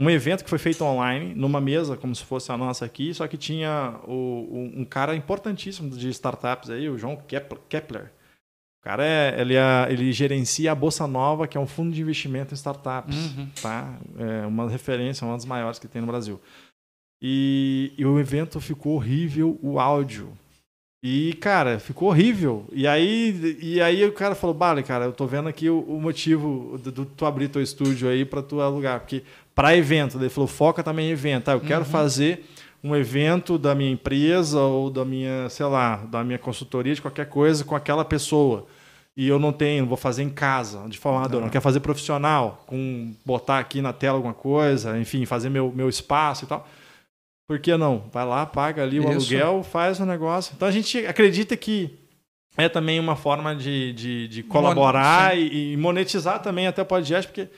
um 0.00 0.08
evento 0.08 0.42
que 0.42 0.48
foi 0.48 0.58
feito 0.58 0.82
online, 0.82 1.34
numa 1.34 1.60
mesa, 1.60 1.94
como 1.94 2.16
se 2.16 2.24
fosse 2.24 2.50
a 2.50 2.56
nossa 2.56 2.86
aqui, 2.86 3.12
só 3.12 3.28
que 3.28 3.36
tinha 3.36 4.00
o, 4.04 4.70
um 4.74 4.84
cara 4.84 5.14
importantíssimo 5.14 5.90
de 5.90 6.08
startups 6.08 6.70
aí, 6.70 6.88
o 6.88 6.96
João 6.96 7.16
Kepler. 7.68 8.10
O 8.80 8.82
cara 8.82 9.04
é, 9.06 9.38
ele, 9.38 9.56
é, 9.56 9.86
ele 9.90 10.10
gerencia 10.10 10.72
a 10.72 10.74
Bolsa 10.74 11.06
Nova, 11.06 11.46
que 11.46 11.58
é 11.58 11.60
um 11.60 11.66
fundo 11.66 11.92
de 11.92 12.00
investimento 12.00 12.54
em 12.54 12.56
startups. 12.56 13.14
Uhum. 13.14 13.48
Tá? 13.60 13.94
É 14.16 14.46
uma 14.46 14.70
referência, 14.70 15.26
uma 15.26 15.36
das 15.36 15.44
maiores 15.44 15.78
que 15.78 15.86
tem 15.86 16.00
no 16.00 16.06
Brasil. 16.06 16.40
E, 17.20 17.92
e 17.98 18.06
o 18.06 18.18
evento 18.18 18.58
ficou 18.58 18.94
horrível, 18.94 19.58
o 19.62 19.78
áudio. 19.78 20.32
E, 21.02 21.32
cara, 21.34 21.78
ficou 21.78 22.08
horrível. 22.08 22.66
E 22.72 22.86
aí, 22.86 23.58
e 23.60 23.80
aí 23.80 24.04
o 24.04 24.12
cara 24.12 24.34
falou, 24.34 24.52
Bale, 24.52 24.82
cara, 24.82 25.06
eu 25.06 25.12
tô 25.12 25.26
vendo 25.26 25.48
aqui 25.48 25.70
o, 25.70 25.80
o 25.80 26.00
motivo 26.00 26.78
de, 26.82 26.90
de, 26.90 27.04
tu 27.06 27.24
abrir 27.24 27.48
teu 27.48 27.62
estúdio 27.62 28.08
aí 28.08 28.24
para 28.24 28.42
tu 28.42 28.60
alugar. 28.60 29.00
Porque 29.00 29.22
para 29.54 29.76
evento. 29.76 30.18
Ele 30.18 30.28
falou, 30.28 30.46
foca 30.46 30.82
também 30.82 31.08
em 31.08 31.12
evento. 31.12 31.48
Ah, 31.48 31.52
eu 31.52 31.60
quero 31.60 31.84
uhum. 31.84 31.90
fazer 31.90 32.46
um 32.82 32.94
evento 32.94 33.58
da 33.58 33.74
minha 33.74 33.90
empresa 33.90 34.60
ou 34.60 34.90
da 34.90 35.04
minha, 35.04 35.48
sei 35.48 35.66
lá, 35.66 35.96
da 35.96 36.22
minha 36.22 36.38
consultoria, 36.38 36.94
de 36.94 37.02
qualquer 37.02 37.26
coisa, 37.26 37.64
com 37.64 37.74
aquela 37.74 38.04
pessoa. 38.04 38.66
E 39.16 39.28
eu 39.28 39.38
não 39.38 39.52
tenho, 39.52 39.86
vou 39.86 39.96
fazer 39.96 40.22
em 40.22 40.30
casa, 40.30 40.86
de 40.88 40.98
forma 40.98 41.28
não. 41.28 41.42
não 41.42 41.48
quero 41.50 41.62
fazer 41.62 41.80
profissional, 41.80 42.64
com 42.66 43.12
botar 43.24 43.58
aqui 43.58 43.82
na 43.82 43.92
tela 43.92 44.16
alguma 44.16 44.32
coisa, 44.32 44.98
enfim, 44.98 45.26
fazer 45.26 45.50
meu, 45.50 45.72
meu 45.74 45.88
espaço 45.88 46.44
e 46.44 46.48
tal. 46.48 46.66
Por 47.50 47.58
que 47.58 47.76
não? 47.76 48.04
Vai 48.12 48.24
lá, 48.24 48.46
paga 48.46 48.84
ali 48.84 49.00
o 49.00 49.02
Isso. 49.02 49.34
aluguel, 49.34 49.64
faz 49.64 49.98
o 49.98 50.06
negócio. 50.06 50.52
Então 50.54 50.68
a 50.68 50.70
gente 50.70 51.04
acredita 51.04 51.56
que 51.56 51.98
é 52.56 52.68
também 52.68 53.00
uma 53.00 53.16
forma 53.16 53.56
de, 53.56 53.92
de, 53.92 54.28
de 54.28 54.42
colaborar 54.44 55.34
Mon 55.34 55.42
e, 55.42 55.72
e 55.72 55.76
monetizar 55.76 56.40
também 56.40 56.68
até 56.68 56.80
o 56.80 56.86
podcast, 56.86 57.26
porque 57.26 57.40
é, 57.40 57.48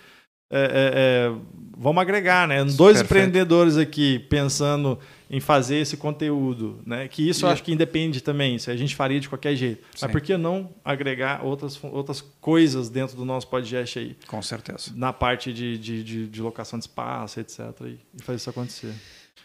é, 0.50 0.92
é, 1.30 1.32
vamos 1.76 2.00
agregar, 2.00 2.48
né? 2.48 2.64
Dois 2.64 2.76
Perfeito. 2.76 3.04
empreendedores 3.04 3.76
aqui 3.76 4.18
pensando 4.30 4.98
em 5.30 5.40
fazer 5.40 5.76
esse 5.76 5.98
conteúdo, 5.98 6.80
né? 6.86 7.06
Que 7.06 7.28
isso 7.28 7.44
eu 7.44 7.50
acho 7.50 7.62
que 7.62 7.70
independe 7.70 8.22
também, 8.22 8.58
se 8.58 8.70
a 8.70 8.76
gente 8.76 8.96
faria 8.96 9.20
de 9.20 9.28
qualquer 9.28 9.54
jeito. 9.54 9.82
Sim. 9.94 9.98
Mas 10.06 10.10
por 10.10 10.22
que 10.22 10.34
não 10.38 10.70
agregar 10.82 11.44
outras, 11.44 11.78
outras 11.84 12.22
coisas 12.40 12.88
dentro 12.88 13.14
do 13.14 13.26
nosso 13.26 13.46
podcast 13.46 13.98
aí? 13.98 14.16
Com 14.26 14.40
certeza. 14.40 14.90
Na 14.94 15.12
parte 15.12 15.52
de, 15.52 15.76
de, 15.76 16.02
de, 16.02 16.28
de 16.28 16.40
locação 16.40 16.78
de 16.78 16.86
espaço, 16.86 17.40
etc. 17.40 17.58
E, 17.82 17.98
fazer 18.22 18.36
isso 18.36 18.48
acontecer. 18.48 18.94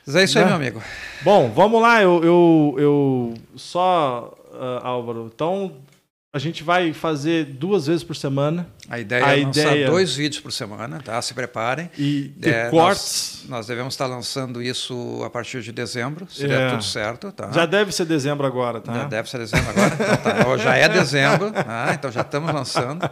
Mas 0.08 0.16
é 0.16 0.24
isso 0.24 0.36
né? 0.36 0.44
aí, 0.46 0.48
meu 0.48 0.56
amigo. 0.56 0.82
Bom, 1.22 1.52
vamos 1.54 1.82
lá. 1.82 2.02
Eu, 2.02 2.24
eu, 2.24 2.76
eu 2.78 3.34
só, 3.58 4.34
uh, 4.54 4.80
Álvaro. 4.82 5.30
Então, 5.34 5.74
a 6.32 6.40
gente 6.40 6.64
vai 6.64 6.94
fazer 6.94 7.44
duas 7.44 7.88
vezes 7.88 8.06
por 8.06 8.16
semana. 8.16 8.66
A 8.90 9.00
ideia 9.00 9.26
a 9.26 9.38
é 9.38 9.44
lançar 9.44 9.62
ideia... 9.62 9.88
dois 9.88 10.16
vídeos 10.16 10.42
por 10.42 10.52
semana, 10.52 11.02
tá? 11.04 11.22
Se 11.22 11.34
preparem. 11.34 11.90
E 11.98 12.32
ter 12.42 12.54
é, 12.54 12.70
cortes. 12.70 13.42
Nós, 13.42 13.50
nós, 13.50 13.68
devemos 13.68 13.94
estar 13.94 14.06
lançando 14.06 14.62
isso 14.62 15.22
a 15.26 15.30
partir 15.30 15.62
de 15.62 15.74
dezembro, 15.74 16.26
se 16.30 16.46
é. 16.46 16.48
der 16.48 16.72
tudo 16.72 16.84
certo, 16.84 17.32
tá? 17.32 17.52
Já 17.52 17.66
deve 17.66 17.92
ser 17.92 18.06
dezembro 18.06 18.48
agora, 18.48 18.80
tá? 18.80 18.94
Já 18.94 19.04
deve 19.04 19.30
ser 19.30 19.40
dezembro 19.40 19.70
agora. 19.70 19.98
Então, 20.18 20.58
tá. 20.58 20.58
Já 20.58 20.76
é 20.76 20.88
dezembro, 20.88 21.52
tá? 21.52 21.92
então 21.94 22.12
já 22.12 22.22
estamos 22.22 22.54
lançando. 22.54 23.10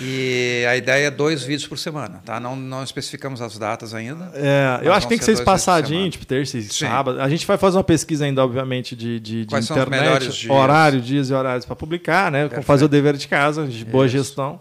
E 0.00 0.64
a 0.68 0.76
ideia 0.76 1.06
é 1.06 1.10
dois 1.10 1.42
vídeos 1.42 1.68
por 1.68 1.78
semana, 1.78 2.20
tá? 2.24 2.40
Não, 2.40 2.56
não 2.56 2.82
especificamos 2.82 3.40
as 3.40 3.56
datas 3.56 3.94
ainda. 3.94 4.32
É, 4.34 4.80
eu 4.82 4.92
acho 4.92 5.06
que 5.06 5.10
tem 5.10 5.18
que 5.18 5.24
ser 5.24 5.32
espaçadinho, 5.32 6.10
tipo 6.10 6.26
terça 6.26 6.58
e 6.58 6.62
sábado. 6.62 7.20
A 7.20 7.28
gente 7.28 7.46
vai 7.46 7.56
fazer 7.56 7.76
uma 7.76 7.84
pesquisa 7.84 8.24
ainda, 8.24 8.42
obviamente, 8.42 8.96
de, 8.96 9.20
de, 9.20 9.44
de 9.44 9.56
internet, 9.56 10.50
horário, 10.50 11.00
dias 11.00 11.30
e 11.30 11.34
horários 11.34 11.64
para 11.64 11.76
publicar, 11.76 12.32
né? 12.32 12.42
Perfeito. 12.42 12.66
Fazer 12.66 12.84
o 12.84 12.88
dever 12.88 13.16
de 13.16 13.28
casa, 13.28 13.66
de 13.66 13.84
boa 13.84 14.06
Isso. 14.06 14.16
gestão. 14.16 14.60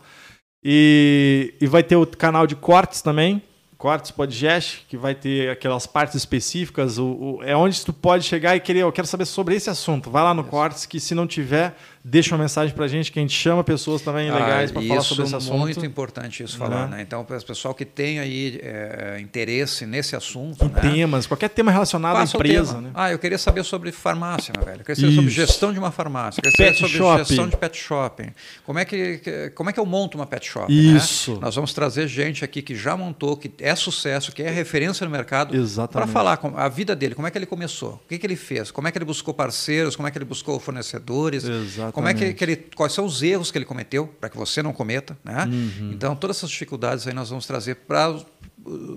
E, 0.69 1.53
e 1.61 1.65
vai 1.65 1.81
ter 1.81 1.95
o 1.95 2.06
canal 2.06 2.45
de 2.45 2.53
cortes 2.53 3.02
também, 3.02 3.41
Cortes 3.77 4.11
Podcast, 4.11 4.85
que 4.89 4.98
vai 4.98 5.15
ter 5.15 5.49
aquelas 5.49 5.88
partes 5.88 6.15
específicas. 6.15 6.98
O, 6.98 7.06
o, 7.06 7.39
é 7.41 7.56
onde 7.56 7.85
tu 7.85 7.94
pode 7.94 8.26
chegar 8.26 8.53
e 8.53 8.60
querer, 8.60 8.80
eu 8.80 8.91
quero 8.91 9.07
saber 9.07 9.23
sobre 9.23 9.56
esse 9.56 9.69
assunto. 9.69 10.10
Vai 10.10 10.23
lá 10.23 10.34
no 10.34 10.41
Isso. 10.41 10.49
Cortes, 10.49 10.85
que 10.85 10.99
se 10.99 11.15
não 11.15 11.26
tiver, 11.26 11.73
deixa 12.09 12.34
uma 12.34 12.41
mensagem 12.41 12.73
para 12.73 12.85
a 12.85 12.88
gente, 12.88 13.11
que 13.11 13.19
a 13.19 13.21
gente 13.21 13.38
chama 13.38 13.63
pessoas 13.63 14.01
também 14.01 14.29
ah, 14.29 14.34
legais 14.34 14.71
para 14.71 14.81
falar 14.81 15.01
sobre 15.01 15.25
esse 15.25 15.35
assunto. 15.35 15.55
É 15.55 15.57
muito 15.57 15.85
importante 15.85 16.41
isso 16.41 16.57
falar, 16.57 16.88
né? 16.88 16.97
né? 16.97 17.01
Então, 17.01 17.23
para 17.25 17.38
o 17.38 17.45
pessoal 17.45 17.73
que 17.73 17.84
tem 17.84 18.19
aí 18.19 18.59
é, 18.63 19.19
interesse 19.19 19.85
nesse 19.85 20.15
assunto. 20.15 20.63
Né? 20.63 20.79
Temas, 20.79 21.27
qualquer 21.27 21.49
tema 21.49 21.69
relacionado 21.69 22.15
Passa 22.15 22.38
à 22.38 22.39
empresa. 22.39 22.79
Né? 22.79 22.91
Ah, 22.93 23.11
eu 23.11 23.19
queria 23.19 23.38
saber 23.38 23.63
sobre 23.63 23.91
farmácia, 23.91 24.53
meu 24.55 24.65
velho. 24.65 24.79
Eu 24.79 24.85
queria 24.85 24.95
saber 24.95 25.07
isso. 25.07 25.15
sobre 25.17 25.31
gestão 25.31 25.73
de 25.73 25.79
uma 25.79 25.91
farmácia. 25.91 26.39
Eu 26.43 26.51
queria 26.51 26.73
saber 26.73 26.77
sobre 26.77 26.97
shopping. 26.97 27.25
gestão 27.25 27.49
de 27.49 27.57
pet 27.57 27.77
shopping. 27.77 28.29
Como 28.65 28.79
é, 28.79 28.85
que, 28.85 29.51
como 29.53 29.69
é 29.69 29.73
que 29.73 29.79
eu 29.79 29.85
monto 29.85 30.17
uma 30.17 30.25
pet 30.25 30.47
shop? 30.47 30.73
Né? 30.73 30.97
Isso. 30.97 31.34
Né? 31.34 31.39
Nós 31.41 31.55
vamos 31.55 31.73
trazer 31.73 32.07
gente 32.07 32.45
aqui 32.45 32.61
que 32.61 32.73
já 32.73 32.95
montou, 32.95 33.35
que 33.35 33.51
é 33.59 33.75
sucesso, 33.75 34.31
que 34.31 34.41
é 34.41 34.49
referência 34.49 35.03
no 35.05 35.11
mercado, 35.11 35.53
para 35.91 36.07
falar 36.07 36.39
a 36.55 36.69
vida 36.69 36.95
dele, 36.95 37.15
como 37.15 37.27
é 37.27 37.31
que 37.31 37.38
ele 37.38 37.45
começou, 37.45 37.93
o 37.93 38.07
que, 38.07 38.17
que 38.17 38.25
ele 38.25 38.35
fez, 38.38 38.71
como 38.71 38.88
é 38.88 38.91
que 38.91 38.97
ele 38.97 39.05
buscou 39.05 39.34
parceiros, 39.34 39.95
como 39.95 40.07
é 40.07 40.11
que 40.11 40.17
ele 40.17 40.25
buscou 40.25 40.57
fornecedores, 40.59 41.43
Exatamente. 41.43 41.96
Como 41.97 42.07
é 42.07 42.13
que, 42.13 42.31
que 42.31 42.43
ele, 42.43 42.55
quais 42.75 42.93
são 42.93 43.05
os 43.05 43.23
erros 43.23 43.49
que 43.49 43.57
ele 43.57 43.65
cometeu, 43.65 44.05
para 44.05 44.29
que 44.29 44.37
você 44.37 44.61
não 44.61 44.71
cometa. 44.71 45.17
Né? 45.23 45.45
Uhum. 45.45 45.91
Então, 45.91 46.15
todas 46.15 46.37
essas 46.37 46.51
dificuldades 46.51 47.07
aí 47.07 47.13
nós 47.13 47.31
vamos 47.31 47.47
trazer 47.47 47.73
para 47.73 48.15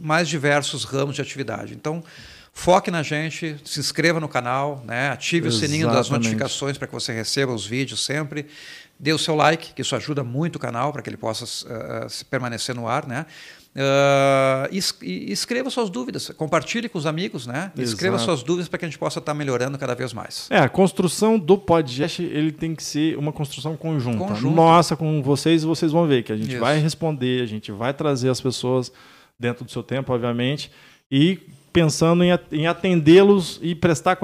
mais 0.02 0.28
diversos 0.28 0.84
ramos 0.84 1.14
de 1.14 1.22
atividade. 1.22 1.72
Então, 1.72 2.04
foque 2.52 2.90
na 2.90 3.02
gente, 3.02 3.56
se 3.64 3.80
inscreva 3.80 4.20
no 4.20 4.28
canal, 4.28 4.84
né? 4.86 5.08
ative 5.08 5.48
Exatamente. 5.48 5.64
o 5.64 5.72
sininho 5.72 5.90
das 5.90 6.10
notificações 6.10 6.76
para 6.76 6.86
que 6.86 6.92
você 6.92 7.10
receba 7.10 7.54
os 7.54 7.66
vídeos 7.66 8.04
sempre. 8.04 8.46
Dê 8.98 9.14
o 9.14 9.18
seu 9.18 9.34
like, 9.34 9.72
que 9.72 9.80
isso 9.80 9.96
ajuda 9.96 10.22
muito 10.22 10.56
o 10.56 10.58
canal 10.58 10.92
para 10.92 11.00
que 11.00 11.08
ele 11.08 11.16
possa 11.16 11.46
uh, 11.46 12.24
permanecer 12.26 12.74
no 12.74 12.86
ar. 12.86 13.06
Né? 13.06 13.24
Uh, 13.72 14.66
escreva 15.00 15.70
suas 15.70 15.88
dúvidas, 15.88 16.28
compartilhe 16.36 16.88
com 16.88 16.98
os 16.98 17.06
amigos, 17.06 17.46
né? 17.46 17.70
Exato. 17.76 17.82
Escreva 17.82 18.18
suas 18.18 18.42
dúvidas 18.42 18.68
para 18.68 18.80
que 18.80 18.84
a 18.84 18.88
gente 18.88 18.98
possa 18.98 19.20
estar 19.20 19.32
melhorando 19.32 19.78
cada 19.78 19.94
vez 19.94 20.12
mais. 20.12 20.48
É, 20.50 20.58
a 20.58 20.68
construção 20.68 21.38
do 21.38 21.56
podcast 21.56 22.20
ele 22.20 22.50
tem 22.50 22.74
que 22.74 22.82
ser 22.82 23.16
uma 23.16 23.32
construção 23.32 23.76
conjunta. 23.76 24.24
Conjunto. 24.24 24.54
Nossa, 24.54 24.96
com 24.96 25.22
vocês, 25.22 25.62
vocês 25.62 25.92
vão 25.92 26.04
ver 26.06 26.24
que 26.24 26.32
a 26.32 26.36
gente 26.36 26.50
Isso. 26.50 26.60
vai 26.60 26.80
responder, 26.80 27.42
a 27.42 27.46
gente 27.46 27.70
vai 27.70 27.94
trazer 27.94 28.28
as 28.28 28.40
pessoas 28.40 28.90
dentro 29.38 29.64
do 29.64 29.70
seu 29.70 29.84
tempo, 29.84 30.12
obviamente, 30.12 30.70
e 31.08 31.38
pensando 31.72 32.24
em, 32.24 32.66
atendê-los 32.66 33.60
e 33.62 33.76
prestar, 33.76 34.18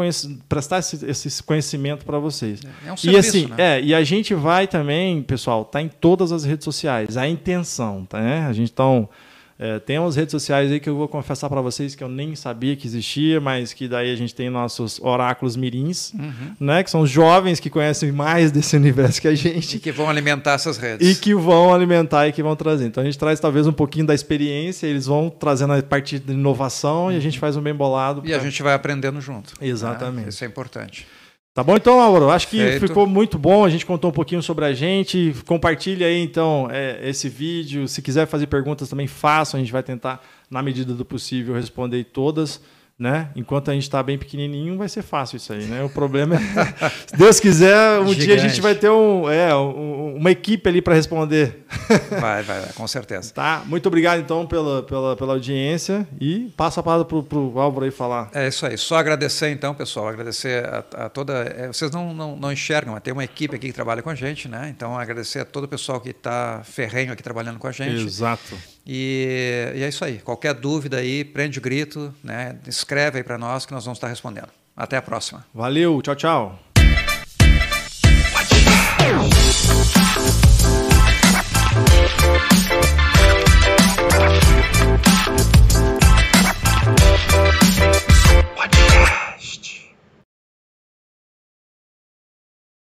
prestar 0.48 0.80
esse, 0.80 1.06
esse 1.06 1.42
conhecimento 1.44 2.04
para 2.04 2.18
vocês. 2.18 2.60
É 2.84 2.92
um 2.92 2.96
serviço, 2.96 3.36
e 3.36 3.40
assim, 3.40 3.46
né? 3.46 3.78
é, 3.78 3.80
e 3.80 3.94
a 3.94 4.02
gente 4.02 4.34
vai 4.34 4.66
também, 4.66 5.22
pessoal, 5.22 5.64
tá 5.64 5.80
em 5.80 5.88
todas 5.88 6.32
as 6.32 6.44
redes 6.44 6.64
sociais. 6.64 7.16
A 7.16 7.28
intenção, 7.28 8.04
tá? 8.04 8.20
Né? 8.20 8.44
A 8.46 8.52
gente 8.52 8.72
então 8.72 9.08
é, 9.58 9.78
tem 9.78 9.98
umas 9.98 10.16
redes 10.16 10.32
sociais 10.32 10.70
aí 10.70 10.78
que 10.78 10.88
eu 10.88 10.96
vou 10.96 11.08
confessar 11.08 11.48
para 11.48 11.62
vocês 11.62 11.94
que 11.94 12.04
eu 12.04 12.08
nem 12.08 12.36
sabia 12.36 12.76
que 12.76 12.86
existia, 12.86 13.40
mas 13.40 13.72
que 13.72 13.88
daí 13.88 14.12
a 14.12 14.16
gente 14.16 14.34
tem 14.34 14.50
nossos 14.50 15.00
oráculos 15.00 15.56
mirins, 15.56 16.12
uhum. 16.12 16.54
né? 16.60 16.82
Que 16.82 16.90
são 16.90 17.00
os 17.00 17.10
jovens 17.10 17.58
que 17.58 17.70
conhecem 17.70 18.12
mais 18.12 18.52
desse 18.52 18.76
universo 18.76 19.20
que 19.20 19.28
a 19.28 19.34
gente. 19.34 19.78
E 19.78 19.80
que 19.80 19.90
vão 19.90 20.10
alimentar 20.10 20.52
essas 20.52 20.76
redes. 20.76 21.08
E 21.08 21.18
que 21.18 21.34
vão 21.34 21.72
alimentar 21.72 22.28
e 22.28 22.32
que 22.32 22.42
vão 22.42 22.54
trazer. 22.54 22.86
Então 22.86 23.02
a 23.02 23.06
gente 23.06 23.18
traz 23.18 23.40
talvez 23.40 23.66
um 23.66 23.72
pouquinho 23.72 24.06
da 24.06 24.14
experiência, 24.14 24.86
eles 24.86 25.06
vão 25.06 25.30
trazendo 25.30 25.72
a 25.72 25.82
parte 25.82 26.18
de 26.18 26.32
inovação 26.32 27.06
uhum. 27.06 27.12
e 27.12 27.16
a 27.16 27.20
gente 27.20 27.38
faz 27.38 27.56
um 27.56 27.62
bem 27.62 27.74
bolado. 27.74 28.20
E 28.24 28.28
pra... 28.28 28.36
a 28.36 28.40
gente 28.40 28.62
vai 28.62 28.74
aprendendo 28.74 29.22
junto. 29.22 29.54
Exatamente. 29.58 30.24
Né? 30.24 30.28
Isso 30.28 30.44
é 30.44 30.46
importante. 30.46 31.06
Tá 31.56 31.64
bom 31.64 31.74
então, 31.74 31.98
Álvaro? 31.98 32.28
Acho 32.28 32.48
que 32.48 32.58
Feito. 32.58 32.86
ficou 32.86 33.06
muito 33.06 33.38
bom. 33.38 33.64
A 33.64 33.70
gente 33.70 33.86
contou 33.86 34.10
um 34.10 34.12
pouquinho 34.12 34.42
sobre 34.42 34.66
a 34.66 34.74
gente. 34.74 35.34
Compartilha 35.46 36.06
aí 36.06 36.20
então 36.20 36.68
é, 36.70 37.00
esse 37.08 37.30
vídeo. 37.30 37.88
Se 37.88 38.02
quiser 38.02 38.26
fazer 38.26 38.46
perguntas 38.46 38.90
também, 38.90 39.06
façam. 39.06 39.56
A 39.56 39.62
gente 39.62 39.72
vai 39.72 39.82
tentar, 39.82 40.22
na 40.50 40.62
medida 40.62 40.92
do 40.92 41.02
possível, 41.02 41.54
responder 41.54 42.04
todas 42.04 42.60
né? 42.98 43.28
Enquanto 43.36 43.70
a 43.70 43.74
gente 43.74 43.82
está 43.82 44.02
bem 44.02 44.16
pequenininho, 44.16 44.78
vai 44.78 44.88
ser 44.88 45.02
fácil 45.02 45.36
isso 45.36 45.52
aí, 45.52 45.64
né? 45.64 45.82
O 45.84 45.88
problema 45.88 46.36
é, 46.36 46.38
se 47.06 47.16
Deus 47.16 47.38
quiser, 47.38 48.00
um 48.00 48.08
Gigante. 48.08 48.24
dia 48.24 48.34
a 48.34 48.38
gente 48.38 48.60
vai 48.60 48.74
ter 48.74 48.88
um, 48.88 49.30
é, 49.30 49.54
um, 49.54 50.16
uma 50.16 50.30
equipe 50.30 50.66
ali 50.66 50.80
para 50.80 50.94
responder. 50.94 51.64
Vai, 52.20 52.42
vai, 52.42 52.60
vai, 52.60 52.72
com 52.72 52.86
certeza. 52.88 53.32
Tá, 53.32 53.62
muito 53.66 53.86
obrigado 53.86 54.18
então 54.20 54.46
pela, 54.46 54.82
pela, 54.82 55.14
pela 55.14 55.34
audiência 55.34 56.06
e 56.20 56.52
passa 56.56 56.80
a 56.80 56.82
palavra 56.82 57.04
para 57.04 57.38
o 57.38 57.60
Álvaro 57.60 57.84
aí 57.84 57.90
falar. 57.90 58.30
É 58.34 58.48
isso 58.48 58.66
aí, 58.66 58.76
só 58.76 58.96
agradecer 58.96 59.50
então, 59.50 59.74
pessoal, 59.74 60.08
agradecer 60.08 60.64
a, 60.64 61.04
a 61.04 61.08
toda, 61.08 61.34
é, 61.56 61.68
vocês 61.68 61.90
não, 61.90 62.12
não, 62.12 62.36
não 62.36 62.52
enxergam, 62.52 62.94
mas 62.94 63.02
tem 63.02 63.12
uma 63.12 63.24
equipe 63.24 63.54
aqui 63.54 63.68
que 63.68 63.72
trabalha 63.72 64.02
com 64.02 64.10
a 64.10 64.14
gente, 64.14 64.48
né? 64.48 64.72
Então 64.74 64.98
agradecer 64.98 65.40
a 65.40 65.44
todo 65.44 65.64
o 65.64 65.68
pessoal 65.68 66.00
que 66.00 66.10
está 66.10 66.62
ferrenho 66.64 67.12
aqui 67.12 67.22
trabalhando 67.22 67.58
com 67.58 67.66
a 67.66 67.72
gente. 67.72 68.04
Exato. 68.04 68.56
E, 68.86 69.72
e 69.74 69.82
é 69.82 69.88
isso 69.88 70.04
aí. 70.04 70.18
Qualquer 70.18 70.54
dúvida 70.54 70.98
aí, 70.98 71.24
prende 71.24 71.58
o 71.58 71.62
grito, 71.62 72.14
né? 72.22 72.56
escreve 72.66 73.18
aí 73.18 73.24
para 73.24 73.36
nós 73.36 73.66
que 73.66 73.72
nós 73.72 73.84
vamos 73.84 73.98
estar 73.98 74.08
respondendo. 74.08 74.48
Até 74.76 74.96
a 74.96 75.02
próxima. 75.02 75.44
Valeu, 75.52 76.00
tchau, 76.02 76.14
tchau. 76.14 76.58